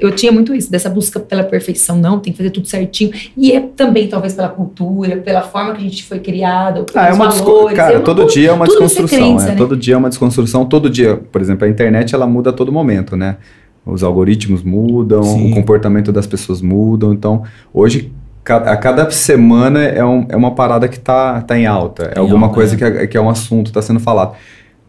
Eu 0.00 0.12
tinha 0.12 0.30
muito 0.30 0.54
isso, 0.54 0.70
dessa 0.70 0.88
busca 0.88 1.18
pela 1.18 1.42
perfeição, 1.42 1.96
não, 1.96 2.18
tem 2.20 2.32
que 2.32 2.36
fazer 2.36 2.50
tudo 2.50 2.68
certinho. 2.68 3.10
E 3.36 3.50
é 3.52 3.60
também, 3.60 4.06
talvez, 4.08 4.34
pela 4.34 4.48
cultura, 4.48 5.16
pela 5.16 5.42
forma 5.42 5.72
que 5.72 5.78
a 5.78 5.84
gente 5.84 6.04
foi 6.04 6.20
criado, 6.20 6.86
Ah, 6.94 7.08
é 7.08 7.12
uma 7.12 7.28
valores. 7.28 7.76
Cara, 7.76 7.94
é 7.94 7.96
uma 7.96 8.04
todo 8.04 8.26
dia 8.26 8.50
é 8.50 8.52
uma 8.52 8.66
desconstrução. 8.66 9.18
crença, 9.18 9.46
é, 9.46 9.50
né? 9.50 9.56
Todo 9.56 9.76
dia 9.76 9.94
é 9.94 9.96
uma 9.96 10.08
desconstrução. 10.08 10.64
Todo 10.64 10.88
dia, 10.88 11.16
por 11.30 11.40
exemplo, 11.40 11.66
a 11.66 11.68
internet 11.70 12.14
ela 12.14 12.26
muda 12.26 12.50
a 12.50 12.52
todo 12.52 12.70
momento, 12.72 13.16
né? 13.16 13.36
Os 13.84 14.04
algoritmos 14.04 14.62
mudam, 14.62 15.24
Sim. 15.24 15.50
o 15.50 15.54
comportamento 15.56 16.12
das 16.12 16.24
pessoas 16.24 16.62
mudam. 16.62 17.12
Então, 17.12 17.42
hoje, 17.74 18.12
a 18.48 18.76
cada 18.76 19.10
semana 19.10 19.82
é, 19.84 20.04
um- 20.04 20.26
é 20.28 20.36
uma 20.36 20.54
parada 20.54 20.88
que 20.88 20.98
tá, 20.98 21.40
tá 21.42 21.56
em 21.56 21.66
alta. 21.66 22.12
É 22.14 22.18
Em 22.18 22.20
alguma 22.20 22.46
alta, 22.46 22.54
coisa 22.54 22.74
é. 22.74 22.78
que 22.78 22.84
é, 22.84 23.06
que 23.06 23.16
é 23.16 23.20
um 23.20 23.30
assunto, 23.30 23.68
está 23.68 23.80
sendo 23.80 24.00
falado. 24.00 24.34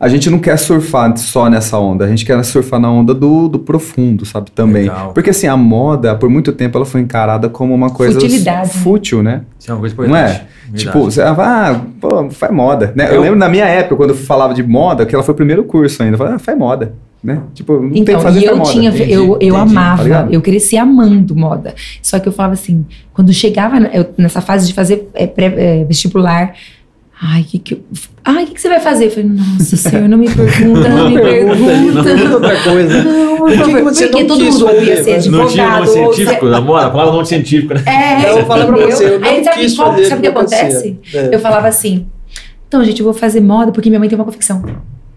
A 0.04 0.08
gente 0.10 0.30
não 0.30 0.38
quer 0.40 0.58
surfar 0.58 1.16
só 1.18 1.50
nessa 1.50 1.80
onda, 1.80 2.04
a 2.06 2.08
gente 2.10 2.26
quer 2.26 2.44
surfar 2.44 2.80
na 2.80 2.92
onda 2.92 3.14
do, 3.14 3.48
do 3.48 3.58
profundo, 3.60 4.26
sabe? 4.26 4.52
Também. 4.52 4.84
Legal. 4.84 5.14
Porque 5.14 5.30
assim, 5.30 5.48
a 5.48 5.56
moda, 5.56 6.14
por 6.16 6.30
muito 6.30 6.52
tempo, 6.52 6.78
ela 6.78 6.86
foi 6.86 7.02
encarada 7.02 7.48
como 7.48 7.74
uma 7.74 7.90
coisa 7.90 8.20
Futilidade, 8.20 8.70
fútil, 8.80 9.24
né? 9.24 9.42
Isso 9.60 9.72
é 9.72 9.74
uma 9.74 9.80
coisa 9.80 9.96
Não 9.96 10.04
importante. 10.06 10.30
é? 10.30 10.34
Verdade. 10.66 10.84
Tipo, 10.86 11.00
você 11.06 11.22
fala, 11.22 11.70
ah, 11.72 11.82
pô, 12.02 12.30
faz 12.32 12.52
moda. 12.54 12.92
Né? 12.96 13.08
Eu 13.10 13.14
Eu- 13.16 13.22
lembro 13.22 13.40
na 13.40 13.48
minha 13.48 13.66
época, 13.66 13.96
quando 13.96 14.10
eu 14.10 14.16
falava 14.18 14.54
de 14.54 14.62
moda, 14.64 15.06
que 15.06 15.16
ela 15.16 15.24
foi 15.24 15.34
o 15.34 15.38
primeiro 15.38 15.64
curso 15.64 16.04
ainda. 16.04 16.16
Eu 16.16 16.18
falava, 16.18 16.36
ah, 16.36 16.40
faz 16.40 16.58
moda. 16.58 16.94
Né? 17.24 17.40
Tipo, 17.54 17.80
não 17.82 17.90
tem 17.92 18.02
Então, 18.02 18.18
que 18.18 18.22
fazer 18.22 18.40
e 18.42 18.44
eu 18.46 18.58
moda. 18.58 18.70
tinha, 18.70 18.90
Entendi, 18.90 19.14
eu, 19.14 19.24
eu 19.28 19.34
entendi, 19.36 19.52
tá 19.54 19.62
amava, 19.62 20.04
ligado? 20.04 20.34
eu 20.34 20.42
cresci 20.42 20.76
amando 20.76 21.34
moda. 21.34 21.74
Só 22.02 22.20
que 22.20 22.28
eu 22.28 22.34
falava 22.34 22.54
assim, 22.56 22.86
quando 23.14 23.32
chegava 23.32 23.78
eu- 23.94 24.08
nessa 24.18 24.42
fase 24.42 24.68
de 24.68 24.74
fazer 24.74 25.08
é, 25.14 25.26
pré- 25.26 25.54
é, 25.56 25.84
vestibular, 25.86 26.54
ai, 27.26 27.44
que 27.44 27.58
que 27.60 27.74
eu, 27.76 27.80
ai, 28.26 28.46
que 28.46 28.54
que 28.54 28.62
você 28.62 28.68
vai 28.70 28.80
fazer? 28.80 29.06
Eu 29.06 29.12
falei, 29.12 29.30
nossa 29.30 29.78
senhor, 29.78 30.10
não 30.10 30.18
me 30.18 30.30
pergunta, 30.30 30.90
não 30.90 31.10
me 31.10 31.22
pergunta. 31.22 32.16
Não, 32.16 32.34
outra 32.36 32.60
coisa. 32.64 33.04
Não, 33.04 33.38
por 33.38 33.52
que 33.52 33.58
favor, 33.58 33.76
que 33.76 33.82
você 33.84 34.08
porque 34.08 34.26
todo 34.26 34.44
mundo 34.44 34.66
fazer? 34.68 34.84
ia 34.84 35.04
ser 35.04 35.32
Não 35.32 35.48
tinha 35.48 35.64
nome 35.70 35.82
advogado. 35.82 36.08
ou 36.08 36.14
científico 36.14 36.50
da 36.50 36.62
moda? 36.62 36.92
Falava 36.92 37.12
nome 37.12 37.26
científico, 37.26 37.74
né? 37.74 37.84
É, 37.86 38.40
Eu 38.40 38.46
falar 38.46 38.66
pra 38.66 38.78
você, 38.78 39.06
eu 39.06 39.20
não 39.20 39.28
Aí 39.28 39.44
sabe, 39.44 39.58
quis 39.60 39.76
fazer 39.76 40.06
sabe 40.06 40.20
o 40.20 40.22
que 40.22 40.28
acontece? 40.28 41.00
É. 41.14 41.30
Eu 41.34 41.40
falava 41.40 41.68
assim, 41.68 42.06
então, 42.68 42.84
gente, 42.84 43.00
eu 43.00 43.06
vou 43.06 43.14
fazer 43.14 43.40
moda 43.40 43.72
porque 43.72 43.90
minha 43.90 44.00
mãe 44.00 44.10
tem 44.10 44.18
uma 44.18 44.26
confecção. 44.26 44.64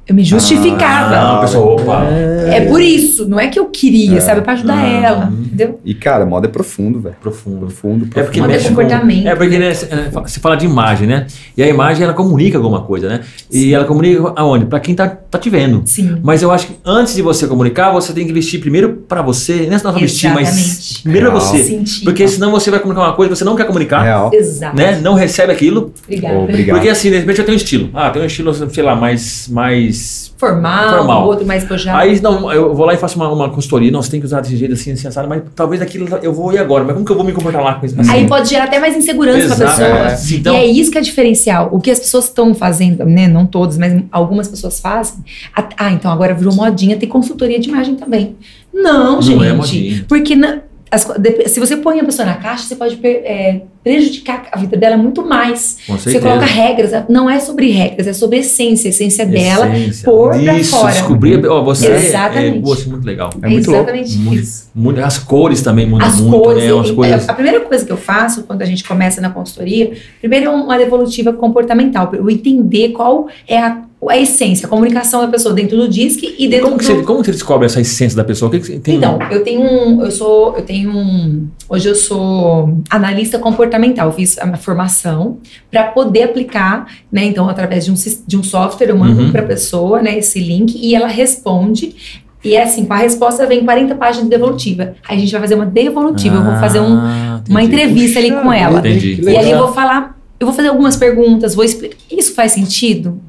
Eu 0.08 0.14
me 0.14 0.22
justificava. 0.22 1.16
Ah, 1.16 1.40
pessoal, 1.40 1.74
opa. 1.74 2.04
É 2.04 2.60
por 2.66 2.80
isso, 2.80 3.28
não 3.28 3.40
é 3.40 3.48
que 3.48 3.58
eu 3.58 3.64
queria, 3.66 4.20
sabe? 4.20 4.40
Pra 4.40 4.52
ajudar 4.52 4.76
Ah. 4.78 4.86
ela, 4.86 5.32
entendeu? 5.32 5.80
E, 5.84 5.94
cara, 5.94 6.24
moda 6.24 6.46
é 6.46 6.50
profundo, 6.50 7.00
velho. 7.00 7.16
Profundo. 7.20 7.66
Profundo, 7.66 8.04
É 8.04 8.08
profundo. 8.08 8.24
porque 8.26 8.40
Moda 8.40 8.52
é 8.52 8.56
mexe 8.56 8.68
com- 8.68 8.74
comportamento. 8.76 9.26
É 9.26 9.34
porque 9.34 9.58
né, 9.58 9.72
você 9.74 10.38
fala 10.38 10.56
de 10.56 10.64
imagem, 10.64 11.08
né? 11.08 11.26
E 11.56 11.62
a 11.62 11.68
imagem 11.68 12.04
ela 12.04 12.12
comunica 12.14 12.56
alguma 12.56 12.82
coisa, 12.82 13.08
né? 13.08 13.20
E 13.50 13.74
ela 13.74 13.84
comunica 13.84 14.32
aonde? 14.36 14.66
Pra 14.66 14.78
quem 14.78 14.94
tá, 14.94 15.08
tá 15.08 15.38
te 15.40 15.50
vendo. 15.50 15.82
Sim. 15.84 16.18
Mas 16.22 16.40
eu 16.40 16.52
acho 16.52 16.68
que 16.68 16.74
antes 16.84 17.14
de 17.16 17.22
você 17.22 17.48
comunicar, 17.48 17.90
você 17.90 18.12
tem 18.12 18.24
que 18.28 18.32
vestir 18.32 18.60
primeiro 18.60 19.02
pra 19.08 19.22
você, 19.22 19.66
não 19.66 19.74
é 19.74 19.78
só 19.78 19.90
vestir, 19.90 20.32
mas 20.32 21.00
primeiro 21.02 21.32
pra 21.32 21.40
Real. 21.40 21.50
você. 21.52 21.64
Sentir. 21.64 22.04
Porque 22.04 22.28
senão 22.28 22.52
você 22.52 22.70
vai 22.70 22.78
comunicar 22.78 23.06
uma 23.06 23.14
coisa 23.14 23.32
que 23.32 23.38
você 23.38 23.44
não 23.44 23.56
quer 23.56 23.66
comunicar, 23.66 24.02
Real. 24.02 24.30
Exato. 24.32 24.76
né? 24.76 25.00
Não 25.02 25.14
recebe 25.14 25.52
aquilo. 25.52 25.92
Obrigada. 26.04 26.38
Obrigado. 26.38 26.76
Porque 26.76 26.88
assim, 26.88 27.10
de 27.10 27.18
repente 27.18 27.40
eu 27.40 27.44
tenho 27.44 27.56
um 27.56 27.60
estilo. 27.60 27.90
Ah, 27.92 28.10
tem 28.10 28.22
um 28.22 28.26
estilo, 28.26 28.54
sei 28.54 28.84
lá, 28.84 28.94
mais 28.94 29.48
mais 29.48 29.95
Formal, 30.36 30.96
Formal. 30.98 31.22
o 31.24 31.26
outro 31.28 31.46
mais 31.46 31.64
pojado. 31.64 31.98
Aí 31.98 32.20
não, 32.20 32.52
eu 32.52 32.74
vou 32.74 32.84
lá 32.84 32.92
e 32.92 32.96
faço 32.98 33.16
uma, 33.16 33.28
uma 33.32 33.48
consultoria, 33.50 33.90
não, 33.90 34.02
você 34.02 34.10
tem 34.10 34.20
que 34.20 34.26
usar 34.26 34.40
desse 34.42 34.56
jeito 34.56 34.74
assim, 34.74 34.92
assim, 34.92 35.08
assado, 35.08 35.26
mas 35.28 35.42
talvez 35.54 35.80
aquilo 35.80 36.06
eu 36.22 36.32
vou 36.32 36.52
ir 36.52 36.58
agora, 36.58 36.84
mas 36.84 36.92
como 36.94 37.06
que 37.06 37.12
eu 37.12 37.16
vou 37.16 37.24
me 37.24 37.32
comportar 37.32 37.62
lá 37.62 37.74
com 37.74 37.86
isso? 37.86 37.98
Assim? 38.00 38.10
Aí 38.10 38.26
pode 38.26 38.48
gerar 38.50 38.64
até 38.64 38.78
mais 38.78 38.94
insegurança 38.96 39.54
pra 39.56 39.66
Exato, 39.66 39.80
pessoa. 39.80 39.88
é. 40.10 40.38
Então- 40.38 40.54
E 40.54 40.56
é 40.58 40.66
isso 40.66 40.90
que 40.90 40.98
é 40.98 41.00
diferencial. 41.00 41.68
O 41.72 41.80
que 41.80 41.90
as 41.90 41.98
pessoas 41.98 42.24
estão 42.26 42.54
fazendo, 42.54 43.04
né? 43.06 43.26
Não 43.28 43.46
todas, 43.46 43.78
mas 43.78 44.02
algumas 44.12 44.46
pessoas 44.48 44.78
fazem. 44.78 45.20
Ah, 45.54 45.90
então 45.92 46.10
agora 46.10 46.34
virou 46.34 46.54
modinha 46.54 46.96
ter 46.96 47.06
consultoria 47.06 47.58
de 47.58 47.68
imagem 47.68 47.94
também. 47.96 48.36
Não, 48.74 49.14
Não 49.14 49.22
gente. 49.22 49.44
é 49.44 49.52
modinha. 49.54 50.04
Porque 50.06 50.36
na- 50.36 50.58
as 50.90 51.02
se 51.46 51.58
você 51.58 51.76
põe 51.78 51.98
a 51.98 52.04
pessoa 52.04 52.26
na 52.26 52.34
caixa, 52.34 52.64
você 52.64 52.76
pode 52.76 52.98
é, 53.02 53.62
prejudicar 53.90 54.48
a 54.50 54.58
vida 54.58 54.76
dela 54.76 54.96
muito 54.96 55.24
mais. 55.24 55.78
Com 55.86 55.96
Você 55.96 56.18
coloca 56.18 56.44
regras, 56.44 56.90
não 57.08 57.30
é 57.30 57.38
sobre 57.38 57.70
regras, 57.70 58.08
é 58.08 58.12
sobre 58.12 58.38
essência, 58.38 58.88
a 58.88 58.90
essência 58.90 59.24
dela, 59.24 59.68
Essência. 59.78 60.04
pôr 60.04 60.30
pra 60.30 60.58
Isso, 60.58 60.72
fora. 60.72 60.92
descobrir. 60.92 61.46
Ó, 61.46 61.62
você 61.62 61.86
é, 61.86 61.94
Exatamente. 61.94 62.58
é, 62.58 62.60
pô, 62.62 62.72
assim, 62.72 62.90
muito 62.90 63.06
legal. 63.06 63.30
É 63.40 63.48
muito 63.48 63.70
louco. 63.70 63.84
exatamente 63.88 64.16
Muito, 64.18 64.42
isso. 64.42 64.68
muito- 64.74 65.00
as 65.00 65.18
cores 65.18 65.62
também 65.62 65.86
mudam 65.86 66.04
As 66.04 66.20
muito, 66.20 66.42
cores, 66.42 66.64
né? 66.64 66.72
Umas 66.74 66.88
e- 66.88 66.94
coisas. 66.94 67.28
a 67.28 67.32
primeira 67.32 67.60
coisa 67.60 67.86
que 67.86 67.92
eu 67.92 67.96
faço 67.96 68.42
quando 68.42 68.60
a 68.62 68.64
gente 68.64 68.82
começa 68.82 69.20
na 69.20 69.30
consultoria, 69.30 69.92
primeiro 70.18 70.46
é 70.46 70.50
uma 70.50 70.76
devolutiva 70.76 71.32
comportamental, 71.32 72.10
eu 72.12 72.28
entender 72.28 72.88
qual 72.88 73.28
é 73.46 73.58
a, 73.58 73.82
a 74.08 74.16
essência, 74.18 74.66
a 74.66 74.68
comunicação 74.68 75.22
da 75.22 75.28
pessoa 75.28 75.54
dentro 75.54 75.76
do 75.76 75.88
DISC 75.88 76.34
e 76.38 76.46
dentro 76.46 76.66
Como 76.66 76.76
do, 76.78 76.84
você, 76.84 77.02
como 77.02 77.24
você 77.24 77.32
descobre 77.32 77.66
essa 77.66 77.80
essência 77.80 78.16
da 78.16 78.22
pessoa? 78.22 78.48
O 78.48 78.52
que 78.52 78.60
que 78.60 78.66
você 78.66 78.78
tem? 78.78 78.96
Então, 78.96 79.18
eu 79.30 79.42
tenho 79.42 79.62
um, 79.62 80.04
eu 80.04 80.10
sou, 80.10 80.54
eu 80.56 80.62
tenho 80.62 80.90
um, 80.90 81.48
hoje 81.68 81.88
eu 81.88 81.94
sou 81.94 82.78
analista 82.90 83.38
comportamental, 83.38 84.08
eu 84.08 84.12
fiz 84.12 84.38
a 84.38 84.44
minha 84.44 84.58
formação 84.58 85.38
para 85.70 85.84
poder 85.84 86.24
aplicar, 86.24 86.86
né, 87.10 87.24
então 87.24 87.48
através 87.48 87.86
de 87.86 87.90
um, 87.90 87.94
de 88.26 88.36
um 88.36 88.42
software 88.42 88.88
eu 88.90 88.96
mando 88.96 89.22
Uhum. 89.22 89.32
para 89.32 89.40
a 89.40 89.46
pessoa, 89.46 90.02
né, 90.02 90.18
esse 90.18 90.38
link 90.38 90.78
e 90.78 90.94
ela 90.94 91.08
responde 91.08 91.96
e 92.44 92.54
é 92.54 92.62
assim, 92.62 92.84
com 92.84 92.92
a 92.92 92.98
resposta 92.98 93.44
vem 93.46 93.64
40 93.64 93.94
páginas 93.96 94.24
de 94.24 94.30
devolutiva. 94.30 94.94
Aí 95.08 95.16
a 95.16 95.20
gente 95.20 95.32
vai 95.32 95.40
fazer 95.40 95.54
uma 95.56 95.66
devolutiva, 95.66 96.36
eu 96.36 96.44
vou 96.44 96.54
fazer 96.56 96.80
um, 96.80 96.96
Ah, 96.96 97.42
uma 97.48 97.62
entrevista 97.62 98.20
ali 98.20 98.30
Puxa 98.30 98.42
com 98.42 98.52
ela. 98.52 98.78
Entendi. 98.78 99.20
E 99.20 99.36
ali 99.36 99.50
eu 99.50 99.58
vou 99.58 99.72
falar, 99.72 100.16
eu 100.38 100.46
vou 100.46 100.54
fazer 100.54 100.68
algumas 100.68 100.96
perguntas, 100.96 101.56
vou 101.56 101.64
explicar. 101.64 101.96
Isso 102.10 102.34
faz 102.34 102.52
sentido? 102.52 103.20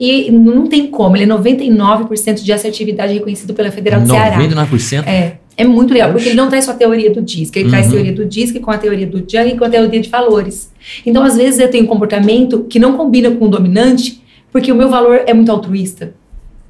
E 0.00 0.30
não 0.30 0.66
tem 0.66 0.86
como, 0.86 1.14
ele 1.14 1.24
é 1.24 1.26
99% 1.26 2.42
de 2.42 2.52
assertividade 2.52 3.12
reconhecido 3.12 3.52
pela 3.52 3.70
Federal 3.70 4.00
do 4.00 4.08
Ceará. 4.08 4.38
99%? 4.38 5.06
É, 5.06 5.34
é 5.58 5.64
muito 5.66 5.92
legal, 5.92 6.10
porque 6.10 6.28
ele 6.30 6.36
não 6.36 6.48
traz 6.48 6.64
só 6.64 6.70
a 6.70 6.74
teoria 6.74 7.10
do 7.10 7.20
DISC, 7.20 7.54
ele 7.56 7.68
traz 7.68 7.86
Uhum. 7.86 7.92
teoria 7.92 8.12
do 8.12 8.24
DISC 8.24 8.58
com 8.60 8.70
a 8.70 8.78
teoria 8.78 9.06
do 9.06 9.18
Jung 9.18 9.50
e 9.52 9.58
com 9.58 9.64
a 9.64 9.68
teoria 9.68 10.00
de 10.00 10.08
valores. 10.08 10.72
Então, 11.04 11.22
às 11.22 11.36
vezes, 11.36 11.60
eu 11.60 11.68
tenho 11.70 11.84
um 11.84 11.86
comportamento 11.86 12.64
que 12.68 12.78
não 12.78 12.96
combina 12.96 13.30
com 13.30 13.44
o 13.44 13.48
dominante, 13.48 14.22
porque 14.50 14.72
o 14.72 14.74
meu 14.74 14.88
valor 14.88 15.20
é 15.26 15.34
muito 15.34 15.52
altruísta, 15.52 16.14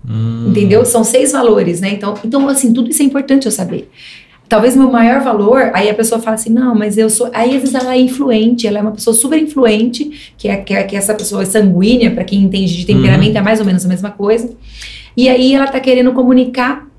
Hum. 0.09 0.47
entendeu? 0.49 0.85
São 0.85 1.05
seis 1.05 1.31
valores, 1.31 1.81
né? 1.81 1.93
Então, 1.93 2.14
então, 2.24 2.49
assim, 2.49 2.72
tudo 2.72 2.91
isso 2.91 3.01
é 3.03 3.05
importante 3.05 3.47
eu 3.47 3.53
saber. 3.53 3.89
Talvez 4.51 4.74
meu 4.74 4.90
maior 4.90 5.20
valor, 5.20 5.70
aí 5.72 5.88
a 5.88 5.94
pessoa 5.94 6.20
fala 6.20 6.34
assim, 6.34 6.51
não, 6.51 6.74
mas 6.74 6.98
eu 6.98 7.09
sou. 7.09 7.30
Aí 7.32 7.55
às 7.55 7.61
vezes 7.61 7.72
ela 7.72 7.94
é 7.94 8.01
influente, 8.01 8.66
ela 8.66 8.80
é 8.80 8.82
uma 8.82 8.90
pessoa 8.90 9.14
super 9.14 9.40
influente, 9.40 10.34
que 10.36 10.48
é, 10.48 10.57
que 10.57 10.74
é, 10.74 10.82
que 10.82 10.96
essa 10.96 11.14
pessoa 11.14 11.42
é 11.42 11.44
sanguínea, 11.44 12.11
para 12.11 12.24
quem 12.24 12.42
entende 12.42 12.76
de 12.76 12.84
temperamento, 12.84 13.38
é 13.38 13.40
mais 13.40 13.61
ou 13.61 13.64
menos 13.64 13.84
a 13.84 13.88
mesma 13.88 14.11
coisa. 14.11 14.53
E 15.16 15.28
aí 15.28 15.55
ela 15.55 15.68
tá 15.68 15.78
querendo 15.78 16.12
comunicar. 16.12 16.89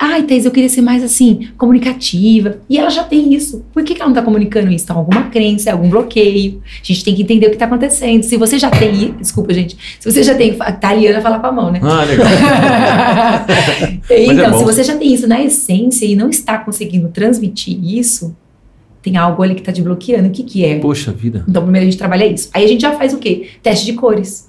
Ai, 0.00 0.22
Thais, 0.22 0.44
eu 0.44 0.52
queria 0.52 0.68
ser 0.68 0.80
mais 0.80 1.02
assim, 1.02 1.48
comunicativa. 1.58 2.58
E 2.70 2.78
ela 2.78 2.88
já 2.88 3.02
tem 3.02 3.34
isso. 3.34 3.64
Por 3.72 3.82
que, 3.82 3.94
que 3.96 4.00
ela 4.00 4.08
não 4.08 4.14
tá 4.14 4.22
comunicando 4.22 4.70
isso? 4.70 4.84
Então, 4.84 4.96
alguma 4.96 5.24
crença, 5.24 5.72
algum 5.72 5.88
bloqueio. 5.88 6.62
A 6.64 6.84
gente 6.84 7.02
tem 7.02 7.16
que 7.16 7.22
entender 7.22 7.48
o 7.48 7.50
que 7.50 7.56
tá 7.56 7.64
acontecendo. 7.64 8.22
Se 8.22 8.36
você 8.36 8.60
já 8.60 8.70
tem. 8.70 9.12
Desculpa, 9.18 9.52
gente. 9.52 9.76
Se 9.98 10.10
você 10.10 10.22
já 10.22 10.36
tem. 10.36 10.54
Tá, 10.54 10.90
a 10.90 10.94
Liana 10.94 11.20
fala 11.20 11.40
com 11.40 11.46
a 11.48 11.52
mão, 11.52 11.72
né? 11.72 11.80
Ah, 11.82 12.04
legal. 12.04 12.26
então, 14.08 14.54
é 14.54 14.58
se 14.58 14.64
você 14.64 14.84
já 14.84 14.96
tem 14.96 15.12
isso 15.12 15.26
na 15.26 15.42
essência 15.42 16.06
e 16.06 16.14
não 16.14 16.30
está 16.30 16.58
conseguindo 16.58 17.08
transmitir 17.08 17.76
isso, 17.82 18.36
tem 19.02 19.16
algo 19.16 19.42
ali 19.42 19.54
que 19.54 19.60
está 19.60 19.72
te 19.72 19.82
bloqueando. 19.82 20.28
O 20.28 20.30
que, 20.30 20.44
que 20.44 20.64
é? 20.64 20.78
Poxa 20.78 21.10
vida. 21.10 21.44
Então, 21.48 21.62
primeiro 21.62 21.88
a 21.88 21.90
gente 21.90 21.98
trabalha 21.98 22.24
isso. 22.24 22.48
Aí 22.54 22.64
a 22.64 22.68
gente 22.68 22.82
já 22.82 22.92
faz 22.92 23.12
o 23.12 23.18
quê? 23.18 23.48
Teste 23.62 23.84
de 23.84 23.94
cores. 23.94 24.47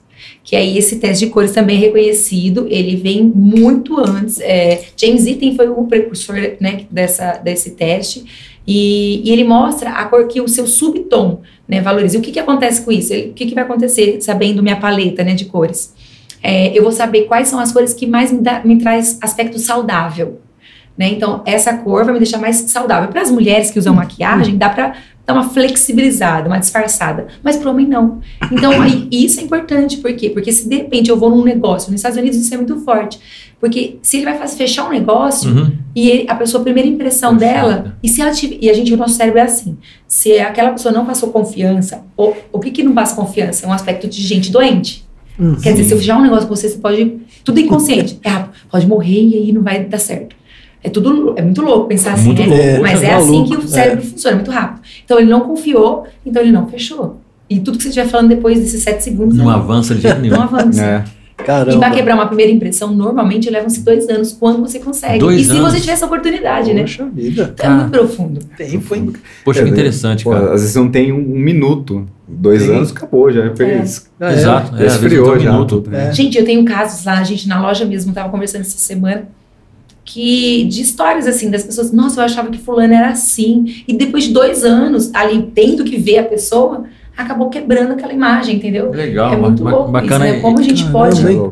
Que 0.49 0.55
aí 0.55 0.79
esse 0.79 0.95
teste 0.95 1.27
de 1.27 1.31
cores 1.31 1.51
também 1.51 1.77
é 1.77 1.79
reconhecido, 1.79 2.65
ele 2.71 2.95
vem 2.95 3.21
muito 3.21 3.99
antes. 3.99 4.39
É, 4.39 4.81
James 4.97 5.27
Itten 5.27 5.55
foi 5.55 5.69
o 5.69 5.83
precursor 5.83 6.35
né, 6.59 6.87
dessa, 6.89 7.33
desse 7.33 7.75
teste. 7.75 8.25
E, 8.65 9.21
e 9.23 9.31
ele 9.31 9.43
mostra 9.43 9.91
a 9.91 10.05
cor 10.05 10.27
que 10.27 10.41
o 10.41 10.47
seu 10.47 10.65
subtom 10.65 11.41
né, 11.67 11.81
valoriza. 11.81 12.17
E 12.17 12.19
o 12.19 12.23
que, 12.23 12.31
que 12.31 12.39
acontece 12.39 12.81
com 12.81 12.91
isso? 12.91 13.13
Ele- 13.13 13.29
o 13.29 13.33
que, 13.33 13.45
que 13.45 13.53
vai 13.53 13.63
acontecer 13.63 14.19
sabendo 14.21 14.63
minha 14.63 14.77
paleta 14.77 15.23
né, 15.23 15.35
de 15.35 15.45
cores? 15.45 15.93
É, 16.41 16.75
eu 16.75 16.81
vou 16.81 16.91
saber 16.91 17.25
quais 17.25 17.47
são 17.47 17.59
as 17.59 17.71
cores 17.71 17.93
que 17.93 18.07
mais 18.07 18.31
me, 18.31 18.41
dá, 18.41 18.63
me 18.65 18.79
traz 18.79 19.19
aspecto 19.21 19.59
saudável. 19.59 20.41
Né? 20.97 21.09
Então, 21.09 21.43
essa 21.45 21.77
cor 21.77 22.05
vai 22.05 22.13
me 22.15 22.19
deixar 22.19 22.39
mais 22.39 22.55
saudável. 22.55 23.09
Para 23.09 23.21
as 23.21 23.29
mulheres 23.29 23.69
que 23.69 23.77
usam 23.77 23.93
maquiagem, 23.93 24.57
dá 24.57 24.69
para 24.69 24.95
dar 25.29 25.33
uma 25.39 25.47
flexibilizada, 25.49 26.47
uma 26.47 26.57
disfarçada. 26.57 27.27
Mas 27.43 27.55
para 27.55 27.67
o 27.69 27.71
homem, 27.71 27.87
não. 27.87 28.19
Então, 28.51 28.81
aí, 28.81 29.07
isso 29.11 29.39
é 29.39 29.43
importante. 29.43 29.97
Por 29.97 30.11
quê? 30.13 30.29
Porque 30.29 30.51
se 30.51 30.67
de 30.67 30.75
repente 30.77 31.09
eu 31.09 31.17
vou 31.17 31.29
num 31.29 31.43
negócio, 31.43 31.91
nos 31.91 31.99
Estados 31.99 32.17
Unidos 32.17 32.39
isso 32.39 32.51
é 32.53 32.57
muito 32.57 32.77
forte. 32.81 33.19
Porque 33.59 33.97
se 34.01 34.17
ele 34.17 34.25
vai 34.25 34.37
fazer, 34.37 34.55
fechar 34.57 34.87
um 34.87 34.91
negócio, 34.91 35.51
Uhum. 35.51 35.71
e 35.95 36.09
ele- 36.09 36.25
a 36.29 36.33
pessoa, 36.35 36.61
a 36.61 36.63
primeira 36.63 36.87
impressão 36.89 37.37
Perfeito. 37.37 37.53
dela, 37.67 37.97
e 38.01 38.07
se 38.09 38.21
ela 38.21 38.31
tiver, 38.31 38.57
e 38.61 38.69
a 38.69 38.73
gente, 38.73 38.91
o 38.93 38.97
nosso 38.97 39.13
cérebro 39.15 39.39
é 39.39 39.43
assim, 39.43 39.77
se 40.07 40.39
aquela 40.39 40.71
pessoa 40.71 40.91
não 40.93 41.05
passou 41.05 41.29
confiança, 41.29 42.03
ou, 42.17 42.35
o 42.51 42.59
que 42.59 42.71
que 42.71 42.81
não 42.83 42.93
passa 42.93 43.15
confiança? 43.15 43.65
É 43.65 43.69
um 43.69 43.73
aspecto 43.73 44.07
de 44.07 44.21
gente 44.21 44.51
doente. 44.51 45.05
Hum. 45.39 45.55
Quer 45.61 45.71
dizer, 45.73 45.83
se 45.85 45.93
eu 45.93 45.97
fechar 45.97 46.17
um 46.17 46.21
negócio 46.23 46.47
com 46.47 46.55
você, 46.55 46.69
você 46.69 46.77
pode, 46.77 47.17
tudo 47.43 47.59
inconsciente, 47.59 48.19
é 48.23 48.45
pode 48.71 48.87
morrer 48.87 49.21
e 49.27 49.35
aí 49.35 49.51
não 49.51 49.61
vai 49.61 49.83
dar 49.83 49.99
certo. 49.99 50.35
É 50.83 50.89
tudo, 50.89 51.33
é 51.35 51.41
muito 51.41 51.61
louco 51.61 51.87
pensar 51.87 52.13
assim, 52.13 52.27
Muito 52.27 52.41
né? 52.41 52.67
louco, 52.71 52.81
Mas 52.83 53.03
é 53.03 53.07
é 53.07 53.13
assim 53.15 53.43
que 53.45 53.55
o 53.57 53.67
cérebro 53.67 54.05
funciona, 54.05 54.35
muito 54.37 54.51
rápido. 54.51 54.81
Então 55.03 55.19
ele 55.19 55.29
não 55.29 55.41
confiou, 55.41 56.05
então 56.25 56.41
ele 56.41 56.51
não 56.51 56.67
fechou. 56.67 57.19
E 57.49 57.59
tudo 57.59 57.77
que 57.77 57.83
você 57.83 57.89
estiver 57.89 58.07
falando 58.07 58.29
depois 58.29 58.59
desses 58.59 58.81
sete 58.83 59.03
segundos, 59.03 59.35
Não 59.35 59.45
não, 59.45 59.51
avança 59.51 59.93
de 59.95 60.01
jeito 60.01 60.19
nenhum. 60.21 60.35
não 60.35 60.43
avança. 60.43 60.81
É. 60.83 61.03
Caramba. 61.43 61.73
E 61.73 61.79
para 61.79 61.91
quebrar 61.91 62.15
uma 62.15 62.27
primeira 62.27 62.51
impressão, 62.51 62.93
normalmente 62.93 63.49
levam-se 63.49 63.81
dois 63.81 64.07
anos 64.09 64.33
quando 64.33 64.59
você 64.61 64.77
consegue. 64.77 65.19
Dois 65.19 65.39
e 65.41 65.45
se 65.45 65.51
anos? 65.51 65.71
você 65.71 65.79
tiver 65.79 65.93
essa 65.93 66.05
oportunidade, 66.05 66.73
né? 66.73 66.81
Poxa 66.81 67.05
vida. 67.13 67.53
Então, 67.53 67.65
é 67.71 67.75
muito 67.75 67.91
profundo. 67.91 68.39
Tempo, 68.57 68.93
hein? 68.95 69.13
Poxa, 69.45 69.61
É, 69.61 69.63
que 69.63 69.69
interessante, 69.69 70.23
Pô, 70.25 70.31
cara. 70.31 70.53
às 70.53 70.61
vezes 70.61 70.75
não 70.75 70.89
tem 70.89 71.11
um, 71.13 71.17
um 71.17 71.39
minuto. 71.39 72.05
Dois 72.27 72.61
Sim. 72.63 72.75
anos, 72.75 72.91
acabou, 72.91 73.31
já 73.31 73.53
fez. 73.55 74.09
Ah, 74.19 74.31
é. 74.31 74.33
Exato. 74.35 74.75
É, 74.77 74.85
Esfriou 74.85 75.25
tem 75.29 75.35
um 75.37 75.39
já. 75.39 75.51
minuto. 75.53 75.83
né? 75.89 76.09
É. 76.09 76.11
Gente, 76.13 76.37
eu 76.37 76.43
tenho 76.45 76.63
casos 76.65 77.05
lá, 77.05 77.19
a 77.19 77.23
gente 77.23 77.47
na 77.47 77.61
loja 77.61 77.85
mesmo 77.85 78.13
tava 78.13 78.29
conversando 78.29 78.61
essa 78.61 78.77
semana 78.77 79.23
que 80.05 80.65
de 80.65 80.81
histórias 80.81 81.27
assim 81.27 81.49
das 81.51 81.63
pessoas, 81.63 81.91
nossa, 81.91 82.19
eu 82.21 82.25
achava 82.25 82.49
que 82.49 82.57
fulano 82.57 82.93
era 82.93 83.09
assim, 83.09 83.83
e 83.87 83.93
depois 83.93 84.23
de 84.25 84.33
dois 84.33 84.63
anos 84.65 85.11
ali 85.13 85.51
tendo 85.53 85.83
que 85.83 85.97
ver 85.97 86.19
a 86.19 86.23
pessoa, 86.23 86.85
acabou 87.15 87.49
quebrando 87.49 87.91
aquela 87.91 88.13
imagem, 88.13 88.55
entendeu? 88.55 88.91
Legal, 88.91 89.33
é 89.33 89.35
muito 89.35 89.61
ba- 89.61 89.71
louco 89.71 89.91
bacana. 89.91 90.25
isso, 90.25 90.35
né? 90.37 90.41
Como 90.41 90.57
a 90.57 90.61
gente 90.63 90.83
Caramba, 90.85 90.99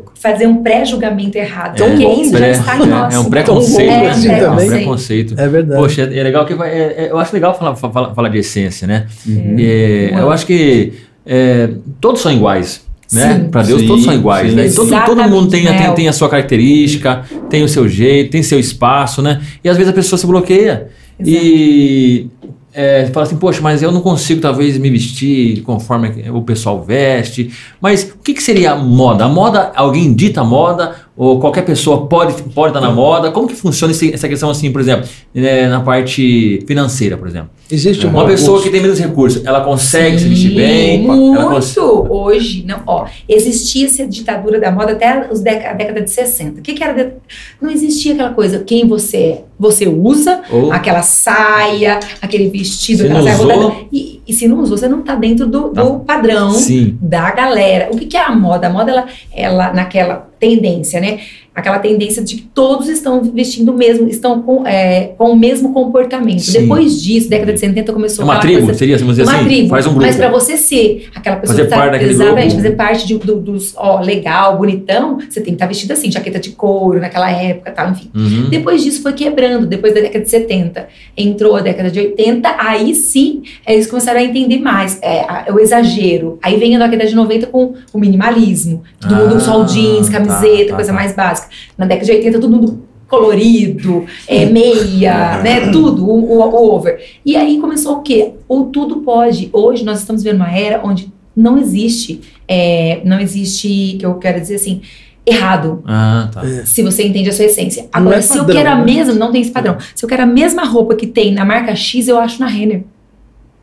fazer 0.18 0.46
um 0.46 0.62
pré-julgamento 0.62 1.36
errado, 1.36 1.80
É, 1.82 1.86
porque 1.90 2.06
isso 2.06 2.32
já 2.32 2.38
pré- 2.38 2.50
está 2.52 2.76
em 2.78 2.82
é, 2.82 2.86
nós. 2.86 3.14
é 3.14 3.18
um 3.18 3.24
preconceito, 3.30 3.88
Tão 3.88 3.98
bom 3.98 4.04
né? 4.04 4.10
assim 4.10 4.28
É 4.30 4.50
um 4.50 4.56
preconceito. 4.56 5.34
É 5.38 5.46
verdade. 5.48 5.80
Poxa, 5.80 6.02
é 6.02 6.22
legal 6.22 6.46
que 6.46 6.54
vai. 6.54 6.70
é- 6.70 6.94
é- 7.04 7.10
eu 7.10 7.18
acho 7.18 7.34
legal 7.34 7.56
falar, 7.56 7.76
falar, 7.76 8.14
falar 8.14 8.28
de 8.30 8.38
essência, 8.38 8.86
né? 8.88 9.06
Uhum. 9.26 9.56
É, 9.58 10.10
eu 10.18 10.30
acho 10.30 10.46
que 10.46 10.94
é, 11.26 11.68
todos 12.00 12.22
são 12.22 12.32
iguais. 12.32 12.87
Né? 13.12 13.48
Para 13.50 13.62
Deus 13.62 13.80
Sim, 13.80 13.86
todos 13.86 14.04
são 14.04 14.14
iguais, 14.14 14.50
sim. 14.50 14.56
né? 14.56 14.66
E 14.66 14.72
Todo, 14.72 15.04
todo 15.06 15.22
mundo 15.28 15.48
tem, 15.48 15.64
tem, 15.64 15.94
tem 15.94 16.08
a 16.08 16.12
sua 16.12 16.28
característica, 16.28 17.24
tem 17.48 17.62
o 17.62 17.68
seu 17.68 17.88
jeito, 17.88 18.30
tem 18.30 18.42
seu 18.42 18.60
espaço, 18.60 19.22
né? 19.22 19.40
E 19.64 19.68
às 19.68 19.76
vezes 19.76 19.90
a 19.90 19.94
pessoa 19.94 20.18
se 20.18 20.26
bloqueia 20.26 20.88
e 21.24 22.28
é, 22.72 23.06
fala 23.06 23.26
assim, 23.26 23.36
poxa, 23.36 23.60
mas 23.60 23.82
eu 23.82 23.90
não 23.90 24.00
consigo 24.00 24.40
talvez 24.40 24.78
me 24.78 24.90
vestir 24.90 25.62
conforme 25.62 26.30
o 26.30 26.42
pessoal 26.42 26.82
veste. 26.82 27.50
Mas 27.80 28.04
o 28.04 28.18
que, 28.22 28.34
que 28.34 28.42
seria 28.42 28.72
a 28.72 28.76
moda? 28.76 29.24
A 29.24 29.28
moda, 29.28 29.72
alguém 29.74 30.14
dita 30.14 30.42
a 30.42 30.44
moda? 30.44 30.94
Ou 31.20 31.40
qualquer 31.40 31.62
pessoa 31.64 32.06
pode, 32.06 32.40
pode 32.54 32.68
estar 32.68 32.80
na 32.80 32.92
moda? 32.92 33.32
Como 33.32 33.48
que 33.48 33.54
funciona 33.56 33.90
esse- 33.90 34.14
essa 34.14 34.28
questão 34.28 34.48
assim, 34.50 34.70
por 34.70 34.80
exemplo, 34.80 35.08
né, 35.34 35.66
na 35.68 35.80
parte 35.80 36.64
financeira, 36.64 37.16
por 37.16 37.26
exemplo? 37.26 37.50
Existe 37.68 38.06
Uma 38.06 38.24
pessoa 38.24 38.62
que 38.62 38.70
tem 38.70 38.80
menos 38.80 39.00
recursos, 39.00 39.44
ela 39.44 39.60
consegue 39.62 40.16
se 40.16 40.28
vestir 40.28 40.54
bem? 40.54 41.02
Muito! 41.02 41.40
Ela 41.40 41.50
cons- 41.50 41.76
Hoje, 41.76 42.64
não, 42.64 42.82
ó, 42.86 43.06
existia 43.28 43.86
essa 43.86 44.06
ditadura 44.06 44.60
da 44.60 44.70
moda 44.70 44.92
até 44.92 45.28
os 45.30 45.40
dec- 45.40 45.66
a 45.66 45.72
década 45.72 46.00
de 46.02 46.08
60. 46.10 46.60
O 46.60 46.62
que, 46.62 46.72
que 46.72 46.84
era? 46.84 46.92
de- 46.94 47.12
Não 47.60 47.68
existia 47.68 48.14
aquela 48.14 48.30
coisa, 48.30 48.60
quem 48.60 48.86
você 48.86 49.16
é. 49.16 49.44
Você 49.58 49.88
usa 49.88 50.40
Ou- 50.52 50.70
aquela 50.72 51.02
saia, 51.02 51.98
aquele 52.22 52.48
vestido, 52.48 52.98
Se 52.98 53.04
aquela 53.06 53.18
não 53.18 53.26
saia 53.26 53.36
usou- 53.36 53.60
rodada. 53.68 53.80
E, 53.92 54.17
e 54.28 54.32
se 54.34 54.46
não 54.46 54.60
usou, 54.60 54.76
você 54.76 54.86
não 54.86 55.02
tá 55.02 55.14
dentro 55.14 55.46
do, 55.46 55.70
Tá. 55.70 55.82
do 55.82 56.00
padrão 56.00 56.50
Sim. 56.52 56.98
da 57.00 57.30
galera. 57.30 57.88
O 57.90 57.96
que, 57.96 58.04
que 58.06 58.16
é 58.16 58.22
a 58.22 58.30
moda? 58.34 58.66
A 58.66 58.70
moda, 58.70 58.90
ela, 58.92 59.06
ela 59.34 59.72
naquela 59.72 60.28
tendência, 60.38 61.00
né? 61.00 61.20
Aquela 61.58 61.80
tendência 61.80 62.22
de 62.22 62.36
que 62.36 62.42
todos 62.54 62.88
estão 62.88 63.20
vestindo 63.34 63.72
o 63.72 63.76
mesmo, 63.76 64.06
estão 64.08 64.40
com, 64.42 64.64
é, 64.64 65.12
com 65.18 65.32
o 65.32 65.36
mesmo 65.36 65.72
comportamento. 65.72 66.38
Sim. 66.38 66.60
Depois 66.60 67.02
disso, 67.02 67.28
década 67.28 67.52
de 67.52 67.58
70 67.58 67.92
começou 67.92 68.22
É 68.22 68.26
uma 68.26 68.34
aquela 68.34 68.48
tribo, 68.52 68.66
coisa- 68.66 68.78
seria, 68.78 68.96
vamos 68.96 69.16
dizer 69.16 69.28
uma 69.28 69.36
assim? 69.38 69.44
tribo. 69.44 69.68
Faz 69.68 69.86
um 69.86 69.90
grupo. 69.90 70.06
Mas 70.06 70.14
pra 70.16 70.30
você 70.30 70.56
ser 70.56 71.08
aquela 71.12 71.34
pessoa 71.36 71.56
Fazer 71.56 71.68
que 71.68 71.74
tá, 71.74 71.76
parte 71.90 72.04
exatamente, 72.04 72.54
fazer 72.54 72.70
parte 72.76 73.06
de, 73.08 73.18
do- 73.18 73.40
dos, 73.40 73.74
ó, 73.76 74.00
legal, 74.00 74.56
bonitão, 74.56 75.18
você 75.18 75.40
tem 75.40 75.46
que 75.46 75.50
estar 75.54 75.66
vestido 75.66 75.92
assim, 75.92 76.12
jaqueta 76.12 76.38
de 76.38 76.50
couro 76.50 77.00
naquela 77.00 77.28
época, 77.28 77.72
tal, 77.72 77.90
enfim. 77.90 78.08
Uhum. 78.14 78.48
Depois 78.50 78.84
disso 78.84 79.02
foi 79.02 79.12
quebrando, 79.14 79.66
depois 79.66 79.92
da 79.92 80.00
década 80.00 80.24
de 80.24 80.30
70, 80.30 80.86
entrou 81.16 81.56
a 81.56 81.60
década 81.60 81.90
de 81.90 81.98
80, 81.98 82.54
aí 82.56 82.94
sim 82.94 83.42
eles 83.66 83.88
começaram 83.88 84.20
a 84.20 84.22
entender 84.22 84.58
mais, 84.60 84.96
é, 85.02 85.22
a- 85.22 85.46
o 85.52 85.58
exagero. 85.58 86.38
Aí 86.40 86.56
vem 86.56 86.76
a 86.76 86.78
década 86.78 87.04
de 87.08 87.16
90 87.16 87.48
com 87.48 87.74
o 87.92 87.98
minimalismo, 87.98 88.84
todo 89.00 89.16
mundo 89.16 89.34
Ah, 89.36 89.40
só 89.40 89.60
o 89.60 89.64
jeans, 89.64 90.08
tá, 90.08 90.12
camiseta, 90.20 90.68
tá, 90.70 90.74
coisa 90.76 90.92
tá. 90.92 90.96
mais 90.96 91.12
básica. 91.16 91.47
Na 91.76 91.86
década 91.86 92.06
de 92.06 92.12
80 92.12 92.38
todo 92.40 92.50
mundo 92.50 92.82
colorido, 93.08 94.04
é, 94.26 94.44
meia, 94.46 95.40
né? 95.42 95.70
Tudo, 95.70 96.04
o, 96.08 96.32
o- 96.32 96.40
o 96.40 96.74
over. 96.74 96.98
E 97.24 97.36
aí 97.36 97.58
começou 97.58 97.96
o 97.96 98.02
quê? 98.02 98.32
O 98.48 98.64
tudo 98.64 98.96
pode. 98.98 99.48
Hoje 99.52 99.84
nós 99.84 99.98
estamos 100.00 100.22
vivendo 100.22 100.40
uma 100.40 100.50
era 100.50 100.80
onde 100.84 101.10
não 101.36 101.56
existe, 101.58 102.20
é, 102.46 103.00
não 103.04 103.18
existe, 103.20 103.96
que 103.98 104.04
eu 104.04 104.14
quero 104.16 104.40
dizer 104.40 104.56
assim, 104.56 104.80
errado. 105.24 105.82
Ah, 105.86 106.28
tá. 106.32 106.42
Se 106.64 106.82
você 106.82 107.06
entende 107.06 107.28
a 107.28 107.32
sua 107.32 107.44
essência. 107.44 107.86
Agora, 107.92 108.16
é 108.16 108.20
se 108.20 108.34
eu 108.36 108.40
padrão, 108.44 108.56
quero 108.56 108.70
a 108.70 108.76
né? 108.78 108.84
mesma, 108.84 109.14
não 109.14 109.30
tem 109.30 109.40
esse 109.40 109.50
padrão. 109.50 109.76
Se 109.94 110.04
eu 110.04 110.08
quero 110.08 110.22
a 110.24 110.26
mesma 110.26 110.64
roupa 110.64 110.94
que 110.94 111.06
tem 111.06 111.32
na 111.32 111.44
marca 111.44 111.74
X, 111.76 112.08
eu 112.08 112.18
acho 112.18 112.40
na 112.40 112.46
Renner. 112.46 112.82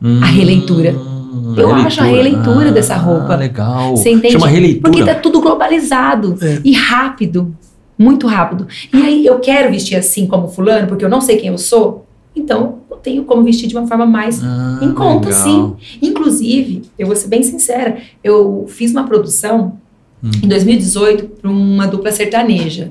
Hum, 0.02 0.20
A 0.22 0.26
releitura. 0.26 0.94
Eu 1.56 1.72
acho 1.74 2.00
a 2.00 2.04
releitura 2.04 2.70
dessa 2.72 2.96
roupa. 2.96 3.34
Ah, 3.34 3.36
legal. 3.36 3.96
Você 3.96 4.10
entende? 4.10 4.32
Chama 4.34 4.46
releitura. 4.48 4.90
Porque 4.90 5.04
tá 5.04 5.14
tudo 5.14 5.40
globalizado 5.40 6.36
É. 6.42 6.60
e 6.64 6.72
rápido. 6.72 7.54
Muito 7.98 8.26
rápido. 8.26 8.66
E 8.92 8.96
aí 9.02 9.26
eu 9.26 9.38
quero 9.40 9.70
vestir 9.70 9.96
assim 9.96 10.26
como 10.26 10.48
fulano, 10.48 10.86
porque 10.86 11.04
eu 11.04 11.08
não 11.08 11.20
sei 11.20 11.36
quem 11.36 11.48
eu 11.48 11.58
sou. 11.58 12.04
Então, 12.34 12.80
eu 12.90 12.96
tenho 12.98 13.24
como 13.24 13.42
vestir 13.42 13.66
de 13.68 13.76
uma 13.76 13.86
forma 13.86 14.04
mais 14.04 14.42
Ah, 14.44 14.78
em 14.82 14.92
conta, 14.92 15.28
legal. 15.28 15.42
sim. 15.42 15.74
Inclusive, 16.02 16.82
eu 16.98 17.06
vou 17.06 17.16
ser 17.16 17.28
bem 17.28 17.42
sincera, 17.42 17.96
eu 18.22 18.66
fiz 18.68 18.90
uma 18.90 19.04
produção 19.04 19.78
Hum. 20.22 20.30
em 20.42 20.48
2018 20.48 21.24
para 21.40 21.50
uma 21.50 21.86
dupla 21.86 22.10
sertaneja. 22.12 22.90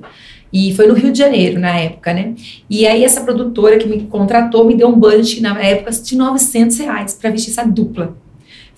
E 0.54 0.74
foi 0.74 0.88
no 0.88 0.94
Rio 0.94 1.12
de 1.12 1.18
Janeiro, 1.20 1.60
na 1.60 1.76
época, 1.78 2.14
né? 2.14 2.34
E 2.70 2.88
aí 2.88 3.04
essa 3.04 3.22
produtora 3.22 3.78
que 3.78 3.88
me 3.90 4.02
contratou 4.02 4.64
me 4.66 4.76
deu 4.76 4.88
um 4.88 4.98
budget, 4.98 5.42
na 5.42 5.60
época, 5.62 5.92
de 5.92 6.16
900 6.16 6.78
reais 6.78 7.14
para 7.14 7.30
vestir 7.30 7.52
essa 7.52 7.64
dupla. 7.66 8.16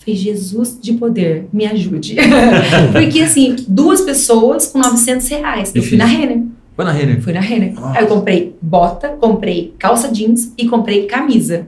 Falei, 0.07 0.15
Jesus 0.15 0.77
de 0.81 0.93
poder, 0.93 1.47
me 1.51 1.65
ajude. 1.65 2.15
Porque, 2.93 3.19
assim, 3.19 3.57
duas 3.67 4.01
pessoas 4.01 4.67
com 4.67 4.79
900 4.79 5.27
reais. 5.27 5.75
Eu 5.75 5.83
fui 5.83 5.97
na 5.97 6.05
Renner. 6.05 6.43
Foi 6.75 6.85
na 6.85 6.91
Renner. 6.91 7.21
Fui 7.21 7.33
na 7.33 7.41
Renner. 7.41 7.73
Aí 7.93 8.03
eu 8.03 8.07
comprei 8.07 8.55
bota, 8.61 9.09
comprei 9.09 9.73
calça 9.77 10.09
jeans 10.09 10.53
e 10.57 10.67
comprei 10.67 11.07
camisa. 11.07 11.67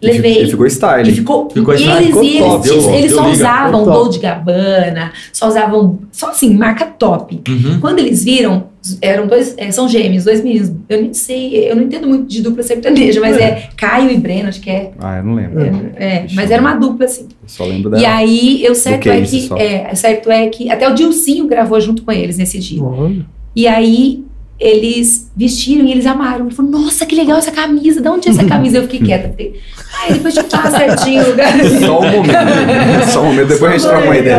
Levei. 0.00 0.42
E 0.42 0.50
ficou 0.50 0.66
style. 0.66 1.08
E 1.10 1.14
ficou, 1.14 1.48
Ficou 1.50 1.74
e 1.74 1.78
style, 1.78 1.96
eles, 1.96 2.06
ficou 2.08 2.24
e 2.24 2.38
top, 2.38 2.68
eles, 2.68 2.86
eles 2.86 3.12
só 3.12 3.22
liga. 3.22 3.32
usavam. 3.32 3.84
Dolce 3.84 4.18
Gabbana, 4.18 5.12
só 5.32 5.48
usavam, 5.48 5.98
só 6.12 6.30
assim, 6.30 6.54
marca 6.54 6.84
top. 6.84 7.40
Uhum. 7.48 7.80
Quando 7.80 8.00
eles 8.00 8.22
viram, 8.22 8.64
eram 9.00 9.26
dois, 9.26 9.54
é, 9.56 9.70
são 9.70 9.88
gêmeos, 9.88 10.24
dois 10.24 10.44
meninos. 10.44 10.70
Eu 10.88 11.00
nem 11.00 11.14
sei, 11.14 11.70
eu 11.70 11.76
não 11.76 11.84
entendo 11.84 12.06
muito 12.06 12.26
de 12.26 12.42
dupla 12.42 12.62
sertaneja, 12.62 13.20
mas 13.20 13.38
é, 13.38 13.68
Caio 13.76 14.10
e 14.10 14.16
Breno, 14.18 14.48
acho 14.48 14.60
que 14.60 14.70
é. 14.70 14.92
Ah, 14.98 15.18
eu 15.18 15.24
não 15.24 15.34
lembro. 15.34 15.60
é, 15.96 16.26
mas 16.34 16.50
era 16.50 16.60
uma 16.60 16.74
dupla, 16.74 17.06
assim. 17.06 17.22
Eu 17.42 17.48
só 17.48 17.64
lembro 17.64 17.90
da. 17.90 17.98
E 17.98 18.04
aí, 18.04 18.64
eu 18.64 18.74
certo 18.74 19.08
é 19.08 19.20
que. 19.22 19.40
só. 19.42 19.56
É, 19.56 19.94
certo 19.94 20.30
é 20.30 20.46
que. 20.48 20.70
Até 20.70 20.86
o 20.88 20.94
Dilcinho 20.94 21.46
gravou 21.46 21.80
junto 21.80 22.02
com 22.02 22.12
eles 22.12 22.36
nesse 22.36 22.58
dia. 22.58 22.82
Olha. 22.82 23.24
E 23.54 23.66
aí 23.66 24.25
eles 24.58 25.30
vestiram 25.36 25.84
e 25.86 25.92
eles 25.92 26.06
amaram. 26.06 26.46
Ele 26.46 26.54
falou, 26.54 26.70
nossa, 26.70 27.04
que 27.04 27.14
legal 27.14 27.38
essa 27.38 27.50
camisa. 27.50 28.00
De 28.00 28.08
onde 28.08 28.28
é 28.28 28.32
essa 28.32 28.44
camisa? 28.46 28.78
Eu 28.78 28.82
fiquei 28.82 29.00
quieta. 29.00 29.28
Falei, 29.30 29.60
ai, 30.02 30.12
depois 30.14 30.34
te 30.34 30.42
fala 30.44 30.70
certinho 30.70 31.22
o 31.24 31.28
lugar. 31.30 31.52
Só 31.80 32.00
um 32.00 32.10
momento. 32.10 33.10
Só 33.12 33.20
um 33.22 33.24
momento, 33.26 33.48
depois 33.48 33.70
a 33.72 33.76
gente 33.78 33.86
troca 33.88 34.04
uma 34.06 34.16
ideia. 34.16 34.38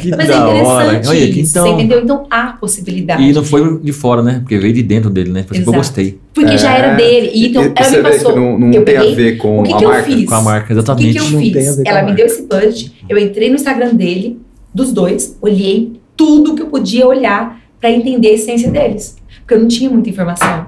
Que 0.00 0.10
Mas 0.10 0.28
é 0.30 0.36
interessante 0.36 1.08
Olha, 1.08 1.26
que 1.32 1.40
isso, 1.40 1.50
então... 1.52 1.66
você 1.66 1.72
entendeu? 1.72 2.00
Então 2.02 2.26
há 2.30 2.46
possibilidade. 2.60 3.22
E 3.22 3.32
não 3.32 3.42
foi 3.44 3.78
de 3.80 3.92
fora, 3.92 4.22
né? 4.22 4.40
Porque 4.40 4.58
veio 4.58 4.74
de 4.74 4.82
dentro 4.82 5.08
dele, 5.10 5.30
né? 5.30 5.40
Tipo 5.42 5.54
assim, 5.54 5.64
pô, 5.64 5.70
eu 5.70 5.76
gostei. 5.76 6.18
Porque 6.34 6.58
já 6.58 6.72
era 6.76 6.88
É. 6.92 6.96
dele. 6.96 7.30
E 7.34 7.46
então 7.48 7.62
E- 7.64 7.72
ela 7.74 7.88
você 7.88 7.96
me 7.96 8.02
passou. 8.02 8.36
não, 8.36 8.58
não 8.58 8.72
eu 8.72 8.84
tem 8.84 8.96
a 8.96 9.00
peguei- 9.00 9.14
ver 9.16 9.36
com 9.38 9.60
o 9.60 9.62
que 9.62 9.72
a 9.72 9.76
que 9.78 9.84
eu 9.84 9.88
marca. 9.88 10.02
fiz? 10.04 10.24
Com 10.28 10.34
a 10.34 10.42
marca, 10.42 10.64
O 10.64 10.66
que, 10.66 10.72
exatamente. 10.74 11.12
que 11.12 11.18
eu 11.18 11.24
a 11.38 11.40
fiz? 11.40 11.78
Ela 11.86 12.00
a 12.00 12.02
me 12.04 12.12
deu 12.14 12.26
esse 12.26 12.42
budget, 12.42 12.92
eu 13.08 13.18
entrei 13.18 13.48
no 13.48 13.54
Instagram 13.56 13.94
dele, 13.94 14.38
dos 14.74 14.92
dois, 14.92 15.36
olhei 15.40 15.92
tudo 16.16 16.54
que 16.54 16.62
eu 16.62 16.66
podia 16.66 17.06
olhar 17.06 17.58
pra 17.80 17.90
entender 17.90 18.28
a 18.28 18.32
essência 18.32 18.70
deles. 18.70 19.16
Porque 19.40 19.54
eu 19.54 19.60
não 19.60 19.68
tinha 19.68 19.88
muita 19.90 20.10
informação. 20.10 20.66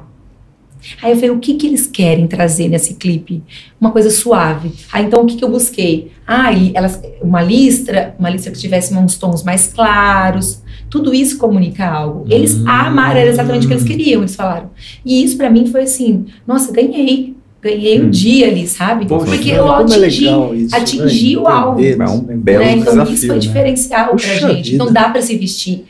Aí 1.02 1.10
eu 1.10 1.16
falei, 1.16 1.30
o 1.30 1.38
que 1.38 1.54
que 1.54 1.66
eles 1.66 1.86
querem 1.86 2.26
trazer 2.26 2.68
nesse 2.68 2.94
clipe? 2.94 3.42
Uma 3.78 3.90
coisa 3.90 4.08
suave. 4.08 4.72
Aí 4.90 5.04
então 5.04 5.22
o 5.22 5.26
que 5.26 5.36
que 5.36 5.44
eu 5.44 5.50
busquei? 5.50 6.10
Ah, 6.26 6.50
e 6.52 6.72
elas, 6.74 6.98
uma 7.20 7.42
listra, 7.42 8.14
uma 8.18 8.30
listra 8.30 8.50
que 8.50 8.58
tivesse 8.58 8.94
uns 8.94 9.18
tons 9.18 9.42
mais 9.42 9.66
claros. 9.66 10.62
Tudo 10.88 11.12
isso 11.14 11.36
comunica 11.36 11.86
algo. 11.86 12.24
Eles 12.30 12.54
Hum. 12.56 12.64
amaram, 12.66 13.20
era 13.20 13.28
exatamente 13.28 13.66
o 13.66 13.68
que 13.68 13.74
eles 13.74 13.84
queriam, 13.84 14.22
eles 14.22 14.34
falaram. 14.34 14.70
E 15.04 15.22
isso 15.22 15.36
pra 15.36 15.50
mim 15.50 15.66
foi 15.66 15.82
assim, 15.82 16.24
nossa, 16.46 16.72
ganhei. 16.72 17.34
Ganhei 17.62 18.00
o 18.00 18.06
Hum. 18.06 18.10
dia 18.10 18.48
ali, 18.48 18.66
sabe? 18.66 19.04
Poxa, 19.04 19.26
Porque 19.26 19.50
eu 19.50 19.66
é 19.70 19.82
atingi, 19.82 19.98
legal 20.24 20.54
isso, 20.54 20.74
atingi 20.74 21.36
né? 21.36 21.42
o 21.42 21.46
alvo. 21.46 21.78
Entender 21.78 22.02
É 22.02 22.08
um 22.08 22.20
belo 22.38 22.64
né? 22.64 22.72
Então 22.72 22.92
desafio, 22.94 23.14
isso 23.14 23.26
foi 23.26 23.34
né? 23.36 23.40
diferencial 23.42 24.10
Puxa 24.12 24.26
pra 24.38 24.48
gente. 24.48 24.62
vida. 24.70 24.74
Então 24.82 24.90
dá 24.90 25.10
pra 25.10 25.20
se 25.20 25.36
vestir 25.36 25.84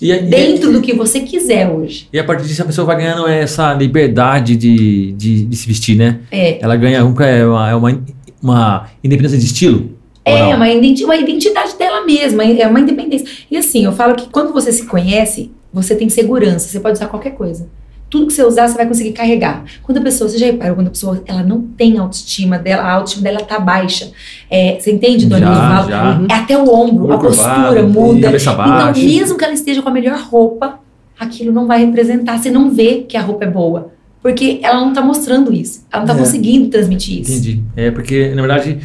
E, 0.00 0.10
e- 0.12 0.22
dentro 0.22 0.72
do 0.72 0.80
que 0.80 0.92
você 0.92 1.20
quiser 1.20 1.68
hoje. 1.68 2.08
e 2.12 2.18
a 2.18 2.24
partir 2.24 2.46
disso 2.46 2.62
a 2.62 2.64
pessoa 2.64 2.84
vai 2.86 2.96
ganhando 2.96 3.26
essa 3.28 3.72
liberdade 3.74 4.56
de, 4.56 5.12
de, 5.12 5.44
de 5.44 5.56
se 5.56 5.66
vestir, 5.66 5.96
né? 5.96 6.20
É, 6.30 6.58
Ela 6.62 6.76
ganha 6.76 6.98
é 6.98 7.02
uma, 7.02 7.26
é 7.68 7.74
uma, 7.74 8.02
uma 8.42 8.88
independência 9.02 9.38
de 9.38 9.44
estilo. 9.44 9.90
é 10.24 10.54
uma, 10.54 10.68
identi- 10.68 11.04
uma 11.04 11.16
identidade 11.16 11.76
dela 11.78 12.04
mesma, 12.04 12.42
é 12.44 12.66
uma 12.66 12.80
independência. 12.80 13.26
E 13.50 13.56
assim, 13.56 13.84
eu 13.84 13.92
falo 13.92 14.14
que 14.16 14.28
quando 14.30 14.52
você 14.52 14.72
se 14.72 14.86
conhece, 14.86 15.50
você 15.72 15.94
tem 15.94 16.08
segurança, 16.08 16.68
você 16.68 16.80
pode 16.80 16.96
usar 16.96 17.06
qualquer 17.06 17.32
coisa. 17.32 17.68
Tudo 18.14 18.28
que 18.28 18.32
você 18.32 18.44
usar, 18.44 18.68
você 18.68 18.76
vai 18.76 18.86
conseguir 18.86 19.10
carregar. 19.10 19.64
Quando 19.82 19.98
a 19.98 20.00
pessoa, 20.00 20.30
você 20.30 20.38
já 20.38 20.46
reparou, 20.46 20.76
quando 20.76 20.86
a 20.86 20.90
pessoa 20.90 21.20
ela 21.26 21.42
não 21.42 21.60
tem 21.62 21.98
autoestima 21.98 22.56
dela, 22.60 22.82
a 22.84 22.92
autoestima 22.92 23.24
dela 23.24 23.40
tá 23.40 23.58
baixa. 23.58 24.12
É, 24.48 24.78
você 24.78 24.92
entende, 24.92 25.26
Dona? 25.26 25.46
Já, 25.46 25.86
já. 25.88 26.20
É 26.30 26.34
até 26.34 26.56
o 26.56 26.62
ombro, 26.72 27.10
a 27.10 27.16
Ombro 27.16 27.26
postura 27.26 27.82
curvado, 27.82 27.88
muda. 27.88 28.30
Então, 28.30 28.92
mesmo 28.94 29.36
que 29.36 29.44
ela 29.44 29.52
esteja 29.52 29.82
com 29.82 29.88
a 29.88 29.92
melhor 29.92 30.16
roupa, 30.30 30.78
aquilo 31.18 31.50
não 31.52 31.66
vai 31.66 31.84
representar. 31.84 32.38
Você 32.38 32.52
não 32.52 32.70
vê 32.70 33.04
que 33.08 33.16
a 33.16 33.20
roupa 33.20 33.46
é 33.46 33.50
boa. 33.50 33.90
Porque 34.22 34.60
ela 34.62 34.80
não 34.80 34.92
tá 34.92 35.02
mostrando 35.02 35.52
isso. 35.52 35.84
Ela 35.92 36.02
não 36.02 36.06
tá 36.06 36.14
É. 36.14 36.18
conseguindo 36.24 36.68
transmitir 36.68 37.20
isso. 37.20 37.32
Entendi. 37.32 37.62
É 37.76 37.90
porque, 37.90 38.28
na 38.28 38.42
verdade, 38.42 38.78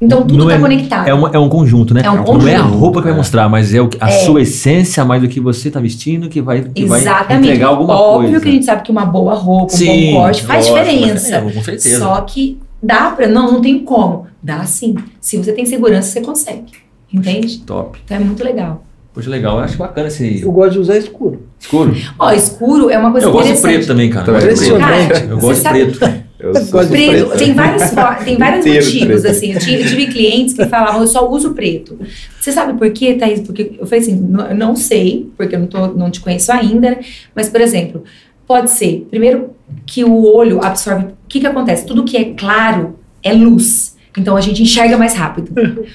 Então 0.00 0.20
tudo 0.22 0.36
Não 0.38 0.48
tá 0.48 0.54
é- 0.56 0.58
conectado. 0.58 1.08
é, 1.08 1.14
uma- 1.14 1.30
é 1.32 1.38
um 1.38 1.48
conjunto, 1.48 1.94
né? 1.94 2.02
É 2.04 2.10
um 2.10 2.16
Não 2.16 2.20
é 2.48 2.54
a 2.54 2.58
conjunto. 2.60 2.78
roupa 2.78 2.98
que 3.00 3.04
vai 3.06 3.14
É. 3.14 3.16
mostrar, 3.16 3.48
mas 3.48 3.72
é 3.74 3.80
o, 3.80 3.88
a 3.98 4.08
É. 4.08 4.24
sua 4.24 4.42
essência 4.42 5.04
mais 5.04 5.22
do 5.22 5.28
que 5.28 5.40
você 5.40 5.70
tá 5.70 5.80
vestindo 5.80 6.28
que 6.28 6.42
vai, 6.42 6.62
que 6.62 6.84
vai 6.84 7.00
Exatamente. 7.00 7.46
entregar 7.48 7.68
alguma 7.68 7.94
Óbvio 7.94 8.28
coisa. 8.30 8.42
que 8.42 8.48
a 8.48 8.52
gente 8.52 8.64
sabe 8.66 8.82
que 8.82 8.90
uma 8.90 9.06
boa 9.06 9.34
roupa, 9.34 9.72
um 9.72 9.76
Sim, 9.76 10.12
bom 10.12 10.20
corte 10.20 10.42
faz 10.44 10.68
lógico, 10.68 10.90
diferença. 10.90 11.36
é, 11.36 11.40
com 11.40 11.62
certeza. 11.62 11.98
Só 11.98 12.20
que 12.20 12.58
dá 12.82 13.10
pra. 13.10 13.26
Não, 13.26 13.52
não 13.52 13.60
tem 13.62 13.78
como. 13.78 14.26
Dá 14.42 14.64
sim. 14.66 14.94
Se 15.20 15.38
você 15.38 15.52
tem 15.52 15.64
segurança, 15.64 16.10
você 16.10 16.20
consegue. 16.20 16.72
Entende? 17.12 17.58
Top. 17.60 17.98
Então 18.04 18.16
é 18.18 18.20
muito 18.20 18.44
legal. 18.44 18.82
Poxa, 19.14 19.30
legal. 19.30 19.56
Eu 19.56 19.64
acho 19.64 19.78
bacana 19.78 20.08
esse 20.08 20.42
Eu 20.42 20.52
gosto 20.52 20.72
de 20.72 20.78
usar 20.80 20.98
escuro. 20.98 21.46
escuro. 21.58 21.96
Ó, 22.18 22.30
escuro 22.32 22.90
é 22.90 22.98
uma 22.98 23.10
coisa 23.10 23.26
Eu 23.26 23.32
gosto 23.32 23.44
de 23.46 23.52
interessante. 23.52 23.72
preto 23.76 23.86
também, 23.88 24.10
cara. 24.10 24.26
Também. 24.26 24.42
Eu 24.42 24.48
gosto 24.50 24.62
de 24.62 24.70
preto. 24.70 24.82
Impressionante. 24.82 25.30
Eu 25.30 25.36
Você 25.40 25.46
gosto 25.46 25.56
de 25.56 25.62
sabe- 25.62 25.84
preto. 25.86 25.94
Eu 25.94 26.00
Gosto 26.00 26.12
de 26.12 26.12
Preto, 26.12 26.25
preto. 26.38 27.36
tem 27.38 27.54
vários, 27.54 27.90
tem 28.24 28.36
vários 28.36 28.66
motivos, 28.66 29.22
preto. 29.22 29.26
assim. 29.28 29.52
Eu, 29.52 29.58
tinha- 29.60 29.78
eu 29.80 29.86
tive 29.86 30.06
clientes 30.08 30.54
que 30.54 30.64
falavam, 30.66 31.00
eu 31.00 31.06
só 31.06 31.28
uso 31.30 31.54
preto. 31.54 31.98
Você 32.40 32.52
sabe 32.52 32.78
por 32.78 32.90
quê, 32.90 33.14
Thaís? 33.14 33.40
Porque 33.40 33.72
eu 33.78 33.86
falei 33.86 34.00
assim, 34.02 34.16
não, 34.16 34.46
eu 34.48 34.54
não 34.56 34.76
sei, 34.76 35.28
porque 35.36 35.54
eu 35.56 35.60
não, 35.60 35.66
tô, 35.66 35.86
não 35.88 36.10
te 36.10 36.20
conheço 36.20 36.52
ainda, 36.52 36.90
né? 36.90 36.98
Mas, 37.34 37.48
por 37.48 37.60
exemplo, 37.60 38.04
pode 38.46 38.70
ser, 38.70 39.06
primeiro, 39.10 39.50
que 39.86 40.04
o 40.04 40.24
olho 40.24 40.62
absorve. 40.64 41.04
O 41.06 41.08
que 41.28 41.40
que 41.40 41.46
acontece? 41.46 41.84
Tudo 41.86 42.04
que 42.04 42.16
é 42.16 42.24
claro 42.34 42.98
é 43.22 43.32
luz. 43.32 43.96
Então 44.18 44.34
a 44.36 44.40
gente 44.40 44.62
enxerga 44.62 44.96
mais 44.96 45.14
rápido. 45.14 45.52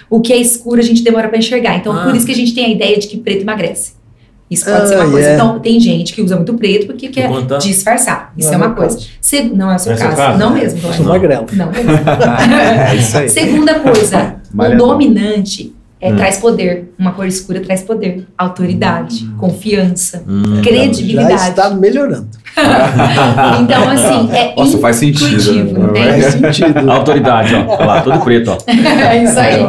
O 0.09 0.21
que 0.21 0.31
é 0.33 0.37
escuro 0.37 0.79
a 0.79 0.83
gente 0.83 1.01
demora 1.01 1.27
para 1.27 1.37
enxergar. 1.39 1.77
Então 1.77 1.91
Ah. 1.91 2.03
por 2.03 2.15
isso 2.15 2.25
que 2.25 2.31
a 2.31 2.35
gente 2.35 2.53
tem 2.53 2.65
a 2.65 2.69
ideia 2.69 2.99
de 2.99 3.07
que 3.07 3.17
preto 3.17 3.41
emagrece. 3.41 3.93
Isso 4.51 4.65
pode 4.65 4.77
Ah, 4.81 4.85
ser 4.85 4.95
uma 4.95 5.03
coisa. 5.09 5.19
yeah. 5.29 5.43
Então 5.45 5.59
tem 5.61 5.79
gente 5.79 6.11
que 6.13 6.21
usa 6.21 6.35
muito 6.35 6.53
preto 6.55 6.85
porque 6.87 7.07
quer 7.07 7.29
conta- 7.29 7.57
disfarçar. 7.57 8.33
Isso 8.37 8.49
Não 8.51 8.59
é 8.59 8.61
é 8.61 8.65
uma 8.67 8.75
coisa. 8.75 8.95
caso. 8.97 9.07
Se- 9.21 9.43
não 9.43 9.71
é 9.71 9.75
o 9.75 9.79
seu 9.79 9.93
Não 9.95 9.97
é 9.99 10.03
caso. 10.03 10.15
caso? 10.17 10.37
Não 10.39 10.53
mesmo. 10.53 10.77
Eu 10.77 10.81
Dona. 10.83 10.93
sou 10.95 11.05
magrelo. 11.05 11.45
Não 11.53 11.71
mesmo. 11.71 11.91
É 12.91 12.95
isso 12.95 13.17
aí. 13.17 13.29
Segunda 13.29 13.79
coisa, 13.79 14.35
o 14.53 14.77
dominante 14.77 15.73
é, 16.01 16.11
Hum. 16.11 16.15
traz 16.15 16.37
poder. 16.37 16.91
Uma 16.97 17.11
cor 17.11 17.25
escura 17.27 17.59
traz 17.61 17.81
poder, 17.83 18.25
autoridade, 18.37 19.25
confiança, 19.37 20.23
Hum. 20.27 20.55
Já 20.55 20.61
credibilidade. 20.61 21.49
está 21.49 21.69
melhorando. 21.69 22.27
Então, 23.61 23.89
assim, 23.89 24.29
é 24.33 24.53
Nossa, 24.57 24.77
faz 24.79 24.95
sentido. 24.97 25.79
né? 25.79 25.89
entende? 26.17 26.21
Faz 26.41 26.55
sentido. 26.57 26.91
Autoridade, 26.91 27.55
ó. 27.55 27.75
Olha 27.75 27.85
lá, 27.85 28.01
todo 28.01 28.19
preto, 28.19 28.51
ó. 28.51 28.57
É 28.71 29.23
isso 29.23 29.39
aí. 29.39 29.61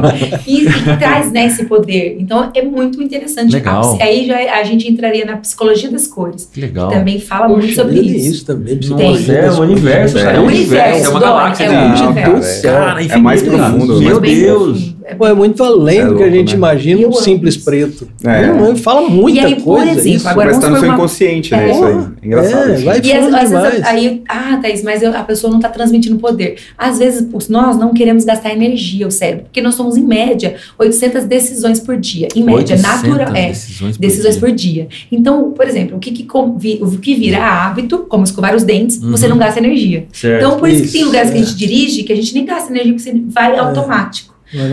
E, 0.46 0.64
e 0.66 0.96
traz 0.98 1.30
né, 1.32 1.46
esse 1.46 1.64
poder. 1.66 2.16
Então 2.18 2.50
é 2.54 2.62
muito 2.62 3.00
interessante. 3.02 3.52
Legal. 3.52 3.98
Aí 4.00 4.26
já 4.26 4.36
a 4.58 4.64
gente 4.64 4.90
entraria 4.90 5.24
na 5.24 5.36
psicologia 5.36 5.90
das 5.90 6.06
cores. 6.06 6.48
Que 6.52 6.60
legal. 6.60 6.90
Também 6.90 7.20
fala 7.20 7.48
muito 7.48 7.62
Poxa, 7.68 7.82
sobre 7.82 8.00
vida, 8.00 8.16
isso. 8.16 8.30
isso 8.34 8.46
também. 8.46 8.76
Tem. 8.76 8.78
psicologia 8.78 9.34
É 9.38 9.42
das 9.42 9.58
um 9.58 9.62
universo. 9.62 10.18
É 10.18 10.22
um 10.22 10.26
É 10.34 10.40
um 10.40 10.44
universo. 10.46 10.74
É 10.74 10.86
universo, 10.88 11.10
uma 11.10 11.20
galáxia 11.20 11.64
é 11.64 11.70
um 11.70 12.06
universo. 12.06 12.62
Cara, 12.62 13.04
É 13.04 13.16
mais 13.16 13.42
profundo, 13.42 13.86
Meu 14.00 14.02
mais 14.02 14.18
bem 14.18 14.36
Deus. 14.40 14.94
É 15.04 15.14
Pô, 15.14 15.26
é 15.26 15.34
muito 15.34 15.62
além 15.62 15.98
É 16.00 16.04
do 16.06 16.16
que 16.16 16.22
a 16.22 16.26
louco, 16.26 16.36
gente 16.36 16.50
né? 16.50 16.56
imagina 16.56 17.08
um 17.08 17.12
simples 17.12 17.56
isso. 17.56 17.64
preto. 17.64 18.08
É. 18.24 18.46
Não, 18.46 18.56
não, 18.68 18.76
fala 18.76 19.08
muita 19.08 19.40
E 19.40 19.44
aí, 19.44 19.54
por 19.56 19.64
coisa. 19.76 19.90
exemplo, 19.92 20.10
isso. 20.16 20.28
agora 20.28 20.48
Mas 20.50 20.58
tá 20.58 20.68
no 20.70 20.76
seu 20.78 20.84
uma- 20.88 20.94
inconsciente, 20.94 21.52
né? 21.52 21.68
É. 21.68 21.72
Isso 21.72 21.84
aí. 21.84 21.94
É 21.94 22.26
engraçado. 22.26 22.70
É, 22.70 22.76
vai 22.78 23.00
E 23.02 23.12
às, 23.12 23.50
vezes 23.50 23.84
aí, 23.86 24.22
ah, 24.28 24.58
Thaís, 24.62 24.82
mas 24.82 25.02
eu- 25.02 25.16
a 25.16 25.22
pessoa 25.22 25.50
não 25.50 25.58
está 25.58 25.68
transmitindo 25.68 26.16
poder. 26.18 26.56
Às 26.78 26.98
vezes 26.98 27.26
nós 27.48 27.76
não 27.76 27.92
queremos 27.94 28.24
gastar 28.24 28.52
energia, 28.52 29.06
o 29.06 29.10
cérebro, 29.10 29.44
porque 29.44 29.60
nós 29.60 29.74
somos, 29.74 29.96
em 29.96 30.04
média, 30.04 30.56
800 30.78 31.24
decisões 31.24 31.80
por 31.80 31.96
dia. 31.96 32.28
Em 32.34 32.42
média, 32.42 32.74
800 32.76 32.82
natural. 33.02 33.36
É, 33.36 33.48
decisões 33.48 33.96
por 33.96 34.00
decisões 34.00 34.34
dia. 34.34 34.40
por 34.40 34.52
dia. 34.52 34.88
Então, 35.10 35.50
por 35.52 35.66
exemplo, 35.66 35.96
o 35.96 36.00
que, 36.00 36.10
que, 36.10 36.26
o 36.34 36.98
que 36.98 37.14
vira 37.14 37.38
hábito, 37.38 38.06
como 38.08 38.24
escovar 38.24 38.54
os 38.54 38.62
dentes, 38.62 39.02
Uhum. 39.02 39.10
você 39.10 39.26
não 39.28 39.36
gasta 39.38 39.58
energia. 39.60 40.06
Certo. 40.12 40.44
Então, 40.44 40.58
por 40.58 40.68
isso, 40.68 40.80
que 40.82 40.86
Isso, 40.86 40.96
tem 40.96 41.04
lugares 41.04 41.30
que 41.30 41.36
a 41.36 41.40
é. 41.40 41.44
gente 41.44 41.56
dirige 41.56 42.02
que 42.02 42.12
a 42.12 42.16
gente 42.16 42.34
nem 42.34 42.44
gasta 42.44 42.70
energia, 42.70 42.92
porque 42.94 43.10
você 43.10 43.22
vai 43.28 43.56
automático. 43.58 44.31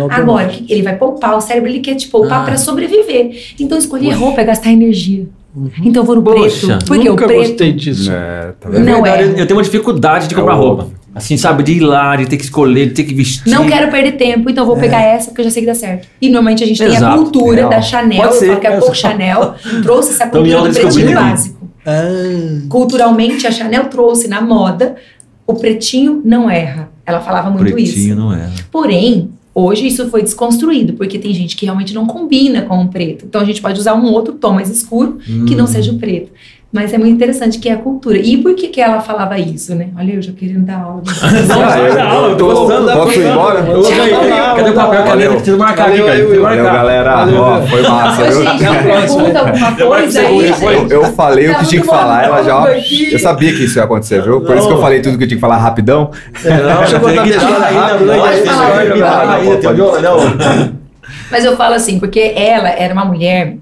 Agora, 0.09 0.51
ele 0.67 0.81
vai 0.81 0.95
poupar, 0.97 1.37
o 1.37 1.41
cérebro 1.41 1.69
ele 1.69 1.79
quer 1.79 1.95
te 1.95 2.07
poupar 2.07 2.41
Ah. 2.41 2.45
para 2.45 2.57
sobreviver. 2.57 3.53
Então, 3.59 3.77
escolher 3.77 4.11
roupa 4.13 4.41
é 4.41 4.43
gastar 4.43 4.71
energia. 4.71 5.25
Uhum. 5.55 5.69
Então, 5.83 6.03
eu 6.03 6.05
vou 6.05 6.15
no 6.15 6.21
Poxa. 6.23 6.67
preto. 6.67 6.85
Porque 6.85 7.09
Nunca 7.09 7.25
o 7.25 7.27
preto. 7.27 7.39
gostei 7.49 7.71
disso. 7.73 8.11
É, 8.11 8.53
tá 8.59 8.69
É? 8.71 8.79
Não 8.79 9.05
é. 9.05 9.23
eu 9.23 9.45
tenho 9.47 9.57
uma 9.57 9.63
dificuldade 9.63 10.27
de 10.27 10.35
comprar 10.35 10.53
É 10.53 10.57
roupa. 10.57 10.83
óbvio. 10.83 10.99
Assim, 11.15 11.35
sabe, 11.37 11.63
de 11.63 11.73
ir 11.73 11.79
lá, 11.79 12.15
de 12.15 12.27
ter 12.27 12.37
que 12.37 12.43
escolher, 12.43 12.85
de 12.89 12.93
ter 12.93 13.03
que 13.03 13.13
vestir. 13.15 13.51
Não 13.51 13.65
quero 13.65 13.89
perder 13.89 14.11
tempo, 14.13 14.47
então 14.49 14.63
vou 14.65 14.77
pegar 14.77 15.01
essa 15.01 15.29
porque 15.31 15.41
eu 15.41 15.45
já 15.45 15.51
sei 15.51 15.63
que 15.63 15.67
dá 15.67 15.73
certo. 15.73 16.07
E 16.21 16.29
normalmente 16.29 16.63
a 16.63 16.67
gente 16.67 16.77
tem 16.77 16.87
a 16.87 16.91
Exato. 16.93 17.17
cultura 17.17 17.55
Real. 17.57 17.69
da 17.71 17.81
Chanel, 17.81 18.21
Pode 18.21 18.33
eu 18.35 18.39
ser. 18.39 18.47
falo 18.49 18.59
que 18.59 18.67
a 18.67 18.77
Coco 18.79 18.95
Chanel 18.95 19.55
trouxe 19.81 20.11
essa 20.11 20.25
Então, 20.25 20.41
cultura 20.43 20.61
Mion 20.61 20.71
do 20.71 20.79
pretinho 20.79 21.15
básico. 21.15 21.69
Ah, 21.85 22.61
Culturalmente, 22.69 23.47
a 23.47 23.51
Chanel 23.51 23.85
trouxe 23.85 24.27
na 24.27 24.39
moda 24.41 24.95
o 25.47 25.55
pretinho 25.55 26.21
não 26.23 26.47
erra. 26.49 26.89
Ela 27.05 27.19
falava 27.21 27.49
muito 27.49 27.77
isso. 27.79 27.93
Pretinho 27.93 28.15
não 28.15 28.31
é. 28.31 28.47
Porém, 28.71 29.31
hoje 29.59 29.87
isso 29.87 30.09
foi 30.09 30.23
desconstruído, 30.23 30.93
porque 30.93 31.17
tem 31.19 31.33
gente 31.33 31.55
que 31.55 31.65
realmente 31.65 31.93
não 31.93 32.05
combina 32.05 32.63
com 32.63 32.81
o 32.83 32.87
preto. 32.87 33.25
Então 33.25 33.41
a 33.41 33.45
gente 33.45 33.61
pode 33.61 33.79
usar 33.79 33.93
um 33.95 34.11
outro 34.11 34.33
tom 34.33 34.53
mais 34.53 34.69
escuro 34.69 35.17
que 35.47 35.55
não 35.55 35.65
Hum. 35.65 35.67
seja 35.67 35.91
o 35.91 35.97
preto. 35.97 36.31
Mas 36.71 36.93
é 36.93 36.99
muito 36.99 37.15
interessante 37.15 37.57
que 37.57 37.67
é 37.67 37.73
a 37.73 37.77
cultura. 37.77 38.15
E 38.19 38.37
por 38.37 38.53
que, 38.53 38.67
que 38.67 38.79
ela 38.79 38.99
falava 39.01 39.39
isso, 39.39 39.73
né? 39.73 39.87
Olha, 39.97 40.13
eu 40.13 40.21
já 40.21 40.31
querendo 40.33 40.67
dar 40.67 40.81
aula. 40.83 41.01
Não, 41.03 41.11
Ah, 41.65 41.69
sai 41.71 41.89
eu- 41.89 41.95
da 41.95 42.03
aula, 42.07 42.27
eu 42.29 42.37
tô 42.37 42.45
gostando. 42.45 42.91
posso 42.93 43.19
ir 43.19 43.25
embora? 43.25 43.59
Eu 43.61 43.81
vou. 43.81 43.83
Cadê 44.55 44.69
o 44.69 44.73
papel? 44.75 44.97
Cadê? 44.99 45.09
Valeu. 45.09 45.31
Preciso 45.33 45.57
marcar 45.57 45.89
aqui, 45.89 45.97
Valeu, 46.01 46.29
Will. 46.29 46.41
Valeu, 46.43 46.63
marcar. 46.63 46.77
galera. 46.79 47.15
Valeu, 47.15 47.41
Ó, 47.41 47.61
foi 47.63 47.81
massa, 47.81 48.21
Ô, 48.21 48.31
gente, 48.43 48.59
pergunta 48.83 49.39
alguma 49.39 49.71
coisa 49.75 50.21
aí. 50.21 50.49
Eu, 50.61 50.87
eu 50.89 51.03
falei 51.13 51.49
o 51.49 51.53
Tá 51.53 51.59
que 51.59 51.65
tinha 51.69 51.81
que 51.81 51.87
falar, 51.87 52.23
ela 52.25 52.43
já. 52.43 52.63
aqui. 52.65 53.13
Eu 53.13 53.19
sabia 53.19 53.51
que 53.51 53.63
isso 53.65 53.79
ia 53.79 53.83
acontecer, 53.85 54.21
viu? 54.21 54.41
Por 54.41 54.55
isso 54.55 54.67
que 54.67 54.71
eu 54.71 54.75
Não. 54.75 54.83
falei 54.83 55.01
tudo 55.01 55.17
que 55.17 55.23
eu 55.23 55.27
tinha 55.27 55.37
que 55.37 55.41
falar 55.41 55.57
rapidão. 55.57 56.11
Não, 56.45 56.83
eu 56.83 56.85
tem 56.87 56.99
contar 56.99 57.23
que 57.23 57.29
deixar 57.31 57.63
ainda. 57.63 57.93
Não, 60.01 60.35
né? 60.35 60.71
Mas 61.31 61.45
eu 61.45 61.55
falo 61.57 61.73
assim, 61.75 61.99
porque 61.99 62.33
ela 62.35 62.69
era 62.69 62.93
uma 62.93 63.05
mulher 63.05 63.55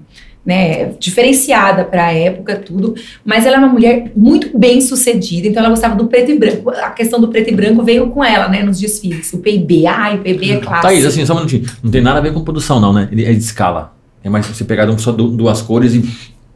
né, 0.48 0.92
diferenciada 0.98 1.84
para 1.84 2.06
a 2.06 2.12
época, 2.12 2.56
tudo, 2.56 2.94
mas 3.22 3.44
ela 3.44 3.56
é 3.56 3.58
uma 3.58 3.68
mulher 3.68 4.10
muito 4.16 4.56
bem 4.58 4.80
sucedida, 4.80 5.46
então 5.46 5.60
ela 5.60 5.68
gostava 5.68 5.94
do 5.94 6.06
preto 6.06 6.30
e 6.30 6.38
branco. 6.38 6.70
A 6.70 6.88
questão 6.88 7.20
do 7.20 7.28
preto 7.28 7.50
e 7.50 7.54
branco 7.54 7.82
veio 7.82 8.08
com 8.08 8.24
ela, 8.24 8.48
né, 8.48 8.62
nos 8.62 8.80
desfiles. 8.80 9.30
O 9.34 9.38
PIB, 9.40 9.86
ai, 9.86 10.16
o 10.16 10.22
PIB 10.22 10.52
é 10.52 10.56
clássico. 10.56 10.86
Thaís, 10.88 11.04
assim, 11.04 11.26
só 11.26 11.34
um 11.34 11.36
minutinho. 11.36 11.66
Não 11.82 11.90
tem 11.90 12.00
nada 12.00 12.18
a 12.18 12.22
ver 12.22 12.32
com 12.32 12.40
produção, 12.42 12.80
não, 12.80 12.94
né? 12.94 13.10
Ele 13.12 13.26
é 13.26 13.32
de 13.32 13.38
escala. 13.38 13.94
É 14.24 14.30
mais 14.30 14.46
você 14.46 14.64
pegar 14.64 14.90
só 14.98 15.12
du- 15.12 15.28
duas 15.28 15.60
cores 15.60 15.92
e. 15.92 16.02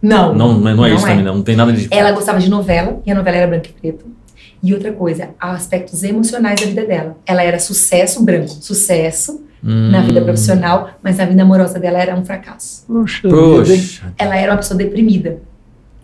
Não, 0.01 0.35
Não, 0.35 0.59
não 0.59 0.69
é, 0.71 0.75
não 0.75 0.87
é 0.87 0.95
isso 0.95 1.07
é. 1.07 1.11
também, 1.11 1.25
não. 1.25 1.35
Não 1.37 1.43
tem 1.43 1.55
nada 1.55 1.71
de. 1.71 1.87
Ela 1.91 2.13
gostava 2.13 2.39
de 2.41 2.49
novela, 2.49 3.01
e 3.07 3.13
a 3.13 3.15
novela 3.15 3.37
era 3.37 3.47
branco 3.47 3.67
e 3.69 3.73
preto. 3.81 4.07
E 4.63 4.73
outra 4.73 4.91
coisa, 4.93 5.29
aspectos 5.39 6.03
emocionais 6.03 6.59
da 6.61 6.67
vida 6.67 6.85
dela. 6.87 7.19
Ela 7.27 7.43
era 7.43 7.59
sucesso 7.59 8.25
branco, 8.25 8.49
sucesso 8.61 9.43
Hum. 9.65 9.91
na 9.91 10.01
vida 10.01 10.21
profissional, 10.21 10.91
mas 11.03 11.19
na 11.19 11.25
vida 11.25 11.43
amorosa 11.43 11.79
dela 11.79 11.99
era 11.99 12.17
um 12.17 12.25
fracasso. 12.25 12.85
Poxa, 12.89 14.13
ela 14.19 14.37
era 14.37 14.51
uma 14.53 14.57
pessoa 14.59 14.77
deprimida 14.77 15.39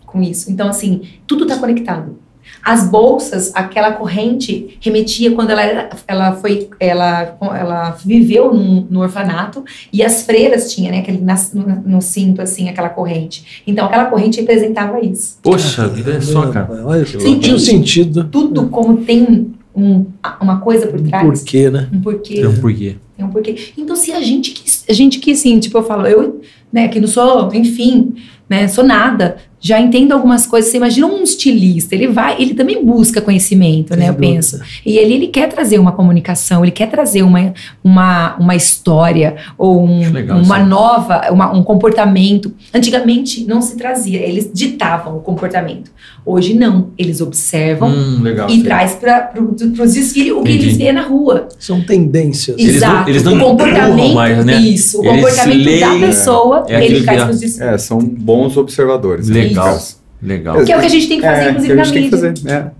com 0.05 0.21
isso. 0.23 0.49
Então, 0.51 0.69
assim, 0.69 1.01
tudo 1.27 1.43
está 1.43 1.57
conectado. 1.57 2.17
As 2.63 2.89
bolsas, 2.89 3.51
aquela 3.53 3.91
corrente 3.93 4.77
remetia 4.81 5.31
quando 5.33 5.51
ela, 5.51 5.61
era, 5.61 5.89
ela 6.07 6.31
foi, 6.37 6.69
ela, 6.79 7.37
ela 7.41 7.91
viveu 8.03 8.53
num- 8.53 8.87
no 8.89 9.01
orfanato 9.01 9.63
e 9.93 10.01
as 10.03 10.23
freiras 10.23 10.73
tinham, 10.73 10.91
né, 10.91 10.99
aquele 10.99 11.19
nas- 11.21 11.53
no, 11.53 11.63
no 11.85 12.01
cinto, 12.01 12.41
assim, 12.41 12.67
aquela 12.67 12.89
corrente. 12.89 13.61
Então, 13.67 13.85
aquela 13.85 14.05
corrente 14.05 14.39
representava 14.41 14.99
isso. 14.99 15.37
Poxa, 15.43 15.87
vida 15.87 16.13
é 16.13 16.21
só, 16.21 16.47
cara. 16.47 16.85
Olha, 16.85 17.05
sentiu 17.05 17.51
louco. 17.51 17.59
sentido. 17.59 18.23
Tudo 18.25 18.67
como 18.69 18.97
tem 19.05 19.51
um, 19.75 20.05
uma 20.41 20.59
coisa 20.59 20.87
por 20.87 20.99
trás. 21.01 21.25
Por 21.41 21.45
quê, 21.45 21.69
né? 21.69 21.87
Um 21.93 22.01
porquê. 22.01 22.35
Tem 22.35 22.47
um 22.47 22.57
porquê. 22.59 22.95
Tem 23.19 23.27
um 23.27 23.31
porquê. 23.31 23.73
Então, 23.77 23.97
se 23.97 24.13
a 24.13 24.21
gente 24.21 24.51
quis, 24.51 24.85
a 24.87 24.93
gente 24.93 25.19
que 25.19 25.31
assim, 25.31 25.59
tipo, 25.59 25.77
eu 25.77 25.83
falo, 25.83 26.07
eu, 26.07 26.39
né, 26.71 26.87
que 26.87 27.01
não 27.01 27.07
sou, 27.07 27.53
enfim, 27.53 28.15
né, 28.47 28.65
sou 28.69 28.81
nada, 28.81 29.39
já 29.61 29.79
entendo 29.79 30.11
algumas 30.13 30.45
coisas. 30.47 30.71
Você 30.71 30.77
imagina 30.77 31.07
um 31.07 31.23
estilista, 31.23 31.93
ele 31.95 32.07
vai, 32.07 32.41
ele 32.41 32.53
também 32.53 32.83
busca 32.85 33.21
conhecimento, 33.21 33.95
né, 33.95 34.09
eu 34.09 34.13
Sem 34.13 34.21
penso. 34.21 34.59
E 34.85 34.97
ele, 34.97 35.13
ele 35.15 35.27
quer 35.27 35.49
trazer 35.49 35.79
uma 35.79 35.91
comunicação, 35.91 36.63
ele 36.63 36.71
quer 36.71 36.89
trazer 36.89 37.23
uma, 37.23 37.53
uma, 37.83 38.35
uma 38.37 38.55
história 38.55 39.35
ou 39.57 39.83
um- 39.85 40.11
legal 40.11 40.39
uma 40.39 40.59
nova, 40.59 41.21
uma- 41.31 41.51
um 41.51 41.63
comportamento. 41.63 42.53
Antigamente 42.73 43.43
não 43.45 43.61
se 43.61 43.75
trazia, 43.77 44.19
eles 44.19 44.49
ditavam 44.53 45.17
o 45.17 45.21
comportamento. 45.21 45.91
Hoje 46.25 46.53
não, 46.53 46.89
eles 46.97 47.21
observam 47.21 47.89
Hum, 47.89 48.19
legal. 48.21 48.47
e 48.49 48.55
sei. 48.55 48.63
traz 48.63 48.93
para 48.93 49.21
pro, 49.21 49.55
os 49.55 49.93
desfiles 49.93 50.31
o 50.31 50.43
que 50.43 50.51
Entendi. 50.51 50.65
eles 50.67 50.77
vêem 50.77 50.91
na 50.93 51.01
rua. 51.01 51.47
São 51.57 51.81
tendências. 51.81 52.57
Eles 52.59 52.81
não- 52.81 52.89
Exato. 52.91 53.09
eles 53.09 53.23
não 53.23 53.35
o 53.35 53.39
comportamento, 53.39 54.13
mais, 54.13 54.45
né? 54.45 54.57
isso, 54.59 54.99
o 55.01 55.05
Eles 55.05 55.15
comportamento 55.21 55.65
leem, 55.65 55.79
da 55.79 56.07
pessoa, 56.07 56.65
é 56.67 56.75
aquilo 56.77 56.95
ele 56.97 57.03
traz 57.03 57.21
para 57.23 57.31
os 57.31 57.39
desfiles. 57.39 57.61
É, 57.67 57.77
são 57.77 57.97
bons 57.99 58.57
observadores. 58.57 59.27
né? 59.29 59.48
Legal. 59.49 59.79
Legal. 60.21 60.65
Que 60.65 60.71
é 60.71 60.77
o 60.77 60.79
que 60.79 60.85
a 60.85 60.89
gente 60.89 61.07
tem 61.07 61.19
que 61.19 61.25
fazer, 61.25 61.41
É, 61.45 61.49
inclusive, 61.49 61.67
que 61.67 61.73
a 61.73 61.75
na 61.75 61.83
gente 61.83 61.93
tem 61.93 62.09
que 62.09 62.15
mídia. 62.15 62.33
fazer. 62.33 62.49
É. 62.51 62.79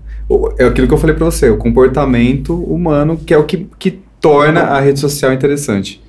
É 0.58 0.66
aquilo 0.66 0.86
que 0.86 0.94
eu 0.94 0.98
falei 0.98 1.16
pra 1.16 1.24
você, 1.24 1.48
o 1.50 1.56
comportamento 1.56 2.54
humano, 2.54 3.16
que 3.16 3.34
é 3.34 3.38
o 3.38 3.44
que, 3.44 3.66
que 3.78 3.98
torna 4.20 4.60
a 4.60 4.80
rede 4.80 5.00
social 5.00 5.32
interessante. 5.32 6.00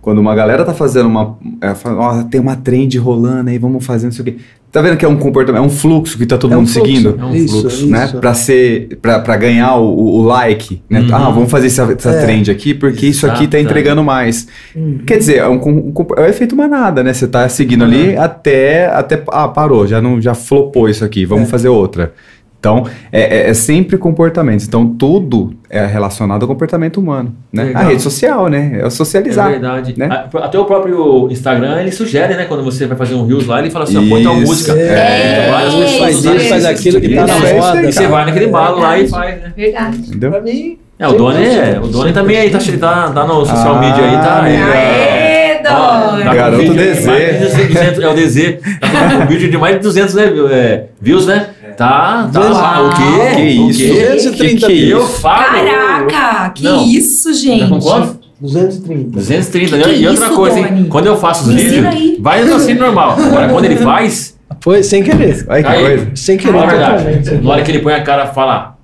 Quando 0.00 0.18
uma 0.18 0.34
galera 0.34 0.64
tá 0.64 0.72
fazendo 0.72 1.06
uma. 1.06 1.36
É, 1.60 1.74
fala, 1.74 2.00
"Ó, 2.00 2.22
tem 2.24 2.40
uma 2.40 2.56
trend 2.56 2.96
rolando 2.98 3.50
aí, 3.50 3.58
vamos 3.58 3.84
fazer 3.84 4.06
não 4.06 4.12
sei 4.12 4.22
o 4.22 4.24
quê. 4.24 4.36
Tá 4.72 4.80
vendo 4.80 4.96
que 4.96 5.04
é 5.04 5.08
um 5.08 5.16
comportamento, 5.16 5.60
é 5.60 5.66
um 5.66 5.68
fluxo 5.68 6.16
que 6.16 6.24
tá 6.24 6.38
todo 6.38 6.52
É 6.52 6.56
um 6.56 6.60
mundo 6.60 6.70
fluxo. 6.70 6.86
seguindo? 6.88 7.16
É 7.20 7.24
um 7.24 7.34
isso, 7.34 7.60
fluxo, 7.60 7.76
isso. 7.76 7.86
Né? 7.90 8.06
Pra 8.20 8.32
ser. 8.34 8.98
Pra, 9.02 9.18
pra 9.18 9.36
ganhar 9.36 9.74
o, 9.76 9.94
o- 9.98 10.22
like. 10.22 10.80
Né? 10.88 11.00
Uhum. 11.00 11.08
Ah, 11.12 11.28
vamos 11.30 11.50
fazer 11.50 11.66
essa, 11.66 11.82
essa 11.92 12.10
É. 12.10 12.22
trend 12.22 12.50
aqui, 12.50 12.72
porque 12.72 13.06
isso 13.06 13.26
aqui 13.26 13.48
tá 13.48 13.58
entregando 13.60 14.02
mais. 14.04 14.46
Hum. 14.76 15.00
Quer 15.04 15.18
dizer, 15.18 15.38
é, 15.38 15.48
um, 15.48 15.56
um 15.56 15.92
é 16.16 16.20
o 16.22 16.26
efeito 16.26 16.54
manada, 16.56 17.02
né? 17.02 17.12
Você 17.12 17.26
tá 17.26 17.48
seguindo 17.48 17.82
Uhum. 17.82 17.88
ali 17.88 18.16
até, 18.16 18.86
até. 18.86 19.22
Ah, 19.28 19.48
parou, 19.48 19.86
já, 19.88 20.00
não, 20.00 20.20
já 20.20 20.34
flopou 20.34 20.88
isso 20.88 21.04
aqui, 21.04 21.24
vamos 21.26 21.48
É. 21.48 21.50
fazer 21.50 21.68
outra. 21.68 22.12
Então, 22.60 22.84
é, 23.10 23.38
é- 23.46 23.50
é 23.50 23.54
sempre 23.54 23.96
comportamento. 23.96 24.62
Então, 24.64 24.86
tudo 24.86 25.54
é 25.70 25.86
relacionado 25.86 26.42
ao 26.42 26.48
comportamento 26.48 26.98
humano. 27.00 27.34
Né? 27.50 27.64
Legal. 27.64 27.82
A 27.82 27.86
rede 27.86 28.02
social, 28.02 28.48
né? 28.48 28.72
É 28.80 28.84
o 28.84 28.86
É 28.88 28.90
socializar. 28.90 29.50
verdade. 29.50 29.94
né? 29.96 30.06
A- 30.10 30.44
Até 30.44 30.58
o 30.58 30.66
próprio 30.66 31.26
Instagram, 31.30 31.80
ele 31.80 31.90
sugere, 31.90 32.34
né? 32.34 32.44
Quando 32.44 32.62
você 32.62 32.86
vai 32.86 32.98
fazer 32.98 33.14
um 33.14 33.26
Reels 33.26 33.46
lá, 33.46 33.60
ele 33.60 33.70
fala 33.70 33.84
assim, 33.84 33.96
ó, 33.96 34.08
põe 34.10 34.22
tal 34.22 34.36
música. 34.36 34.72
é. 34.78 35.40
Então, 35.40 35.52
várias 35.54 35.74
É, 35.74 35.78
pessoas 35.78 35.98
faz 36.00 36.16
usam 36.16 36.36
isso, 36.36 36.48
faz 36.50 36.64
aquilo 36.66 37.00
que 37.00 37.14
tá 37.14 37.26
na 37.26 37.34
é 37.48 37.54
moda, 37.54 37.78
aí. 37.78 37.88
E 37.88 37.92
você 37.92 38.06
vai 38.06 38.24
naquele 38.26 38.46
balo 38.48 38.78
lá 38.78 38.98
e 38.98 39.00
Verdade. 39.04 39.10
faz, 39.10 39.42
né? 39.42 39.52
Verdade. 39.56 39.96
Entendeu? 39.98 40.30
Pra 40.30 40.40
mim. 40.42 40.78
É, 40.98 41.08
o 41.08 41.12
Doni 41.14 41.44
é. 41.46 41.80
O 41.82 41.86
Doni 41.86 42.12
também 42.12 42.36
aí 42.36 42.50
tá, 42.50 42.58
tá, 42.78 43.10
tá 43.10 43.26
no 43.26 43.46
social 43.46 43.76
Ah, 43.76 43.80
media 43.80 44.04
aí, 44.04 44.16
tá. 44.16 44.42
Aê, 44.42 45.40
Ó, 45.72 46.18
tá 46.24 46.34
Garoto 46.34 46.62
DZ. 46.74 47.04
de 47.04 47.38
200, 47.38 48.02
é 48.02 48.08
o 48.08 48.14
DZ. 48.14 48.58
Tá 48.80 49.16
com 49.16 49.22
um 49.22 49.26
vídeo 49.26 49.50
de 49.50 49.56
mais 49.56 49.76
de 49.76 49.82
200 49.82 50.14
né, 50.14 50.24
é, 50.50 50.84
views, 51.00 51.26
né? 51.26 51.49
Tá, 51.80 52.28
tá 52.30 52.40
lá. 52.40 52.82
O 52.82 52.90
quê? 52.90 53.36
Que 53.36 53.58
O 53.58 53.70
isso? 53.70 53.78
quê? 53.78 53.88
230 54.12 54.66
Que 54.66 54.72
que 54.74 54.92
é 54.92 54.94
Eu 54.94 55.06
falo. 55.06 55.44
Caraca, 55.44 56.50
que 56.50 56.62
Não. 56.62 56.84
isso, 56.84 57.32
gente? 57.32 57.62
Tá 57.62 57.68
com 57.70 57.78
quanto? 57.80 58.20
230. 58.38 59.10
230. 59.12 59.78
Que 59.78 59.90
e 59.94 60.06
outra 60.06 60.26
isso, 60.26 60.36
coisa, 60.36 60.58
hein? 60.58 60.66
Doni? 60.66 60.88
Quando 60.88 61.06
eu 61.06 61.16
faço 61.16 61.48
os 61.48 61.54
vídeos, 61.54 62.20
vai 62.20 62.44
no 62.44 62.54
assim 62.56 62.74
normal. 62.74 63.12
Agora, 63.18 63.48
quando 63.48 63.64
ele 63.64 63.76
faz, 63.76 64.38
Foi 64.60 64.82
sem 64.82 65.02
querer. 65.02 65.46
Olha 65.48 65.62
que 65.62 65.68
Aí. 65.70 65.80
coisa. 65.82 66.10
Sem 66.16 66.36
querer 66.36 66.66
verdade. 66.66 67.40
Na 67.42 67.50
hora 67.50 67.62
que 67.62 67.70
ele 67.70 67.78
põe 67.78 67.94
a 67.94 68.02
cara, 68.02 68.26
fala. 68.26 68.76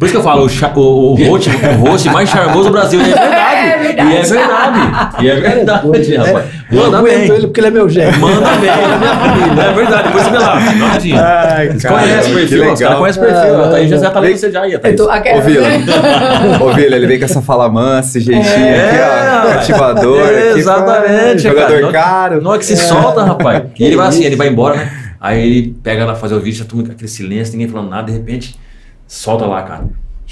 Por 0.00 0.06
isso 0.06 0.14
que 0.14 0.18
eu 0.18 0.22
falo, 0.24 0.42
o, 0.46 0.80
o, 0.80 1.12
o, 1.12 1.24
host, 1.28 1.50
o 1.50 1.88
host 1.90 2.08
mais 2.08 2.28
charmoso 2.30 2.64
do 2.68 2.72
Brasil. 2.72 3.00
E 3.02 3.12
é 3.12 3.14
verdade. 3.14 3.66
É 3.68 3.78
verdade. 3.78 4.08
E 4.08 4.16
é 4.16 4.22
verdade. 4.22 5.20
E 5.20 5.28
é 5.28 5.34
verdade, 5.34 6.16
rapaz. 6.16 6.46
Eu 6.72 6.78
Manda 6.82 6.98
aguento 6.98 7.18
bem. 7.18 7.30
ele 7.36 7.46
porque 7.48 7.60
ele 7.60 7.66
é 7.66 7.70
meu 7.70 7.88
gênio. 7.88 8.18
Manda 8.18 8.48
bem. 8.56 8.70
É 8.70 9.72
verdade. 9.74 10.02
Depois 10.04 10.24
você 10.24 10.30
vê 10.30 10.38
lá. 10.38 10.54
Dá 10.58 10.70
uma 10.72 10.86
olhadinha. 10.86 11.22
Ai, 11.22 11.68
Você 11.68 11.88
cara, 11.88 12.00
conhece 12.00 12.30
o 12.30 12.34
perfil? 12.34 12.72
Os 12.72 12.80
caras 12.80 12.98
conhecem 12.98 13.22
o 13.22 13.26
perfil. 13.26 13.54
Ah, 13.62 13.66
A 13.66 13.70
Thaís 13.70 13.90
já 13.90 14.10
tá 14.10 14.20
lendo 14.20 14.36
você 14.38 14.50
já 14.50 14.62
aí, 14.62 14.70
a 14.70 14.74
Eu 14.74 14.80
Thaís. 14.80 14.96
tô, 14.96 15.04
Ô, 15.04 15.40
Vila. 15.42 15.68
Ô, 16.64 16.72
Vila, 16.72 16.96
ele 16.96 17.06
vem 17.06 17.18
com 17.18 17.24
essa 17.26 17.42
fala 17.42 17.68
mansa, 17.68 18.16
esse 18.16 18.20
jeitinho 18.20 18.54
É, 18.66 18.86
aqui, 18.86 19.42
ó. 19.48 19.52
Cativador. 19.54 20.20
é, 20.20 20.48
aqui, 20.50 20.58
exatamente, 20.60 21.42
Jogador 21.42 21.80
cara. 21.80 21.92
caro. 21.92 22.40
Não 22.42 22.54
é 22.54 22.58
que 22.58 22.64
se 22.64 22.76
solta, 22.76 23.22
rapaz. 23.22 23.64
E 23.78 23.84
ele 23.84 23.96
vai 23.96 24.06
assim, 24.08 24.24
ele 24.24 24.36
vai 24.36 24.48
embora, 24.48 24.76
né? 24.76 24.90
Aí 25.20 25.42
ele 25.44 25.76
pega 25.82 26.06
lá 26.06 26.14
fazer 26.14 26.34
o 26.34 26.40
vídeo, 26.40 26.58
já 26.60 26.64
toma 26.64 26.84
aquele 26.84 27.06
silêncio, 27.06 27.52
ninguém 27.52 27.68
falando 27.68 27.90
nada, 27.90 28.04
de 28.10 28.12
repente, 28.16 28.58
solta 29.10 29.44
lá, 29.46 29.62
cara. 29.62 29.84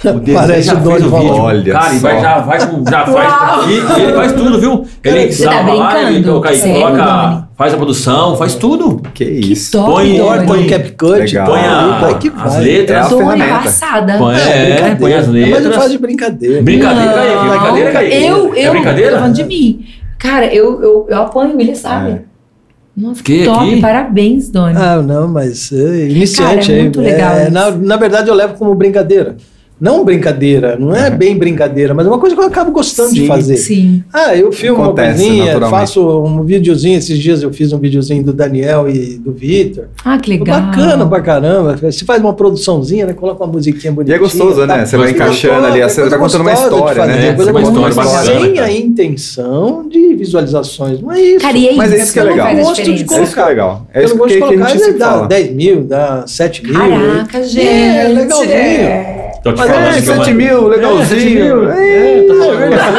O 0.05 0.21
desenho 0.21 0.39
Parece 0.39 0.69
já 0.69 0.75
o 0.75 0.81
vídeo. 0.81 1.13
Olha 1.35 1.73
Cara, 1.73 1.93
e 1.93 1.99
vai, 1.99 2.15
só. 2.15 2.21
já 2.23 2.39
vai, 2.39 2.61
já 2.61 3.07
faz. 3.07 3.67
E, 3.69 4.01
ele 4.01 4.13
faz 4.13 4.33
tudo, 4.33 4.61
viu? 4.61 4.87
Ele 5.03 5.33
Você 5.33 5.45
tá 5.45 5.53
salva 5.55 5.73
lá, 5.75 6.03
ele 6.13 6.23
coloca, 6.23 7.49
faz 7.57 7.75
a 7.75 7.77
produção, 7.77 8.37
faz 8.37 8.55
tudo. 8.55 9.03
Que 9.13 9.25
isso. 9.25 9.73
top, 9.73 9.91
Põe- 9.91 10.17
Doni. 10.17 10.47
Põe 10.47 10.67
o 10.67 10.69
CapCut. 10.69 11.35
Põe 11.45 11.61
a- 11.61 12.15
que 12.21 12.33
as 12.37 12.57
letras. 12.59 12.97
É 12.97 13.01
a 13.01 13.09
Doni 13.09 13.23
ferramenta. 13.25 13.55
passada. 13.65 14.19
Põe, 14.19 14.37
é, 14.37 14.95
põe 15.01 15.15
as 15.15 15.27
Mas 15.27 15.37
eu 15.37 15.43
letras. 15.51 15.75
faço 15.75 15.91
de 15.91 15.99
brincadeira. 15.99 16.63
Brincadeira, 16.63 17.13
Kaique, 17.13 17.35
Não, 17.35 17.49
brincadeira, 17.51 17.91
Kaique. 17.91 18.17
Eu, 18.25 18.55
É 18.55 18.67
eu, 18.69 18.71
brincadeira? 18.71 19.11
tô 19.11 19.17
falando 19.19 19.35
de 19.35 19.45
mim. 19.45 19.85
Cara, 20.17 20.47
eu, 20.47 20.81
eu, 20.81 21.07
eu 21.11 21.23
apoio 21.23 21.61
ele, 21.61 21.75
sabe? 21.75 22.21
Nossa, 22.99 23.23
Que 23.23 23.39
que 23.39 23.45
top, 23.45 23.71
aqui? 23.71 23.81
parabéns, 23.81 24.49
Doni. 24.51 24.75
Ah, 24.77 25.01
não, 25.01 25.29
mas 25.29 25.71
é, 25.73 26.09
iniciante 26.09 26.67
Cara, 26.67 26.73
é 26.73 26.77
aí. 26.77 26.83
muito 26.83 27.01
legal 27.01 27.33
É, 27.37 27.49
na, 27.51 27.71
na 27.71 27.97
verdade, 27.97 28.29
eu 28.29 28.35
levo 28.35 28.55
como 28.55 28.75
brincadeira. 28.75 29.37
Não 29.81 30.05
brincadeira, 30.05 30.77
não 30.79 30.95
é 30.95 31.09
bem 31.09 31.37
brincadeira, 31.37 31.95
mas 31.95 32.05
é 32.05 32.09
uma 32.09 32.19
coisa 32.19 32.35
que 32.35 32.43
eu 32.43 32.47
acabo 32.47 32.73
gostando 32.73 33.15
de 33.15 33.21
Sim. 33.21 33.27
fazer. 33.29 33.57
Sim. 33.57 34.03
Ah, 34.13 34.35
eu 34.37 34.51
filmo 34.51 34.83
Acontece, 34.83 35.23
uma 35.25 35.37
coisinha, 35.45 35.61
faço 35.71 36.21
um 36.25 36.43
videozinho. 36.43 36.99
Esses 36.99 37.19
dias 37.19 37.43
eu 37.43 37.53
fiz 37.53 37.73
um 37.73 37.79
videozinho 37.79 38.25
do 38.25 38.33
Daniel 38.33 38.89
e 38.89 39.17
do 39.19 39.33
Vitor. 39.33 39.85
Ah, 40.05 40.19
que 40.19 40.31
legal. 40.31 40.61
Bacana 40.61 41.07
pra 41.07 41.21
caramba. 41.21 41.77
Você 41.81 42.05
faz 42.05 42.21
uma 42.21 42.33
produçãozinha, 42.33 43.07
né? 43.07 43.13
Coloca 43.13 43.45
uma 43.45 43.53
musiquinha 43.53 43.93
E 43.93 43.95
bonitinha. 43.95 44.17
é 44.17 44.19
gostoso, 44.19 44.61
né? 44.67 44.67
tá? 44.79 44.87
Você 44.87 44.97
vai 44.97 45.11
encaixando 45.11 45.67
ali, 45.67 45.81
É 45.81 45.89
você 45.89 46.09
vai 46.09 46.19
contando 46.19 46.41
uma 46.41 46.55
de 46.55 46.61
história, 46.61 47.03
fazer, 47.03 47.13
né? 47.13 47.33
coisa 47.35 47.51
Uma 47.53 47.63
história 47.63 47.95
bacana, 47.95 48.25
Sem 48.25 48.55
cara. 48.55 48.67
a 48.67 48.73
intenção 48.73 49.89
de 49.89 50.15
visualizações. 50.17 51.01
Não 51.01 51.13
é 51.13 51.21
isso. 51.21 51.41
Cara, 51.41 51.57
e 51.57 51.69
aí, 51.69 51.77
Mas 51.77 51.93
isso 51.93 52.13
que 52.13 52.19
é 52.19 52.23
legal. 52.25 52.47
a 52.49 52.55
Gosto 52.55 52.83
de 52.83 52.95
diferença. 52.95 53.15
É 53.21 53.23
isso 53.23 53.35
que 53.35 53.41
é 53.41 53.45
legal. 53.45 53.87
É 53.95 54.01
eu 54.01 54.05
isso 54.05 54.19
que, 54.19 54.27
de 54.27 54.29
que 54.39 54.43
a 54.43 54.47
colocar, 54.49 54.69
gente 54.71 54.93
dá 54.99 55.07
fala. 55.11 55.27
10 55.29 55.53
mil, 55.55 55.85
dá 55.85 56.25
7 56.27 56.65
mil. 56.65 56.75
Caraca, 56.75 57.43
gente. 57.45 57.67
É, 57.67 58.09
legalzinho. 58.09 59.18
Tô 59.43 59.53
te 59.53 59.59
Mas 59.59 59.71
falando 59.71 59.87
é, 59.97 60.01
que 60.03 60.09
é 60.09 60.13
uma- 60.13 60.25
7 60.25 60.35
mil, 60.35 60.73
É, 60.73 60.77
legalzinho. 60.77 61.69
É, 61.71 62.23
tá 62.23 62.35
verdade. 62.57 62.99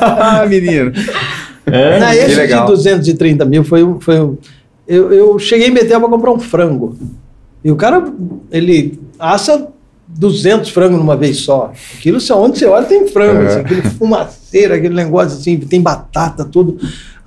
Ah, 0.22 0.46
menino. 0.48 0.92
É? 1.66 1.98
Que 1.98 2.16
esse 2.18 2.34
legal. 2.36 2.66
de 2.66 2.72
230 2.72 3.44
mil 3.44 3.64
foi 3.64 3.82
um. 3.84 4.00
Foi 4.00 4.16
eu, 4.86 5.12
eu 5.12 5.38
cheguei 5.38 5.68
em 5.68 5.72
Betel 5.72 6.00
para 6.00 6.08
comprar 6.08 6.32
um 6.32 6.38
frango. 6.38 6.96
E 7.64 7.70
o 7.70 7.76
cara, 7.76 8.02
ele 8.50 8.98
assa 9.18 9.68
200 10.08 10.70
frangos 10.70 10.98
numa 10.98 11.16
vez 11.16 11.38
só. 11.38 11.72
Aquilo, 11.96 12.18
onde 12.36 12.58
você 12.58 12.66
olha, 12.66 12.86
tem 12.86 13.06
frango. 13.06 13.42
É. 13.42 13.46
assim, 13.46 13.60
aquele 13.60 13.82
fumaceira, 13.82 14.74
aquele 14.76 14.94
negócio 14.94 15.38
assim, 15.38 15.58
tem 15.58 15.80
batata, 15.80 16.44
tudo. 16.44 16.78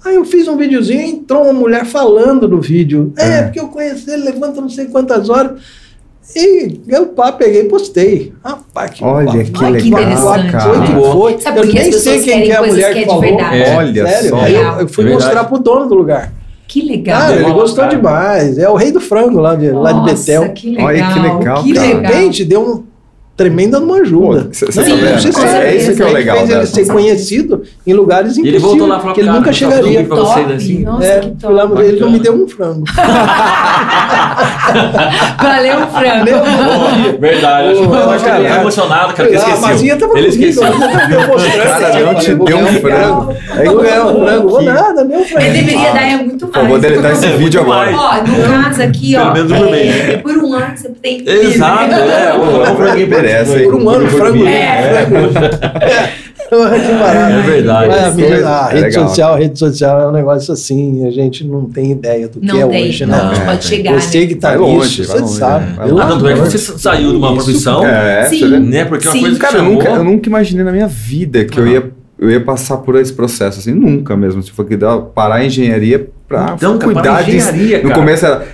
Aí 0.03 0.15
eu 0.15 0.25
fiz 0.25 0.47
um 0.49 0.57
videozinho 0.57 0.99
e 1.01 1.09
entrou 1.11 1.43
uma 1.43 1.53
mulher 1.53 1.85
falando 1.85 2.47
no 2.47 2.59
vídeo. 2.59 3.13
É, 3.17 3.25
É. 3.37 3.41
porque 3.43 3.59
eu 3.59 3.67
conheci 3.69 4.09
ele, 4.11 4.23
levanta 4.25 4.59
não 4.59 4.69
sei 4.69 4.85
quantas 4.87 5.29
horas. 5.29 5.61
E 6.35 6.81
eu 6.87 7.07
pá, 7.07 7.31
peguei 7.31 7.61
e 7.61 7.65
postei. 7.65 8.33
Rapaz, 8.43 8.91
que 8.91 9.03
Olha, 9.03 9.43
que 9.43 9.51
Ai, 9.63 9.73
que 9.73 9.89
legal, 9.89 10.01
interessante. 10.01 10.51
cara. 10.51 10.73
Foi 10.73 10.85
que 10.85 11.11
foi. 11.11 11.41
Sabe 11.41 11.59
eu 11.59 11.65
nem 11.65 11.91
sei 11.91 12.19
quem 12.21 12.49
é 12.49 12.55
a 12.55 12.63
mulher 12.63 12.93
que 12.93 12.99
é 12.99 13.05
falou. 13.05 13.23
É. 13.23 13.75
Olha 13.75 14.07
Sério, 14.07 14.29
só. 14.29 14.35
Aí 14.41 14.55
eu, 14.55 14.63
eu 14.79 14.87
fui 14.87 15.05
É 15.09 15.13
mostrar 15.13 15.43
pro 15.43 15.59
dono 15.59 15.87
do 15.87 15.95
lugar. 15.95 16.31
Que 16.67 16.81
legal. 16.81 17.19
Cara, 17.19 17.33
ele 17.33 17.43
Legal, 17.43 17.55
gostou 17.59 17.83
cara. 17.83 17.95
demais. 17.95 18.57
É 18.57 18.67
o 18.67 18.75
rei 18.75 18.91
do 18.91 18.99
frango 19.01 19.39
lá 19.39 19.53
de, 19.53 19.69
lá 19.69 19.91
de 19.91 19.99
Nossa, 19.99 20.13
Betel. 20.15 20.53
que 20.53 20.69
legal. 20.71 20.85
Olha 20.87 21.13
que 21.13 21.19
legal, 21.19 21.63
Que 21.63 21.67
De 21.67 21.73
cara. 21.75 21.87
legal. 21.87 22.11
repente, 22.11 22.45
deu 22.45 22.61
um 22.61 22.83
tremenda 23.35 23.79
uma 23.79 23.97
ajuda. 23.97 24.43
Pô, 24.43 24.49
cê- 24.53 24.71
cê 24.71 24.79
Não, 24.81 25.19
sei 25.19 25.31
se 25.31 25.39
Com 25.41 25.47
é- 25.47 25.75
isso 25.75 25.95
que 25.95 26.01
é 26.01 26.05
o 26.05 26.07
ele 26.09 26.13
legal, 26.15 26.37
fez 26.37 26.49
né? 26.49 26.55
ele 26.57 26.65
ser 26.67 26.87
conhecido 26.87 27.63
em 27.87 27.93
lugares 27.93 28.37
E 28.37 28.41
ele 28.41 28.49
impossíveis, 28.57 28.63
voltou 28.79 28.87
lá 28.87 28.99
pra 28.99 29.13
que 29.13 29.19
ele 29.21 29.27
cara, 29.27 29.39
nunca 29.39 29.49
um 29.49 29.53
chegaria. 29.53 30.03
pra 30.03 30.15
vocês, 30.17 30.45
Top. 30.45 30.53
assim. 30.53 30.79
Nossa, 30.83 31.05
É, 31.05 31.19
que 31.19 31.25
fui 31.27 31.35
top. 31.41 31.53
lá, 31.53 31.83
ele 31.83 31.99
não 31.99 32.11
me 32.11 32.19
deu 32.19 32.33
um 32.33 32.47
frango. 32.47 32.83
Valeu, 35.41 35.87
frango. 35.87 36.25
Pô, 36.25 37.19
Verdade, 37.19 37.73
que 37.73 37.83
eu 37.83 38.09
acho 38.11 38.23
que 38.23 38.29
ele 38.29 38.47
tá 38.49 38.55
emocionado, 38.61 39.13
cara, 39.13 39.29
que 39.29 39.35
esqueceu. 39.35 39.61
Mazinha 39.61 39.95
tava 39.97 40.17
Ele 40.17 40.31
comigo, 40.31 40.49
esqueceu. 40.49 40.63
eu 40.73 40.79
tava 40.79 41.27
mostrando. 41.27 41.63
Cara, 41.83 41.99
não 42.05 42.15
te 42.15 42.33
Vou 42.33 42.45
deu 42.47 42.57
um 42.57 42.67
frango. 42.67 43.35
É 43.57 43.63
Vou 43.65 43.81
ganhar 43.81 44.05
um 44.05 44.25
frango. 44.25 44.49
Vou 44.49 44.61
nada, 44.61 45.05
meu 45.05 45.23
frango. 45.25 45.45
Ele 45.45 45.59
deveria 45.61 45.91
dar 45.93 46.01
é 46.03 46.17
muito 46.17 46.49
mais. 46.53 46.81
deletar 46.81 47.11
esse 47.11 47.27
vídeo 47.27 47.61
agora. 47.61 47.91
Ó, 47.95 48.15
no 48.23 48.63
caso 48.63 48.81
aqui, 48.83 49.13
Pelo 49.13 49.25
ó, 49.29 49.33
menos 49.33 49.51
um 49.51 49.57
por 49.57 49.71
mês. 49.71 50.09
é, 50.09 50.17
por 50.17 50.37
um 50.37 50.53
ano 50.53 50.77
você 50.77 50.89
tem 50.89 51.23
Exato, 51.27 51.93
é. 51.93 52.33
O 52.37 52.75
franguinho 52.75 53.07
Merece? 53.27 53.59
Por 53.63 53.75
um 53.75 53.89
ano, 53.89 54.07
frango. 54.09 54.45
É. 54.47 55.05
Que 56.49 56.93
barato. 56.99 57.33
É 57.33 57.41
verdade. 57.41 57.87
Mas 57.89 58.03
a, 58.03 58.11
mídia- 58.11 58.47
a 58.47 58.69
É 58.69 58.73
rede 58.75 58.85
legal. 58.85 59.07
social, 59.07 59.33
a 59.33 59.37
rede 59.37 59.59
social 59.59 60.01
é 60.01 60.07
um 60.07 60.11
negócio 60.11 60.53
assim, 60.53 61.07
a 61.07 61.11
gente 61.11 61.43
não 61.45 61.65
tem 61.65 61.91
ideia 61.91 62.27
do 62.27 62.39
que 62.39 62.45
Não 62.45 62.61
é 62.61 62.67
tem, 62.67 62.89
hoje, 62.89 63.05
não, 63.05 63.17
né? 63.17 63.23
a 63.23 63.27
gente 63.33 63.41
É, 63.41 63.45
pode 63.45 63.65
chegar, 63.65 64.01
Você 64.01 64.19
né? 64.19 64.25
que 64.27 64.35
tá 64.35 64.49
Vai 64.49 64.57
longe, 64.57 65.03
vai 65.03 65.15
você 65.17 65.21
longe, 65.21 65.33
sabe. 65.39 65.65
né? 65.65 65.73
Vai 65.77 65.85
Pelo 65.87 65.99
Ah, 66.01 66.07
tanto 66.07 66.27
é 66.27 66.33
que 66.33 66.39
amor 66.39 66.51
você 66.51 66.57
de 66.73 66.79
saiu 66.81 67.09
de 67.11 67.15
uma 67.17 67.33
profissão, 67.33 67.85
É, 67.85 68.25
Sim. 68.25 68.49
vê? 68.49 68.59
né? 68.59 68.85
Porque 68.85 69.07
é 69.07 69.11
uma 69.11 69.19
coisa 69.21 69.35
que 69.35 69.41
Cara, 69.41 69.57
eu 69.57 69.63
nunca, 69.63 69.89
eu 69.89 70.03
nunca 70.03 70.29
imaginei 70.29 70.63
na 70.63 70.71
minha 70.71 70.87
vida 70.87 71.45
que 71.45 71.59
eu, 71.59 71.63
Ah. 71.63 71.69
ia, 71.69 71.91
eu 72.19 72.29
ia 72.29 72.41
passar 72.41 72.77
por 72.77 72.95
esse 72.95 73.13
processo, 73.13 73.59
assim, 73.59 73.71
nunca 73.73 74.15
mesmo. 74.15 74.43
Se 74.43 74.51
for 74.51 74.65
que 74.65 74.77
dar, 74.77 74.97
parar 74.99 75.35
a 75.35 75.45
engenharia 75.45 76.07
pra 76.27 76.53
Então, 76.55 76.77
cara, 76.77 76.93
cuidar 76.93 77.13
para 77.15 77.21
de. 77.23 77.35
engenharia, 77.37 77.77
No 77.77 77.89
cara. 77.89 77.95
começo 77.95 78.25
era 78.25 78.45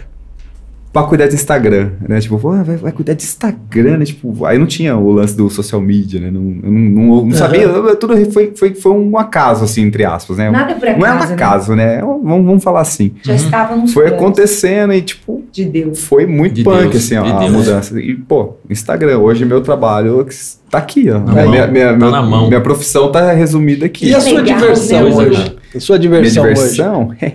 pra 0.92 1.04
cuidar 1.04 1.28
de 1.28 1.36
Instagram, 1.36 1.92
né? 2.08 2.20
Tipo, 2.20 2.40
pô, 2.40 2.52
vai, 2.52 2.76
vai 2.78 2.92
cuidar 2.92 3.14
de 3.14 3.24
Instagram, 3.24 3.98
né? 3.98 4.06
Tipo, 4.06 4.46
aí 4.46 4.58
não 4.58 4.66
tinha 4.66 4.98
o 4.98 5.12
lance 5.12 5.36
do 5.38 5.50
social 5.50 5.80
media, 5.80 6.20
né? 6.20 6.32
Não, 6.32 6.42
eu 6.64 6.72
não, 6.72 6.82
não, 6.82 7.26
não 7.26 7.32
sabia, 7.32 7.62
eu- 7.64 7.96
tudo 7.96 8.16
foi, 8.32 8.54
foi, 8.56 8.74
foi 8.74 8.92
um 8.92 9.18
acaso, 9.18 9.64
assim, 9.66 9.84
entre 9.84 10.04
aspas, 10.06 10.38
né? 10.38 10.50
Nada 10.50 10.74
por 10.76 10.88
não 10.98 11.06
é 11.06 11.12
um 11.14 11.18
acaso, 11.18 11.28
né? 11.30 11.34
acaso, 11.36 11.76
né? 11.76 12.02
Vamos, 12.02 12.46
vamos 12.46 12.64
falar 12.64 12.82
assim. 12.82 13.14
Já 13.24 13.36
estavam 13.36 13.78
nos 13.82 13.94
Foi 13.94 14.04
planos 14.06 14.20
acontecendo 14.22 14.94
e, 14.94 15.02
tipo, 15.02 15.44
de 15.52 15.66
Deus. 15.66 16.04
foi 16.04 16.26
muito 16.26 16.54
De 16.56 16.64
punk, 16.64 16.90
Deus, 16.92 16.96
assim, 16.98 17.18
ó, 17.18 17.24
de 17.24 17.32
a 17.32 17.40
Deus. 17.40 17.52
mudança. 17.52 18.00
E, 18.02 18.16
pô, 18.16 18.56
Instagram, 18.70 19.18
hoje 19.18 19.46
meu 19.46 19.62
trabalho 19.62 20.26
tá 20.70 20.78
aqui, 20.78 21.10
ó. 21.10 21.18
Na 21.20 21.32
minha, 21.34 21.44
mão, 21.44 21.52
minha, 21.52 21.68
minha, 21.68 21.88
tá 21.88 21.98
meu- 21.98 22.12
na 22.12 22.22
mão. 22.22 22.48
minha 22.48 22.62
profissão 22.62 23.12
tá 23.12 23.32
resumida 23.32 23.88
aqui. 23.88 24.08
E 24.10 24.14
a 24.16 24.20
sua 24.22 24.42
Legal, 24.42 24.60
diversão 24.60 25.04
hoje? 25.06 25.18
hoje? 25.30 25.56
A 25.76 25.80
sua 25.80 25.98
Minha 25.98 26.10
diversão, 26.22 26.44
diversão 26.44 27.16
é, 27.22 27.26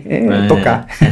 É. 0.45 0.47
tocar. 0.47 0.87
hoje? 1.01 1.11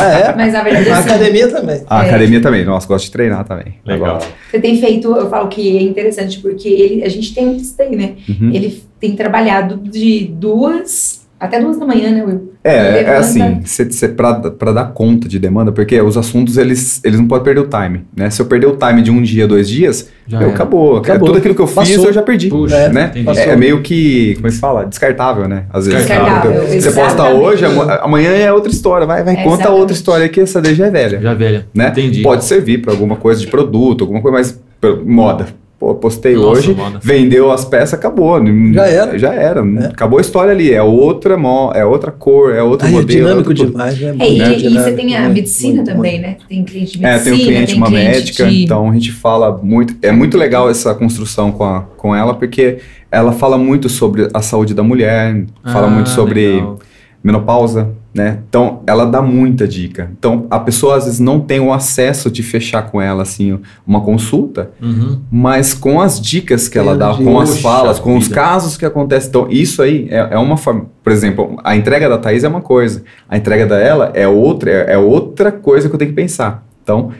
Ah, 0.00 0.12
é? 0.12 0.34
Mas 0.36 0.52
na 0.52 0.62
verdade, 0.62 0.90
A 0.90 0.98
assim, 0.98 1.08
academia 1.08 1.48
também. 1.48 1.82
A 1.88 2.04
É. 2.04 2.08
academia 2.08 2.40
também, 2.42 2.64
nossa, 2.64 2.86
gosto 2.86 3.06
de 3.06 3.10
treinar 3.12 3.44
também. 3.44 3.74
Legal. 3.86 4.16
Agora. 4.16 4.26
você 4.50 4.58
tem 4.60 4.78
feito, 4.78 5.08
eu 5.14 5.28
falo 5.30 5.48
que 5.48 5.76
é 5.78 5.82
interessante, 5.82 6.38
porque 6.40 6.68
ele, 6.68 7.02
a 7.02 7.08
gente 7.08 7.34
tem 7.34 7.56
isso 7.56 7.74
daí, 7.78 7.96
né? 7.96 8.12
Uhum. 8.28 8.50
Ele 8.52 8.82
tem 9.00 9.16
trabalhado 9.16 9.76
de 9.76 10.26
duas 10.32 11.23
até 11.38 11.60
duas 11.60 11.78
da 11.78 11.84
manhã, 11.86 12.10
né, 12.10 12.24
Will? 12.24 12.52
É, 12.62 13.02
é 13.02 13.16
assim, 13.16 13.60
cê, 13.64 13.90
cê, 13.90 14.08
pra, 14.08 14.34
pra 14.34 14.72
dar 14.72 14.84
conta 14.94 15.28
de 15.28 15.38
demanda, 15.38 15.70
porque 15.70 16.00
os 16.00 16.16
assuntos, 16.16 16.56
eles, 16.56 17.02
eles 17.04 17.18
não 17.20 17.26
podem 17.28 17.44
perder 17.44 17.60
o 17.60 17.66
time, 17.68 18.06
né? 18.16 18.30
Se 18.30 18.40
eu 18.40 18.46
perder 18.46 18.66
o 18.68 18.76
time 18.76 19.02
de 19.02 19.10
um 19.10 19.20
dia, 19.20 19.46
dois 19.46 19.68
dias, 19.68 20.08
Já 20.26 20.40
era. 20.40 20.48
acabou. 20.48 20.96
Acabou. 20.96 21.26
Tudo 21.26 21.38
aquilo 21.38 21.54
que 21.54 21.60
eu 21.60 21.66
fiz, 21.66 21.74
Passou. 21.74 22.06
eu 22.06 22.12
já 22.14 22.22
perdi, 22.22 22.48
Puxa, 22.48 22.88
né? 22.88 23.12
entendi. 23.14 23.38
É, 23.38 23.50
é 23.50 23.56
meio 23.56 23.82
que, 23.82 24.34
como 24.36 24.46
é 24.46 24.50
que 24.50 24.56
fala? 24.56 24.86
Descartável, 24.86 25.46
né? 25.46 25.64
Às 25.70 25.86
vezes. 25.86 26.06
Descartável, 26.06 26.52
Então, 26.64 26.80
Você 26.80 26.92
posta 26.92 27.28
hoje, 27.28 27.64
amanhã 28.00 28.30
é 28.30 28.50
outra 28.50 28.70
história. 28.72 29.06
Vai, 29.06 29.22
vai, 29.22 29.34
conta 29.36 29.48
Exatamente. 29.56 29.80
outra 29.80 29.94
história 29.94 30.28
que 30.30 30.40
essa 30.40 30.62
daí 30.62 30.74
já 30.74 30.86
é 30.86 30.90
velha. 30.90 31.20
Já 31.20 31.34
velha. 31.34 31.66
né? 31.74 31.88
Entendi. 31.88 32.22
Pode 32.22 32.44
servir 32.46 32.78
para 32.80 32.92
alguma 32.92 33.16
coisa 33.16 33.40
de 33.40 33.48
produto, 33.48 34.04
alguma 34.04 34.22
coisa 34.22 34.32
mais 34.34 34.60
moda. 35.04 35.46
Pô, 35.84 35.94
postei 35.96 36.34
Nossa, 36.34 36.48
hoje, 36.48 36.74
moda. 36.74 36.98
vendeu 37.02 37.50
as 37.52 37.62
peças, 37.62 37.92
acabou. 37.92 38.40
Já 38.72 38.86
era. 38.86 39.18
Já 39.18 39.34
era. 39.34 39.60
É. 39.60 39.86
Acabou 39.88 40.16
a 40.18 40.22
história 40.22 40.50
ali. 40.50 40.72
É 40.72 40.82
outra, 40.82 41.36
mo 41.36 41.70
é 41.74 41.84
outra 41.84 42.10
cor, 42.10 42.54
é 42.54 42.62
outro 42.62 42.86
Aí 42.86 42.92
é 42.94 42.96
modelo. 42.96 43.18
dinâmico 43.18 43.50
outro 43.50 43.54
tudo. 43.66 43.70
demais, 43.72 44.00
né? 44.00 44.14
É, 44.18 44.32
e, 44.32 44.38
Muito 44.38 44.42
e 44.50 44.54
você 44.54 44.68
dinâmico, 44.68 44.96
tem 44.96 45.16
a 45.16 45.28
medicina 45.28 45.74
muito, 45.74 45.86
também, 45.92 46.12
muito. 46.12 46.22
né? 46.26 46.36
Tem 46.48 46.64
cliente 46.64 46.98
de 46.98 47.04
É, 47.04 47.10
medicina, 47.12 47.22
tem 47.36 47.44
um 47.44 47.46
cliente, 47.46 47.74
uma 47.74 47.86
cliente 47.88 48.08
médica, 48.08 48.46
de- 48.46 48.64
então 48.64 48.88
a 48.90 48.94
gente 48.94 49.12
fala 49.12 49.60
muito. 49.62 49.94
É 50.00 50.10
muito 50.10 50.38
legal 50.38 50.70
essa 50.70 50.94
construção 50.94 51.52
com, 51.52 51.64
a, 51.64 51.82
com 51.98 52.16
ela, 52.16 52.32
porque 52.32 52.78
ela 53.12 53.32
fala 53.32 53.58
muito 53.58 53.90
sobre 53.90 54.26
a 54.32 54.40
saúde 54.40 54.72
da 54.72 54.82
mulher, 54.82 55.44
fala 55.70 55.86
Ah, 55.86 55.90
muito 55.90 56.08
sobre 56.08 56.46
legal. 56.48 56.78
Menopausa, 57.24 57.88
né? 58.14 58.40
Então, 58.48 58.82
ela 58.86 59.06
dá 59.06 59.22
muita 59.22 59.66
dica. 59.66 60.10
Então, 60.16 60.46
a 60.50 60.60
pessoa 60.60 60.96
às 60.98 61.04
vezes 61.06 61.18
não 61.18 61.40
tem 61.40 61.58
o 61.58 61.72
acesso 61.72 62.30
de 62.30 62.42
fechar 62.42 62.82
com 62.90 63.00
ela, 63.00 63.22
assim, 63.22 63.58
uma 63.86 64.02
consulta, 64.02 64.70
Uhum. 64.80 65.20
mas 65.32 65.72
com 65.72 66.00
as 66.00 66.20
dicas 66.20 66.68
que 66.68 66.78
ela 66.78 66.90
Meu 66.90 66.98
dá, 66.98 67.12
Deus. 67.14 67.24
com 67.24 67.40
as 67.40 67.58
falas, 67.60 67.98
com 67.98 68.16
os 68.16 68.28
casos 68.28 68.76
que 68.76 68.84
acontecem. 68.84 69.30
Então, 69.30 69.46
isso 69.50 69.82
aí 69.82 70.06
é, 70.10 70.28
é 70.34 70.38
uma 70.38 70.56
forma. 70.58 70.86
Por 71.02 71.12
exemplo, 71.12 71.58
a 71.64 71.74
entrega 71.74 72.08
da 72.08 72.18
Thaís 72.18 72.44
é 72.44 72.48
uma 72.48 72.60
coisa, 72.60 73.02
a 73.28 73.36
entrega 73.38 73.66
dela 73.66 74.12
é 74.14 74.28
outra, 74.28 74.70
é, 74.70 74.92
é 74.92 74.98
outra 74.98 75.50
coisa 75.50 75.88
que 75.88 75.94
eu 75.94 75.98
tenho 75.98 76.10
que 76.10 76.16
pensar. 76.16 76.64
Então, 76.82 77.10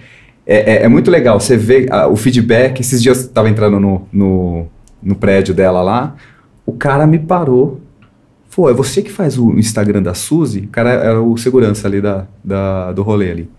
é, 0.47 0.75
é- 0.75 0.83
é 0.85 0.89
muito 0.89 1.11
legal. 1.11 1.41
Você 1.41 1.57
vê 1.57 1.87
ah, 1.91 2.07
o 2.09 2.15
feedback. 2.17 2.79
Esses 2.81 3.03
dias 3.03 3.19
eu 3.23 3.25
estava 3.29 3.49
entrando 3.49 3.81
no, 3.81 4.03
no, 4.13 4.67
no 5.03 5.15
prédio 5.15 5.55
dela 5.55 5.81
lá, 5.83 6.15
o 6.67 6.73
cara 6.73 7.07
me 7.07 7.19
parou. 7.19 7.81
Pô, 8.55 8.71
é 8.71 8.73
você 8.73 9.03
que 9.03 9.11
faz 9.11 9.37
o 9.39 9.51
Instagram 9.59 10.03
da 10.03 10.15
Suzy? 10.15 10.61
O 10.61 10.69
cara 10.69 10.91
era 10.91 11.21
o 11.21 11.37
segurança 11.37 11.89
ali 11.89 12.01
da, 12.01 12.27
da- 12.43 12.93
do 12.93 13.03
rolê 13.03 13.31
ali. 13.31 13.51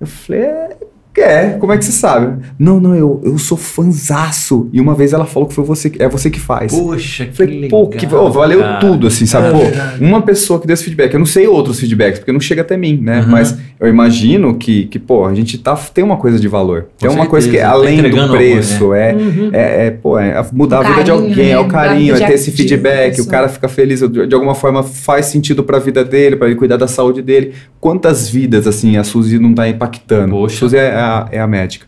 Eu 0.00 0.06
falei, 0.06 0.42
é, 0.42 0.76
É, 1.20 1.56
como 1.58 1.72
é 1.72 1.78
que 1.78 1.84
você 1.84 1.92
sabe? 1.92 2.42
Não, 2.58 2.80
não, 2.80 2.94
eu, 2.94 3.20
eu 3.24 3.38
sou 3.38 3.56
fanzaço. 3.56 4.68
E 4.72 4.80
uma 4.80 4.94
vez 4.94 5.12
ela 5.12 5.24
falou 5.24 5.48
que 5.48 5.54
foi 5.54 5.64
você, 5.64 5.92
é 5.98 6.08
você 6.08 6.30
que 6.30 6.40
faz. 6.40 6.72
Poxa, 6.72 7.26
que 7.26 7.36
Falei, 7.36 7.60
legal. 7.62 7.86
pô, 7.86 7.88
que, 7.88 8.06
ô, 8.14 8.30
valeu 8.30 8.60
cara. 8.60 8.80
tudo, 8.80 9.06
assim, 9.06 9.26
sabe? 9.26 9.48
É 9.48 9.50
pô, 9.50 9.58
verdade. 9.58 10.04
uma 10.04 10.22
pessoa 10.22 10.60
que 10.60 10.66
deu 10.66 10.74
esse 10.74 10.84
feedback. 10.84 11.12
Eu 11.12 11.18
não 11.18 11.26
sei 11.26 11.46
outros 11.46 11.80
feedbacks, 11.80 12.18
porque 12.18 12.32
não 12.32 12.40
chega 12.40 12.62
até 12.62 12.76
mim, 12.76 12.98
né? 13.02 13.20
Uhum. 13.20 13.28
Mas 13.28 13.56
eu 13.80 13.88
imagino 13.88 14.54
que, 14.56 14.86
que, 14.86 14.98
pô, 14.98 15.26
a 15.26 15.34
gente 15.34 15.58
tá, 15.58 15.74
tem 15.76 16.04
uma 16.04 16.16
coisa 16.16 16.38
de 16.38 16.48
valor. 16.48 16.86
Tem 16.98 17.08
uma 17.10 17.26
coisa 17.26 17.48
que 17.48 17.56
é 17.56 17.62
tá 17.62 17.70
além 17.70 17.94
do 17.94 17.98
entregando 18.00 18.24
amor, 18.24 18.36
preço, 18.36 18.94
é, 18.94 19.14
Uhum. 19.14 19.50
é, 19.52 19.86
é, 19.86 19.90
pô, 19.90 20.18
é 20.18 20.44
mudar 20.52 20.80
O 20.80 20.86
a 20.86 20.88
vida 20.90 21.04
de 21.04 21.10
alguém, 21.10 21.50
é 21.50 21.58
o 21.58 21.64
né? 21.64 21.68
carinho, 21.68 22.14
é 22.14 22.26
ter 22.26 22.34
esse 22.34 22.50
feedback, 22.50 23.16
de 23.16 23.22
o 23.22 23.26
cara 23.26 23.48
fica 23.48 23.68
feliz, 23.68 24.00
de, 24.00 24.34
alguma 24.34 24.54
forma 24.54 24.82
faz 24.82 25.26
sentido 25.26 25.62
pra 25.62 25.78
vida 25.78 26.04
dele, 26.04 26.36
pra 26.36 26.46
ele 26.48 26.56
cuidar 26.56 26.76
da 26.76 26.86
saúde 26.86 27.22
dele. 27.22 27.52
Quantas 27.80 28.28
vidas, 28.28 28.66
assim, 28.66 28.96
a 28.96 29.04
Suzy 29.04 29.38
não 29.38 29.54
tá 29.54 29.68
impactando? 29.68 30.30
Poxa. 30.32 30.56
Suzy 30.56 30.76
é 30.76 30.92
a, 30.94 31.07
é 31.30 31.38
a 31.40 31.46
médica. 31.46 31.86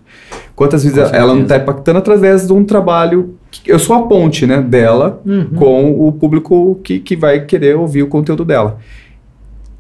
Quantas 0.55 0.85
vidas 0.85 1.11
Com 1.11 1.17
ela 1.17 1.29
não 1.29 1.41
certeza. 1.41 1.59
tá 1.59 1.63
impactando 1.63 1.99
através 1.99 2.47
de 2.47 2.53
um 2.53 2.65
trabalho. 2.65 3.35
Que 3.51 3.73
eu 3.73 3.79
sou 3.81 3.97
a 3.97 4.03
ponte, 4.07 4.47
né, 4.47 4.61
dela 4.61 5.21
Uhum. 5.27 5.51
com 5.57 6.07
o 6.09 6.13
público 6.13 6.79
que, 6.85 7.01
que 7.01 7.17
vai 7.17 7.41
querer 7.41 7.77
ouvir 7.77 8.03
o 8.03 8.07
conteúdo 8.07 8.45
dela. 8.45 8.79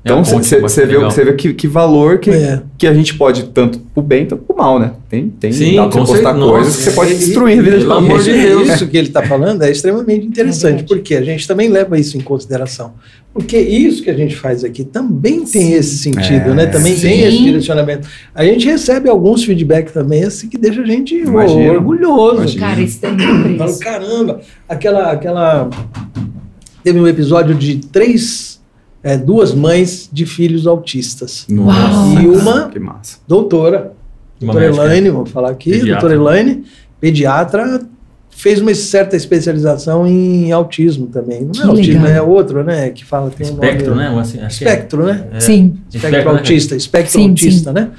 É 0.02 0.08
Então 0.10 0.24
você 0.24 0.58
bastante 0.60 0.86
vê, 0.88 0.98
você 0.98 1.24
vê 1.26 1.32
que, 1.34 1.52
que 1.52 1.68
valor 1.68 2.18
que, 2.18 2.30
É. 2.30 2.62
que 2.78 2.86
a 2.86 2.94
gente 2.94 3.14
pode, 3.18 3.44
tanto 3.50 3.78
pro 3.92 4.02
bem, 4.02 4.24
tanto 4.24 4.42
pro 4.44 4.56
mal, 4.56 4.78
né? 4.78 4.92
Tem, 5.10 5.28
tem 5.28 5.52
Sim, 5.52 5.76
dá 5.76 5.88
pra 5.88 5.98
postar 5.98 6.14
certeza. 6.16 6.38
coisas 6.38 6.66
Nossa, 6.68 6.76
que 6.78 6.82
você 6.84 6.90
pode 6.92 7.12
E- 7.12 7.16
destruir 7.18 7.58
a 7.58 7.62
vida 7.62 7.76
de 7.78 7.82
pelo 7.84 7.92
amor 7.98 8.22
de 8.22 8.32
Deus. 8.32 8.68
Isso 8.70 8.86
que 8.88 8.96
ele 8.96 9.08
está 9.08 9.22
falando 9.22 9.62
é 9.62 9.70
extremamente 9.70 10.24
interessante, 10.26 10.76
verdade. 10.76 10.88
porque 10.88 11.14
a 11.14 11.22
gente 11.22 11.46
também 11.46 11.68
leva 11.68 11.98
isso 11.98 12.16
em 12.16 12.20
consideração. 12.22 12.94
Porque 13.34 13.58
isso 13.58 14.02
que 14.02 14.08
a 14.08 14.14
gente 14.14 14.34
faz 14.36 14.64
aqui 14.64 14.84
também 14.84 15.40
tem 15.44 15.46
Sim. 15.46 15.72
esse 15.74 15.98
sentido, 15.98 16.50
É. 16.50 16.54
né? 16.54 16.66
Também 16.66 16.94
tem 16.98 17.18
Sim. 17.20 17.22
esse 17.26 17.42
direcionamento. 17.42 18.08
A 18.34 18.42
gente 18.42 18.66
recebe 18.66 19.08
alguns 19.10 19.44
feedback 19.44 19.92
também, 19.92 20.24
assim, 20.24 20.48
que 20.48 20.56
deixa 20.56 20.80
a 20.80 20.86
gente 20.86 21.14
Imagino. 21.14 21.72
orgulhoso. 21.74 22.36
Imagino. 22.38 22.60
Cara, 22.60 22.80
isso 22.80 22.98
preço. 23.00 23.78
caramba, 23.80 24.40
aquela, 24.66 25.12
aquela. 25.12 25.68
Teve 26.82 26.98
um 26.98 27.06
episódio 27.06 27.54
de 27.54 27.76
três, 27.76 28.59
é, 29.02 29.16
duas 29.16 29.54
mães 29.54 30.08
de 30.12 30.26
filhos 30.26 30.66
autistas. 30.66 31.46
Nossa, 31.48 32.20
E 32.20 32.26
uma 32.26 32.68
que 32.68 32.78
massa. 32.78 33.18
doutora, 33.26 33.92
Uma 34.40 34.52
doutora 34.52 34.66
médica. 34.72 34.84
Elaine, 34.86 35.10
vou 35.10 35.26
falar 35.26 35.50
aqui, 35.50 35.70
Pediatra. 35.70 36.08
doutora 36.08 36.14
Elaine, 36.14 36.64
pediatra, 37.00 37.80
fez 38.30 38.60
uma 38.60 38.74
certa 38.74 39.16
especialização 39.16 40.06
em 40.06 40.50
autismo 40.52 41.06
também. 41.06 41.42
Não 41.42 41.50
Que 41.52 41.60
é 41.60 41.64
autismo, 41.64 42.04
legal. 42.04 42.16
é 42.16 42.22
outro, 42.22 42.62
né? 42.64 42.90
Que 42.90 43.04
fala, 43.04 43.30
tem 43.30 43.46
um 43.46 43.50
Espectro, 43.50 43.94
nome, 43.94 44.08
né? 44.14 44.20
Assim, 44.20 44.38
que 44.38 44.44
é- 44.44 44.46
Espectro, 44.48 45.04
né? 45.06 45.26
é. 45.32 45.40
Sim. 45.40 45.78
Espectro 45.92 46.32
né? 46.32 46.38
autista, 46.38 46.76
espectro 46.76 47.12
Sim, 47.12 47.28
autista, 47.30 47.72
né? 47.72 47.90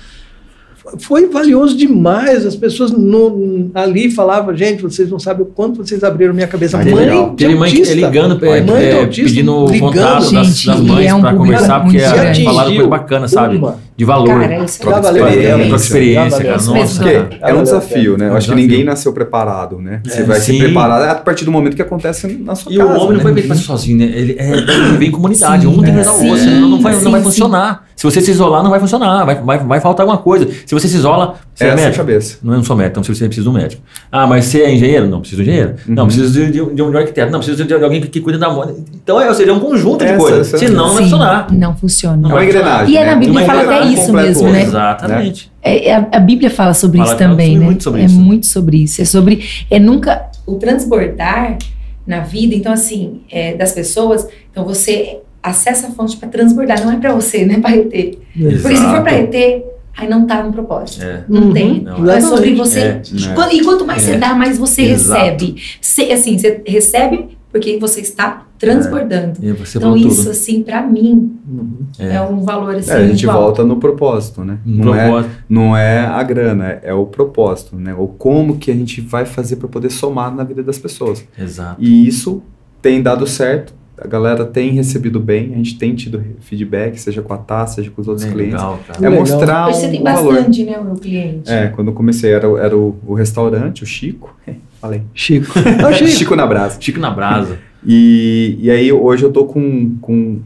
Foi 0.99 1.27
valioso 1.27 1.77
demais. 1.77 2.45
As 2.45 2.55
pessoas 2.55 2.91
no- 2.91 3.69
ali 3.75 4.09
falavam, 4.09 4.55
gente, 4.55 4.81
vocês 4.81 5.09
não 5.11 5.19
sabem 5.19 5.43
o 5.43 5.45
quanto 5.45 5.77
vocês 5.85 6.03
abriram 6.03 6.33
minha 6.33 6.47
cabeça. 6.47 6.77
Mãe 6.77 6.93
legal. 6.93 7.29
de 7.29 7.35
Teve 7.35 7.55
mãe 7.55 7.71
que- 7.71 7.77
autista. 7.79 7.95
ligando, 7.95 8.45
é, 8.45 8.61
Mãe 8.61 8.79
de 8.79 8.85
é, 8.85 8.99
autista 8.99 9.29
pedindo 9.29 9.65
ligando. 9.67 9.79
contato 9.93 10.13
das, 10.15 10.29
Gente, 10.29 10.67
das 10.67 10.79
e 10.79 10.81
mães 10.83 11.07
é 11.07 11.13
um 11.13 11.17
público 11.21 11.37
conversar, 11.37 11.79
porque 11.81 11.99
gente 11.99 12.43
falaram 12.43 12.73
coisa 12.73 12.87
bacana, 12.89 13.27
sabe? 13.27 13.57
uma. 13.57 13.77
De 13.95 14.05
valor. 14.05 14.27
Cara, 14.29 14.63
isso 14.65 14.79
Troca 14.79 14.97
é 14.97 15.01
de 15.01 15.07
experiência. 15.19 15.51
Troca 15.57 15.67
de 15.69 15.75
experiência, 15.75 16.37
Já 16.37 16.43
cara. 16.43 16.63
Nossa, 16.63 17.03
cara. 17.03 17.29
É 17.43 17.53
um 17.53 17.63
desafio, 17.63 18.17
né? 18.17 18.25
Eu 18.25 18.29
É 18.29 18.33
um 18.33 18.37
acho 18.37 18.47
que 18.47 18.55
desafio. 18.55 18.55
ninguém 18.55 18.83
nasceu 18.83 19.13
preparado, 19.13 19.77
né? 19.77 20.01
Você 20.03 20.21
É, 20.21 20.23
vai 20.23 20.39
sim. 20.39 20.53
se 20.53 20.59
preparar 20.59 21.07
a 21.09 21.15
partir 21.15 21.45
do 21.45 21.51
momento 21.51 21.75
que 21.75 21.81
acontece 21.83 22.25
na 22.43 22.55
sua 22.55 22.73
E 22.73 22.77
casa. 22.77 22.89
o 22.89 22.95
homem 22.95 23.07
não 23.09 23.17
né? 23.17 23.21
foi 23.21 23.33
feito 23.33 23.45
pra 23.47 23.55
ser 23.55 23.61
sozinho, 23.63 23.99
né? 23.99 24.05
Ele, 24.05 24.35
é, 24.39 24.51
ele 24.57 24.97
vem 24.97 25.09
em 25.09 25.11
comunidade, 25.11 25.61
Sim, 25.61 25.67
um 25.67 25.83
tem 25.83 25.93
que 25.93 25.99
ajudar 25.99 26.13
o 26.13 26.25
outro, 26.29 26.43
senão 26.43 26.69
não 26.69 26.81
vai, 26.81 26.93
sim, 26.95 27.03
não 27.03 27.11
vai 27.11 27.19
sim. 27.19 27.25
funcionar. 27.27 27.85
Se 27.95 28.03
você 28.03 28.19
se 28.21 28.31
isolar, 28.31 28.63
não 28.63 28.71
vai 28.71 28.79
funcionar, 28.79 29.23
vai, 29.23 29.35
vai, 29.35 29.59
vai 29.59 29.79
faltar 29.79 30.03
alguma 30.03 30.17
coisa. 30.17 30.47
Se 30.65 30.73
você 30.81 30.87
se 30.89 30.95
isola, 30.97 31.35
você 31.53 31.63
é, 31.63 31.67
é 31.67 31.71
a 31.71 31.75
médico. 31.75 31.97
cabeça. 31.97 32.37
Não, 32.43 32.53
eu 32.53 32.57
não 32.57 32.63
sou 32.63 32.75
médico, 32.75 32.99
então 32.99 33.03
você 33.15 33.25
precisa 33.25 33.43
de 33.43 33.49
um 33.49 33.53
médico. 33.59 33.81
Ah, 34.11 34.25
mas 34.27 34.45
você 34.45 34.61
é 34.61 34.73
engenheiro? 34.73 35.07
Não, 35.07 35.19
preciso 35.21 35.43
de 35.43 35.49
um 35.49 35.53
engenheiro. 35.53 35.75
Não, 35.87 36.03
Uhum. 36.03 36.07
preciso 36.09 36.33
de, 36.33 36.51
de 36.51 36.61
um, 36.61 36.75
de 36.75 36.81
um 36.81 36.97
arquiteto. 36.97 37.31
Não, 37.31 37.39
preciso 37.39 37.63
de 37.65 37.73
alguém 37.73 38.01
que, 38.01 38.07
que 38.07 38.19
cuida 38.21 38.37
da 38.39 38.49
moda. 38.49 38.75
Então, 38.93 39.19
é, 39.21 39.27
ou 39.29 39.33
seja, 39.33 39.51
é 39.51 39.53
um 39.53 39.59
conjunto 39.59 39.99
de 39.99 40.11
Essa- 40.11 40.17
coisas. 40.17 40.47
essa- 40.47 40.57
Senão, 40.57 40.87
não 40.87 40.93
vai 40.93 41.03
Sim, 41.03 41.09
funcionar. 41.09 41.51
Não 41.53 41.75
funciona. 41.75 42.17
Não 42.17 42.29
É 42.29 42.33
uma 42.33 42.39
vai 42.39 42.45
engrenagem. 42.47 42.93
E 42.93 42.97
é 42.97 43.05
né? 43.05 43.11
na 43.11 43.15
Bíblia 43.19 43.39
Uma 43.39 43.45
fala 43.45 43.61
até 43.63 43.85
isso 43.87 44.13
mesmo, 44.13 44.43
né? 44.43 44.49
outro. 44.59 44.67
Exatamente. 44.69 45.51
É, 45.63 45.93
a, 45.95 46.07
a 46.13 46.19
Bíblia 46.19 46.49
fala 46.49 46.73
sobre 46.73 46.97
Fala 46.97 47.09
isso 47.09 47.17
também, 47.19 47.57
né? 47.57 47.65
muito 47.65 47.83
sobre 47.83 48.01
é 48.01 48.05
isso. 48.05 48.19
muito 48.19 48.45
sobre 48.47 48.77
isso. 48.77 49.01
É 49.01 49.05
sobre. 49.05 49.45
É 49.69 49.79
nunca. 49.79 50.29
O 50.47 50.55
transbordar 50.55 51.57
na 52.05 52.19
vida, 52.21 52.55
então, 52.55 52.73
assim, 52.73 53.21
é, 53.31 53.53
das 53.55 53.71
pessoas. 53.71 54.27
Então, 54.51 54.65
você 54.65 55.19
acessa 55.43 55.87
a 55.87 55.91
fonte 55.91 56.17
para 56.17 56.29
transbordar, 56.29 56.83
não 56.83 56.91
é 56.91 56.97
para 56.97 57.13
você, 57.13 57.45
não 57.45 57.55
é 57.55 57.59
para 57.59 57.69
reter. 57.71 58.17
Porque 58.33 58.55
se 58.57 58.61
for 58.61 58.71
Exato. 58.71 59.01
para 59.03 59.11
reter, 59.11 59.63
aí 59.97 60.09
não 60.09 60.25
tá 60.25 60.43
no 60.43 60.51
propósito. 60.51 61.03
É. 61.03 61.23
Não 61.27 61.43
Uhum. 61.43 61.53
tem. 61.53 61.81
Não. 61.81 61.99
Então, 61.99 62.09
é 62.13 62.21
sobre 62.21 62.51
Exatamente. 62.51 62.57
você. 62.57 62.79
É, 63.25 63.29
né? 63.29 63.35
Quan- 63.35 63.51
E 63.53 63.63
quanto 63.63 63.85
mais 63.85 64.03
É. 64.07 64.11
você 64.13 64.17
dá, 64.17 64.33
mais 64.35 64.57
você 64.57 64.81
Exato. 64.83 65.21
recebe. 65.21 65.55
Cê- 65.81 66.11
assim, 66.11 66.37
você 66.37 66.61
recebe 66.65 67.37
porque 67.51 67.77
você 67.77 67.99
está 67.99 68.45
transbordando. 68.57 69.33
Você 69.57 69.77
Então, 69.77 69.97
isso, 69.97 70.17
tudo. 70.21 70.31
assim, 70.31 70.61
para 70.63 70.81
mim, 70.83 71.37
Uhum. 71.49 71.73
é. 71.99 72.15
É. 72.15 72.21
um 72.21 72.41
valor 72.43 72.75
assim. 72.75 72.91
É, 72.91 72.95
a 72.95 73.07
gente 73.07 73.27
alto. 73.27 73.39
volta 73.41 73.63
no 73.65 73.75
propósito, 73.77 74.45
né? 74.45 74.59
Não 74.65 74.95
é, 74.95 75.03
propósito. 75.09 75.35
não 75.49 75.75
é 75.75 75.99
a 75.99 76.23
grana, 76.23 76.79
é 76.81 76.93
o 76.93 77.05
propósito, 77.05 77.75
né? 77.75 77.93
O 77.97 78.07
como 78.07 78.57
que 78.57 78.71
a 78.71 78.73
gente 78.73 79.01
vai 79.01 79.25
fazer 79.25 79.57
para 79.57 79.67
poder 79.67 79.89
somar 79.89 80.33
na 80.33 80.43
vida 80.45 80.63
das 80.63 80.77
pessoas. 80.77 81.25
Exato. 81.37 81.75
E 81.83 82.07
isso 82.07 82.41
tem 82.81 83.01
dado 83.01 83.27
certo, 83.27 83.73
a 84.03 84.07
galera 84.07 84.43
tem 84.45 84.71
recebido 84.71 85.19
bem, 85.19 85.53
a 85.53 85.57
gente 85.57 85.77
tem 85.77 85.93
tido 85.95 86.23
feedback, 86.41 86.97
seja 86.99 87.21
com 87.21 87.33
a 87.33 87.37
Tassa, 87.37 87.75
seja 87.75 87.91
com 87.91 88.01
os 88.01 88.07
outros 88.07 88.25
clientes. 88.25 88.53
Legal, 88.55 88.79
É 88.83 88.87
cara. 88.93 88.99
Legal. 89.09 89.19
mostrar 89.19 89.67
você 89.67 89.85
um 89.87 89.91
tem 89.91 90.03
valor. 90.03 90.33
bastante, 90.35 90.63
né, 90.63 90.77
o 90.79 90.83
meu 90.85 90.95
cliente. 90.95 91.51
É, 91.51 91.67
quando 91.67 91.89
eu 91.89 91.93
comecei 91.93 92.31
era, 92.31 92.49
o- 92.49 92.57
era 92.57 92.75
o, 92.77 92.95
o 93.05 93.13
restaurante, 93.13 93.83
o 93.83 93.85
Chico. 93.85 94.35
Falei. 94.81 95.01
Chico. 95.13 95.53
Chico. 95.93 96.07
Chico. 96.09 96.35
na 96.35 96.45
brasa. 96.47 96.77
Chico 96.81 96.99
na 96.99 97.11
brasa. 97.11 97.59
E, 97.85 98.57
e 98.59 98.69
aí 98.71 98.91
hoje 98.91 99.23
eu 99.23 99.31
tô 99.31 99.45
com, 99.45 99.95
com 100.01 100.39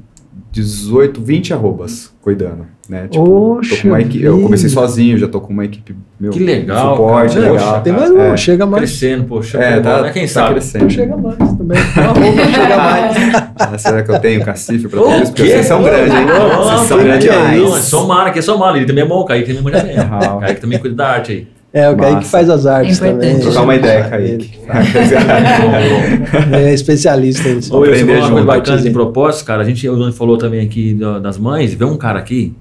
18, 0.55 1.21
20 1.21 1.53
arrobas 1.53 2.13
cuidando, 2.21 2.65
né? 2.87 3.07
Tipo, 3.09 3.25
tô 3.25 3.55
Poxa 3.57 3.81
com 3.81 3.87
uma 3.89 3.99
equipe, 4.01 4.23
eu 4.23 4.41
comecei 4.41 4.69
sozinho, 4.69 5.17
já 5.17 5.27
tô 5.27 5.41
com 5.41 5.51
uma 5.51 5.65
equipe 5.65 5.93
meu, 6.17 6.31
Que 6.31 6.39
legal, 6.39 6.95
suporte, 6.95 7.35
cara. 7.35 7.51
legal. 7.51 7.67
Poxa, 7.71 7.81
Tem 7.81 7.93
mais 7.93 8.09
um, 8.09 8.19
É. 8.21 8.37
chega 8.37 8.65
mais. 8.65 8.79
Crescendo, 8.83 9.23
poxa. 9.25 9.57
É, 9.57 9.79
tá, 9.81 10.01
né? 10.01 10.11
Quem 10.11 10.21
tá 10.23 10.27
sabe? 10.29 10.51
crescendo. 10.51 10.89
Chega 10.89 11.17
mais 11.17 11.37
também. 11.37 11.77
Uma 11.97 12.07
roupa 12.07 12.51
chega 12.53 12.77
mais. 12.77 13.15
Ah, 13.59 13.77
será 13.77 14.01
que 14.01 14.11
eu 14.11 14.19
tenho 14.19 14.45
cacife 14.45 14.87
pra 14.87 15.01
tudo 15.01 15.13
isso? 15.23 15.33
Porque 15.33 15.45
vocês 15.49 15.65
são 15.65 15.83
grandes, 15.83 16.13
hein? 16.13 16.25
Não, 16.25 16.63
Vocês 16.63 16.81
são 16.87 16.97
grandes 16.99 17.27
que 17.27 17.33
é 17.33 17.37
demais. 17.37 17.61
Não, 17.61 17.77
é 17.77 17.81
só 17.81 18.07
Mara, 18.07 18.31
que 18.31 18.39
é 18.39 18.41
só 18.41 18.57
Mara. 18.57 18.77
Ele 18.77 18.85
também 18.85 19.03
é 19.03 19.07
bom, 19.07 19.19
o 19.19 19.25
Kaique 19.25 19.47
também 19.53 19.61
manja 19.61 19.83
bem. 19.83 19.95
O 19.99 20.39
Kaique 20.39 20.61
também 20.61 20.79
cuida 20.79 20.95
da 20.95 21.07
arte 21.09 21.31
aí. 21.33 21.47
É, 21.75 21.89
o 21.89 21.97
Kaique 21.97 22.13
Massa. 22.15 22.19
que 22.25 22.31
faz 22.31 22.49
as 22.49 22.65
artes 22.65 23.01
É 23.01 23.11
também. 23.11 23.37
Trocar 23.37 23.63
uma 23.63 23.75
ideia, 23.75 24.09
Ele 24.17 24.37
Kaique. 24.37 24.59
É 26.55 26.73
especialista 26.73 27.49
nisso. 27.53 27.69
Você 27.69 27.75
Aprender 27.89 27.99
falou 27.99 28.15
uma 28.15 28.21
coisa 28.21 28.27
junto, 28.39 28.45
bacana 28.47 28.81
de 28.81 28.89
propósito, 28.91 29.45
cara. 29.45 29.61
A 29.61 29.65
gente, 29.65 29.87
o 29.89 29.95
Doni 29.97 30.13
falou 30.13 30.37
também 30.37 30.61
aqui 30.61 30.93
da- 30.93 31.19
das 31.19 31.37
mães. 31.37 31.73
Vê 31.73 31.83
um 31.83 31.97
cara 31.97 32.17
aqui, 32.19 32.55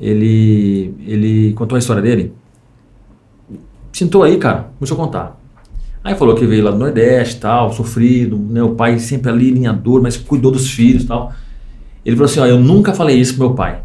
ele, 0.00 0.94
ele 1.06 1.52
contou 1.54 1.74
a 1.74 1.78
história 1.80 2.00
dele. 2.00 2.32
Sentou 3.92 4.22
aí, 4.22 4.36
cara, 4.38 4.66
começou 4.78 4.96
a 4.96 5.00
contar. 5.04 5.40
Aí 6.04 6.14
falou 6.14 6.34
que 6.34 6.46
veio 6.46 6.64
lá 6.64 6.70
do 6.70 6.78
Nordeste 6.78 7.40
tal, 7.40 7.72
sofrido, 7.72 8.36
né? 8.38 8.62
O 8.62 8.70
pai 8.70 8.98
sempre 8.98 9.30
ali, 9.30 9.50
linhador, 9.50 10.00
mas 10.00 10.16
cuidou 10.16 10.50
dos 10.52 10.70
filhos 10.70 11.04
tal. 11.04 11.32
Ele 12.04 12.16
falou 12.16 12.30
assim: 12.30 12.40
ó, 12.40 12.46
eu 12.46 12.58
nunca 12.58 12.92
falei 12.94 13.16
isso 13.18 13.34
pro 13.36 13.46
meu 13.48 13.54
pai. 13.56 13.78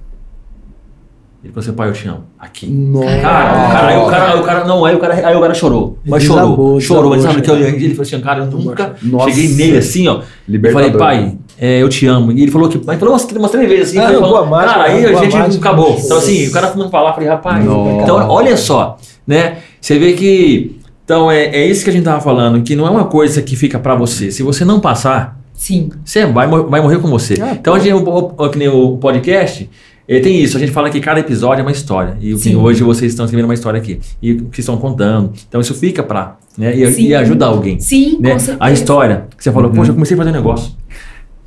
Ele 1.47 1.53
falou 1.53 1.63
assim: 1.63 1.73
pai, 1.73 1.89
eu 1.89 1.93
te 1.93 2.07
amo. 2.09 2.23
Aqui. 2.37 2.67
Nossa. 2.67 3.05
Cara, 3.21 3.53
o 3.65 3.71
cara, 3.71 3.87
aí 3.87 3.97
o 3.97 4.05
cara, 4.05 4.33
aí 4.33 4.39
o 4.39 4.43
cara, 4.43 4.65
não, 4.65 4.83
aí 4.85 4.95
o 4.95 4.99
cara, 4.99 5.13
aí 5.27 5.35
o 5.35 5.39
cara 5.41 5.53
chorou. 5.53 5.97
Mas 6.05 6.23
chorou, 6.23 6.43
Desabou, 6.45 6.81
chorou. 6.81 7.13
Ele 7.13 7.21
desabou, 7.21 7.33
sabe 7.45 7.45
que 7.45 7.51
eu, 7.51 7.67
ele 7.67 7.89
falou 7.95 8.01
assim, 8.01 8.19
cara, 8.19 8.39
eu 8.43 8.45
nunca 8.47 8.95
Nossa. 9.01 9.29
cheguei 9.31 9.55
nele 9.55 9.77
assim, 9.77 10.07
ó. 10.07 10.15
Eu 10.15 10.23
Libertador. 10.47 10.91
falei, 10.91 10.97
pai, 10.97 11.37
é, 11.59 11.81
eu 11.81 11.87
te 11.89 12.05
amo. 12.05 12.31
E 12.33 12.41
ele 12.41 12.51
falou 12.51 12.67
que. 12.67 12.79
Mas 12.85 12.99
falou 12.99 13.13
umas, 13.13 13.23
umas 13.31 13.51
três 13.51 13.69
vezes 13.69 13.89
assim. 13.89 13.99
Ah, 13.99 14.11
não, 14.11 14.19
falou, 14.19 14.29
boa 14.37 14.45
máscara, 14.45 14.73
cara, 14.83 14.91
aí 14.93 15.05
a 15.05 15.07
gente 15.23 15.37
máscara. 15.37 15.55
acabou. 15.55 15.97
Então, 15.97 16.17
assim, 16.17 16.47
o 16.47 16.51
cara 16.51 16.67
a 16.67 16.89
falar, 16.89 17.09
eu 17.09 17.13
falei, 17.13 17.29
rapaz. 17.29 17.63
Nossa. 17.65 18.01
Então, 18.03 18.29
olha 18.29 18.57
só, 18.57 18.97
né? 19.25 19.57
Você 19.79 19.97
vê 19.97 20.13
que. 20.13 20.77
Então, 21.05 21.31
é, 21.31 21.45
é 21.45 21.65
isso 21.65 21.85
que 21.85 21.89
a 21.89 21.93
gente 21.93 22.03
tava 22.03 22.19
falando, 22.19 22.61
que 22.61 22.75
não 22.75 22.85
é 22.85 22.89
uma 22.89 23.05
coisa 23.05 23.41
que 23.41 23.55
fica 23.55 23.79
pra 23.79 23.95
você. 23.95 24.29
Se 24.29 24.43
você 24.43 24.65
não 24.65 24.81
passar, 24.81 25.39
Sim. 25.53 25.89
você 26.03 26.25
vai, 26.25 26.45
vai 26.47 26.81
morrer 26.81 26.99
com 26.99 27.07
você. 27.07 27.35
Ah, 27.41 27.53
então, 27.53 27.73
a 27.73 27.79
gente, 27.79 27.93
o, 27.93 28.03
o, 28.03 28.33
o- 28.45 28.49
que 28.49 28.57
nem 28.59 28.67
o 28.67 28.97
podcast. 28.97 29.69
Eh, 30.07 30.19
tem 30.19 30.41
isso, 30.41 30.55
a 30.57 30.59
gente 30.59 30.71
fala 30.71 30.89
que 30.89 30.99
cada 30.99 31.19
episódio 31.19 31.61
é 31.61 31.63
uma 31.65 31.71
história. 31.71 32.17
E 32.21 32.37
Sim. 32.37 32.55
hoje 32.55 32.83
vocês 32.83 33.11
estão 33.11 33.25
escrevendo 33.25 33.45
uma 33.47 33.53
história 33.53 33.79
aqui. 33.79 33.99
E 34.21 34.31
o 34.33 34.35
que 34.37 34.41
vocês 34.55 34.59
estão 34.59 34.77
contando. 34.77 35.33
Então 35.47 35.59
isso 35.61 35.73
fica 35.75 36.01
pra. 36.03 36.37
Né, 36.57 36.75
e, 36.75 37.07
e 37.09 37.13
ajuda 37.15 37.45
alguém 37.45 37.79
Sim, 37.79 38.17
né? 38.19 38.31
com 38.33 38.39
certeza. 38.39 38.57
A 38.59 38.71
história 38.71 39.25
que 39.37 39.43
você 39.43 39.51
falou, 39.51 39.69
Uhum. 39.69 39.75
poxa, 39.75 39.91
eu 39.91 39.93
comecei 39.93 40.15
a 40.15 40.17
fazer 40.17 40.29
um 40.29 40.33
negócio. 40.33 40.71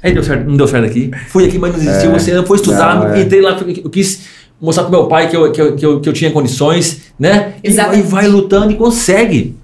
Aí 0.02 0.12
deu 0.14 0.22
certo, 0.22 0.48
não 0.48 0.56
deu 0.56 0.68
certo 0.68 0.86
aqui. 0.86 1.10
Fui 1.28 1.44
aqui, 1.46 1.58
mas 1.58 1.72
não 1.72 1.80
existiu. 1.80 2.10
É. 2.10 2.18
Você 2.18 2.32
não 2.32 2.46
foi 2.46 2.56
estudar, 2.56 2.94
Não, 2.96 3.12
é. 3.14 3.20
entrei 3.22 3.40
lá, 3.40 3.58
eu 3.84 3.90
quis 3.90 4.22
mostrar 4.60 4.84
pro 4.84 4.92
meu 4.92 5.06
pai 5.08 5.28
que 5.28 5.36
eu, 5.36 5.50
que 5.52 5.60
eu, 5.60 5.74
que 5.76 5.84
eu, 5.86 6.00
que 6.00 6.08
eu 6.08 6.12
tinha 6.12 6.30
condições, 6.30 7.12
né? 7.18 7.54
E, 7.62 7.68
Exatamente. 7.68 8.00
e 8.06 8.08
vai 8.08 8.26
lutando 8.28 8.70
e 8.72 8.76
consegue. 8.76 9.56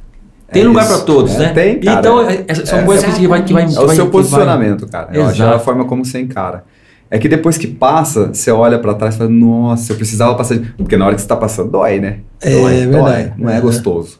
Tem 0.52 0.62
É 0.62 0.66
lugar 0.66 0.86
para 0.86 0.98
todos, 1.00 1.34
É, 1.34 1.38
né? 1.38 1.48
tem, 1.52 1.80
cara. 1.80 1.98
Então, 1.98 2.20
é- 2.28 2.44
essas 2.46 2.68
são 2.68 2.78
É, 2.78 2.82
coisas 2.82 3.14
que 3.14 3.26
vai 3.26 3.44
que 3.44 3.52
vai 3.52 3.64
É 3.64 3.66
o 3.66 3.70
vai- 3.70 3.74
seu 3.76 3.88
que 3.88 3.96
vai- 3.96 4.10
posicionamento, 4.10 4.86
cara. 4.86 5.08
Eu 5.12 5.22
acho 5.22 5.30
é 5.32 5.44
Exato. 5.44 5.56
a 5.56 5.58
forma 5.58 5.84
como 5.86 6.04
você 6.04 6.20
encara. 6.20 6.64
É 7.10 7.18
que 7.18 7.28
depois 7.28 7.56
que 7.56 7.66
passa, 7.68 8.28
você 8.34 8.50
olha 8.50 8.78
pra 8.78 8.92
trás 8.94 9.14
e 9.14 9.18
fala, 9.18 9.30
nossa, 9.30 9.92
eu 9.92 9.96
precisava 9.96 10.34
passar. 10.34 10.58
de-" 10.58 10.72
Porque 10.76 10.96
na 10.96 11.06
hora 11.06 11.14
que 11.14 11.20
você 11.20 11.28
tá 11.28 11.36
passando, 11.36 11.70
dói, 11.70 12.00
né? 12.00 12.18
É, 12.40 12.50
dói, 12.60 12.86
verdade. 12.86 13.32
Não 13.38 13.48
é 13.50 13.58
É. 13.58 13.60
gostoso. 13.60 14.18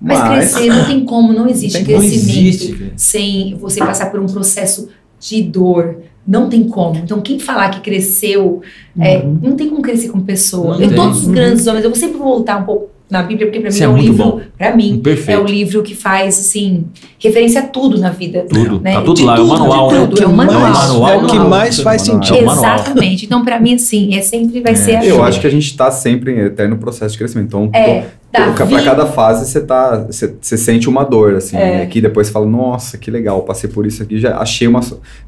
Mas, 0.00 0.52
crescer 0.52 0.66
não 0.68 0.84
tem 0.84 1.04
como, 1.04 1.32
não 1.32 1.46
existe 1.48 1.78
não 1.78 1.84
crescimento 1.84 2.12
existe, 2.12 2.92
sem 2.96 3.54
você 3.56 3.78
passar 3.78 4.10
por 4.10 4.18
um 4.18 4.26
processo 4.26 4.88
de 5.20 5.42
dor. 5.42 5.96
Não 6.26 6.48
tem 6.48 6.64
como. 6.64 6.96
Então, 6.96 7.20
quem 7.20 7.38
falar 7.38 7.68
que 7.70 7.80
cresceu, 7.80 8.62
é, 8.98 9.18
Uhum. 9.18 9.38
não 9.42 9.56
tem 9.56 9.68
como 9.68 9.82
crescer 9.82 10.08
como 10.08 10.24
pessoa. 10.24 10.74
Não 10.74 10.80
Eu, 10.82 10.88
tem. 10.88 10.96
todos 10.96 11.18
os 11.18 11.26
Uhum. 11.26 11.32
grandes 11.34 11.66
homens, 11.66 11.84
eu 11.84 11.90
vou 11.90 11.98
sempre 11.98 12.18
voltar 12.18 12.58
um 12.58 12.64
pouco 12.64 12.88
na 13.12 13.22
Bíblia, 13.22 13.46
porque 13.46 13.60
pra 13.60 13.68
mim 13.68 13.74
Isso 13.74 13.82
é, 13.82 13.86
é 13.86 13.88
um 13.90 13.96
livro, 13.98 14.40
pra 14.56 14.74
mim, 14.74 14.98
Perfeito. 15.02 15.38
é 15.38 15.42
o 15.42 15.46
livro 15.46 15.82
que 15.82 15.94
faz, 15.94 16.38
assim, 16.38 16.86
referência 17.18 17.60
a 17.60 17.64
tudo 17.64 17.98
na 17.98 18.08
vida. 18.10 18.46
Tudo. 18.48 18.80
né? 18.80 18.94
Tá 18.94 19.02
tudo 19.02 19.16
De 19.18 19.24
lá, 19.24 19.36
é 19.36 19.40
o 19.40 19.42
tudo, 19.46 19.58
manual, 19.58 19.88
de 19.88 19.94
né? 19.94 20.06
tudo, 20.06 20.22
é 20.22 20.26
o 20.26 20.32
manual. 20.32 20.60
mais, 20.60 20.78
manual, 20.88 21.10
é 21.12 21.16
o 21.18 21.26
que 21.26 21.38
mais 21.38 21.80
faz 21.80 22.02
sentido. 22.02 22.38
É 22.38 22.42
o 22.42 22.46
manual. 22.46 22.74
Exatamente. 22.74 23.26
Então, 23.26 23.44
pra 23.44 23.60
mim, 23.60 23.74
assim, 23.74 24.16
é 24.16 24.22
sempre 24.22 24.60
vai 24.62 24.72
É. 24.72 24.76
ser 24.76 24.96
a 24.96 25.04
Eu 25.04 25.22
acho 25.22 25.38
que 25.40 25.46
a 25.46 25.50
gente 25.50 25.76
tá 25.76 25.90
sempre 25.90 26.32
em 26.32 26.38
eterno 26.38 26.78
processo 26.78 27.12
de 27.12 27.18
crescimento. 27.18 27.46
Então, 27.48 27.70
É, 27.74 28.04
Davi, 28.32 28.72
Pra 28.74 28.82
cada 28.82 29.04
fase 29.04 29.44
você 29.50 29.60
tá. 29.60 30.06
Você, 30.06 30.34
você 30.40 30.56
sente 30.56 30.88
uma 30.88 31.04
dor, 31.04 31.34
assim. 31.34 31.54
É. 31.54 31.78
né? 31.80 31.86
Que 31.86 32.00
depois 32.00 32.26
você 32.28 32.32
fala, 32.32 32.46
nossa, 32.46 32.96
que 32.96 33.10
legal, 33.10 33.42
passei 33.42 33.68
por 33.68 33.86
isso 33.86 34.02
aqui, 34.02 34.18
já 34.18 34.38
achei, 34.38 34.66
uma, 34.66 34.80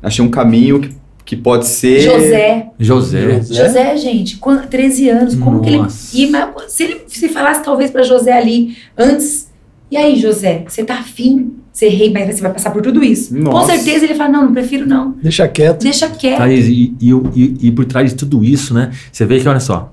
achei 0.02 0.24
um 0.24 0.30
caminho 0.30 0.80
que, 0.80 0.88
que 1.24 1.36
pode 1.36 1.66
ser. 1.66 2.00
José, 2.00 2.66
José. 2.78 3.42
José, 3.42 3.96
gente, 3.96 4.36
quan- 4.36 4.66
13 4.66 5.08
anos, 5.08 5.34
como 5.34 5.60
que 5.60 5.70
ele. 5.70 5.78
Nossa. 5.78 6.16
E, 6.16 6.28
mas 6.30 6.72
se 6.72 6.84
ele 6.84 7.00
se 7.06 7.28
falasse 7.28 7.62
talvez 7.64 7.90
pra 7.90 8.02
José 8.02 8.32
ali 8.32 8.76
antes, 8.96 9.50
e 9.90 9.96
aí, 9.96 10.16
José, 10.20 10.64
você 10.68 10.84
tá 10.84 10.94
afim 10.98 11.38
de 11.72 11.78
ser 11.78 11.88
rei, 11.88 12.10
mas 12.12 12.34
você 12.34 12.42
vai 12.42 12.52
passar 12.52 12.70
por 12.70 12.82
tudo 12.82 13.02
isso? 13.02 13.34
Com 13.34 13.40
Nossa. 13.40 13.74
certeza 13.74 14.04
ele 14.04 14.14
fala: 14.14 14.30
não, 14.30 14.44
não 14.46 14.52
prefiro 14.52 14.86
não. 14.86 15.12
Deixa 15.22 15.46
quieto. 15.48 15.82
Deixa 15.82 16.08
quieto. 16.08 16.38
Thaís, 16.38 16.66
e, 16.66 16.94
e, 17.00 17.10
e, 17.34 17.56
e 17.68 17.70
por 17.72 17.84
trás 17.84 18.10
de 18.10 18.16
tudo 18.16 18.44
isso, 18.44 18.74
né? 18.74 18.90
Você 19.10 19.24
vê 19.24 19.40
que, 19.40 19.48
olha 19.48 19.60
só, 19.60 19.92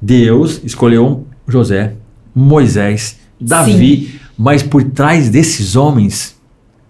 Deus 0.00 0.60
escolheu 0.64 1.26
José, 1.46 1.94
Moisés, 2.34 3.18
Davi, 3.40 4.20
mas 4.36 4.62
por 4.62 4.82
trás 4.84 5.28
desses 5.30 5.76
homens, 5.76 6.36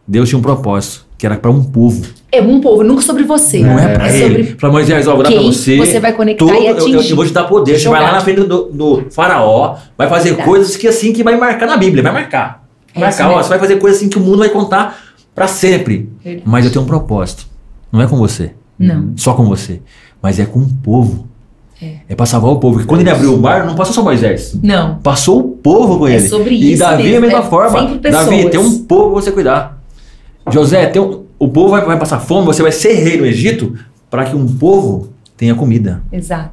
Deus 0.07 0.29
tinha 0.29 0.39
um 0.39 0.43
propósito, 0.43 1.07
que 1.17 1.25
era 1.27 1.37
para 1.37 1.51
um 1.51 1.63
povo. 1.65 2.05
É 2.31 2.43
um 2.43 2.61
povo, 2.61 2.85
nunca 2.85 3.01
sobre 3.01 3.23
você. 3.25 3.61
Não 3.61 3.79
é 3.79 3.95
para 3.95 4.13
ele. 4.15 4.37
sobre 4.45 4.55
Para 4.57 4.71
Moisés, 4.71 5.09
ó, 5.09 5.15
vou 5.15 5.23
dar 5.23 5.31
quem 5.31 5.51
você. 5.51 5.79
você 5.79 5.99
vai 5.99 6.13
conectar 6.13 6.45
todo- 6.45 6.55
e 6.63 6.67
eu, 6.67 6.73
atingir. 6.77 6.93
eu- 6.95 7.03
eu 7.03 7.17
vou 7.17 7.25
te 7.25 7.33
dar 7.33 7.45
poder. 7.45 7.79
Você 7.79 7.89
vai 7.89 8.03
lá 8.03 8.13
na 8.13 8.21
frente 8.21 8.43
do, 8.43 8.65
do 8.65 9.05
faraó, 9.11 9.77
vai 9.97 10.09
fazer 10.09 10.31
Verdade. 10.31 10.49
coisas 10.49 10.77
que 10.77 10.87
assim 10.87 11.13
que 11.13 11.23
vai 11.23 11.37
marcar 11.39 11.67
na 11.67 11.77
Bíblia, 11.79 12.03
vai 12.03 12.13
marcar. 12.13 12.65
É 12.95 13.01
Vai 13.01 13.09
isso 13.09 13.19
marcar, 13.19 13.25
ó, 13.33 13.37
mesmo. 13.37 13.45
você 13.45 13.49
vai 13.51 13.59
fazer 13.59 13.77
coisas 13.77 13.99
assim 14.01 14.09
que 14.11 14.19
o 14.19 14.21
mundo 14.21 14.39
vai 14.39 14.51
contar 14.51 14.99
para 15.35 15.47
sempre. 15.47 16.11
Verdade. 16.23 16.43
Mas 16.47 16.65
eu 16.67 16.71
tenho 16.71 16.85
um 16.85 16.89
propósito. 16.89 17.47
Não 17.91 18.03
é 18.03 18.07
com 18.07 18.17
você. 18.19 18.53
Não. 18.79 19.13
Só 19.17 19.33
com 19.33 19.45
você. 19.47 19.81
Mas 20.21 20.39
é 20.39 20.45
com 20.45 20.59
o 20.61 20.69
povo. 20.83 21.27
É. 21.81 21.93
É 22.11 22.15
para 22.15 22.27
salvar 22.27 22.51
o 22.51 22.57
povo. 22.57 22.75
Porque 22.75 22.89
quando 22.89 23.01
ele 23.03 23.11
abriu 23.11 23.35
o 23.35 23.41
mar, 23.41 23.65
não 23.65 23.75
passou 23.75 23.95
só 23.95 24.03
Moisés. 24.03 24.55
Não. 24.63 24.97
Passou 24.97 25.39
o 25.39 25.43
povo 25.45 25.99
com 26.01 26.09
É 26.09 26.17
ele. 26.17 26.29
sobre 26.29 26.55
e 26.55 26.73
isso 26.73 26.81
Davi 26.83 27.05
mesmo, 27.05 27.15
é 27.15 27.19
a 27.19 27.21
mesma 27.23 27.39
é 27.39 27.43
forma. 27.49 27.81
sempre 27.89 28.11
Davi, 28.11 28.51
tem 28.51 28.61
um 28.61 28.79
povo 28.85 29.13
pra 29.13 29.23
você 29.23 29.33
cuidar. 29.33 29.79
José, 30.51 30.87
tem 30.87 31.01
um- 31.01 31.23
o 31.39 31.49
povo 31.49 31.69
vai, 31.71 31.85
vai 31.85 31.99
passar 31.99 32.19
fome, 32.21 32.47
você 32.47 32.63
vai 32.63 32.73
ser 32.73 32.93
rei 32.95 33.17
no 33.17 33.27
Egito 33.27 33.75
para 34.11 34.25
que 34.25 34.35
um 34.37 34.47
povo 34.47 35.09
tenha 35.37 35.55
comida. 35.55 36.03
Exato. 36.13 36.53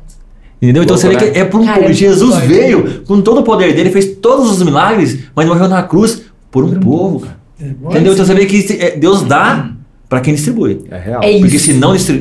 Entendeu? 0.62 0.84
Então 0.84 0.96
Louco, 0.96 1.10
você 1.10 1.16
vê 1.20 1.26
né? 1.26 1.32
que 1.32 1.40
é 1.40 1.46
por 1.46 1.60
um 1.62 1.66
Cara, 1.66 1.80
povo. 1.80 1.90
é 1.92 1.94
Jesus 1.94 2.36
veio 2.38 3.02
com 3.06 3.22
todo 3.22 3.40
o 3.42 3.44
poder 3.44 3.74
dele, 3.76 3.90
fez 3.92 4.16
todos 4.22 4.50
os 4.52 4.62
milagres, 4.64 5.20
mas 5.36 5.48
morreu 5.48 5.68
na 5.68 5.84
cruz 5.84 6.22
por 6.50 6.64
um 6.64 6.80
povo, 6.80 7.20
cara. 7.22 7.38
Entendeu? 7.60 8.14
Então 8.14 8.26
você 8.26 8.34
vê 8.34 8.46
que 8.46 8.66
é- 8.80 8.98
Deus 8.98 9.22
dá 9.24 9.72
para 10.08 10.22
quem 10.22 10.34
distribui. 10.34 10.82
É 10.90 10.98
real. 10.98 11.22
É 11.24 11.40
Porque 11.40 11.56
isso. 11.56 11.66
se 11.66 11.74
não 11.74 11.98
se 11.98 12.14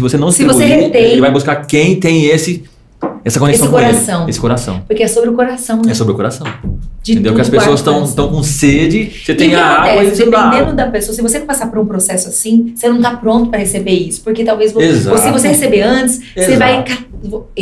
você 0.00 0.16
não 0.16 0.30
Se 0.30 0.44
você 0.44 0.64
distribuir, 0.64 0.68
retém- 0.68 1.04
ele 1.12 1.20
vai 1.20 1.30
buscar 1.32 1.56
quem 1.66 1.98
tem 1.98 2.26
esse 2.26 2.64
essa 3.24 3.38
conexão 3.38 3.66
Esse 3.66 3.72
com 3.72 3.78
ele. 3.80 3.86
coração. 3.90 4.28
Esse 4.28 4.40
coração. 4.40 4.82
Porque 4.86 5.02
é 5.02 5.08
sobre 5.08 5.30
o 5.30 5.34
coração, 5.34 5.76
né? 5.84 5.90
É 5.90 5.94
sobre 5.94 6.12
o 6.12 6.16
coração. 6.16 6.46
De 7.02 7.12
entendeu? 7.12 7.34
Que 7.34 7.40
as 7.40 7.48
pessoas 7.48 7.80
estão 7.80 7.94
coração. 7.94 8.28
com 8.28 8.42
sede, 8.42 9.10
você 9.24 9.32
E 9.32 9.34
tem 9.34 9.54
a 9.54 9.66
água 9.66 10.04
e 10.04 10.10
você 10.10 10.28
dá 10.30 10.50
Dependendo 10.50 10.76
da 10.76 10.86
pessoa, 10.88 11.14
se 11.14 11.22
você 11.22 11.38
não 11.38 11.46
passar 11.46 11.68
por 11.70 11.78
um 11.78 11.86
processo 11.86 12.28
assim, 12.28 12.72
você 12.74 12.88
não 12.88 12.96
está 12.96 13.16
pronto 13.16 13.48
para 13.50 13.58
receber 13.58 13.92
isso. 13.92 14.22
Porque 14.22 14.44
talvez 14.44 14.74
Exato. 14.76 15.18
se 15.18 15.30
você 15.30 15.48
receber 15.48 15.82
antes, 15.82 16.18
você 16.34 16.40
Exato. 16.52 16.58
vai 16.58 16.84
ca- 16.84 16.98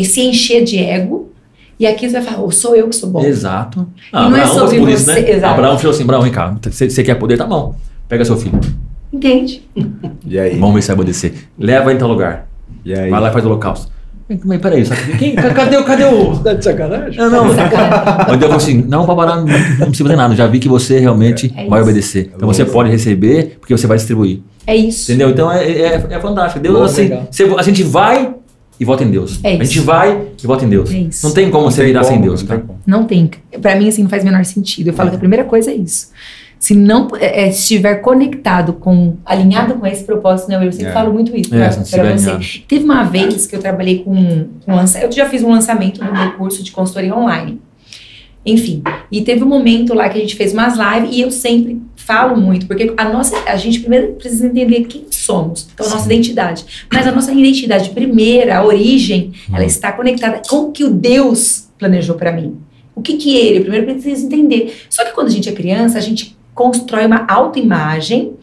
se 0.05 0.21
encher 0.23 0.65
de 0.65 0.79
ego. 0.79 1.33
E 1.81 1.87
aqui 1.87 2.09
você 2.09 2.15
vai 2.21 2.23
falar, 2.23 2.45
oh, 2.45 2.51
sou 2.51 2.75
eu 2.75 2.89
que 2.89 2.97
sou 2.97 3.09
bom. 3.09 3.23
Exato. 3.25 3.87
não 4.13 4.37
é 4.37 4.47
sobre 4.47 4.81
por 4.81 4.89
isso, 4.89 5.05
você, 5.05 5.21
né? 5.21 5.31
exato. 5.31 5.55
Abraão 5.55 5.79
falou 5.79 5.93
assim, 5.95 6.03
Abraão, 6.03 6.23
vem 6.23 6.33
cá, 6.33 6.57
você 6.61 6.91
você 6.91 7.03
quer 7.05 7.15
poder? 7.15 7.37
Tá 7.37 7.47
bom. 7.47 7.75
Pega 8.09 8.25
seu 8.25 8.37
filho. 8.37 8.59
Entende? 9.13 9.63
E 10.27 10.39
aí? 10.39 10.59
Vamos 10.59 10.75
ver 10.75 10.83
se 10.83 10.89
vai 10.89 10.97
obedecer. 10.97 11.35
Leva 11.59 11.93
em 11.93 11.97
tal 11.97 12.09
lugar. 12.09 12.49
E 12.85 12.93
aí? 12.93 13.09
Vai 13.11 13.21
lá 13.21 13.29
e 13.31 13.33
faz 13.33 13.45
o 13.45 13.49
holocausto. 13.49 13.93
Mas 14.45 14.61
peraí, 14.61 14.85
sabe? 14.85 15.17
Quem, 15.19 15.35
cadê, 15.35 15.77
o- 15.79 15.85
cadê 15.85 16.05
o... 16.05 16.37
Tá 16.39 16.53
de 16.53 16.63
sacanagem? 16.63 17.19
Não, 17.19 17.31
não. 17.31 17.45
Mas 17.47 17.57
Deus 18.39 18.41
falou 18.43 18.57
assim: 18.57 18.85
não, 18.87 19.07
Papará, 19.07 19.37
não, 19.37 19.45
não 19.47 19.87
precisa 19.87 20.05
fazer 20.05 20.17
nada. 20.17 20.37
Já 20.37 20.47
vi 20.47 20.59
que 20.59 20.69
você 20.69 20.99
realmente 20.99 21.53
É 21.57 21.67
vai 21.67 21.81
isso. 21.81 21.89
obedecer. 21.89 22.31
Então 22.37 22.47
você 22.47 22.65
pode 22.65 22.91
receber, 22.91 23.57
porque 23.59 23.75
você 23.77 23.87
vai 23.87 23.97
distribuir. 23.97 24.41
É 24.67 24.77
isso. 24.77 25.11
Entendeu? 25.11 25.31
Então 25.31 25.51
é, 25.51 25.65
é, 25.67 26.07
é 26.11 26.21
fantástico. 26.21 26.61
Deus, 26.61 26.79
assim, 26.93 27.11
você- 27.31 27.45
a 27.57 27.63
gente 27.63 27.83
vai 27.83 28.35
e 28.79 28.85
volta 28.85 29.03
em 29.03 29.11
Deus. 29.11 29.41
É 29.43 29.49
a 29.55 29.65
gente 29.65 29.79
isso. 29.79 29.85
vai 29.85 30.21
e 30.43 30.47
volta 30.47 30.65
em 30.65 30.69
Deus. 30.69 30.93
É 30.93 30.99
isso. 30.99 31.27
Não 31.27 31.33
tem 31.35 31.51
como 31.51 31.65
Não 31.65 31.71
você 31.71 31.79
tem 31.79 31.87
virar 31.87 32.05
sem 32.05 32.21
Deus, 32.21 32.43
não 32.43 32.49
cara. 32.49 32.65
Não 32.87 33.05
tem. 33.05 33.31
Pra 33.63 33.77
mim, 33.77 33.89
assim, 33.89 34.03
não 34.03 34.11
faz 34.11 34.23
o 34.23 34.27
menor 34.27 34.45
sentido. 34.45 34.89
Eu 34.89 34.93
falo 34.95 35.09
que 35.11 35.17
a 35.17 35.19
primeira 35.19 35.45
coisa 35.45 35.71
é 35.71 35.75
isso. 35.75 36.09
Se 36.59 36.75
não 36.75 37.09
é, 37.21 37.45
é, 37.45 37.49
estiver 37.49 37.97
conectado 37.97 38.73
com, 38.73 39.17
alinhado 39.25 39.75
com 39.75 39.87
esse 39.87 40.05
propósito, 40.05 40.49
né? 40.49 40.57
Eu 40.67 40.73
sempre 40.73 40.89
É. 40.89 40.93
falo 40.93 41.13
muito 41.13 41.37
isso 41.37 41.55
É, 41.55 41.59
não 41.59 41.73
pra 41.73 41.83
estiver 41.83 42.19
você. 42.19 42.63
Teve 42.67 42.85
uma 42.85 43.05
vez 43.05 43.47
que 43.47 43.55
eu 43.55 43.61
trabalhei 43.61 44.01
com, 44.01 44.49
lança, 44.67 44.99
eu 44.99 45.11
já 45.13 45.29
fiz 45.29 45.43
um 45.43 45.51
lançamento 45.51 46.03
no 46.03 46.13
meu 46.13 46.33
curso 46.33 46.63
de 46.63 46.73
consultoria 46.73 47.15
online. 47.15 47.61
Enfim, 48.47 48.83
e 49.13 49.21
teve 49.21 49.45
um 49.45 49.49
momento 49.49 49.93
lá 49.93 50.09
que 50.09 50.17
a 50.17 50.21
gente 50.21 50.35
fez 50.35 50.53
umas 50.55 50.75
lives 50.79 51.15
e 51.15 51.21
eu 51.21 51.31
sempre 51.31 51.83
falo 51.97 52.35
muito, 52.41 52.67
porque 52.67 52.95
a 52.97 53.05
nossa, 53.09 53.37
a 53.47 53.57
gente 53.57 53.81
primeiro 53.81 54.13
precisa 54.15 54.47
entender 54.47 54.85
quem 54.85 55.05
somos, 55.11 55.69
então 55.75 55.87
a 55.87 55.91
nossa 55.91 56.07
identidade. 56.07 56.65
Mas 56.91 57.07
a 57.07 57.13
nossa 57.13 57.31
identidade 57.33 57.91
primeira, 57.91 58.57
a 58.59 58.65
origem, 58.65 59.33
ela 59.53 59.65
está 59.65 59.93
conectada 59.93 60.41
com 60.49 60.57
o 60.69 60.73
que 60.73 60.83
o 60.85 60.91
Deus 60.91 61.69
planejou 61.79 62.15
para 62.17 62.33
mim. 62.33 62.57
O 62.95 63.03
que 63.03 63.17
que 63.19 63.37
ele, 63.37 63.61
primeiro 63.61 63.87
precisa 63.87 64.25
entender. 64.25 64.75
Só 64.89 65.05
que 65.05 65.13
quando 65.13 65.27
a 65.27 65.31
gente 65.31 65.49
é 65.49 65.53
criança, 65.53 65.99
a 65.99 66.01
gente 66.01 66.38
constrói 66.59 67.07
uma 67.07 67.25
autoimagem 67.29 68.37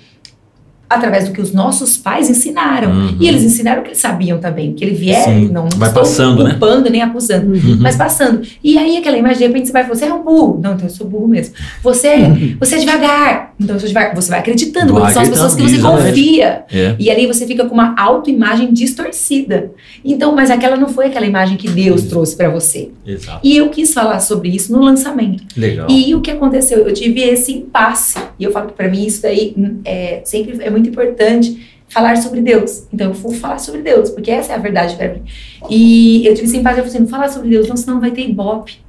através 0.89 1.27
do 1.27 1.33
que 1.33 1.41
os 1.41 1.51
nossos 1.53 1.97
pais 1.97 2.29
ensinaram. 2.29 2.91
Uhum. 2.91 3.17
E 3.19 3.27
eles 3.27 3.43
ensinaram 3.43 3.81
o 3.81 3.83
que 3.83 3.89
eles 3.89 3.99
sabiam 3.99 4.37
também, 4.39 4.73
que 4.73 4.83
ele 4.83 4.93
vier, 4.95 5.23
Sim, 5.23 5.49
não 5.51 5.67
vai 5.75 5.91
passando, 5.91 6.43
né? 6.43 6.51
culpando 6.51 6.89
nem 6.89 7.01
acusando, 7.01 7.53
Uhum. 7.53 7.77
mas 7.79 7.95
passando. 7.95 8.41
E 8.63 8.77
aí 8.77 8.97
aquela 8.97 9.17
imagem, 9.17 9.37
de 9.39 9.47
repente 9.47 9.67
você 9.67 9.73
vai, 9.73 9.83
você 9.87 10.05
é 10.05 10.13
um 10.13 10.23
burro. 10.23 10.59
Não, 10.61 10.73
então 10.73 10.85
eu 10.85 10.89
sou 10.93 11.07
burro 11.07 11.27
mesmo. 11.27 11.53
Você, 11.81 12.15
você 12.59 12.75
é 12.75 12.77
devagar. 12.79 13.53
Então 13.59 13.75
eu 13.75 13.79
sou 13.79 13.87
devagar. 13.87 14.15
Você 14.15 14.29
vai 14.29 14.39
acreditando, 14.39 14.93
Vai 14.93 15.01
porque 15.01 15.13
são 15.13 15.21
as 15.23 15.29
pessoas 15.29 15.55
que 15.55 15.61
você 15.61 15.75
acreditando, 15.75 16.03
confia. 16.09 16.63
É. 16.71 16.95
E 16.99 17.09
ali 17.09 17.25
você 17.27 17.45
fica 17.47 17.65
com 17.65 17.73
uma 17.73 17.95
autoimagem 17.97 18.71
distorcida. 18.73 19.71
Então, 20.03 20.35
mas 20.35 20.49
aquela 20.51 20.75
não 20.77 20.89
foi 20.89 21.07
aquela 21.07 21.25
imagem 21.25 21.57
que 21.57 21.69
Deus 21.69 22.03
trouxe 22.03 22.35
pra 22.35 22.49
você. 22.49 22.89
Exato. 23.05 23.39
E 23.43 23.55
eu 23.57 23.69
quis 23.69 23.93
falar 23.93 24.19
sobre 24.19 24.49
isso 24.49 24.71
no 24.71 24.81
lançamento. 24.83 25.43
Legal. 25.57 25.87
E 25.89 26.13
o 26.15 26.21
que 26.21 26.31
aconteceu? 26.31 26.79
Eu 26.87 26.93
tive 26.93 27.21
esse 27.21 27.53
impasse. 27.53 28.17
E 28.39 28.43
eu 28.43 28.51
falo 28.51 28.67
que 28.67 28.73
pra 28.73 28.87
mim 28.89 29.05
isso 29.05 29.21
daí 29.21 29.53
hum, 29.57 29.79
é, 29.85 30.21
sempre 30.25 30.57
é 30.61 30.69
muito 30.69 30.84
importante 30.87 31.73
falar 31.87 32.17
sobre 32.17 32.41
Deus. 32.41 32.83
Então 32.93 33.07
eu 33.07 33.13
vou 33.13 33.31
falar 33.33 33.59
sobre 33.59 33.81
Deus, 33.81 34.09
porque 34.09 34.31
essa 34.31 34.53
é 34.53 34.55
a 34.55 34.59
verdade 34.59 34.95
pra 34.95 35.09
mim. 35.13 35.21
E 35.69 36.25
eu 36.25 36.33
tive 36.33 36.47
esse 36.47 36.57
impasse, 36.57 36.79
eu 36.79 36.83
falei 36.83 36.89
assim, 36.97 36.99
não 37.03 37.07
falar 37.09 37.29
sobre 37.29 37.49
Deus, 37.49 37.67
não, 37.67 37.77
senão 37.77 37.99
vai 37.99 38.11
ter 38.11 38.27
ibope. 38.27 38.83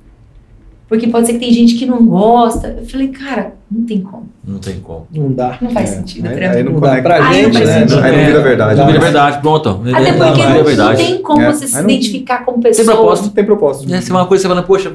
Porque 0.89 1.09
pode 1.09 1.27
ser 1.27 1.33
que 1.33 1.41
tem 1.41 1.53
gente 1.53 1.75
que 1.75 1.85
não 1.85 2.07
gosta. 2.07 2.77
Eu 2.79 2.87
falei, 2.87 3.09
cara, 3.09 3.55
não 3.69 3.85
tem 3.85 4.01
como. 4.01 4.29
Não 4.47 4.59
tem 4.61 4.79
como. 4.79 5.09
Não 5.13 5.33
dá. 5.33 5.59
Não 5.61 5.69
faz 5.71 5.91
É, 5.93 5.97
sentido 5.97 6.29
aí- 6.29 6.37
pra 6.37 6.51
aí 6.53 6.57
mim. 6.59 6.63
não 6.63 6.73
Não 6.75 6.81
dá 6.81 6.89
conecta. 6.91 7.09
pra 7.09 7.29
Aí 7.29 7.43
não 7.43 7.53
gente, 7.53 7.65
né? 7.65 7.81
sentido. 7.81 7.99
Aí 8.05 8.17
não 8.17 8.25
vira 8.27 8.41
verdade. 8.43 8.79
Não 8.81 8.87
vira 8.87 9.01
verdade, 9.01 9.41
pronto. 9.41 9.69
Até 9.69 9.89
É, 10.09 10.13
porque 10.13 10.43
não, 10.43 10.77
não, 10.77 10.87
não 10.91 10.95
tem 10.97 11.23
como 11.23 11.41
É, 11.43 11.53
você 11.53 11.67
se 11.67 11.77
identificar 11.81 12.45
como 12.45 12.63
Tem 12.63 12.71
pessoa. 12.71 12.97
propósito. 12.97 13.31
Tem 13.31 13.45
propósito. 13.45 13.93
É, 13.93 14.01
se 14.01 14.13
é 14.13 14.15
uma 14.15 14.27
coisa 14.27 14.43
que 14.43 14.49
você 14.49 14.55
fala, 14.55 14.65
poxa, 14.65 14.93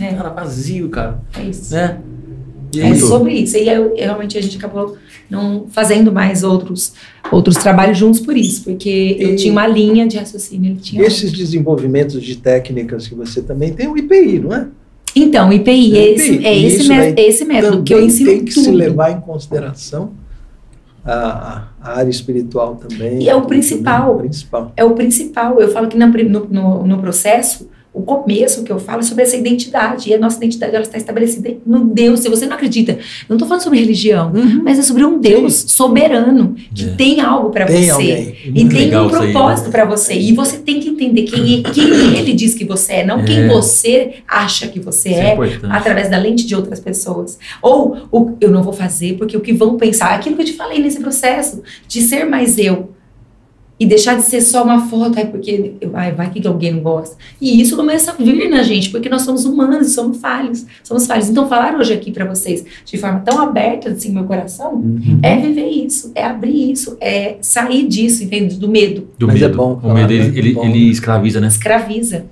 É. 0.00 0.12
cara, 0.12 0.30
vazio, 0.30 0.88
cara. 0.88 1.20
É 1.38 1.42
isso. 1.44 1.72
Né? 1.72 1.98
É 2.76 2.94
sobre 2.96 3.32
isso. 3.34 3.56
E 3.56 3.68
aí, 3.68 3.76
eu- 3.76 3.94
realmente 3.96 4.36
a 4.36 4.42
gente 4.42 4.56
acabou 4.56 4.96
não 5.30 5.66
fazendo 5.70 6.10
mais 6.12 6.42
outros, 6.42 6.92
outros 7.30 7.56
trabalhos 7.56 7.96
juntos 7.98 8.20
por 8.20 8.36
isso, 8.36 8.64
porque 8.64 9.16
eu 9.18 9.30
E- 9.32 9.36
tinha 9.36 9.52
uma 9.52 9.66
linha 9.66 10.06
de 10.06 10.16
raciocínio. 10.18 10.72
ele 10.72 10.80
tinha 10.80 11.02
Esses 11.02 11.30
desenvolvimentos 11.32 12.22
de 12.22 12.36
técnicas 12.36 13.06
que 13.06 13.14
você 13.14 13.42
também 13.42 13.72
tem, 13.72 13.88
o 13.88 13.96
IPI, 13.96 14.38
não 14.40 14.54
é? 14.54 14.66
Então, 15.16 15.52
IPI, 15.52 15.96
é 15.96 16.10
esse, 16.12 16.32
IPI, 16.34 16.46
é 16.46 16.58
esse, 16.58 16.88
daí 16.88 17.14
é 17.16 17.28
esse 17.28 17.44
método 17.44 17.82
que 17.82 17.92
eu 17.92 17.98
Também 17.98 18.12
ensino 18.12 18.30
tem 18.30 18.44
que 18.44 18.54
tudo. 18.54 18.64
se 18.64 18.70
levar 18.70 19.10
em 19.12 19.20
consideração 19.20 20.12
a, 21.04 21.68
a 21.80 21.98
área 21.98 22.10
espiritual 22.10 22.76
também. 22.76 23.22
E 23.22 23.28
é 23.28 23.34
o 23.34 23.42
principal. 23.42 24.16
O 24.16 24.18
principal. 24.18 24.72
É 24.76 24.84
o 24.84 24.90
principal. 24.94 25.60
Eu 25.60 25.70
falo 25.72 25.88
que 25.88 25.96
no, 25.96 26.06
no, 26.06 26.86
no 26.86 26.98
processo, 26.98 27.68
o 27.98 28.02
começo 28.02 28.62
que 28.62 28.70
eu 28.70 28.78
falo 28.78 29.00
é 29.00 29.02
sobre 29.02 29.24
essa 29.24 29.36
identidade. 29.36 30.10
E 30.10 30.14
a 30.14 30.18
nossa 30.18 30.36
identidade 30.38 30.74
ela 30.74 30.84
está 30.84 30.96
estabelecida 30.96 31.56
no 31.66 31.84
Deus. 31.84 32.20
Se 32.20 32.28
você 32.28 32.46
não 32.46 32.54
acredita, 32.54 32.98
não 33.28 33.36
estou 33.36 33.48
falando 33.48 33.62
sobre 33.62 33.78
religião, 33.80 34.32
Uhum. 34.34 34.62
mas 34.62 34.78
é 34.78 34.82
sobre 34.82 35.04
um 35.04 35.18
Deus 35.18 35.64
soberano 35.68 36.54
que 36.74 36.84
É. 36.84 36.88
tem 36.94 37.20
algo 37.20 37.50
para 37.50 37.66
você. 37.66 37.90
alguém. 37.90 38.34
E 38.44 38.50
Muito 38.50 38.76
tem 38.76 38.96
um 38.96 39.04
né? 39.04 39.10
propósito 39.10 39.70
para 39.70 39.84
você. 39.84 40.14
E 40.14 40.32
você 40.32 40.58
tem 40.58 40.80
que 40.80 40.88
entender 40.88 41.22
quem, 41.22 41.60
é- 41.64 41.70
quem 41.70 42.16
ele 42.18 42.32
diz 42.32 42.54
que 42.54 42.64
você 42.64 42.92
é, 42.94 43.04
não 43.06 43.20
É. 43.20 43.24
quem 43.24 43.48
você 43.48 44.14
acha 44.26 44.68
que 44.68 44.78
você 44.80 45.10
Isso 45.10 45.18
é 45.18 45.32
é, 45.34 45.58
através 45.70 46.10
da 46.10 46.18
lente 46.18 46.46
de 46.46 46.54
outras 46.54 46.80
pessoas. 46.80 47.38
Ou 47.62 47.96
o, 48.12 48.36
eu 48.40 48.50
não 48.50 48.62
vou 48.62 48.72
fazer 48.72 49.14
porque 49.16 49.36
o 49.36 49.40
que 49.40 49.52
vão 49.52 49.76
pensar, 49.76 50.14
aquilo 50.14 50.36
que 50.36 50.42
eu 50.42 50.46
te 50.46 50.52
falei 50.54 50.78
nesse 50.78 51.00
processo, 51.00 51.62
de 51.86 52.00
ser 52.02 52.24
mais 52.24 52.58
eu. 52.58 52.90
E 53.80 53.86
deixar 53.86 54.16
de 54.16 54.22
ser 54.22 54.40
só 54.40 54.64
uma 54.64 54.88
foto, 54.88 55.18
ai, 55.18 55.26
porque 55.26 55.74
ai, 55.94 56.12
vai 56.12 56.30
que 56.30 56.44
alguém 56.46 56.72
não 56.72 56.80
gosta. 56.80 57.16
E 57.40 57.60
isso 57.60 57.76
começa 57.76 58.10
a 58.10 58.14
vir 58.14 58.48
na 58.50 58.62
gente, 58.62 58.90
porque 58.90 59.08
nós 59.08 59.22
somos 59.22 59.44
humanos 59.44 59.92
somos 59.94 60.18
falhos. 60.18 60.66
Somos 60.82 61.06
falhos. 61.06 61.28
Então, 61.28 61.48
falar 61.48 61.76
hoje 61.76 61.92
aqui 61.92 62.10
para 62.10 62.24
vocês 62.24 62.64
de 62.84 62.98
forma 62.98 63.20
tão 63.20 63.40
aberta, 63.40 63.90
assim, 63.90 64.12
meu 64.12 64.24
coração, 64.24 64.74
Uhum. 64.74 65.20
é 65.22 65.36
viver 65.36 65.68
isso, 65.68 66.10
é 66.14 66.24
abrir 66.24 66.72
isso, 66.72 66.96
é 67.00 67.36
sair 67.40 67.86
disso, 67.86 68.24
entende? 68.24 68.56
Do 68.56 68.68
medo. 68.68 69.08
Do 69.18 69.26
Mas 69.28 69.36
é 69.40 69.46
medo. 69.46 69.56
bom 69.56 69.80
o 69.82 69.94
medo 69.94 70.08
né? 70.08 70.14
ele, 70.14 70.24
É 70.24 70.38
ele, 70.38 70.58
ele 70.60 70.90
escraviza, 70.90 71.40
né? 71.40 71.46
Escraviza. 71.48 72.24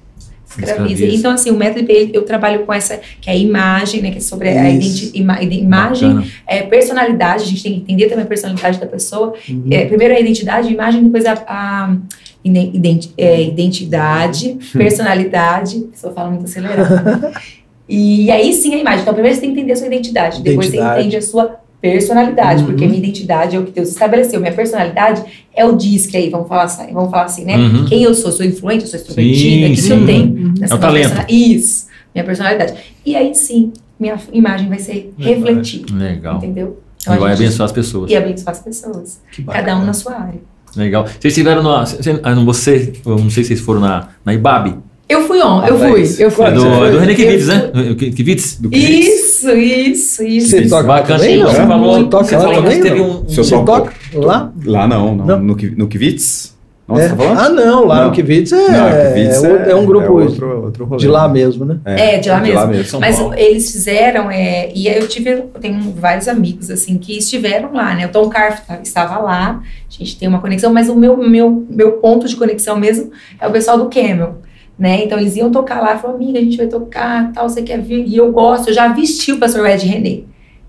Escraviza. 0.59 1.05
Então, 1.07 1.31
assim, 1.33 1.51
o 1.51 1.57
método 1.57 1.91
IPA, 1.91 2.11
eu 2.17 2.23
trabalho 2.25 2.65
com 2.67 2.73
essa, 2.73 3.01
que 3.21 3.29
é 3.29 3.33
a 3.33 3.37
imagem, 3.37 4.03
né? 4.03 4.11
Que 4.11 4.19
é 4.19 4.21
sobre 4.21 4.49
a 4.49 4.71
identi 4.71 5.11
ima- 5.15 5.43
imagem, 5.43 6.31
é, 6.47 6.63
personalidade, 6.63 7.43
a 7.45 7.47
gente 7.47 7.63
tem 7.63 7.73
que 7.75 7.79
entender 7.81 8.07
também 8.09 8.25
a 8.25 8.29
personalidade 8.29 8.79
da 8.81 8.87
pessoa. 8.87 9.35
Uhum. 9.49 9.65
É, 9.71 9.85
primeiro 9.87 10.15
a 10.15 10.21
identidade, 10.21 10.73
imagem, 10.73 11.03
depois 11.05 11.25
a, 11.27 11.33
a 11.47 11.97
identi- 12.45 13.13
é, 13.19 13.43
identidade, 13.43 14.57
personalidade. 14.73 15.85
A 15.89 15.91
pessoa 15.93 16.13
fala 16.13 16.31
muito 16.31 16.45
acelerado. 16.45 17.33
e 17.89 18.31
aí 18.31 18.53
sim 18.53 18.75
a 18.75 18.79
imagem. 18.79 19.01
Então, 19.03 19.13
primeiro 19.15 19.35
você 19.35 19.41
tem 19.41 19.51
que 19.53 19.59
entender 19.61 19.73
a 19.73 19.77
sua 19.77 19.87
identidade, 19.87 20.43
depois 20.43 20.67
você 20.69 20.77
Identidade. 20.77 21.01
entende 21.01 21.17
a 21.17 21.23
sua 21.23 21.61
personalidade, 21.81 22.61
Uhum. 22.63 22.67
porque 22.71 22.87
minha 22.87 22.99
identidade 22.99 23.55
é 23.57 23.59
o 23.59 23.65
que 23.65 23.71
Deus 23.71 23.89
estabeleceu, 23.91 24.41
minha 24.41 24.53
personalidade 24.53 25.23
é 25.55 25.65
o 25.65 25.77
disque 25.77 26.17
aí, 26.17 26.31
vamos 26.31 26.49
falar 26.49 26.65
assim, 26.65 26.93
vamos 26.93 27.11
falar 27.11 27.25
assim 27.25 27.45
né? 27.45 27.57
Uhum. 27.57 27.85
Quem 27.85 28.03
eu 28.03 28.15
sou? 28.15 28.33
Sou 28.33 28.45
influente, 28.45 28.83
eu 28.83 28.89
sou 28.89 28.99
extrovertida, 28.99 29.67
Sim, 29.67 29.73
o 29.73 29.77
que, 29.77 29.93
eu 30.03 30.07
tenho? 30.07 30.25
Uhum. 30.27 30.55
nessa 30.59 30.75
É 30.75 30.77
o 30.77 30.81
talento. 30.81 31.25
Isso, 31.33 31.87
minha 32.15 32.25
personalidade. 32.25 32.75
E 33.05 33.15
aí 33.15 33.35
sim, 33.35 33.73
minha 34.01 34.17
imagem 34.33 34.69
vai 34.69 34.79
ser 34.79 35.13
refletida, 35.19 35.95
Legal. 35.95 36.37
entendeu? 36.39 36.81
E 37.03 37.09
vai 37.09 37.17
a 37.33 37.35
gente- 37.35 37.45
abençoar 37.47 37.67
as 37.67 37.73
pessoas. 37.73 38.11
E 38.11 38.17
abençoar 38.17 38.51
as 38.57 38.61
pessoas, 38.63 39.21
Que 39.31 39.43
cada 39.45 39.77
um 39.79 39.85
na 39.85 39.93
sua 39.93 40.15
área. 40.15 40.41
Legal. 40.75 41.07
Vocês 41.07 41.33
estiveram 41.33 41.63
na. 41.63 41.85
ah, 42.23 42.35
não, 42.35 42.45
Você, 42.45 42.93
eu 43.07 43.17
não 43.17 43.31
sei 43.31 43.45
se 43.45 43.49
vocês 43.49 43.61
foram 43.61 43.81
na, 43.81 44.09
na 44.25 44.35
IBAB. 44.35 44.75
Eu 45.09 45.23
fui 45.27 45.41
on, 45.41 45.65
eu 45.65 45.79
fui, 45.79 46.03
eu 46.19 46.31
fui. 46.33 46.47
É 46.47 46.51
do, 46.51 46.85
é 46.85 46.91
do 46.91 46.99
René 46.99 47.15
Kivitz, 47.15 47.47
né? 47.47 47.71
Kivitz? 47.97 48.59
Do 48.61 48.75
Isso, 48.75 49.51
isso, 49.51 50.23
isso. 50.25 50.49
Você 50.51 50.69
toca 50.69 50.83
Bacana. 50.83 51.19
também, 51.21 51.39
não? 51.39 51.47
Você 51.49 51.67
falou, 51.67 51.95
Você 51.95 52.05
toca 52.09 52.25
você 52.25 52.37
lá 52.37 52.43
falou 52.43 52.63
também, 52.63 52.81
teve 52.83 53.01
um. 53.01 53.11
um- 53.21 53.25
Você 53.29 53.65
toca 53.65 53.93
lá? 54.15 54.53
Lá 54.65 54.89
não, 54.89 55.15
não. 55.15 55.27
Não. 55.27 55.39
No, 55.39 55.57
no 55.77 55.87
Kivitz? 55.89 56.57
Não, 56.89 56.99
É. 56.99 57.03
você 57.03 57.09
tá 57.11 57.17
falando? 57.17 57.39
Ah, 57.39 57.49
não, 57.49 57.85
lá 57.85 57.97
Não. 58.01 58.05
no 58.07 58.13
Kivitz 58.13 58.53
é, 58.53 58.57
Não, 58.57 59.13
Kivitz 59.15 59.45
é, 59.45 59.71
é 59.71 59.75
um 59.77 59.85
grupo 59.87 60.13
outro, 60.13 60.63
outro 60.65 60.85
rolê. 60.85 61.01
de 61.01 61.09
lá 61.09 61.29
mesmo, 61.29 61.65
né? 61.65 61.79
É, 61.85 62.19
de 62.19 62.29
lá 62.29 62.41
mesmo. 62.41 62.85
São 62.85 62.99
Mas 63.01 63.17
Paulo. 63.19 63.35
eles 63.37 63.71
fizeram, 63.73 64.29
é, 64.31 64.71
e 64.75 64.89
aí 64.89 64.97
eu 64.99 65.07
tive, 65.09 65.31
eu 65.31 65.43
tenho 65.61 65.81
vários 65.99 66.27
amigos, 66.29 66.71
assim, 66.71 66.97
que 66.99 67.19
estiveram 67.19 67.73
lá, 67.73 67.93
né? 67.95 68.07
O 68.07 68.11
Tom 68.11 68.29
Carf 68.29 68.61
tá- 68.67 68.79
estava 68.83 69.19
lá, 69.19 69.61
a 69.63 69.93
gente 69.93 70.17
tem 70.17 70.29
uma 70.29 70.41
conexão, 70.41 70.73
mas 70.73 70.89
o 70.89 70.95
meu, 70.97 71.17
meu, 71.17 71.65
meu 71.69 71.93
ponto 71.95 72.29
de 72.29 72.37
conexão 72.37 72.77
mesmo 72.79 73.11
é 73.41 73.47
o 73.49 73.51
pessoal 73.51 73.77
do 73.79 73.87
Camel, 73.89 74.39
né? 74.79 75.05
Então 75.05 75.19
eles 75.19 75.37
iam 75.37 75.51
tocar 75.51 75.81
lá, 75.81 75.97
falaram, 75.99 76.21
amiga, 76.21 76.39
a 76.39 76.43
gente 76.43 76.57
vai 76.57 76.67
tocar, 76.67 77.33
tal, 77.33 77.49
você 77.49 77.63
quer 77.63 77.81
vir? 77.81 78.07
E 78.07 78.17
eu 78.17 78.31
gosto, 78.33 78.69
eu 78.69 78.75
já 78.75 78.89
vesti 78.89 79.33
o 79.33 79.39
pastor 79.39 79.67
Ed 79.69 79.87
René. 79.87 80.21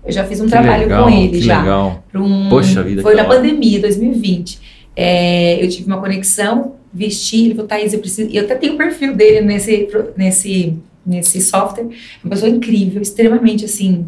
Eu 0.04 0.12
já 0.12 0.24
fiz 0.24 0.40
um 0.40 0.44
Que 0.44 0.50
trabalho 0.52 0.82
legal, 0.84 1.04
com 1.04 1.10
ele 1.10 1.40
já. 1.40 1.60
Legal. 1.60 2.04
um- 2.14 2.48
Poxa 2.48 2.82
vida, 2.82 3.02
Foi 3.02 3.14
na 3.14 3.24
hora. 3.26 3.36
pandemia, 3.36 3.80
2020. 3.80 4.58
É, 4.96 5.62
eu 5.62 5.68
tive 5.68 5.86
uma 5.86 6.00
conexão, 6.00 6.74
vesti, 6.92 7.44
ele 7.46 7.54
falou, 7.54 7.68
Thaís, 7.68 7.92
eu 7.92 7.98
preciso. 8.00 8.30
E 8.30 8.36
eu 8.36 8.44
até 8.44 8.54
tenho 8.54 8.74
o 8.74 8.76
perfil 8.78 9.14
dele 9.14 9.42
nesse, 9.42 9.86
nesse, 10.16 10.74
nesse 11.04 11.40
software. 11.42 11.84
É 11.84 11.86
Uma 12.24 12.30
pessoa 12.30 12.50
incrível, 12.50 13.02
extremamente 13.02 13.64
assim, 13.66 14.06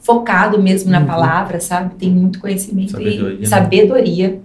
focado 0.00 0.62
mesmo 0.62 0.90
na 0.90 1.00
Uhum. 1.00 1.06
palavra, 1.06 1.58
sabe? 1.60 1.94
Tem 1.96 2.08
muito 2.10 2.38
conhecimento 2.38 2.92
Sabedoria, 2.92 3.28
né? 3.30 3.36
e 3.40 3.46
sabedoria. 3.46 4.40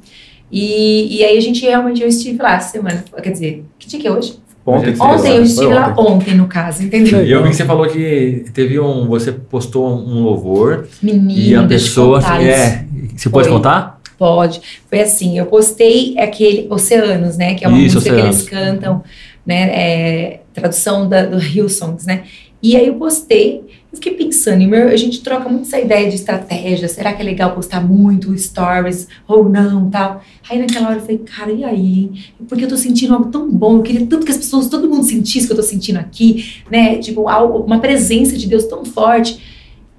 E, 0.51 1.17
e 1.19 1.23
aí 1.23 1.37
a 1.37 1.41
gente 1.41 1.61
realmente, 1.63 2.01
eu 2.01 2.07
estive 2.07 2.41
lá 2.41 2.55
essa 2.55 2.71
semana. 2.71 3.03
Quer 3.21 3.31
dizer, 3.31 3.65
que 3.77 3.87
dia 3.87 3.99
que 3.99 4.07
é 4.07 4.11
hoje? 4.11 4.35
Ontem, 4.69 4.89
Ontem 4.89 5.01
Ontem, 5.01 5.35
eu 5.37 5.43
estive 5.43 5.73
lá 5.73 5.91
ontem. 5.97 6.01
ontem, 6.13 6.35
no 6.35 6.45
caso, 6.47 6.83
entendeu? 6.83 7.25
E 7.25 7.31
eu 7.31 7.41
vi 7.41 7.49
que 7.51 7.55
você 7.55 7.63
falou 7.63 7.87
que 7.87 8.43
teve 8.53 8.77
um. 8.77 9.07
Você 9.07 9.31
postou 9.31 9.87
um 9.87 10.23
louvor 10.23 10.85
Menino, 11.01 11.39
e 11.39 11.55
a 11.55 11.61
deixa 11.61 11.85
eu 12.01 12.11
pessoa. 12.19 12.41
É, 12.43 12.85
você 13.15 13.29
pode 13.29 13.47
contar? 13.47 14.01
Pode. 14.17 14.59
Foi 14.89 14.99
assim, 14.99 15.39
eu 15.39 15.45
postei 15.45 16.15
aquele 16.19 16.67
Oceanos, 16.69 17.37
né? 17.37 17.53
Que 17.53 17.63
é 17.63 17.67
uma 17.69 17.79
Isso, 17.79 17.95
música 17.95 18.13
que 18.13 18.19
Oceanos. 18.19 18.39
eles 18.39 18.49
cantam, 18.49 19.03
né? 19.45 19.69
é, 19.71 20.39
tradução 20.53 21.07
da, 21.07 21.25
do 21.25 21.37
Hillsongs, 21.39 22.05
né? 22.05 22.23
E 22.61 22.75
aí 22.75 22.87
eu 22.87 22.95
postei, 22.95 23.63
fiquei 23.97 24.13
pensando, 24.13 24.65
meu, 24.67 24.87
a 24.87 24.95
gente 24.95 25.21
troca 25.21 25.49
muito 25.49 25.67
essa 25.67 25.79
ideia 25.79 26.09
de 26.09 26.15
estratégia, 26.15 26.87
será 26.87 27.13
que 27.13 27.21
é 27.21 27.25
legal 27.25 27.53
postar 27.53 27.81
muito 27.81 28.35
stories 28.37 29.07
ou 29.27 29.47
não, 29.49 29.89
tal. 29.89 30.23
Aí 30.49 30.57
naquela 30.57 30.87
hora 30.89 30.97
eu 30.97 31.01
falei, 31.01 31.19
cara, 31.19 31.51
e 31.51 31.63
aí? 31.63 32.11
Porque 32.47 32.63
eu 32.63 32.69
tô 32.69 32.77
sentindo 32.77 33.13
algo 33.13 33.29
tão 33.29 33.51
bom, 33.51 33.77
eu 33.77 33.83
queria 33.83 34.05
tanto 34.07 34.25
que 34.25 34.31
as 34.31 34.37
pessoas, 34.37 34.67
todo 34.69 34.89
mundo 34.89 35.03
sentisse 35.03 35.45
que 35.45 35.53
eu 35.53 35.57
tô 35.57 35.63
sentindo 35.63 35.97
aqui, 35.97 36.63
né? 36.71 36.97
Tipo, 36.97 37.27
algo, 37.27 37.59
uma 37.59 37.79
presença 37.79 38.37
de 38.37 38.47
Deus 38.47 38.65
tão 38.65 38.85
forte. 38.85 39.41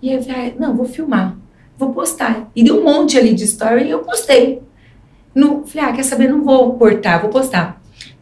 E 0.01 0.11
aí 0.11 0.16
eu 0.16 0.23
falei, 0.23 0.49
ah, 0.49 0.61
não, 0.61 0.77
vou 0.77 0.87
filmar, 0.87 1.37
vou 1.77 1.93
postar. 1.93 2.51
E 2.55 2.62
deu 2.62 2.81
um 2.81 2.85
monte 2.85 3.19
ali 3.19 3.35
de 3.35 3.45
story 3.45 3.85
e 3.85 3.91
eu 3.91 4.01
postei. 4.01 4.62
No, 5.35 5.65
falei, 5.66 5.91
ah, 5.91 5.93
quer 5.93 6.03
saber? 6.05 6.29
Não 6.29 6.43
vou 6.43 6.75
cortar, 6.75 7.20
vou 7.20 7.31
postar. 7.31 7.78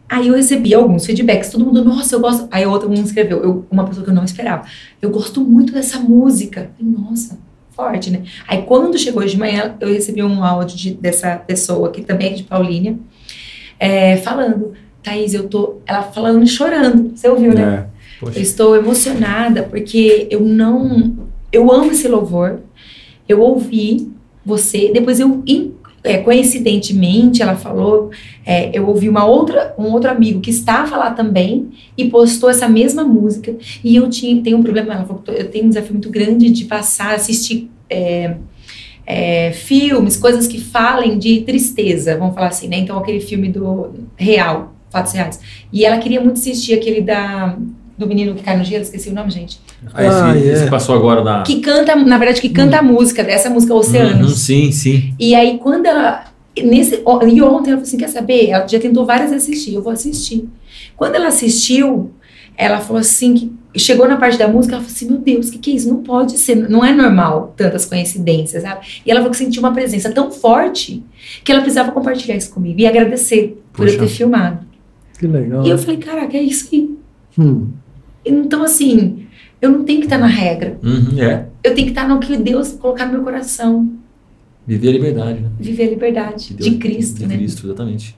Aí 0.09 0.27
eu 0.29 0.35
recebi 0.35 0.73
alguns 0.73 1.05
feedbacks, 1.05 1.49
todo 1.51 1.65
mundo, 1.65 1.83
nossa, 1.83 2.15
eu 2.15 2.19
gosto. 2.19 2.47
Aí 2.49 2.65
outra 2.65 2.87
mundo 2.87 3.03
escreveu, 3.05 3.43
eu, 3.43 3.65
uma 3.69 3.85
pessoa 3.85 4.03
que 4.05 4.09
eu 4.09 4.15
não 4.15 4.23
esperava. 4.23 4.65
Eu 5.01 5.09
gosto 5.09 5.41
muito 5.41 5.73
dessa 5.73 5.99
música. 5.99 6.71
Nossa, 6.79 7.37
forte, 7.71 8.09
né? 8.09 8.21
Aí 8.47 8.61
quando 8.63 8.97
chegou 8.97 9.23
de 9.25 9.37
manhã, 9.37 9.75
eu 9.81 9.89
recebi 9.89 10.23
um 10.23 10.43
áudio 10.43 10.77
de- 10.77 10.93
dessa 10.93 11.35
pessoa, 11.35 11.91
que 11.91 12.01
também 12.01 12.31
é 12.31 12.33
de 12.35 12.43
Paulínia, 12.43 12.97
é, 13.79 14.17
falando, 14.17 14.73
Thaís, 15.03 15.33
eu 15.33 15.47
tô. 15.47 15.77
Ela 15.85 16.03
falando 16.03 16.45
chorando. 16.47 17.11
Você 17.15 17.29
ouviu, 17.29 17.53
né? 17.53 17.85
É. 17.93 17.97
Poxa. 18.19 18.39
Eu 18.39 18.41
estou 18.41 18.75
emocionada 18.75 19.63
porque 19.63 20.27
eu 20.31 20.39
não. 20.41 21.27
Eu 21.51 21.71
amo 21.71 21.91
esse 21.91 22.07
louvor. 22.07 22.61
Eu 23.29 23.39
ouvi 23.41 24.11
você. 24.45 24.91
Depois 24.91 25.19
eu. 25.19 25.43
É, 26.07 26.17
coincidentemente, 26.19 27.41
ela 27.41 27.55
falou. 27.55 28.09
é, 28.45 28.69
eu 28.73 28.87
ouvi 28.87 29.09
uma 29.09 29.25
outra, 29.25 29.75
um 29.77 29.91
outro 29.91 30.09
amigo 30.09 30.39
que 30.39 30.49
estava 30.49 30.95
lá 30.95 31.11
também 31.11 31.69
e 31.97 32.09
postou 32.09 32.49
essa 32.49 32.67
mesma 32.67 33.03
música. 33.03 33.55
E 33.83 33.95
eu 33.95 34.09
tinha, 34.09 34.41
tenho 34.41 34.57
um 34.57 34.63
problema. 34.63 34.93
Ela 34.93 35.05
falou 35.05 35.23
eu 35.27 35.49
tenho 35.49 35.65
um 35.65 35.69
desafio 35.69 35.93
muito 35.93 36.09
grande 36.09 36.49
de 36.49 36.65
passar, 36.65 37.15
assistir. 37.15 37.69
é, 37.89 38.35
é, 39.09 39.53
filmes, 39.53 40.17
coisas 40.17 40.47
que 40.47 40.59
falem 40.59 41.17
de 41.17 41.39
tristeza, 41.41 42.17
vamos 42.17 42.35
falar 42.35 42.47
assim, 42.47 42.67
né? 42.67 42.77
Então, 42.77 42.97
aquele 42.97 43.21
filme 43.21 43.47
do 43.47 43.91
real, 44.17 44.75
fatos 44.89 45.13
reais. 45.13 45.39
E 45.71 45.85
ela 45.85 45.97
queria 45.97 46.19
muito 46.19 46.37
assistir 46.37 46.73
aquele 46.73 46.99
da 46.99 47.57
do 47.97 48.05
menino 48.07 48.35
que 48.35 48.43
cai 48.43 48.55
no 48.57 48.63
gelo, 48.63 48.83
esqueci 48.83 49.09
o 49.09 49.13
nome, 49.13 49.31
gente. 49.31 49.59
Ah, 49.93 50.05
esse, 50.05 50.15
Ah, 50.21 50.37
é. 50.37 50.39
esse 50.53 50.69
passou 50.69 50.95
agora 50.95 51.23
na. 51.23 51.41
Que 51.43 51.59
canta, 51.59 51.95
na 51.95 52.17
verdade, 52.17 52.39
que 52.41 52.49
canta 52.49 52.77
a 52.77 52.81
música, 52.81 53.23
dessa 53.23 53.49
música 53.49 53.73
Oceanos. 53.73 54.39
sim, 54.39 54.71
sim. 54.71 55.13
E 55.19 55.33
aí, 55.33 55.57
quando 55.57 55.85
ela. 55.85 56.25
Nesse, 56.63 56.95
e 56.95 57.41
ontem 57.41 57.43
ela 57.43 57.57
falou 57.61 57.81
assim: 57.81 57.97
quer 57.97 58.09
saber? 58.09 58.49
Ela 58.49 58.67
já 58.67 58.79
tentou 58.79 59.05
várias 59.05 59.29
vezes 59.31 59.47
assistir, 59.47 59.73
eu 59.75 59.81
vou 59.81 59.93
assistir. 59.93 60.47
Quando 60.95 61.15
ela 61.15 61.27
assistiu, 61.27 62.11
ela 62.55 62.79
falou 62.79 62.99
assim: 62.99 63.33
que 63.73 63.79
chegou 63.79 64.07
na 64.07 64.17
parte 64.17 64.37
da 64.39 64.47
música, 64.47 64.75
ela 64.75 64.83
falou 64.83 64.95
assim: 64.95 65.07
meu 65.07 65.17
Deus, 65.19 65.49
o 65.49 65.51
que, 65.51 65.57
que 65.59 65.71
é 65.71 65.75
isso? 65.75 65.87
Não 65.87 66.01
pode 66.01 66.37
ser, 66.39 66.55
não 66.55 66.83
é 66.83 66.91
normal 66.93 67.53
tantas 67.55 67.85
coincidências, 67.85 68.63
sabe? 68.63 68.85
E 69.05 69.11
ela 69.11 69.19
falou 69.19 69.31
que 69.31 69.37
sentiu 69.37 69.61
uma 69.61 69.71
presença 69.71 70.11
tão 70.11 70.31
forte 70.31 71.03
que 71.43 71.51
ela 71.51 71.61
precisava 71.61 71.91
compartilhar 71.91 72.35
isso 72.35 72.51
comigo 72.51 72.79
e 72.79 72.87
agradecer 72.87 73.61
por 73.73 73.87
eu 73.87 73.93
Puxa. 73.93 74.05
ter 74.07 74.11
filmado. 74.15 74.65
Que 75.19 75.27
legal. 75.27 75.63
E 75.65 75.69
eu 75.69 75.77
falei: 75.77 75.97
caraca, 75.97 76.35
é 76.37 76.41
isso 76.41 76.69
aí. 76.73 76.89
Hum. 77.37 77.67
Então, 78.25 78.63
assim, 78.63 79.25
eu 79.61 79.71
não 79.71 79.83
tenho 79.83 79.99
que 79.99 80.05
estar 80.05 80.17
na 80.17 80.27
regra. 80.27 80.77
Uhum, 80.83 81.19
é. 81.21 81.45
Eu 81.63 81.73
tenho 81.73 81.87
que 81.87 81.91
estar 81.93 82.07
no 82.07 82.19
que 82.19 82.35
Deus 82.37 82.73
colocar 82.73 83.05
no 83.05 83.13
meu 83.13 83.21
coração. 83.23 83.89
Viver 84.65 84.89
a 84.89 84.91
liberdade, 84.91 85.39
né? 85.41 85.49
Viver 85.59 85.83
a 85.83 85.89
liberdade 85.89 86.53
de, 86.53 86.69
Deus- 86.69 86.77
Cristo, 86.77 87.19
de 87.19 87.27
né? 87.27 87.37
Cristo, 87.37 87.67
exatamente. 87.67 88.17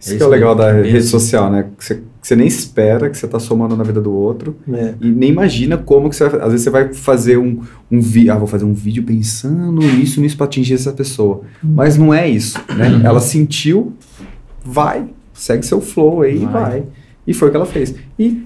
Isso 0.00 0.14
É 0.14 0.16
que 0.16 0.22
é 0.22 0.26
o 0.26 0.28
legal 0.28 0.54
da 0.54 0.70
rede 0.72 1.02
social, 1.02 1.50
né? 1.50 1.66
Que 1.78 1.84
você, 1.84 1.94
que 1.96 2.02
você 2.28 2.36
nem 2.36 2.46
espera 2.46 3.08
que 3.08 3.16
você 3.16 3.26
tá 3.28 3.38
somando 3.38 3.74
na 3.76 3.84
vida 3.84 4.00
do 4.02 4.12
outro 4.12 4.56
É. 4.70 4.94
e 5.00 5.08
nem 5.10 5.30
imagina 5.30 5.76
como 5.78 6.10
que 6.10 6.16
você 6.16 6.28
vai. 6.28 6.40
Às 6.40 6.46
vezes 6.52 6.62
você 6.64 6.70
vai 6.70 6.92
fazer 6.92 7.38
um, 7.38 7.60
um 7.90 8.00
vídeo. 8.00 8.32
Ah, 8.32 8.36
vou 8.38 8.46
fazer 8.46 8.64
um 8.64 8.74
vídeo 8.74 9.02
pensando 9.02 9.80
nisso, 9.80 10.20
nisso 10.20 10.36
pra 10.36 10.44
atingir 10.46 10.74
essa 10.74 10.92
pessoa. 10.92 11.42
Mas 11.62 11.96
não 11.96 12.12
é 12.12 12.28
isso, 12.28 12.58
né? 12.76 12.88
Uhum. 12.90 13.06
Ela 13.06 13.20
sentiu, 13.20 13.94
vai, 14.64 15.06
segue 15.32 15.64
seu 15.64 15.80
flow 15.80 16.22
aí 16.22 16.36
e 16.36 16.46
Vai. 16.46 16.52
vai. 16.70 16.82
E 17.26 17.32
foi 17.32 17.48
o 17.48 17.50
que 17.50 17.56
ela 17.56 17.66
fez. 17.66 17.94
E 18.18 18.42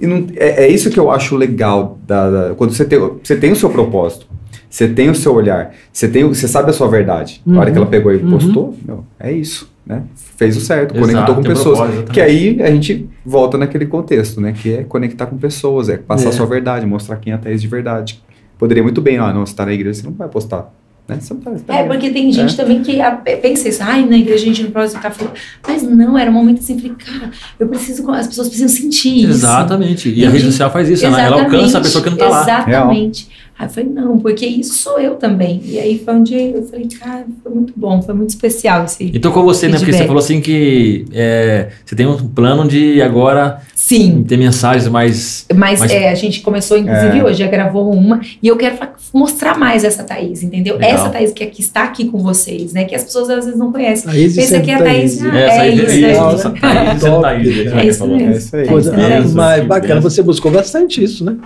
E 0.00 0.06
não- 0.06 0.26
é, 0.36 0.64
é 0.64 0.68
isso 0.68 0.88
que 0.90 0.98
eu 0.98 1.10
acho 1.10 1.36
legal 1.36 1.98
da, 2.06 2.30
da- 2.48 2.54
quando 2.54 2.72
você 2.72 2.84
tem, 2.84 2.98
você 3.22 3.36
tem 3.36 3.52
o 3.52 3.56
seu 3.56 3.68
propósito, 3.70 4.26
você 4.68 4.88
tem 4.88 5.10
o 5.10 5.14
seu 5.14 5.34
olhar, 5.34 5.74
você, 5.92 6.08
tem, 6.08 6.24
você 6.24 6.48
sabe 6.48 6.70
a 6.70 6.72
sua 6.72 6.88
verdade. 6.88 7.42
A 7.46 7.50
hora 7.50 7.66
Uhum. 7.66 7.72
que 7.72 7.78
ela 7.78 7.86
pegou 7.86 8.12
e 8.12 8.16
Uhum. 8.16 8.30
postou, 8.30 8.74
meu, 8.86 9.04
é 9.18 9.30
isso, 9.30 9.70
né? 9.86 10.02
Fez 10.36 10.56
o 10.56 10.60
certo, 10.60 10.96
Exato, 10.96 11.06
conectou 11.12 11.34
com 11.34 11.42
pessoas. 11.42 12.04
Que 12.10 12.20
aí 12.20 12.62
a 12.62 12.70
gente 12.70 13.08
volta 13.26 13.58
naquele 13.58 13.84
contexto, 13.84 14.40
né? 14.40 14.52
Que 14.52 14.74
é 14.76 14.84
conectar 14.84 15.26
com 15.26 15.36
pessoas, 15.36 15.88
é 15.90 15.98
passar 15.98 16.26
É. 16.26 16.28
a 16.28 16.32
sua 16.32 16.46
verdade, 16.46 16.86
mostrar 16.86 17.16
quem 17.16 17.32
é 17.32 17.36
a 17.36 17.38
Thaís 17.38 17.60
de 17.60 17.68
verdade. 17.68 18.22
Poderia 18.58 18.82
muito 18.82 19.00
bem, 19.02 19.18
ah, 19.18 19.32
não, 19.34 19.44
você 19.44 19.54
tá 19.54 19.66
na 19.66 19.72
igreja, 19.72 20.00
você 20.00 20.06
não 20.06 20.14
vai 20.14 20.28
postar. 20.28 20.72
Né? 21.10 21.18
Você 21.20 21.34
não 21.34 21.40
tá, 21.40 21.50
você 21.50 21.64
tá 21.64 21.74
É, 21.74 21.84
porque 21.84 22.10
tem 22.10 22.30
gente 22.30 22.56
também 22.56 22.82
que 22.82 23.00
ah, 23.00 23.10
pensa 23.10 23.68
isso, 23.68 23.82
ai, 23.82 24.06
na 24.06 24.16
igreja 24.16 24.44
a 24.44 24.46
gente 24.46 24.62
não 24.62 24.70
pode 24.70 24.92
ficar 24.92 25.10
falando. 25.10 25.34
Mas 25.66 25.82
não, 25.82 26.16
era 26.16 26.30
um 26.30 26.34
momento 26.34 26.60
assim, 26.60 26.78
falei, 26.78 26.94
cara, 26.96 27.30
eu 27.58 27.66
preciso, 27.66 28.08
as 28.12 28.28
pessoas 28.28 28.48
precisam 28.48 28.68
sentir 28.68 29.22
isso. 29.22 29.30
Exatamente. 29.30 30.08
E, 30.08 30.20
E 30.20 30.26
a 30.26 30.30
rede 30.30 30.44
social 30.44 30.70
faz 30.70 30.88
isso, 30.88 31.08
né? 31.10 31.26
ela 31.26 31.42
alcança 31.42 31.78
a 31.78 31.80
pessoa 31.80 32.04
que 32.04 32.10
não 32.10 32.16
tá 32.16 32.28
lá. 32.28 32.42
Exatamente. 32.42 33.28
Aí 33.60 33.66
eu 33.66 33.70
falei, 33.70 33.90
não, 33.90 34.18
porque 34.18 34.46
isso 34.46 34.72
sou 34.72 34.98
eu 34.98 35.16
também. 35.16 35.60
E 35.62 35.78
aí 35.78 35.98
foi 36.02 36.14
onde 36.14 36.34
eu 36.34 36.62
falei, 36.62 36.88
cara, 36.98 37.26
foi 37.42 37.52
muito 37.52 37.74
bom, 37.76 38.00
foi 38.00 38.14
muito 38.14 38.30
especial 38.30 38.86
esse. 38.86 39.04
E 39.04 39.18
tocou 39.18 39.42
você, 39.44 39.66
né? 39.66 39.72
Porque 39.72 39.84
você 39.92 39.98
Feedback. 39.98 40.06
falou 40.06 40.18
assim 40.22 40.40
que 40.40 41.04
é, 41.12 41.68
você 41.84 41.94
tem 41.94 42.06
um 42.06 42.16
plano 42.28 42.66
de 42.66 43.02
agora 43.02 43.60
Sim. 43.74 44.24
ter 44.26 44.38
mensagens 44.38 44.88
mais. 44.88 45.44
Mas, 45.54 45.78
Mas- 45.80 45.90
é, 45.92 46.08
a 46.08 46.14
gente 46.14 46.40
começou, 46.40 46.78
inclusive, 46.78 47.18
É. 47.18 47.22
hoje, 47.24 47.38
já 47.40 47.48
gravou 47.48 47.92
uma, 47.92 48.22
e 48.42 48.48
eu 48.48 48.56
quero 48.56 48.78
mostrar 49.12 49.58
mais 49.58 49.84
essa 49.84 50.04
Thaís, 50.04 50.42
entendeu? 50.42 50.76
Legal. 50.78 50.92
Essa 50.92 51.10
Thaís 51.10 51.30
que 51.30 51.44
aqui 51.44 51.60
está 51.60 51.82
aqui 51.82 52.06
com 52.06 52.16
vocês, 52.18 52.72
né? 52.72 52.84
Que 52.86 52.94
as 52.94 53.04
pessoas 53.04 53.28
às 53.28 53.44
vezes 53.44 53.58
não 53.60 53.70
conhecem. 53.70 54.10
Thaís 54.10 54.36
Pensa 54.36 54.48
sempre 54.48 54.64
que 54.64 54.70
a 54.72 54.78
Thaís. 54.78 55.18
Thaís. 55.18 55.34
ah, 55.34 55.38
Essa 55.38 55.54
é 55.56 55.60
aí 55.60 55.74
isso, 55.74 55.90
é 55.90 55.92
é 55.92 56.12
isso. 56.12 56.20
Essa 56.24 56.50
Thaís. 56.50 57.00
Thaís, 57.02 57.56
né, 57.56 57.62
que 57.72 57.78
É 57.78 57.86
isso 57.86 58.06
mesmo. 58.06 58.30
É 58.32 58.36
isso 58.38 58.56
aí. 58.56 58.66
Coisa, 58.66 58.94
É 58.96 59.20
mas 59.20 59.66
bacana, 59.66 60.00
você 60.00 60.22
buscou 60.22 60.50
bastante 60.50 61.04
isso, 61.04 61.24
né? 61.26 61.36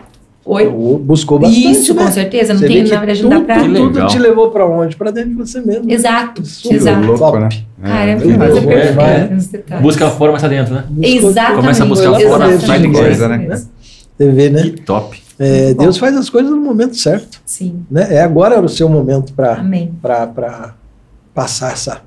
Oi? 0.46 0.68
Buscou 1.02 1.38
bastante. 1.38 1.70
Isso, 1.70 1.94
né? 1.94 2.04
com 2.04 2.10
certeza. 2.12 2.52
Não 2.52 2.60
Você 2.60 2.66
tem, 2.66 2.76
vê 2.76 2.84
que 2.84 2.90
na 2.94 2.98
verdade, 3.00 3.22
não 3.22 3.30
dá 3.30 3.36
tudo, 3.36 3.46
pra. 3.46 3.62
Legal. 3.62 3.90
tudo 3.92 4.06
te 4.08 4.18
levou 4.18 4.50
pra 4.50 4.66
onde? 4.66 4.94
Pra 4.96 5.10
dentro 5.10 5.30
de 5.30 5.36
você 5.36 5.60
mesmo. 5.60 5.90
Exato, 5.90 6.44
Super 6.44 6.74
exato. 6.76 7.06
louco, 7.06 7.18
Top. 7.18 7.38
né? 7.38 7.48
Cara, 7.82 8.10
é 8.10 8.12
É, 8.12 8.16
detalhes. 8.16 9.82
Busca 9.82 10.10
fora, 10.10 10.32
mas 10.32 10.42
tá 10.42 10.48
dentro, 10.48 10.74
né? 10.74 10.84
Buscou 10.90 11.30
Exatamente. 11.30 11.60
Começa 11.60 11.82
a 11.82 11.86
buscar 11.86 12.20
fora, 12.20 12.58
sai 12.58 12.78
dentro. 12.80 12.92
de 12.92 12.98
coisa, 13.04 13.28
né? 13.28 13.62
Vê, 14.18 14.50
né? 14.50 14.62
Que 14.62 14.70
top. 14.82 15.22
É. 15.38 15.74
Deus 15.74 15.96
faz 15.98 16.16
as 16.16 16.28
coisas 16.30 16.50
no 16.50 16.60
momento 16.60 16.96
certo. 16.96 17.40
Sim, 17.44 17.82
Né? 17.90 18.06
É 18.10 18.22
agora 18.22 18.60
o 18.60 18.68
seu 18.68 18.88
momento 18.88 19.32
para 19.32 20.74
passar 21.34 21.72
essa. 21.72 22.02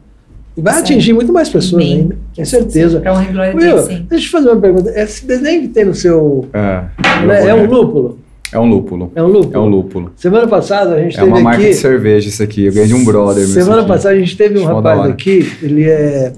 E 0.55 0.61
vai 0.61 0.79
atingir 0.79 1.13
muito 1.13 1.31
mais 1.31 1.49
pessoas 1.49 1.83
Amém. 1.83 1.93
ainda, 2.01 2.17
com 2.35 2.45
certeza. 2.45 2.99
Pra 2.99 3.13
honra 3.13 3.25
e 3.25 3.31
glória 3.33 3.55
Will, 3.55 3.75
dele, 3.75 3.81
sim. 3.97 4.05
deixa 4.09 4.15
eu 4.15 4.19
te 4.21 4.29
fazer 4.29 4.49
uma 4.49 4.61
pergunta. 4.61 4.89
Esse 4.99 5.25
desenho 5.25 5.61
que 5.61 5.67
tem 5.67 5.85
no 5.85 5.93
seu. 5.93 6.47
É, 6.53 6.83
né, 7.27 7.49
é 7.49 7.53
um 7.53 7.65
lúpulo? 7.65 8.17
É 8.51 8.57
um 8.59 8.65
lúpulo. 8.65 9.11
É 9.15 9.21
um 9.21 9.27
lúpulo? 9.27 9.55
É 9.55 9.59
um 9.59 9.65
lúpulo. 9.67 10.11
Semana 10.15 10.47
passada 10.47 10.95
a 10.95 11.01
gente 11.01 11.15
É 11.17 11.19
teve 11.19 11.31
uma 11.31 11.41
marca 11.41 11.59
aqui. 11.61 11.69
de 11.71 11.75
cerveja 11.75 12.29
isso 12.29 12.41
aqui. 12.41 12.65
Eu 12.65 12.73
ganhei 12.73 12.87
de 12.87 12.93
um 12.93 13.03
brother. 13.03 13.45
Semana 13.45 13.79
aqui. 13.81 13.87
passada 13.89 14.15
a 14.15 14.19
gente 14.19 14.37
teve 14.37 14.57
um 14.59 14.63
rapaz 14.65 15.01
aqui, 15.09 15.51
ele 15.61 15.83
é 15.83 16.31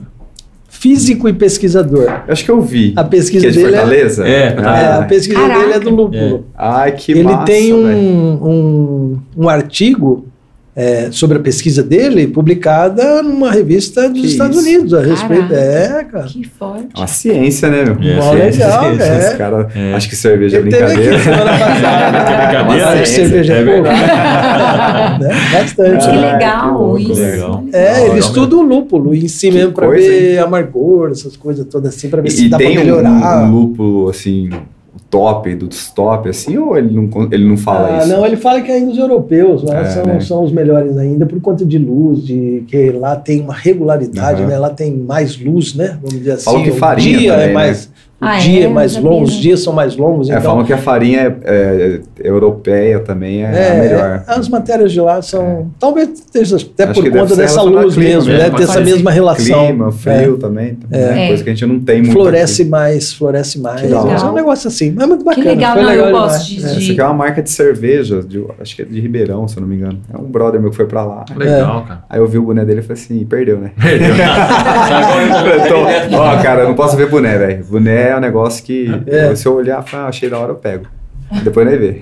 físico 0.68 1.28
e 1.30 1.34
pesquisador. 1.34 2.04
Eu 2.28 2.34
acho 2.34 2.44
que 2.46 2.50
eu 2.52 2.62
vi. 2.62 2.94
A 2.96 3.04
pesquisa 3.04 3.42
que 3.42 3.48
é 3.48 3.52
de 3.52 3.58
dele 3.58 3.76
é- 3.76 3.78
Fortaleza? 3.80 4.28
É, 4.28 4.44
É, 4.44 4.52
Fortaleza. 4.56 4.96
a 4.96 5.04
pesquisa 5.06 5.40
Caraca. 5.42 5.60
dele 5.60 5.74
é 5.74 5.80
do 5.80 5.90
lúpulo. 5.90 6.46
Ai, 6.58 6.92
que 6.94 7.12
ele 7.12 7.24
massa, 7.24 7.46
tem 7.46 7.74
um, 7.74 8.32
um, 8.44 9.20
um 9.38 9.50
artigo 9.50 10.26
é, 10.76 11.10
sobre 11.12 11.38
a 11.38 11.42
pesquisa 11.42 11.84
dele 11.84 12.28
publicada 12.28 13.22
numa 13.22 13.52
revista 13.52 14.08
dos 14.08 14.22
Que 14.22 14.28
Estados 14.28 14.58
isso? 14.58 14.68
Unidos 14.68 14.94
a 14.94 15.02
respeito. 15.02 15.50
Caraca. 15.50 15.56
É, 15.56 16.04
cara. 16.06 16.26
Que 16.28 16.44
forte. 16.48 16.88
É 16.96 17.00
uma 17.00 17.08
ciência, 17.08 17.70
né, 17.70 17.84
meu? 17.84 17.98
É, 18.12 18.16
Mó 18.16 18.32
ciência, 18.32 18.66
legal, 18.68 18.84
ciência. 18.86 19.04
é. 19.04 19.18
Esse 19.18 19.38
cara, 19.38 19.68
É. 19.76 19.94
acho 19.96 20.10
que 20.10 20.16
cerveja 20.16 20.58
é 20.58 20.62
teve 20.62 20.78
aqui 20.78 20.86
brincadeira. 20.96 21.20
semana 21.24 21.52
passada. 21.60 22.38
Brincadeira, 22.38 22.64
Bastante 22.86 23.02
é, 23.02 23.06
cerveja 23.06 23.54
é 23.54 23.66
boa. 23.66 23.76
verdade. 23.82 25.24
Né? 25.24 25.30
Bastante. 25.54 26.06
Que 26.06 26.12
Ah, 26.18 26.34
legal 26.34 26.96
que 26.96 27.02
isso. 27.12 27.22
legal. 27.22 27.64
É, 27.74 27.92
Legal, 27.94 28.08
ele 28.12 28.20
estuda 28.20 28.56
o 28.56 28.62
lúpulo 28.62 29.14
em 29.16 29.28
si 29.28 29.50
Que 29.50 29.56
mesmo 29.56 29.74
coisa, 29.74 30.08
ver 30.08 30.38
amargor, 30.40 31.12
essas 31.12 31.36
coisas 31.36 31.66
todas 31.66 31.94
assim, 31.96 32.10
pra 32.10 32.22
ver 32.22 32.30
se 32.32 32.44
E, 32.44 32.46
e 32.46 32.50
dá 32.50 32.58
pra 32.58 32.66
tem 32.68 32.78
um, 32.78 32.80
melhorar. 32.80 33.44
um 33.44 33.52
lúpulo, 33.52 34.10
assim, 34.10 34.50
o 34.96 35.00
top 35.10 35.54
dos 35.56 35.90
top, 35.92 36.30
assim, 36.30 36.58
ou 36.58 36.76
ele 36.78 36.94
não, 36.94 37.10
ele 37.32 37.48
não 37.48 37.56
fala 37.58 37.96
Ah, 37.96 37.98
isso? 38.00 38.08
não, 38.10 38.26
ele 38.26 38.38
fala 38.38 38.62
que 38.62 38.72
ainda 38.72 38.92
os 38.92 38.98
europeus 38.98 39.64
É, 39.70 39.86
são, 39.86 40.04
né? 40.06 40.20
são 40.20 40.44
os 40.44 40.52
melhores 40.52 40.98
ainda 40.98 41.26
por 41.26 41.40
conta 41.42 41.64
de 41.66 41.78
luz, 41.78 42.24
de 42.24 42.64
que 42.68 42.92
lá 42.92 43.16
tem 43.16 43.42
uma 43.42 43.54
regularidade, 43.54 44.42
Aham. 44.42 44.50
né? 44.50 44.58
Lá 44.58 44.70
tem 44.70 44.96
mais 44.96 45.40
luz, 45.40 45.76
né? 45.76 45.98
Vamos 46.02 46.18
dizer 46.18 46.32
assim. 46.34 46.46
Falam 46.46 46.64
que 46.64 46.72
farinha 46.72 47.18
dia 47.20 47.32
também, 47.34 47.46
é 47.46 47.48
né? 47.50 47.54
mais, 47.54 47.86
o 47.86 47.90
Ah, 48.22 48.38
dia 48.38 48.62
é? 48.62 48.64
é 48.66 48.68
mais 48.68 48.98
longo, 48.98 49.24
os 49.24 49.34
não. 49.36 49.40
dias 49.42 49.62
são 49.62 49.72
mais 49.72 49.96
longos, 49.96 50.30
É, 50.30 50.34
então 50.34 50.44
falam 50.44 50.66
que 50.66 50.74
a 50.74 50.78
farinha 50.78 51.38
é, 51.44 52.00
é, 52.22 52.28
europeia 52.28 53.00
também 53.00 53.44
é, 53.44 53.48
a 53.48 53.52
é, 53.52 53.80
melhor. 53.80 54.24
é, 54.28 54.34
as 54.34 54.50
matérias 54.50 54.92
de 54.92 55.00
lá 55.00 55.22
são. 55.22 55.72
Talvez 55.80 56.10
esteja 56.10 56.58
até 56.58 56.84
Acho 56.84 56.94
por 56.96 57.04
que 57.04 57.12
conta 57.18 57.36
dessa 57.36 57.62
luz 57.62 57.94
clima 57.94 58.10
mesmo, 58.10 58.32
deve 58.34 58.58
ter 58.58 58.64
essa 58.64 58.82
mesma 58.82 59.12
relação. 59.12 59.68
Clima, 59.68 59.92
frio 59.92 60.38
também, 60.38 60.78
É. 60.92 60.98
né? 60.98 61.28
coisa 61.28 61.44
que 61.44 61.50
a 61.50 61.54
gente 61.54 61.66
não 61.66 61.80
tem 61.80 61.98
É, 61.98 62.02
muito. 62.02 62.14
floresce 62.14 62.62
aqui. 62.64 62.72
mais, 62.72 63.14
floresce 63.14 63.60
mais. 63.60 63.80
Que 63.82 63.88
legal. 63.88 64.10
É 64.10 64.24
um 64.26 64.34
negócio 64.34 64.68
assim. 64.68 64.92
Mas 64.94 65.04
é 65.06 65.08
muito 65.08 65.24
bacana. 65.24 65.46
legal, 65.50 65.74
foi 65.74 65.82
não, 65.84 65.90
legal 65.90 66.06
eu 66.08 66.14
demais. 66.14 66.32
gosto 66.34 66.48
de- 66.50 66.62
É. 66.62 66.66
Essa 66.66 66.92
aqui 66.92 67.02
é 67.02 67.06
uma 67.06 67.14
marca 67.14 67.42
de 67.42 67.50
cerveja, 67.52 68.22
de- 68.22 68.44
acho 68.60 68.76
que 68.76 68.82
é 68.82 68.86
de 68.86 69.00
Ribeirão, 69.00 69.48
se 69.48 69.56
eu 69.58 69.62
não 69.62 69.68
me 69.68 69.76
engano. 69.78 70.00
É 70.14 70.18
um 70.18 70.24
brother 70.30 70.60
meu 70.60 70.72
que 70.72 70.76
foi 70.76 70.86
pra 70.88 71.06
lá. 71.06 71.24
Legal, 71.38 71.86
cara. 71.88 72.04
Aí 72.10 72.20
eu 72.20 72.28
vi 72.28 72.38
o 72.38 72.44
boné 72.44 72.66
dele 72.66 72.82
e 72.82 72.84
falei 72.84 73.02
assim, 73.02 73.26
perdeu, 73.26 73.60
né? 73.60 73.72
Perdeu. 73.82 74.10
Ó, 76.20 76.44
cara, 76.44 76.62
eu 76.62 76.68
não 76.70 76.76
posso 76.76 76.98
ver 76.98 77.08
boné, 77.10 77.38
velho. 77.38 77.64
Boné 77.66 78.09
é 78.10 78.18
um 78.18 78.20
negócio 78.20 78.64
que, 78.64 78.90
É. 79.08 79.34
se 79.36 79.46
eu 79.46 79.54
olhar, 79.56 79.84
ah, 79.94 80.08
achei 80.08 80.30
da 80.30 80.38
hora, 80.38 80.52
eu 80.52 80.56
pego. 80.56 80.86
Depois 81.44 81.68
nem 81.68 81.78
vê. 81.78 82.02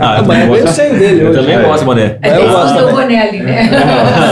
Ah, 0.00 0.18
eu 0.20 0.24
Mas 0.26 0.38
é 0.38 0.46
gosto. 0.46 0.80
dele 0.98 1.22
Eu 1.22 1.30
hoje. 1.30 1.40
também 1.40 1.56
É. 1.56 1.62
gosto, 1.62 1.84
Boné. 1.84 2.18
É 2.22 2.36
Eu 2.38 2.48
gosto 2.48 2.68
que 2.68 2.78
ter 2.78 2.84
o 2.84 2.86
também. 2.88 2.94
boné 3.02 3.22
ali, 3.28 3.38
né? 3.40 3.68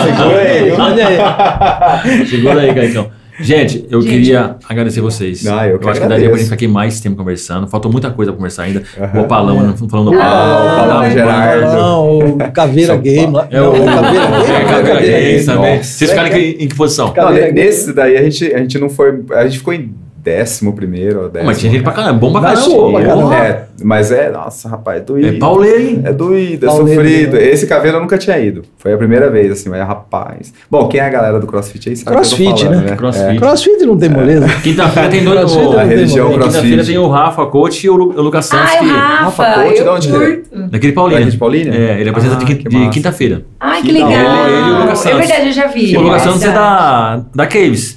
Segura 0.05 0.41
aí. 0.41 0.73
Olha 0.73 1.07
aí. 1.09 2.27
Segura 2.27 2.61
aí, 2.61 2.75
Caicão. 2.75 3.11
Gente, 3.39 3.85
eu 3.91 4.01
Gente. 4.01 4.11
queria 4.13 4.57
agradecer 4.67 5.03
vocês. 5.03 5.47
Ah, 5.47 5.69
eu 5.69 5.79
que 5.79 5.87
acho 5.87 6.01
que 6.01 6.07
daria 6.07 6.07
pra 6.07 6.15
agradeço. 6.15 6.37
gente 6.39 6.45
ficar 6.45 6.55
aqui 6.55 6.67
mais 6.69 7.01
tempo 7.01 7.17
conversando. 7.17 7.67
Faltou 7.67 7.93
muita 7.93 8.11
coisa 8.11 8.31
pra 8.33 8.37
conversar 8.39 8.63
ainda. 8.63 8.83
Aham. 8.99 9.19
O 9.19 9.23
Opalão, 9.25 9.61
né, 9.63 9.75
falando 9.91 10.11
do 10.13 10.17
Ah, 10.19 10.25
Opalão. 10.25 10.63
o 10.63 10.73
Opalão 10.73 11.01
Ah, 11.03 11.11
Gerardo. 11.11 11.73
Não, 11.77 12.19
o 12.19 12.53
Caveira 12.53 12.97
Game. 12.97 13.37
É 13.51 13.61
o 13.61 13.73
Não, 13.77 13.85
Caveira 13.85 14.25
é, 14.25 14.41
Game. 14.41 14.71
Caveira 14.71 15.21
Games 15.21 15.45
também. 15.45 15.83
Vocês 15.83 16.11
ficaram 16.11 16.29
em 16.35 16.57
que, 16.69 16.75
posição? 16.75 17.13
Não, 17.15 17.35
Game. 17.35 17.53
nesse 17.53 17.93
daí 17.93 18.17
a 18.17 18.23
gente, 18.23 18.55
a 18.55 18.59
gente 18.59 18.79
não 18.79 18.89
foi. 18.89 19.23
A 19.35 19.45
gente 19.45 19.59
ficou 19.59 19.75
em 19.75 19.93
décimo 20.27 20.73
primeiro 20.73 21.23
ou 21.23 21.29
décimo. 21.29 21.47
Mas 21.47 21.59
tinha 21.61 21.71
gente 21.71 21.85
pra 21.85 21.93
caramba, 21.93 22.19
bom 22.19 22.33
pra 22.33 22.41
caramba. 22.41 23.35
É, 23.37 23.65
mas 23.81 24.11
é, 24.11 24.29
nossa, 24.29 24.69
rapaz, 24.69 25.01
doído. 25.05 25.29
É 25.37 25.39
pauleiro, 25.39 25.81
hein? 25.81 26.03
É 26.05 26.13
doído, 26.13 26.67
é 26.67 26.69
Pauleiro, 26.69 27.01
sofrido. 27.01 27.37
né? 27.37 27.45
Esse 27.49 27.67
caveira 27.69 27.97
eu 27.99 28.01
nunca 28.01 28.19
tinha 28.19 28.37
ido. 28.39 28.63
Foi 28.77 28.93
a 28.93 28.97
primeira 28.99 29.31
vez, 29.31 29.53
assim, 29.53 29.69
mas 29.69 29.87
rapaz. 29.87 30.53
Bom, 30.69 30.89
quem 30.89 30.99
é 30.99 31.05
a 31.05 31.09
galera 31.09 31.39
do 31.39 31.47
CrossFit 31.47 31.89
aí 31.91 31.97
sabe 31.97 32.17
o 32.17 32.21
que 32.21 32.27
eu 32.27 32.31
tô 32.31 32.37
Crossfit, 32.37 32.65
falando, 32.65 32.81
né? 32.85 32.91
né? 32.91 32.97
Crossfit. 32.97 33.39
Crossfit 33.39 33.87
não 33.87 33.97
tem 33.97 34.09
moleza. 34.09 34.49
Quinta-feira 34.65 35.09
tem 35.09 35.23
dois. 35.25 35.39
Crossfit 35.39 35.65
o- 35.67 35.75
é 35.79 35.81
A 35.81 35.85
religião 35.85 36.31
Quinta-feira 36.33 36.67
CrossFit. 36.69 36.87
tem 36.87 36.99
o 36.99 37.09
Rafa 37.09 37.47
Coach 37.47 37.87
e 37.87 37.91
o 37.91 37.95
Lu- 37.97 38.15
o 38.19 38.23
Lucas 38.23 38.47
Santos, 38.47 38.71
Ai, 38.73 38.79
que, 38.81 38.85
Rafa, 38.87 39.25
Rafa 39.45 39.63
Coach, 39.63 39.79
eu 39.79 39.85
de 39.85 39.91
onde 39.91 40.09
ele 40.09 40.17
é? 40.17 40.37
curto. 40.37 40.71
daquele 40.71 40.93
Paulínia. 40.93 41.21
Daqui 41.21 41.31
de 41.31 41.39
Paulínia? 41.39 41.73
É, 41.73 42.01
ele 42.01 42.11
apresenta 42.11 42.35
Ah, 42.35 42.45
de, 42.45 42.89
quinta-feira. 42.91 43.43
Ai, 43.61 43.83
que 43.83 43.93
legal. 43.93 44.11
Ele- 44.11 44.57
ele 44.57 44.67
e 44.69 44.71
o 44.73 44.79
Lucas 44.81 45.07
é 45.07 45.11
Santos. 45.11 45.19
verdade, 45.29 45.47
eu 45.47 45.53
já 45.53 45.67
vi. 45.69 45.97
o 45.97 46.01
Lucas. 46.01 46.23
Santos 46.23 46.43
é 46.43 46.51
da, 46.53 47.23
da 47.35 47.47
Caves. 47.47 47.96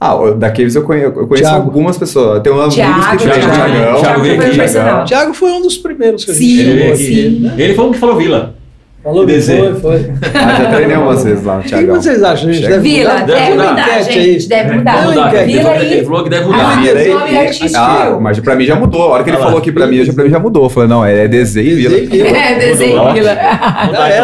Ah, 0.00 0.14
da 0.36 0.48
Caves 0.50 0.76
eu 0.76 0.82
conheço, 0.82 1.06
eu 1.06 1.26
conheço 1.26 1.50
Thiago. 1.50 1.64
algumas 1.66 1.98
pessoas. 1.98 2.40
Tem 2.40 2.52
um 2.52 2.56
amigo 2.60 2.74
Thiago, 2.76 2.94
que 3.16 3.16
Thiago, 3.24 3.40
Thiago, 3.40 3.72
Thiago, 3.72 3.98
Thiago 4.00 4.20
veio 4.22 4.36
foi 4.36 4.44
aqui. 4.46 4.54
o 4.54 4.58
personal. 4.60 5.04
Thiago 5.04 5.34
foi 5.34 5.50
um 5.50 5.62
dos 5.62 5.76
primeiros 5.76 6.24
que 6.24 6.30
a 6.30 6.34
gente 6.34 6.44
Sim, 6.46 6.60
Ele 6.60 6.72
veio 6.72 6.78
chegou 6.78 6.94
aqui. 6.94 7.26
aqui. 7.26 7.40
né? 7.40 7.54
Ele 7.64 7.74
foi 7.74 7.84
um 7.84 7.90
que 7.92 7.98
falou 7.98 8.16
Vila. 8.16 8.54
Falou 9.02 9.26
que 9.26 9.32
Desenho. 9.32 9.74
foi, 9.76 10.00
foi. 10.00 10.12
Ah, 10.34 10.54
já 10.62 10.70
treinei 10.74 10.96
umas 10.96 11.24
vezes 11.24 11.44
lá, 11.44 11.58
O 11.58 11.62
que 11.62 11.68
Thiago. 11.68 11.86
vocês 11.94 12.22
acham? 12.22 12.52
Gente 12.52 12.68
deve 12.68 12.78
Vila, 12.80 13.10
mudar? 13.14 13.26
Deve 13.26 13.38
deve 13.40 13.50
mudar. 13.56 13.70
mudar, 13.72 14.02
gente. 14.02 14.48
Deve 14.48 14.72
mudar. 14.74 15.06
Vila 15.46 15.70
aí. 15.70 15.92
ele 15.94 16.04
falou 16.04 16.24
que 16.24 16.30
deve 16.30 16.42
Ah, 16.44 16.46
mudar. 16.46 16.80
meu 16.82 16.96
Vila 16.96 17.22
aí. 17.24 17.70
Ah, 17.74 18.18
mas 18.20 18.38
pra 18.40 18.54
mim 18.54 18.64
já 18.66 18.76
mudou. 18.76 19.02
A 19.02 19.06
hora 19.06 19.24
que 19.24 19.30
ele 19.30 19.36
lá. 19.38 19.44
falou 19.44 19.58
aqui 19.58 19.72
pra 19.72 19.86
mim, 19.86 20.04
já, 20.04 20.12
pra 20.12 20.24
mim 20.24 20.30
já 20.30 20.38
mudou. 20.38 20.64
Eu 20.64 20.68
falei, 20.70 20.88
não, 20.88 21.04
é 21.04 21.26
desenho, 21.26 21.74
Vila. 21.76 21.96
Vila. 22.06 22.28
É, 22.38 22.54
desenho. 22.58 23.12
Vila. 23.14 23.36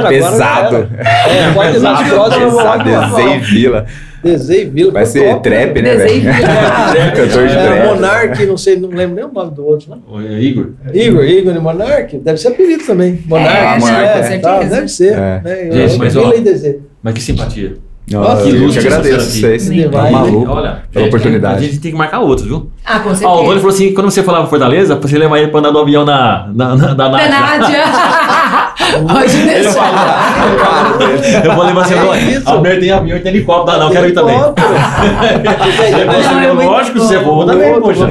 Pesado. 0.09 0.89
É, 0.99 1.53
pode 1.53 1.77
ir 1.77 1.81
nas 1.81 1.99
Pesado, 2.03 2.15
próximas. 2.15 2.55
Pesado, 2.55 2.85
desenho 2.85 3.41
Vila. 3.43 3.87
Desenho 4.25 4.71
Vila. 4.73 4.93
Vai 4.93 5.07
ser 5.07 5.31
top, 5.31 5.43
trap, 5.49 5.83
né, 5.83 5.97
velho? 5.97 6.21
Vila. 6.21 6.33
Cantor 7.15 7.47
de 7.47 7.55
É, 7.55 7.63
trap. 7.67 7.87
Monark, 7.87 8.47
não 8.47 8.57
sei, 8.57 8.77
não 8.77 8.89
lembro 8.89 9.15
nem 9.17 9.25
o 9.25 9.33
nome 9.33 9.51
do 9.55 9.65
outro. 9.67 9.91
Né? 9.91 9.99
O 10.09 10.21
Igor. 10.21 10.71
Igor, 10.93 11.25
Igor 11.25 11.55
e 11.55 11.59
Monark, 11.61 12.19
deve 12.19 12.39
ser 12.39 12.49
apelido 12.49 12.85
também. 12.85 13.21
Monark, 13.27 13.57
É, 13.57 13.79
Monark, 13.79 14.05
é, 14.05 14.37
com 14.37 14.41
tá, 14.43 14.53
certeza. 14.59 14.75
deve 14.77 14.89
ser. 14.89 15.13
É. 15.13 15.41
Né? 15.45 15.71
Gente, 15.73 15.93
Eu- 15.93 15.99
mas, 15.99 16.15
Vila 16.15 16.29
ó, 16.29 16.35
e. 16.35 16.81
Mas 17.03 17.15
que 17.15 17.21
simpatia. 17.23 17.77
Nossa, 18.11 18.43
que 18.43 18.51
eu 18.51 18.61
luz 18.61 18.77
que 18.77 18.87
agradeço 18.87 19.31
vocês. 19.41 19.69
Tá 19.69 19.89
Vai, 19.91 20.11
maluco. 20.11 20.51
Olha, 20.51 20.83
Pela 20.93 21.05
gente, 21.05 21.15
oportunidade. 21.15 21.57
A 21.65 21.69
gente 21.69 21.81
tem 21.81 21.91
que 21.93 21.97
marcar 21.97 22.21
outros, 22.21 22.47
viu? 22.47 22.71
Ah, 22.87 22.99
com 23.01 23.09
Ah, 23.09 23.13
o 23.13 23.17
certeza. 23.17 23.45
falou 23.61 23.69
assim: 23.69 23.95
quando 23.95 24.11
você 24.11 24.23
falava 24.23 24.47
Fortaleza, 24.47 24.95
você 24.97 25.17
levar 25.17 25.39
ele 25.39 25.49
pra 25.49 25.61
andar 25.61 25.73
no 25.73 25.79
avião 25.79 26.05
na, 26.05 26.49
na, 26.55 26.77
na, 26.77 26.89
da 26.89 26.95
Da 26.95 27.09
Nádia. 27.09 27.31
Nádia. 27.31 27.85
Pode 29.09 29.37
deixar. 29.43 29.91
Eu 31.45 31.55
vou 31.55 31.65
levar 31.65 31.83
assim, 31.83 31.95
É. 31.95 32.43
Almer 32.45 32.81
tem 32.81 32.91
avião 32.91 33.17
e 33.17 33.21
tem 33.21 33.33
helicóptero. 33.33 33.79
Não, 33.79 33.91
quero 33.91 34.09
ir 34.09 34.13
também. 34.13 34.37
Não, 34.39 34.55
é 36.41 36.53
muito 36.53 36.71
lógico, 36.71 36.99
bom. 36.99 37.05
você 37.07 37.19
voa 37.19 37.47
também, 37.47 37.81
poxa. 37.81 38.05
É 38.05 38.09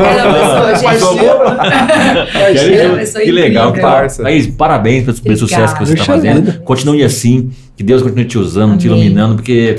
pessoa 2.97 3.23
Que 3.23 3.31
legal, 3.31 3.71
que 3.73 3.79
parça. 3.79 4.23
Thaís, 4.23 4.47
parabéns 4.47 5.05
pelo, 5.05 5.17
pelo 5.21 5.37
sucesso 5.37 5.73
que 5.75 5.85
você 5.85 5.93
está 5.93 6.05
fazendo. 6.05 6.59
Continue 6.61 7.03
assim, 7.03 7.51
que 7.77 7.83
Deus 7.83 8.01
continue 8.01 8.25
te 8.25 8.37
usando, 8.37 8.77
te 8.77 8.87
iluminando, 8.87 9.35
porque 9.35 9.77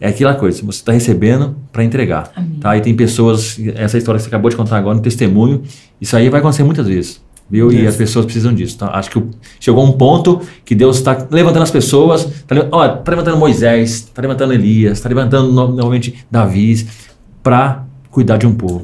é 0.00 0.08
aquela 0.08 0.34
coisa, 0.34 0.58
você 0.64 0.78
está 0.78 0.92
recebendo 0.92 1.56
para 1.72 1.82
entregar. 1.84 2.30
Amém. 2.36 2.58
Tá? 2.60 2.76
E 2.76 2.80
tem 2.80 2.94
pessoas, 2.94 3.58
essa 3.74 3.96
história 3.98 4.18
que 4.18 4.22
você 4.24 4.28
acabou 4.28 4.50
de 4.50 4.56
contar 4.56 4.76
agora, 4.76 4.96
um 4.96 5.00
testemunho, 5.00 5.62
isso 6.00 6.16
aí 6.16 6.28
vai 6.28 6.40
acontecer 6.40 6.62
muitas 6.64 6.86
vezes. 6.86 7.22
Viu? 7.50 7.70
E 7.70 7.86
as 7.86 7.94
pessoas 7.94 8.24
precisam 8.24 8.54
disso. 8.54 8.78
Tá? 8.78 8.88
Acho 8.94 9.10
que 9.10 9.22
chegou 9.60 9.84
um 9.84 9.92
ponto 9.92 10.40
que 10.64 10.74
Deus 10.74 10.96
está 10.96 11.26
levantando 11.30 11.62
as 11.62 11.70
pessoas, 11.70 12.22
está 12.26 12.54
levantando 13.06 13.36
Moisés, 13.36 13.90
está 13.90 14.22
levantando 14.22 14.54
Elias, 14.54 14.92
está 14.98 15.08
levantando 15.10 15.52
no- 15.52 15.68
novamente 15.74 16.24
Davi 16.30 16.86
para 17.42 17.84
cuidar 18.10 18.38
de 18.38 18.46
um 18.46 18.54
povo. 18.54 18.82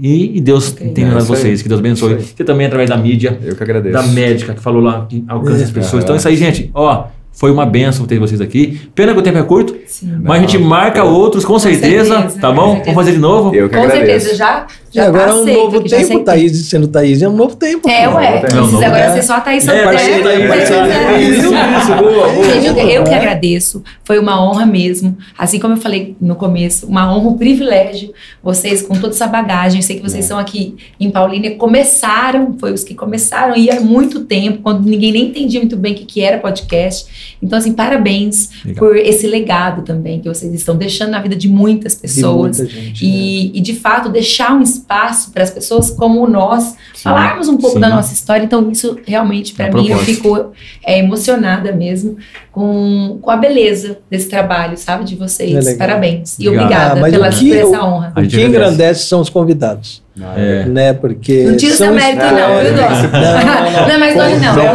E, 0.00 0.38
e- 0.38 0.40
Deus 0.40 0.72
Ok. 0.72 0.88
tem 0.92 1.04
É 1.04 1.08
isso 1.08 1.18
aí. 1.18 1.24
vocês, 1.26 1.60
que 1.62 1.68
Deus 1.68 1.78
abençoe. 1.80 2.14
Você 2.22 2.42
também 2.44 2.66
através 2.66 2.88
da 2.88 2.96
mídia, 2.96 3.38
Eu 3.42 3.54
que 3.54 3.62
agradeço. 3.62 3.92
da 3.92 4.02
médica 4.02 4.54
que 4.54 4.60
falou 4.60 4.80
lá 4.80 5.04
que 5.06 5.22
alcança 5.28 5.64
as 5.64 5.70
pessoas. 5.70 6.02
É. 6.02 6.04
Então 6.04 6.16
isso 6.16 6.26
aí, 6.28 6.36
gente, 6.36 6.70
ó, 6.72 7.04
foi 7.40 7.50
uma 7.50 7.64
benção 7.64 8.04
ter 8.04 8.18
vocês 8.18 8.38
aqui. 8.38 8.78
Pena 8.94 9.14
que 9.14 9.18
o 9.18 9.22
tempo 9.22 9.38
é 9.38 9.42
curto, 9.42 9.74
Sim. 9.86 10.12
mas 10.22 10.36
a 10.36 10.40
gente 10.42 10.58
marca 10.58 11.04
outros 11.04 11.42
com, 11.42 11.58
certeza, 11.58 12.14
certeza, 12.14 12.38
tá 12.38 12.50
com 12.50 12.54
bom? 12.54 12.66
certeza. 12.74 12.84
Vamos 12.84 12.94
fazer 12.94 13.12
de 13.12 13.18
novo? 13.18 13.54
Eu 13.54 13.66
que 13.70 13.76
Com 13.76 13.82
agradeço. 13.82 14.26
certeza, 14.26 14.34
já, 14.36 14.66
E 14.92 14.96
já 14.96 15.06
agora 15.06 15.24
tá 15.26 15.30
é 15.30 15.34
um 15.34 15.42
aceito, 15.42 15.56
novo 15.58 15.80
tempo. 15.88 16.24
Thaís 16.24 16.66
sendo 16.66 16.88
Thaís, 16.88 17.22
é 17.22 17.28
um 17.28 17.36
novo 17.36 17.54
tempo. 17.56 17.88
É, 17.88 18.08
ué. 18.08 18.42
É 18.50 18.54
novo 18.54 18.76
agora 18.84 19.02
tempo. 19.04 19.12
ser 19.14 19.22
só 19.22 19.34
a 19.34 19.40
Thaís 19.40 19.68
É, 19.68 19.84
parceiro 19.84 20.28
aí, 20.28 20.42
É, 20.42 20.48
parceiro. 20.48 20.86
é, 20.86 21.22
Isso, 21.22 21.38
isso, 21.40 21.94
boa, 21.96 22.28
eu, 22.28 22.88
eu 22.88 23.04
que 23.04 23.10
É. 23.10 23.16
agradeço. 23.16 23.82
Foi 24.04 24.18
uma 24.18 24.42
honra 24.44 24.66
mesmo. 24.66 25.16
Assim 25.38 25.58
como 25.60 25.74
eu 25.74 25.78
falei 25.78 26.16
no 26.20 26.34
começo, 26.34 26.86
uma 26.86 27.12
honra, 27.14 27.28
um 27.28 27.38
privilégio. 27.38 28.12
Vocês, 28.42 28.82
com 28.82 28.94
toda 28.94 29.12
essa 29.14 29.26
bagagem, 29.26 29.80
sei 29.82 29.96
que 29.98 30.04
É. 30.04 30.08
vocês 30.08 30.24
são 30.24 30.38
aqui 30.38 30.74
em 30.98 31.10
Paulínia, 31.10 31.54
começaram, 31.56 32.56
foi 32.58 32.72
os 32.72 32.82
que 32.84 32.94
começaram 32.94 33.56
e 33.56 33.70
há 33.70 33.80
muito 33.80 34.20
tempo, 34.24 34.58
quando 34.62 34.84
ninguém 34.88 35.12
nem 35.12 35.26
entendia 35.28 35.60
muito 35.60 35.76
bem 35.76 35.92
o 35.92 35.96
que, 35.96 36.04
que 36.04 36.20
era 36.20 36.38
podcast. 36.38 37.36
Então, 37.42 37.58
assim, 37.58 37.72
parabéns 37.72 38.50
Legal. 38.64 38.78
por 38.88 38.96
esse 38.96 39.26
legado 39.26 39.82
também 39.82 40.20
que 40.20 40.28
vocês 40.28 40.52
estão 40.52 40.76
deixando 40.76 41.10
na 41.10 41.20
vida 41.20 41.36
de 41.36 41.48
muitas 41.48 41.94
De 41.94 42.00
pessoas. 42.00 42.58
muita 42.58 42.72
gente, 42.74 43.04
né? 43.04 43.10
E, 43.10 43.58
e, 43.58 43.60
de 43.60 43.74
fato 43.74 44.08
deixar 44.08 44.52
um 44.54 44.62
espaço 44.62 44.79
para 44.80 45.42
as 45.42 45.50
pessoas 45.50 45.90
como 45.90 46.26
nós 46.26 46.76
falarmos 47.02 47.48
um 47.48 47.56
pouco 47.56 47.74
sim. 47.76 47.80
da 47.80 47.88
nossa 47.88 48.12
história. 48.12 48.44
Então, 48.44 48.70
isso 48.70 48.98
realmente, 49.06 49.54
para 49.54 49.66
A 49.68 49.72
mim, 49.72 49.88
eu 49.88 49.98
fico 49.98 50.52
é, 50.84 50.98
emocionada 50.98 51.72
mesmo 51.72 52.16
com, 52.52 53.18
com 53.20 53.30
a 53.30 53.36
beleza 53.36 53.98
desse 54.10 54.28
trabalho, 54.28 54.76
sabe? 54.76 55.04
De 55.04 55.14
É 55.14 55.18
vocês. 55.18 55.52
legal. 55.64 55.78
Parabéns. 55.78 56.38
E 56.38 56.48
Obrigado. 56.48 56.98
obrigada 56.98 57.00
Ah, 57.00 57.10
pela, 57.10 57.30
que 57.30 57.48
por 57.48 57.56
essa 57.56 57.84
honra. 57.84 58.12
O 58.16 58.22
que 58.28 58.42
engrandece 58.44 59.04
são 59.06 59.20
os 59.20 59.28
convidados, 59.30 60.02
É. 60.36 60.64
né? 60.66 60.92
Porque 60.92 61.44
Não 61.44 61.56
tira 61.56 61.72
o 61.72 61.76
são 61.76 61.86
seu 61.88 61.94
mérito, 61.96 62.24
não, 62.24 62.60
viu, 62.60 62.74
Dó? 62.74 62.82
Não, 62.82 63.00
não, 63.00 63.70
não. 63.72 63.80
Não 63.90 63.94
é 63.94 63.98
mais 63.98 64.16
nome, 64.16 64.36
não. 64.36 64.60
É 64.60 64.66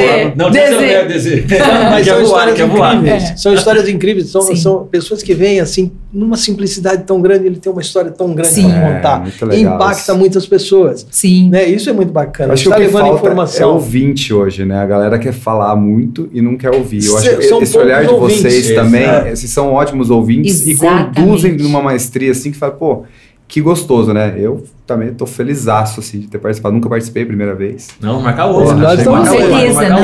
é 0.00 0.32
Não. 0.36 0.46
Não, 0.46 0.50
desejo. 0.50 1.44
Mas 1.90 2.04
Quer 2.06 2.14
são 2.14 2.24
voar, 2.24 2.48
histórias 2.48 2.56
quer 2.56 2.66
voar. 2.66 2.94
incríveis. 2.96 3.22
É. 3.30 3.36
São 3.36 3.54
histórias 3.54 3.88
incríveis. 3.88 4.28
São, 4.30 4.56
são 4.56 4.84
pessoas 4.86 5.22
que 5.22 5.34
vêm 5.34 5.60
assim, 5.60 5.92
numa 6.12 6.36
simplicidade 6.36 7.04
tão 7.04 7.20
grande, 7.20 7.46
ele 7.46 7.56
tem 7.56 7.70
uma 7.72 7.80
história 7.82 8.10
tão 8.10 8.34
grande 8.34 8.50
Sim. 8.52 8.68
para 8.70 8.78
É, 8.88 8.94
contar. 8.94 9.54
e 9.54 9.60
impacta 9.62 10.12
isso. 10.12 10.16
muitas 10.16 10.46
pessoas. 10.46 11.06
Sim. 11.10 11.50
Né? 11.50 11.64
Isso 11.66 11.88
é 11.88 11.92
muito 11.92 12.12
bacana. 12.12 12.52
Acho 12.52 12.64
que 12.64 12.68
Está 12.68 12.76
o 12.76 12.80
que 12.80 12.86
levando 12.86 13.02
falta 13.02 13.16
é 13.16 13.20
informação. 13.20 13.72
ouvinte 13.74 14.32
hoje, 14.34 14.64
né? 14.64 14.78
A 14.78 14.86
galera 14.86 15.18
quer 15.18 15.32
falar 15.32 15.74
muito 15.76 16.28
e 16.32 16.40
não 16.42 16.56
quer 16.56 16.70
ouvir. 16.74 17.04
Eu 17.04 17.16
acho 17.16 17.36
que 17.36 17.44
esse 17.62 17.78
olhar 17.78 18.04
de 18.04 18.14
vocês 18.14 18.70
também, 18.74 19.06
esses 19.32 19.50
são 19.50 19.72
ótimos 19.72 20.10
ouvintes 20.10 20.66
e 20.66 20.76
conduzem 20.76 21.52
numa 21.56 21.82
maestria 21.82 22.32
assim 22.32 22.50
que 22.50 22.56
fala, 22.58 22.72
pô, 22.72 23.04
que 23.50 23.60
gostoso, 23.60 24.12
né? 24.14 24.34
Eu 24.38 24.62
também 24.86 25.12
tô 25.12 25.26
felizaço 25.26 25.98
assim, 26.00 26.20
de 26.20 26.26
ter 26.28 26.38
participado. 26.38 26.72
Nunca 26.74 26.88
participei, 26.88 27.24
primeira 27.24 27.54
vez. 27.54 27.88
Não, 28.00 28.20
marcar 28.20 28.46
outro. 28.46 28.76
nós 28.76 28.98
estamos- 28.98 29.28
não. 29.28 29.34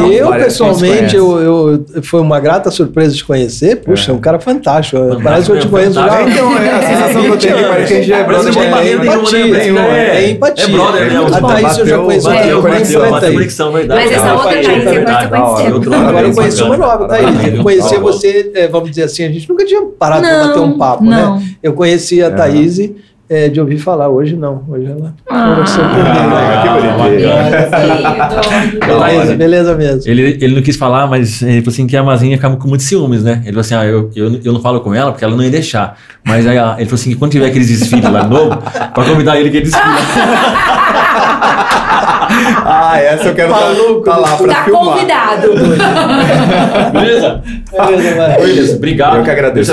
outro. 0.05 0.12
Eu, 0.12 0.28
pessoalmente, 0.32 1.16
eu, 1.16 1.40
eu, 1.40 1.85
foi 2.02 2.20
uma 2.20 2.39
grata 2.40 2.70
surpresa 2.70 3.14
de 3.14 3.24
conhecer. 3.24 3.77
Puxa, 3.77 4.10
É. 4.10 4.14
um 4.14 4.18
cara 4.18 4.39
fantástico. 4.40 4.97
Fantástico 4.98 5.23
Parece 5.24 5.47
que 5.47 5.52
eu 5.52 5.60
te 5.60 5.68
mesmo, 5.68 5.70
conheço 5.70 5.94
já. 5.94 6.23
Então, 6.28 6.59
é 6.59 6.70
a 6.70 6.82
sensação 6.82 7.23
que 7.23 7.28
eu 7.28 7.36
tenho 7.39 7.68
parece 7.68 7.86
que 7.89 7.94
a 7.94 8.02
gente 8.02 8.12
é 8.12 8.24
brother 8.24 8.55
né, 8.55 8.93
empatia, 9.05 9.47
Breno? 9.48 9.78
é, 9.78 10.09
é 10.24 10.31
empatia. 10.31 10.64
É 10.64 10.68
brother, 10.68 11.12
né? 11.12 11.18
A 11.18 11.40
Thaís 11.40 11.78
eu 11.78 11.86
já 11.86 11.97
Bateu- 11.97 12.05
conheço 12.05 12.28
Bateu 12.28 12.60
bateu 13.01 13.20
Thaís. 13.20 13.35
conexão, 13.35 13.73
verdade. 13.73 14.01
Mas 14.05 14.12
essa 14.12 14.27
Não, 14.27 14.35
outra 14.36 14.51
Thaís, 14.52 14.66
é 14.66 14.70
hora. 14.73 15.28
conheceu. 15.28 15.74
Outro 15.74 15.94
Agora 15.94 16.27
eu 16.28 16.35
conheci 16.35 16.62
uma 16.62 16.77
nova, 16.77 17.09
Thaís. 17.09 17.55
Eu 17.55 17.62
conheci 17.62 17.90
tá 17.94 18.01
bom. 18.01 18.06
você, 18.06 18.51
é, 18.55 18.68
vamos 18.68 18.90
dizer 18.90 19.02
assim, 19.05 19.24
a 19.24 19.28
gente 19.28 19.48
nunca 19.48 19.64
tinha 19.64 19.82
parado 19.98 20.23
para 20.23 20.47
bater 20.48 20.60
um 20.60 20.77
papo, 20.78 21.05
não. 21.05 21.36
né? 21.39 21.47
Eu 21.62 21.73
conheci 21.74 22.23
a 22.23 22.27
É. 22.27 22.31
Thaís 22.31 22.78
é, 23.28 23.48
de 23.48 23.61
ouvir 23.61 23.78
falar, 23.78 24.09
hoje 24.09 24.36
não. 24.36 24.62
Hoje 24.69 24.86
ela 24.86 25.15
Ah. 25.28 25.48
conversou 25.51 25.85
comigo. 25.85 26.07
Ah, 26.09 26.62
que 26.62 26.69
bonitinho. 26.69 27.16
Querido. 28.81 28.86
Beleza, 28.86 29.35
beleza 29.35 29.74
mesmo. 29.74 30.03
Ele, 30.11 30.39
ele 30.40 30.55
não 30.55 30.62
quis 30.62 30.77
falar, 30.77 31.07
mas 31.07 31.43
ele 31.43 31.61
falou 31.61 31.73
assim 31.73 31.86
que 31.86 31.97
a 31.97 32.01
Amazinha 32.01 32.36
ficava 32.36 32.57
com 32.57 32.69
muitos 32.69 32.86
ciúmes, 32.86 33.23
né? 33.24 33.39
Ele 33.43 33.48
falou 33.53 33.61
assim: 33.61 33.74
ah, 33.74 33.85
eu, 33.85 34.11
eu, 34.15 34.40
eu 34.44 34.53
não 34.53 34.61
falo 34.61 34.81
com 34.81 34.94
ela 34.94 35.11
porque 35.12 35.24
ela 35.24 35.35
não 35.35 35.43
ia 35.43 35.51
deixar. 35.51 35.97
Mas 36.24 36.47
aí 36.47 36.57
ah, 36.59 36.74
ele 36.78 36.86
falou 36.86 37.01
assim: 37.01 37.11
que 37.11 37.16
quando 37.16 37.32
tiver 37.32 37.47
aqueles 37.47 37.69
desfiles 37.69 38.11
lá 38.11 38.20
de 38.23 38.31
novo, 38.31 38.57
pra 38.94 39.05
convidar 39.05 39.39
ele 39.39 39.51
que 39.51 39.57
ele 39.59 39.65
desfila. 39.66 39.85
Ah, 42.69 42.98
essa 43.01 43.28
eu 43.28 43.35
quero 43.35 43.51
Maluco, 43.51 44.03
tá, 44.03 44.12
tá 44.12 44.16
lá 44.19 44.36
pra 44.36 44.53
Tá 44.55 44.65
filmar. 44.65 44.85
convidado. 44.85 45.48
Beleza? 46.93 47.43
Beleza. 47.86 48.36
Beleza, 48.40 48.77
obrigado. 48.77 49.16
Eu 49.19 49.23
que 49.23 49.31
agradeço. 49.31 49.73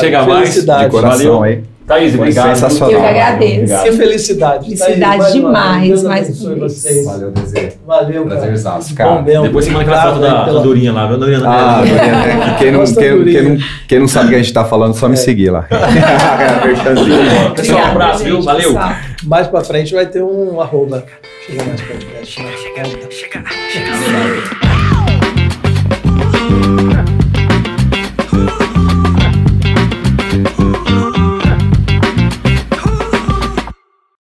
Chega 0.00 0.22
mais. 0.24 0.48
Felicidade. 0.48 0.84
De 0.84 0.90
coração 0.90 1.38
Valeu. 1.38 1.42
aí. 1.42 1.62
Thaís, 1.86 2.12
Foi 2.12 2.20
obrigado. 2.20 2.54
sensacional. 2.54 2.90
Eu 2.92 3.00
que 3.00 3.06
agradeço. 3.06 3.54
Obrigado. 3.56 3.84
Que 3.84 3.92
felicidade. 3.92 4.64
Felicidade 4.64 5.18
Thaís, 5.18 5.32
demais, 5.34 6.02
mais 6.02 6.42
vez. 6.42 6.58
vocês. 6.58 7.04
Valeu, 7.06 7.30
Desejo. 7.30 7.72
Valeu, 7.86 8.24
cara. 8.24 8.36
Prazerzaço, 8.40 8.94
cara. 8.94 9.10
bom 9.10 9.22
mesmo. 9.22 9.42
Depois 9.44 9.64
você 9.66 9.70
manda 9.70 9.84
aquela 9.84 10.02
foto 10.14 10.20
da, 10.20 10.44
pela- 10.44 10.60
Durinha 10.62 10.92
lá, 10.92 11.06
viu? 11.06 11.18
Durinha 11.18 11.40
Ah, 11.44 11.82
né? 11.82 11.92
né? 11.92 12.56
quem, 12.58 12.72
não, 12.72 12.84
quem, 12.84 13.24
quem, 13.24 13.42
não, 13.42 13.58
quem 13.86 13.98
não 13.98 14.08
sabe 14.08 14.26
o 14.26 14.28
que 14.30 14.34
a 14.36 14.38
gente 14.38 14.52
tá 14.54 14.64
falando, 14.64 14.94
só 14.94 15.08
me 15.08 15.16
seguir 15.16 15.50
lá. 15.50 15.66
Pessoal, 17.54 17.80
um 17.80 17.84
abraço, 17.84 18.24
viu? 18.24 18.40
Valeu. 18.42 18.72
pessoal. 18.72 18.92
Mais 19.24 19.46
pra 19.46 19.60
frente 19.62 19.92
vai 19.94 20.06
ter 20.06 20.22
um 20.22 20.60
arroba. 20.60 21.04
Chega 21.46 21.64
mais 21.64 21.80
podcast. 21.82 22.42
né? 22.42 22.50
chega, 22.56 22.84
chega, 22.84 23.10
chega. 23.10 24.73